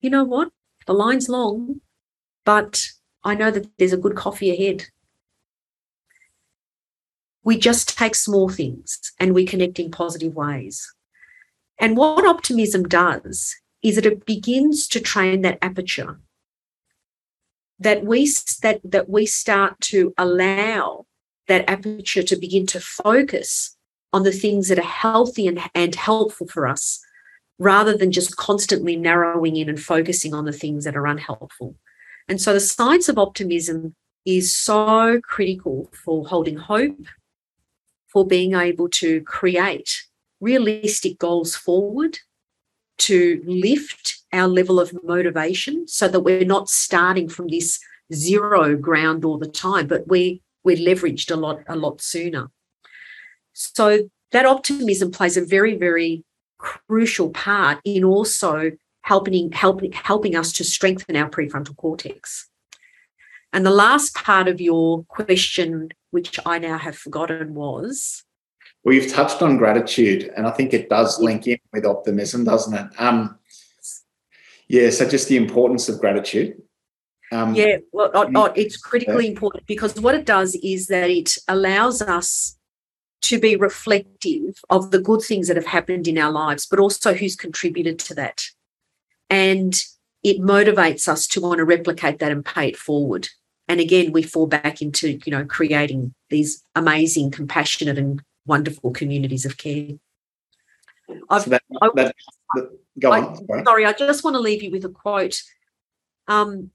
you 0.00 0.10
know 0.10 0.24
what? 0.24 0.50
The 0.86 0.94
line's 0.94 1.28
long, 1.28 1.80
but 2.44 2.88
I 3.28 3.34
know 3.34 3.50
that 3.50 3.66
there's 3.78 3.92
a 3.92 3.98
good 3.98 4.16
coffee 4.16 4.50
ahead. 4.50 4.86
We 7.44 7.58
just 7.58 7.96
take 7.96 8.14
small 8.14 8.48
things 8.48 9.12
and 9.18 9.34
we 9.34 9.44
connect 9.46 9.78
in 9.78 9.90
positive 9.90 10.34
ways. 10.34 10.92
And 11.78 11.96
what 11.96 12.26
optimism 12.26 12.88
does 12.88 13.54
is 13.82 13.94
that 13.94 14.06
it 14.06 14.26
begins 14.26 14.88
to 14.88 15.00
train 15.00 15.42
that 15.42 15.58
aperture 15.62 16.18
that 17.78 18.04
we 18.04 18.28
that 18.62 18.80
that 18.84 19.08
we 19.08 19.24
start 19.24 19.80
to 19.80 20.12
allow 20.18 21.06
that 21.46 21.68
aperture 21.70 22.22
to 22.22 22.36
begin 22.36 22.66
to 22.66 22.80
focus 22.80 23.76
on 24.12 24.22
the 24.22 24.32
things 24.32 24.68
that 24.68 24.78
are 24.78 24.82
healthy 24.82 25.46
and, 25.46 25.60
and 25.74 25.94
helpful 25.94 26.46
for 26.46 26.66
us 26.66 27.00
rather 27.58 27.96
than 27.96 28.10
just 28.10 28.36
constantly 28.36 28.96
narrowing 28.96 29.56
in 29.56 29.68
and 29.68 29.80
focusing 29.80 30.34
on 30.34 30.44
the 30.44 30.52
things 30.52 30.84
that 30.84 30.96
are 30.96 31.06
unhelpful. 31.06 31.74
And 32.28 32.40
so 32.40 32.52
the 32.52 32.60
science 32.60 33.08
of 33.08 33.18
optimism 33.18 33.94
is 34.24 34.54
so 34.54 35.20
critical 35.22 35.90
for 36.04 36.26
holding 36.26 36.56
hope, 36.56 36.98
for 38.06 38.26
being 38.26 38.54
able 38.54 38.88
to 38.88 39.22
create 39.22 40.02
realistic 40.40 41.18
goals 41.18 41.56
forward, 41.56 42.18
to 42.98 43.42
lift 43.46 44.18
our 44.32 44.48
level 44.48 44.78
of 44.80 44.92
motivation 45.04 45.86
so 45.88 46.08
that 46.08 46.20
we're 46.20 46.44
not 46.44 46.68
starting 46.68 47.28
from 47.28 47.48
this 47.48 47.78
zero 48.12 48.76
ground 48.76 49.24
all 49.24 49.38
the 49.38 49.48
time, 49.48 49.86
but 49.86 50.06
we 50.08 50.42
we're 50.64 50.76
leveraged 50.76 51.30
a 51.30 51.36
lot 51.36 51.60
a 51.68 51.76
lot 51.76 52.00
sooner. 52.00 52.50
So 53.52 54.10
that 54.32 54.46
optimism 54.46 55.10
plays 55.10 55.36
a 55.36 55.44
very 55.44 55.76
very 55.76 56.24
crucial 56.58 57.30
part 57.30 57.78
in 57.84 58.04
also 58.04 58.72
helping 59.08 59.50
helping 59.52 59.92
helping 59.92 60.36
us 60.36 60.52
to 60.52 60.62
strengthen 60.62 61.16
our 61.16 61.30
prefrontal 61.30 61.74
cortex. 61.76 62.48
And 63.54 63.64
the 63.64 63.70
last 63.70 64.14
part 64.14 64.48
of 64.48 64.60
your 64.60 65.04
question, 65.04 65.88
which 66.10 66.38
I 66.44 66.58
now 66.58 66.76
have 66.76 66.96
forgotten, 66.96 67.54
was 67.54 68.24
well, 68.84 68.94
you've 68.94 69.10
touched 69.10 69.40
on 69.40 69.56
gratitude, 69.56 70.30
and 70.36 70.46
I 70.46 70.50
think 70.50 70.74
it 70.74 70.90
does 70.90 71.18
link 71.18 71.46
in 71.46 71.58
with 71.72 71.86
optimism, 71.86 72.44
doesn't 72.44 72.74
it? 72.74 72.88
Um, 72.98 73.38
yeah, 74.68 74.90
so 74.90 75.08
just 75.08 75.28
the 75.28 75.38
importance 75.38 75.88
of 75.88 75.98
gratitude. 75.98 76.60
Um, 77.32 77.54
yeah, 77.54 77.78
well, 77.92 78.52
it's 78.54 78.76
critically 78.76 79.26
important 79.28 79.66
because 79.66 79.98
what 79.98 80.14
it 80.14 80.26
does 80.26 80.54
is 80.62 80.86
that 80.88 81.08
it 81.10 81.36
allows 81.48 82.02
us 82.02 82.58
to 83.22 83.38
be 83.40 83.56
reflective 83.56 84.60
of 84.68 84.90
the 84.90 85.00
good 85.00 85.22
things 85.22 85.48
that 85.48 85.56
have 85.56 85.66
happened 85.66 86.06
in 86.06 86.18
our 86.18 86.30
lives, 86.30 86.66
but 86.66 86.78
also 86.78 87.14
who's 87.14 87.36
contributed 87.36 87.98
to 87.98 88.14
that. 88.14 88.50
And 89.30 89.74
it 90.22 90.40
motivates 90.40 91.08
us 91.08 91.26
to 91.28 91.40
want 91.40 91.58
to 91.58 91.64
replicate 91.64 92.18
that 92.18 92.32
and 92.32 92.44
pay 92.44 92.68
it 92.68 92.76
forward. 92.76 93.28
And 93.68 93.80
again, 93.80 94.12
we 94.12 94.22
fall 94.22 94.46
back 94.46 94.80
into, 94.80 95.18
you 95.24 95.30
know, 95.30 95.44
creating 95.44 96.14
these 96.30 96.64
amazing, 96.74 97.30
compassionate 97.30 97.98
and 97.98 98.22
wonderful 98.46 98.90
communities 98.90 99.44
of 99.44 99.58
care. 99.58 99.90
I've, 101.30 101.42
so 101.42 101.50
that, 101.50 101.62
that, 101.94 102.14
that, 102.54 102.70
go 102.98 103.12
I, 103.12 103.20
on. 103.20 103.46
Sorry. 103.46 103.64
sorry, 103.64 103.86
I 103.86 103.92
just 103.92 104.24
want 104.24 104.34
to 104.34 104.40
leave 104.40 104.62
you 104.62 104.70
with 104.70 104.84
a 104.84 104.88
quote. 104.88 105.42
Um, 106.26 106.70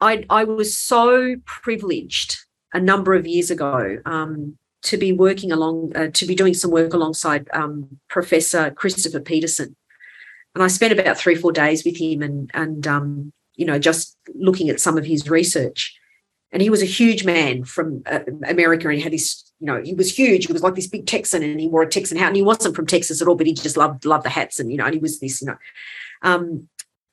I, 0.00 0.24
I 0.30 0.44
was 0.44 0.76
so 0.76 1.36
privileged 1.44 2.36
a 2.72 2.80
number 2.80 3.14
of 3.14 3.26
years 3.26 3.50
ago 3.50 3.98
um, 4.04 4.56
to 4.82 4.96
be 4.96 5.12
working 5.12 5.50
along, 5.50 5.96
uh, 5.96 6.08
to 6.14 6.26
be 6.26 6.34
doing 6.34 6.54
some 6.54 6.70
work 6.70 6.94
alongside 6.94 7.48
um, 7.52 7.98
Professor 8.08 8.70
Christopher 8.70 9.20
Peterson. 9.20 9.76
And 10.58 10.64
I 10.64 10.66
spent 10.66 10.98
about 10.98 11.16
three, 11.16 11.36
four 11.36 11.52
days 11.52 11.84
with 11.84 11.96
him 11.96 12.20
and, 12.20 12.50
and 12.52 12.84
um, 12.84 13.32
you 13.54 13.64
know, 13.64 13.78
just 13.78 14.16
looking 14.34 14.68
at 14.70 14.80
some 14.80 14.98
of 14.98 15.04
his 15.04 15.30
research. 15.30 15.96
And 16.50 16.60
he 16.60 16.68
was 16.68 16.82
a 16.82 16.86
huge 16.86 17.24
man 17.24 17.62
from 17.62 18.02
uh, 18.06 18.20
America 18.44 18.88
and 18.88 18.96
he 18.96 19.00
had 19.00 19.12
this, 19.12 19.52
you 19.60 19.68
know, 19.68 19.80
he 19.80 19.94
was 19.94 20.18
huge. 20.18 20.46
He 20.46 20.52
was 20.52 20.64
like 20.64 20.74
this 20.74 20.88
big 20.88 21.06
Texan 21.06 21.44
and 21.44 21.60
he 21.60 21.68
wore 21.68 21.82
a 21.82 21.88
Texan 21.88 22.18
hat 22.18 22.26
and 22.26 22.34
he 22.34 22.42
wasn't 22.42 22.74
from 22.74 22.88
Texas 22.88 23.22
at 23.22 23.28
all, 23.28 23.36
but 23.36 23.46
he 23.46 23.54
just 23.54 23.76
loved, 23.76 24.04
loved 24.04 24.24
the 24.24 24.30
hats 24.30 24.58
and, 24.58 24.68
you 24.72 24.78
know, 24.78 24.84
and 24.86 24.94
he 24.94 25.00
was 25.00 25.20
this, 25.20 25.40
you 25.40 25.46
know, 25.46 25.56
um, 26.22 26.68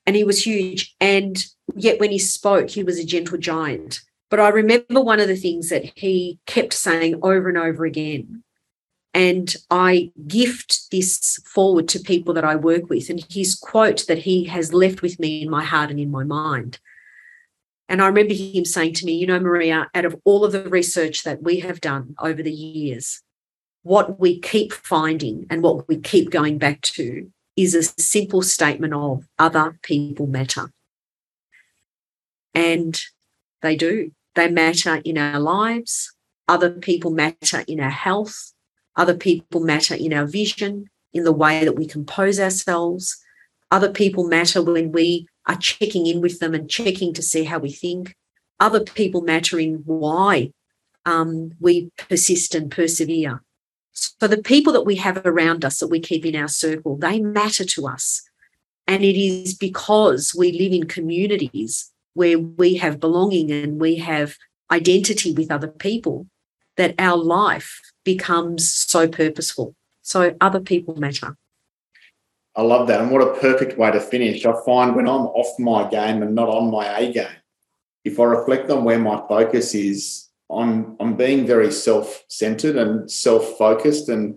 and 0.06 0.16
he 0.16 0.24
was 0.24 0.44
huge. 0.44 0.96
And 1.00 1.36
yet 1.76 2.00
when 2.00 2.10
he 2.10 2.18
spoke, 2.18 2.70
he 2.70 2.82
was 2.82 2.98
a 2.98 3.06
gentle 3.06 3.38
giant. 3.38 4.00
But 4.28 4.40
I 4.40 4.48
remember 4.48 5.02
one 5.02 5.20
of 5.20 5.28
the 5.28 5.36
things 5.36 5.68
that 5.68 5.84
he 5.94 6.40
kept 6.46 6.72
saying 6.72 7.20
over 7.22 7.48
and 7.48 7.58
over 7.58 7.84
again. 7.84 8.42
And 9.16 9.56
I 9.70 10.12
gift 10.26 10.90
this 10.90 11.40
forward 11.46 11.88
to 11.88 11.98
people 11.98 12.34
that 12.34 12.44
I 12.44 12.54
work 12.54 12.90
with. 12.90 13.08
And 13.08 13.24
his 13.30 13.54
quote 13.54 14.06
that 14.08 14.18
he 14.18 14.44
has 14.44 14.74
left 14.74 15.00
with 15.00 15.18
me 15.18 15.40
in 15.40 15.48
my 15.48 15.64
heart 15.64 15.90
and 15.90 15.98
in 15.98 16.10
my 16.10 16.22
mind. 16.22 16.78
And 17.88 18.02
I 18.02 18.08
remember 18.08 18.34
him 18.34 18.66
saying 18.66 18.92
to 18.92 19.06
me, 19.06 19.14
You 19.14 19.26
know, 19.26 19.40
Maria, 19.40 19.88
out 19.94 20.04
of 20.04 20.16
all 20.26 20.44
of 20.44 20.52
the 20.52 20.68
research 20.68 21.22
that 21.22 21.42
we 21.42 21.60
have 21.60 21.80
done 21.80 22.14
over 22.20 22.42
the 22.42 22.52
years, 22.52 23.22
what 23.82 24.20
we 24.20 24.38
keep 24.38 24.74
finding 24.74 25.46
and 25.48 25.62
what 25.62 25.88
we 25.88 25.96
keep 25.96 26.28
going 26.28 26.58
back 26.58 26.82
to 26.82 27.32
is 27.56 27.74
a 27.74 27.84
simple 27.84 28.42
statement 28.42 28.92
of 28.92 29.26
other 29.38 29.78
people 29.80 30.26
matter. 30.26 30.70
And 32.52 33.00
they 33.62 33.76
do. 33.76 34.10
They 34.34 34.50
matter 34.50 34.96
in 35.06 35.16
our 35.16 35.40
lives. 35.40 36.12
Other 36.46 36.68
people 36.68 37.12
matter 37.12 37.64
in 37.66 37.80
our 37.80 37.88
health. 37.88 38.52
Other 38.96 39.16
people 39.16 39.60
matter 39.60 39.94
in 39.94 40.12
our 40.12 40.26
vision, 40.26 40.86
in 41.12 41.24
the 41.24 41.32
way 41.32 41.64
that 41.64 41.76
we 41.76 41.86
compose 41.86 42.40
ourselves. 42.40 43.16
Other 43.70 43.90
people 43.90 44.26
matter 44.26 44.62
when 44.62 44.92
we 44.92 45.26
are 45.46 45.56
checking 45.56 46.06
in 46.06 46.20
with 46.20 46.40
them 46.40 46.54
and 46.54 46.68
checking 46.68 47.12
to 47.14 47.22
see 47.22 47.44
how 47.44 47.58
we 47.58 47.72
think. 47.72 48.14
Other 48.58 48.80
people 48.80 49.22
matter 49.22 49.58
in 49.58 49.82
why 49.84 50.52
um, 51.04 51.52
we 51.60 51.90
persist 51.96 52.54
and 52.54 52.70
persevere. 52.70 53.42
So 53.92 54.28
the 54.28 54.42
people 54.42 54.72
that 54.74 54.84
we 54.84 54.96
have 54.96 55.24
around 55.24 55.64
us 55.64 55.78
that 55.78 55.88
we 55.88 56.00
keep 56.00 56.26
in 56.26 56.36
our 56.36 56.48
circle, 56.48 56.96
they 56.96 57.20
matter 57.20 57.64
to 57.64 57.86
us. 57.86 58.22
And 58.86 59.02
it 59.02 59.18
is 59.18 59.54
because 59.54 60.34
we 60.36 60.52
live 60.52 60.72
in 60.72 60.86
communities 60.86 61.90
where 62.14 62.38
we 62.38 62.76
have 62.76 63.00
belonging 63.00 63.50
and 63.50 63.80
we 63.80 63.96
have 63.96 64.36
identity 64.70 65.32
with 65.32 65.50
other 65.50 65.68
people 65.68 66.26
that 66.76 66.94
our 66.98 67.16
life 67.16 67.80
becomes 68.06 68.72
so 68.72 69.06
purposeful. 69.06 69.74
So 70.00 70.34
other 70.40 70.60
people 70.60 70.94
matter. 70.96 71.36
I 72.54 72.62
love 72.62 72.88
that. 72.88 73.02
And 73.02 73.10
what 73.10 73.20
a 73.20 73.38
perfect 73.38 73.76
way 73.76 73.90
to 73.90 74.00
finish. 74.00 74.46
I 74.46 74.54
find 74.64 74.96
when 74.96 75.06
I'm 75.06 75.26
off 75.26 75.58
my 75.58 75.90
game 75.90 76.22
and 76.22 76.34
not 76.34 76.48
on 76.48 76.70
my 76.70 76.86
A 76.98 77.12
game, 77.12 77.42
if 78.04 78.18
I 78.18 78.24
reflect 78.24 78.70
on 78.70 78.84
where 78.84 78.98
my 78.98 79.20
focus 79.28 79.74
is, 79.74 80.28
I'm 80.50 80.96
I'm 81.00 81.16
being 81.16 81.44
very 81.46 81.72
self-centered 81.72 82.76
and 82.76 83.10
self-focused 83.10 84.08
and 84.08 84.36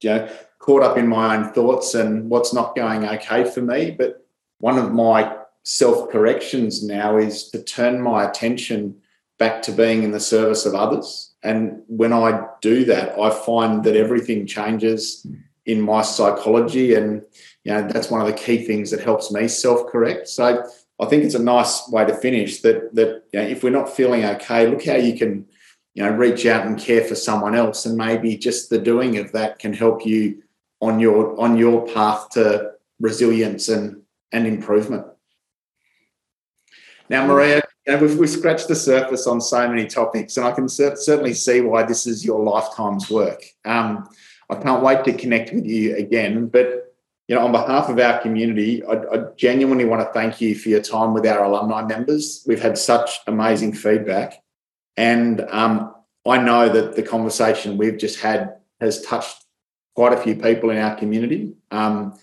you 0.00 0.10
know 0.10 0.28
caught 0.60 0.84
up 0.84 0.96
in 0.96 1.08
my 1.08 1.36
own 1.36 1.52
thoughts 1.52 1.94
and 1.94 2.30
what's 2.30 2.54
not 2.54 2.76
going 2.76 3.04
okay 3.04 3.50
for 3.50 3.60
me. 3.60 3.90
But 3.90 4.24
one 4.60 4.78
of 4.78 4.92
my 4.92 5.36
self-corrections 5.64 6.84
now 6.84 7.18
is 7.18 7.50
to 7.50 7.62
turn 7.62 8.00
my 8.00 8.28
attention 8.28 8.96
back 9.38 9.60
to 9.62 9.72
being 9.72 10.04
in 10.04 10.12
the 10.12 10.20
service 10.20 10.64
of 10.64 10.74
others. 10.74 11.27
And 11.42 11.82
when 11.86 12.12
I 12.12 12.46
do 12.60 12.84
that, 12.86 13.18
I 13.18 13.30
find 13.30 13.84
that 13.84 13.96
everything 13.96 14.46
changes 14.46 15.26
in 15.66 15.80
my 15.80 16.02
psychology. 16.02 16.94
And 16.94 17.22
you 17.64 17.72
know, 17.72 17.86
that's 17.86 18.10
one 18.10 18.20
of 18.20 18.26
the 18.26 18.32
key 18.32 18.64
things 18.64 18.90
that 18.90 19.00
helps 19.00 19.30
me 19.30 19.46
self-correct. 19.46 20.28
So 20.28 20.64
I 21.00 21.06
think 21.06 21.24
it's 21.24 21.34
a 21.34 21.42
nice 21.42 21.88
way 21.88 22.04
to 22.04 22.14
finish 22.14 22.60
that 22.62 22.94
that 22.94 23.24
you 23.32 23.40
know, 23.40 23.46
if 23.46 23.62
we're 23.62 23.70
not 23.70 23.94
feeling 23.94 24.24
okay, 24.24 24.66
look 24.66 24.84
how 24.84 24.96
you 24.96 25.16
can 25.16 25.46
you 25.94 26.02
know 26.02 26.10
reach 26.10 26.46
out 26.46 26.66
and 26.66 26.78
care 26.78 27.04
for 27.04 27.14
someone 27.14 27.54
else, 27.54 27.86
and 27.86 27.96
maybe 27.96 28.36
just 28.36 28.70
the 28.70 28.78
doing 28.78 29.18
of 29.18 29.32
that 29.32 29.58
can 29.58 29.72
help 29.72 30.04
you 30.04 30.42
on 30.80 30.98
your 30.98 31.40
on 31.40 31.56
your 31.56 31.86
path 31.86 32.30
to 32.30 32.72
resilience 32.98 33.68
and 33.68 34.02
and 34.32 34.46
improvement. 34.46 35.06
Now, 37.08 37.26
Maria, 37.26 37.62
know, 37.88 37.98
we've, 37.98 38.18
we've 38.18 38.30
scratched 38.30 38.68
the 38.68 38.74
surface 38.74 39.26
on 39.26 39.40
so 39.40 39.68
many 39.68 39.86
topics, 39.86 40.36
and 40.36 40.46
I 40.46 40.52
can 40.52 40.68
cer- 40.68 40.96
certainly 40.96 41.34
see 41.34 41.60
why 41.60 41.82
this 41.82 42.06
is 42.06 42.24
your 42.24 42.42
lifetime's 42.42 43.10
work. 43.10 43.42
Um, 43.64 44.08
I 44.50 44.56
can't 44.56 44.82
wait 44.82 45.04
to 45.04 45.12
connect 45.12 45.52
with 45.52 45.66
you 45.66 45.96
again, 45.96 46.48
but 46.48 46.88
you 47.28 47.34
know, 47.34 47.44
on 47.44 47.52
behalf 47.52 47.90
of 47.90 47.98
our 47.98 48.18
community, 48.20 48.82
I, 48.84 48.94
I, 48.94 49.18
genuinely 49.36 49.84
want 49.84 50.00
to 50.00 50.12
thank 50.14 50.40
you 50.40 50.54
for 50.54 50.70
your 50.70 50.80
time 50.80 51.12
with 51.12 51.26
our 51.26 51.44
alumni 51.44 51.82
members. 51.82 52.42
We've 52.46 52.60
had 52.60 52.78
such 52.78 53.20
amazing 53.26 53.74
feedback. 53.74 54.42
And 54.96 55.42
um, 55.50 55.94
I 56.26 56.38
know 56.38 56.70
that 56.70 56.96
the 56.96 57.02
conversation 57.02 57.76
we've 57.76 57.98
just 57.98 58.20
had 58.20 58.56
has 58.80 59.02
touched 59.02 59.44
quite 59.94 60.14
a 60.14 60.16
few 60.16 60.36
people 60.36 60.70
in 60.70 60.78
our 60.78 60.96
community. 60.96 61.52
Um, 61.70 62.18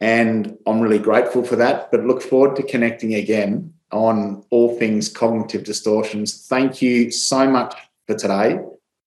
and 0.00 0.58
I'm 0.66 0.80
really 0.80 0.98
grateful 0.98 1.42
for 1.42 1.56
that, 1.56 1.90
but 1.90 2.04
look 2.04 2.22
forward 2.22 2.56
to 2.56 2.62
connecting 2.62 3.14
again 3.14 3.73
on 3.94 4.44
all 4.50 4.76
things 4.76 5.08
cognitive 5.08 5.62
distortions. 5.62 6.46
Thank 6.48 6.82
you 6.82 7.12
so 7.12 7.48
much 7.48 7.74
for 8.06 8.16
today. 8.16 8.58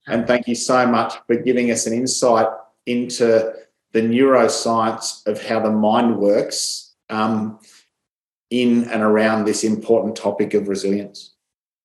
And 0.07 0.25
thank 0.25 0.47
you 0.47 0.55
so 0.55 0.87
much 0.87 1.15
for 1.27 1.35
giving 1.35 1.71
us 1.71 1.85
an 1.85 1.93
insight 1.93 2.47
into 2.85 3.53
the 3.91 3.99
neuroscience 3.99 5.27
of 5.27 5.43
how 5.43 5.59
the 5.59 5.71
mind 5.71 6.17
works 6.17 6.95
um, 7.09 7.59
in 8.49 8.85
and 8.85 9.03
around 9.03 9.43
this 9.43 9.65
important 9.65 10.15
topic 10.15 10.53
of 10.53 10.69
resilience. 10.69 11.33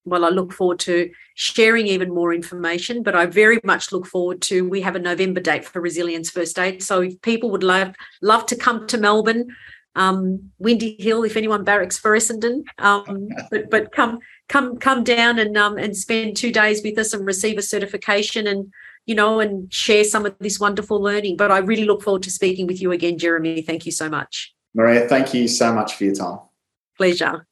Well, 0.05 0.24
I 0.24 0.29
look 0.29 0.53
forward 0.53 0.79
to 0.81 1.11
sharing 1.35 1.89
even 1.89 2.15
more 2.15 2.33
information, 2.33 3.03
but 3.03 3.16
I 3.16 3.27
very 3.27 3.59
much 3.65 3.91
look 3.91 4.07
forward 4.07 4.41
to. 4.43 4.69
We 4.69 4.81
have 4.83 4.95
a 4.95 5.01
November 5.01 5.41
date 5.41 5.65
for 5.65 5.81
Resilience 5.81 6.31
First 6.31 6.59
Aid, 6.59 6.83
so 6.83 7.03
if 7.03 7.20
people 7.23 7.51
would 7.51 7.62
love 7.62 7.95
love 8.20 8.47
to 8.47 8.57
come 8.57 8.87
to 8.89 8.99
Melbourne, 8.99 9.55
um, 9.94 10.51
Windy 10.59 10.97
Hill, 10.98 11.24
if 11.24 11.36
anyone 11.36 11.64
barracks 11.64 11.98
for 11.98 12.12
Essendon, 12.16 12.62
um, 12.78 13.28
but 13.51 13.70
but 13.70 13.93
come 13.93 14.19
come 14.48 14.78
come 14.78 15.05
down 15.05 15.39
and 15.39 15.56
um, 15.56 15.78
and 15.78 15.97
spend 15.97 16.36
two 16.36 16.52
days 16.52 16.82
with 16.82 16.98
us 16.98 17.12
and 17.12 17.27
receive 17.27 17.59
a 17.59 17.62
certification 17.62 18.47
and 18.47 18.73
you 19.06 19.14
know, 19.14 19.40
and 19.40 19.73
share 19.73 20.05
some 20.05 20.27
of 20.27 20.36
this 20.39 20.60
wonderful 20.60 21.01
learning. 21.01 21.36
But 21.36 21.51
I 21.51 21.59
really 21.59 21.85
look 21.85 22.02
forward 22.02 22.23
to 22.24 22.31
speaking 22.31 22.66
with 22.66 22.81
you 22.81 22.93
again, 22.93 23.19
Jeremy. 23.19 23.62
Thank 23.62 23.85
you 23.86 23.93
so 23.93 24.09
much. 24.09 24.55
Maria, 24.74 25.09
thank 25.09 25.35
you 25.35 25.48
so 25.48 25.73
much 25.73 25.94
for 25.94 26.05
your 26.05 26.14
time. 26.14 26.39
Pleasure. 26.97 27.47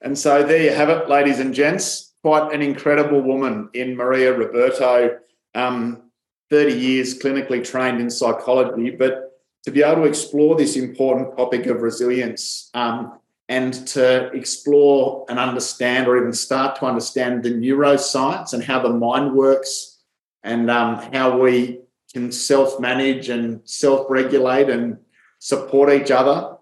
And 0.00 0.16
so 0.16 0.42
there 0.42 0.62
you 0.62 0.72
have 0.72 0.88
it, 0.88 1.08
ladies 1.08 1.40
and 1.40 1.52
gents. 1.52 2.14
Quite 2.22 2.52
an 2.52 2.62
incredible 2.62 3.20
woman 3.20 3.68
in 3.74 3.96
Maria 3.96 4.32
Roberto. 4.32 5.18
Um, 5.54 6.02
30 6.50 6.72
years 6.74 7.18
clinically 7.18 7.68
trained 7.68 8.00
in 8.00 8.08
psychology, 8.08 8.90
but 8.90 9.25
to 9.66 9.72
be 9.72 9.82
able 9.82 10.02
to 10.02 10.08
explore 10.08 10.56
this 10.56 10.76
important 10.76 11.36
topic 11.36 11.66
of 11.66 11.82
resilience 11.82 12.70
um, 12.72 13.18
and 13.48 13.86
to 13.88 14.28
explore 14.28 15.26
and 15.28 15.38
understand 15.40 16.06
or 16.06 16.16
even 16.16 16.32
start 16.32 16.76
to 16.78 16.86
understand 16.86 17.42
the 17.42 17.50
neuroscience 17.50 18.52
and 18.52 18.62
how 18.62 18.80
the 18.80 18.88
mind 18.88 19.34
works 19.34 19.98
and 20.44 20.70
um, 20.70 20.96
how 21.12 21.36
we 21.38 21.80
can 22.12 22.30
self 22.30 22.78
manage 22.78 23.28
and 23.28 23.60
self 23.64 24.06
regulate 24.08 24.70
and 24.70 24.98
support 25.40 25.92
each 25.92 26.12
other 26.12 26.56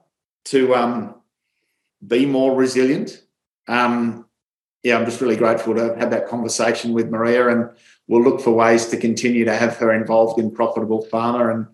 to 0.47 0.75
um, 0.75 1.15
be 2.07 2.25
more 2.25 2.57
resilient. 2.57 3.23
Um, 3.69 4.27
yeah, 4.83 4.99
I'm 4.99 5.05
just 5.05 5.21
really 5.21 5.37
grateful 5.37 5.75
to 5.75 5.95
have 5.97 6.11
that 6.11 6.29
conversation 6.29 6.93
with 6.95 7.11
Maria, 7.11 7.49
and 7.49 7.71
we'll 8.07 8.23
look 8.23 8.41
for 8.41 8.51
ways 8.51 8.87
to 8.89 8.97
continue 8.97 9.45
to 9.45 9.57
have 9.57 9.77
her 9.77 9.93
involved 9.93 10.39
in 10.39 10.51
Profitable 10.51 11.03
Farmer, 11.07 11.51
and 11.51 11.67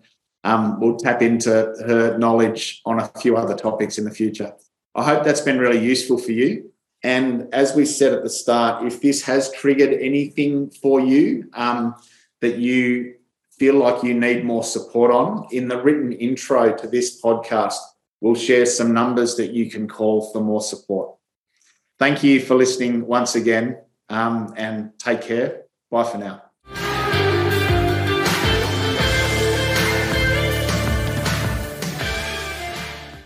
um, 0.43 0.79
we'll 0.79 0.97
tap 0.97 1.21
into 1.21 1.49
her 1.49 2.17
knowledge 2.17 2.81
on 2.85 2.99
a 2.99 3.07
few 3.19 3.37
other 3.37 3.55
topics 3.55 3.97
in 3.97 4.05
the 4.05 4.11
future. 4.11 4.53
I 4.95 5.03
hope 5.03 5.23
that's 5.23 5.41
been 5.41 5.59
really 5.59 5.79
useful 5.79 6.17
for 6.17 6.31
you. 6.31 6.71
And 7.03 7.53
as 7.53 7.75
we 7.75 7.85
said 7.85 8.13
at 8.13 8.23
the 8.23 8.29
start, 8.29 8.85
if 8.85 9.01
this 9.01 9.23
has 9.23 9.51
triggered 9.51 9.93
anything 9.93 10.69
for 10.69 10.99
you 10.99 11.49
um, 11.53 11.95
that 12.41 12.57
you 12.57 13.15
feel 13.57 13.75
like 13.75 14.03
you 14.03 14.13
need 14.13 14.45
more 14.45 14.63
support 14.63 15.11
on, 15.11 15.47
in 15.51 15.67
the 15.67 15.81
written 15.81 16.11
intro 16.11 16.75
to 16.75 16.87
this 16.87 17.21
podcast, 17.21 17.77
we'll 18.19 18.35
share 18.35 18.65
some 18.65 18.93
numbers 18.93 19.35
that 19.35 19.51
you 19.51 19.69
can 19.69 19.87
call 19.87 20.31
for 20.31 20.41
more 20.41 20.61
support. 20.61 21.15
Thank 21.97 22.23
you 22.23 22.39
for 22.39 22.55
listening 22.55 23.05
once 23.05 23.35
again 23.35 23.77
um, 24.09 24.53
and 24.57 24.97
take 24.99 25.21
care. 25.21 25.63
Bye 25.89 26.03
for 26.03 26.17
now. 26.17 26.50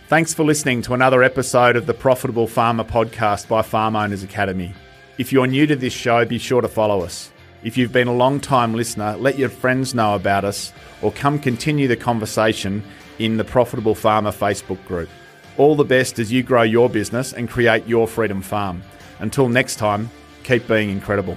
Thanks 0.08 0.32
for 0.32 0.44
listening 0.44 0.82
to 0.82 0.94
another 0.94 1.24
episode 1.24 1.74
of 1.74 1.86
the 1.86 1.92
Profitable 1.92 2.46
Farmer 2.46 2.84
podcast 2.84 3.48
by 3.48 3.62
Farm 3.62 3.96
Owners 3.96 4.22
Academy. 4.22 4.72
If 5.18 5.32
you're 5.32 5.48
new 5.48 5.66
to 5.66 5.74
this 5.74 5.92
show, 5.92 6.24
be 6.24 6.38
sure 6.38 6.60
to 6.60 6.68
follow 6.68 7.00
us. 7.00 7.32
If 7.64 7.76
you've 7.76 7.90
been 7.90 8.06
a 8.06 8.14
long 8.14 8.38
time 8.38 8.72
listener, 8.74 9.16
let 9.16 9.36
your 9.36 9.48
friends 9.48 9.96
know 9.96 10.14
about 10.14 10.44
us 10.44 10.72
or 11.02 11.10
come 11.10 11.40
continue 11.40 11.88
the 11.88 11.96
conversation 11.96 12.84
in 13.18 13.36
the 13.36 13.42
Profitable 13.42 13.96
Farmer 13.96 14.30
Facebook 14.30 14.78
group. 14.86 15.08
All 15.56 15.74
the 15.74 15.82
best 15.82 16.20
as 16.20 16.30
you 16.30 16.44
grow 16.44 16.62
your 16.62 16.88
business 16.88 17.32
and 17.32 17.50
create 17.50 17.84
your 17.88 18.06
freedom 18.06 18.42
farm. 18.42 18.82
Until 19.18 19.48
next 19.48 19.74
time, 19.74 20.08
keep 20.44 20.68
being 20.68 20.88
incredible. 20.88 21.36